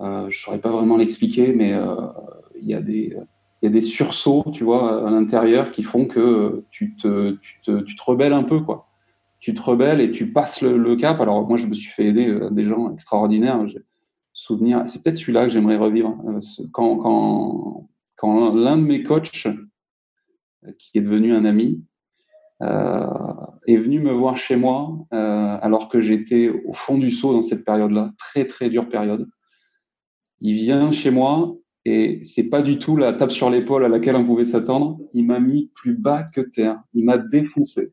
Euh, 0.00 0.26
je 0.28 0.38
saurais 0.38 0.60
pas 0.60 0.70
vraiment 0.70 0.96
l'expliquer, 0.96 1.52
mais 1.52 1.72
euh, 1.72 1.94
il 2.60 2.68
y 2.68 2.74
a 2.74 2.80
des 2.80 3.16
y 3.62 3.66
a 3.66 3.70
des 3.70 3.80
sursauts, 3.80 4.44
tu 4.52 4.62
vois, 4.62 5.08
à 5.08 5.10
l'intérieur 5.10 5.70
qui 5.70 5.82
font 5.82 6.04
que 6.04 6.64
tu 6.70 6.96
te, 6.96 7.38
tu 7.40 7.60
te, 7.64 7.80
tu 7.80 7.96
te 7.96 8.02
rebelles 8.04 8.34
un 8.34 8.42
peu, 8.42 8.60
quoi 8.60 8.88
tu 9.44 9.52
te 9.52 9.60
rebelles 9.60 10.00
et 10.00 10.10
tu 10.10 10.32
passes 10.32 10.62
le, 10.62 10.96
cap. 10.96 11.20
Alors 11.20 11.46
moi, 11.46 11.58
je 11.58 11.66
me 11.66 11.74
suis 11.74 11.90
fait 11.90 12.06
aider 12.06 12.28
euh, 12.28 12.48
des 12.48 12.64
gens 12.64 12.90
extraordinaires. 12.90 13.62
Souvenir, 14.32 14.84
c'est 14.86 15.02
peut-être 15.02 15.16
celui-là 15.16 15.44
que 15.44 15.50
j'aimerais 15.50 15.76
revivre. 15.76 16.16
Euh, 16.26 16.40
quand, 16.72 16.96
quand, 16.96 17.90
quand 18.16 18.54
l'un 18.54 18.78
de 18.78 18.82
mes 18.82 19.02
coachs, 19.02 19.46
euh, 19.46 20.72
qui 20.78 20.96
est 20.96 21.02
devenu 21.02 21.34
un 21.34 21.44
ami, 21.44 21.84
euh, 22.62 23.06
est 23.66 23.76
venu 23.76 24.00
me 24.00 24.12
voir 24.12 24.38
chez 24.38 24.56
moi 24.56 24.96
euh, 25.12 25.58
alors 25.60 25.90
que 25.90 26.00
j'étais 26.00 26.48
au 26.48 26.72
fond 26.72 26.96
du 26.96 27.10
seau 27.10 27.34
dans 27.34 27.42
cette 27.42 27.66
période-là, 27.66 28.14
très 28.16 28.46
très 28.46 28.70
dure 28.70 28.88
période. 28.88 29.28
Il 30.40 30.54
vient 30.54 30.90
chez 30.90 31.10
moi 31.10 31.54
et 31.84 32.22
c'est 32.24 32.44
pas 32.44 32.62
du 32.62 32.78
tout 32.78 32.96
la 32.96 33.12
tape 33.12 33.30
sur 33.30 33.50
l'épaule 33.50 33.84
à 33.84 33.88
laquelle 33.88 34.16
on 34.16 34.24
pouvait 34.24 34.46
s'attendre. 34.46 35.00
Il 35.12 35.26
m'a 35.26 35.38
mis 35.38 35.70
plus 35.74 35.98
bas 35.98 36.22
que 36.22 36.40
terre. 36.40 36.80
Il 36.94 37.04
m'a 37.04 37.18
défoncé 37.18 37.92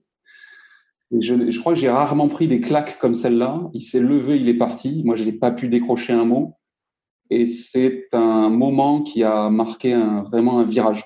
je, 1.19 1.51
je, 1.51 1.59
crois 1.59 1.73
que 1.73 1.79
j'ai 1.79 1.89
rarement 1.89 2.29
pris 2.29 2.47
des 2.47 2.61
claques 2.61 2.97
comme 2.99 3.15
celle-là. 3.15 3.69
Il 3.73 3.81
s'est 3.81 3.99
levé, 3.99 4.37
il 4.37 4.47
est 4.47 4.57
parti. 4.57 5.01
Moi, 5.03 5.15
je 5.15 5.23
n'ai 5.23 5.33
pas 5.33 5.51
pu 5.51 5.67
décrocher 5.67 6.13
un 6.13 6.25
mot. 6.25 6.53
et 7.29 7.45
c'est 7.45 8.07
un 8.13 8.49
moment 8.49 9.01
qui 9.01 9.23
a 9.23 9.49
marqué 9.49 9.93
un, 9.93 10.23
vraiment 10.23 10.59
un 10.59 10.63
virage. 10.63 11.05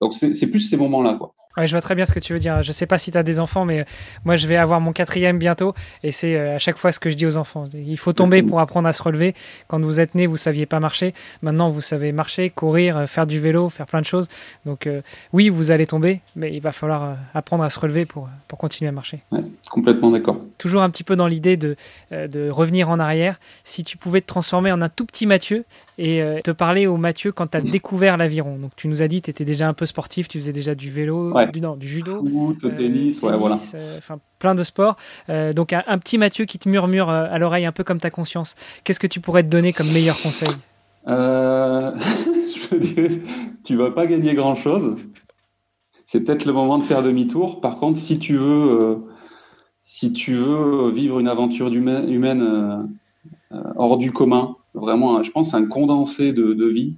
Donc 0.00 0.14
c'est 0.14 0.50
plus 0.50 0.60
ces 0.60 0.76
moments-là. 0.76 1.18
Ouais, 1.58 1.66
je 1.66 1.72
vois 1.72 1.80
très 1.80 1.96
bien 1.96 2.06
ce 2.06 2.12
que 2.12 2.20
tu 2.20 2.32
veux 2.32 2.38
dire. 2.38 2.62
Je 2.62 2.70
sais 2.70 2.86
pas 2.86 2.98
si 2.98 3.10
tu 3.10 3.18
as 3.18 3.24
des 3.24 3.40
enfants, 3.40 3.64
mais 3.64 3.80
euh, 3.80 3.84
moi, 4.24 4.36
je 4.36 4.46
vais 4.46 4.56
avoir 4.56 4.80
mon 4.80 4.92
quatrième 4.92 5.38
bientôt. 5.38 5.74
Et 6.04 6.12
c'est 6.12 6.36
euh, 6.36 6.54
à 6.54 6.58
chaque 6.58 6.78
fois 6.78 6.92
ce 6.92 7.00
que 7.00 7.10
je 7.10 7.16
dis 7.16 7.26
aux 7.26 7.36
enfants. 7.36 7.68
Il 7.74 7.98
faut 7.98 8.12
tomber 8.12 8.44
pour 8.44 8.60
apprendre 8.60 8.86
à 8.86 8.92
se 8.92 9.02
relever. 9.02 9.34
Quand 9.66 9.80
vous 9.80 9.98
êtes 9.98 10.14
né, 10.14 10.26
vous 10.26 10.36
saviez 10.36 10.66
pas 10.66 10.78
marcher. 10.78 11.14
Maintenant, 11.42 11.68
vous 11.68 11.80
savez 11.80 12.12
marcher, 12.12 12.50
courir, 12.50 12.96
euh, 12.96 13.06
faire 13.06 13.26
du 13.26 13.40
vélo, 13.40 13.68
faire 13.70 13.86
plein 13.86 14.00
de 14.00 14.06
choses. 14.06 14.28
Donc, 14.66 14.88
oui, 15.32 15.48
vous 15.48 15.70
allez 15.70 15.86
tomber, 15.86 16.20
mais 16.36 16.54
il 16.54 16.60
va 16.60 16.72
falloir 16.72 17.16
apprendre 17.34 17.64
à 17.64 17.70
se 17.70 17.80
relever 17.80 18.06
pour, 18.06 18.28
pour 18.46 18.58
continuer 18.58 18.88
à 18.88 18.92
marcher. 18.92 19.20
Ouais, 19.32 19.40
complètement 19.68 20.10
d'accord. 20.10 20.40
Toujours 20.58 20.82
un 20.82 20.90
petit 20.90 21.04
peu 21.04 21.16
dans 21.16 21.26
l'idée 21.26 21.56
de, 21.56 21.74
de 22.12 22.50
revenir 22.50 22.90
en 22.90 22.98
arrière. 23.00 23.40
Si 23.64 23.82
tu 23.82 23.96
pouvais 23.96 24.20
te 24.20 24.26
transformer 24.26 24.70
en 24.70 24.80
un 24.80 24.88
tout 24.88 25.04
petit 25.04 25.26
Mathieu 25.26 25.64
et 25.98 26.22
te 26.44 26.50
parler 26.50 26.86
au 26.86 26.96
Mathieu 26.96 27.32
quand 27.32 27.48
tu 27.48 27.56
as 27.56 27.60
découvert 27.60 28.16
l'aviron. 28.16 28.58
Donc, 28.58 28.72
tu 28.76 28.88
nous 28.88 29.02
as 29.02 29.08
dit 29.08 29.20
que 29.20 29.26
tu 29.26 29.30
étais 29.30 29.44
déjà 29.44 29.68
un 29.68 29.74
peu 29.74 29.86
sportif, 29.86 30.28
tu 30.28 30.38
faisais 30.38 30.52
déjà 30.52 30.74
du 30.74 30.90
vélo 30.90 31.34
du, 31.52 31.60
non, 31.60 31.76
du 31.76 31.86
judo, 31.86 32.24
Foot, 32.26 32.64
euh, 32.64 32.76
tennis, 32.76 33.20
ouais, 33.22 33.36
voilà. 33.36 33.56
Euh, 33.74 33.98
enfin 33.98 34.18
plein 34.38 34.54
de 34.54 34.62
sports. 34.62 34.96
Euh, 35.28 35.52
donc 35.52 35.72
un, 35.72 35.98
petit 35.98 36.18
Mathieu 36.18 36.44
qui 36.44 36.58
te 36.58 36.68
murmure 36.68 37.10
à 37.10 37.38
l'oreille 37.38 37.66
un 37.66 37.72
peu 37.72 37.84
comme 37.84 38.00
ta 38.00 38.10
conscience. 38.10 38.54
Qu'est-ce 38.84 39.00
que 39.00 39.06
tu 39.06 39.20
pourrais 39.20 39.42
te 39.42 39.48
donner 39.48 39.72
comme 39.72 39.90
meilleur 39.90 40.20
conseil? 40.20 40.48
Je 41.06 42.74
veux 42.74 42.80
dire, 42.80 43.20
tu 43.64 43.76
vas 43.76 43.90
pas 43.90 44.06
gagner 44.06 44.34
grand 44.34 44.54
chose. 44.54 44.96
C'est 46.06 46.20
peut-être 46.20 46.44
le 46.44 46.52
moment 46.52 46.78
de 46.78 46.84
faire 46.84 47.02
demi-tour. 47.02 47.60
Par 47.60 47.78
contre, 47.78 47.98
si 47.98 48.18
tu 48.18 48.36
veux, 48.36 49.04
si 49.84 50.12
tu 50.12 50.34
veux 50.34 50.90
vivre 50.90 51.18
une 51.18 51.28
aventure 51.28 51.72
humaine, 51.72 52.10
humaine 52.10 52.88
hors 53.76 53.96
du 53.96 54.12
commun, 54.12 54.56
vraiment, 54.74 55.22
je 55.22 55.30
pense, 55.30 55.54
un 55.54 55.66
condensé 55.66 56.32
de, 56.32 56.52
de 56.52 56.66
vie 56.66 56.96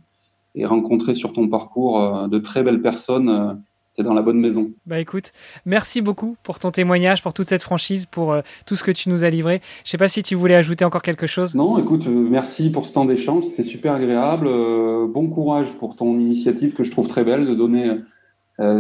et 0.55 0.67
rencontrer 0.67 1.15
sur 1.15 1.33
ton 1.33 1.49
parcours 1.49 2.29
de 2.29 2.39
très 2.39 2.63
belles 2.63 2.83
personnes 2.83 3.63
dans 4.03 4.15
la 4.15 4.23
bonne 4.23 4.39
maison. 4.39 4.71
Bah 4.87 5.01
écoute, 5.01 5.33
merci 5.67 6.01
beaucoup 6.01 6.37
pour 6.43 6.59
ton 6.59 6.71
témoignage, 6.71 7.23
pour 7.23 7.33
toute 7.33 7.47
cette 7.47 7.63
franchise, 7.63 8.07
pour 8.07 8.33
euh, 8.33 8.41
tout 8.67 8.77
ce 8.77 8.85
que 8.85 8.91
tu 8.91 9.09
nous 9.09 9.25
as 9.25 9.31
livré. 9.31 9.61
Je 9.85 9.91
sais 9.91 9.99
pas 9.99 10.09
si 10.09 10.23
tu 10.23 10.35
voulais 10.35 10.55
ajouter 10.55 10.85
encore 10.85 11.03
quelque 11.03 11.27
chose. 11.27 11.55
Non, 11.55 11.79
écoute, 11.79 12.07
euh, 12.07 12.29
merci 12.31 12.71
pour 12.71 12.87
ce 12.87 12.93
temps 12.93 13.05
d'échange, 13.05 13.45
c'était 13.45 13.63
super 13.63 13.95
agréable. 13.95 14.47
Euh, 14.49 15.07
bon 15.07 15.29
courage 15.29 15.69
pour 15.79 15.97
ton 15.97 16.19
initiative 16.19 16.75
que 16.75 16.85
je 16.85 16.91
trouve 16.91 17.09
très 17.09 17.25
belle 17.25 17.47
de 17.47 17.55
donner 17.55 17.97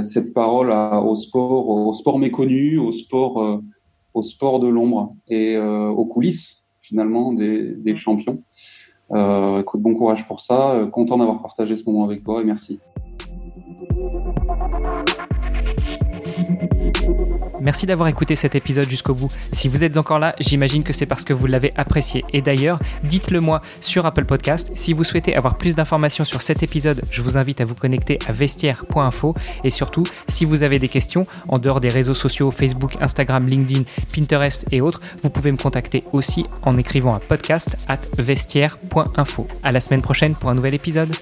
cette 0.03 0.35
parole 0.35 0.71
au 0.71 1.17
sport, 1.17 1.71
au 1.71 1.95
sport 1.95 2.19
méconnu, 2.19 2.77
au 2.77 2.93
sport, 2.93 3.63
au 4.13 4.23
sport 4.23 4.61
de 4.61 4.69
l'ombre 4.69 5.15
et 5.27 5.57
aux 5.57 6.05
coulisses 6.05 6.69
finalement 6.83 7.33
des, 7.33 7.77
des 7.77 7.97
champions. 7.97 8.43
écoute, 9.11 9.81
bon 9.81 9.95
courage 9.95 10.29
pour 10.29 10.43
ça. 10.43 10.87
content 10.93 11.17
d'avoir 11.17 11.41
partagé 11.41 11.77
ce 11.77 11.85
moment 11.85 12.05
avec 12.05 12.23
toi 12.23 12.43
et 12.43 12.45
merci. 12.45 12.79
Merci 17.61 17.87
d'avoir 17.87 18.09
écouté 18.09 18.37
cet 18.37 18.55
épisode 18.55 18.89
jusqu'au 18.89 19.15
bout. 19.15 19.31
Si 19.53 19.69
vous 19.69 19.85
êtes 19.85 19.97
encore 19.99 20.19
là, 20.19 20.35
j'imagine 20.41 20.83
que 20.83 20.93
c'est 20.93 21.07
parce 21.07 21.25
que 21.25 21.33
vous 21.33 21.47
l'avez 21.47 21.73
apprécié. 21.77 22.25
Et 22.33 22.41
d'ailleurs, 22.41 22.79
dites-le 23.05 23.41
moi 23.41 23.61
sur 23.81 24.07
Apple 24.07 24.25
Podcast. 24.25 24.71
Si 24.75 24.93
vous 24.93 25.05
souhaitez 25.05 25.37
avoir 25.37 25.59
plus 25.59 25.75
d'informations 25.75 26.25
sur 26.25 26.43
cet 26.43 26.63
épisode, 26.63 27.03
je 27.11 27.23
vous 27.23 27.37
invite 27.37 27.61
à 27.61 27.65
vous 27.65 27.75
connecter 27.75 28.19
à 28.27 28.33
vestiaire.info. 28.33 29.35
Et 29.65 29.71
surtout, 29.71 30.05
si 30.29 30.45
vous 30.45 30.63
avez 30.63 30.79
des 30.79 30.89
questions, 30.89 31.27
en 31.49 31.59
dehors 31.59 31.81
des 31.81 31.89
réseaux 31.89 32.15
sociaux, 32.15 32.51
Facebook, 32.51 32.97
Instagram, 33.01 33.47
LinkedIn, 33.47 33.83
Pinterest 34.15 34.67
et 34.71 34.81
autres, 34.81 35.01
vous 35.23 35.31
pouvez 35.31 35.53
me 35.53 35.57
contacter 35.57 36.05
aussi 36.13 36.47
en 36.63 36.77
écrivant 36.77 37.15
à 37.15 37.21
podcast 37.21 37.77
at 37.89 38.01
vestiaire.info. 38.19 39.47
À 39.63 39.73
la 39.73 39.81
semaine 39.81 40.03
prochaine 40.03 40.35
pour 40.35 40.51
un 40.51 40.55
nouvel 40.55 40.75
épisode. 40.75 41.15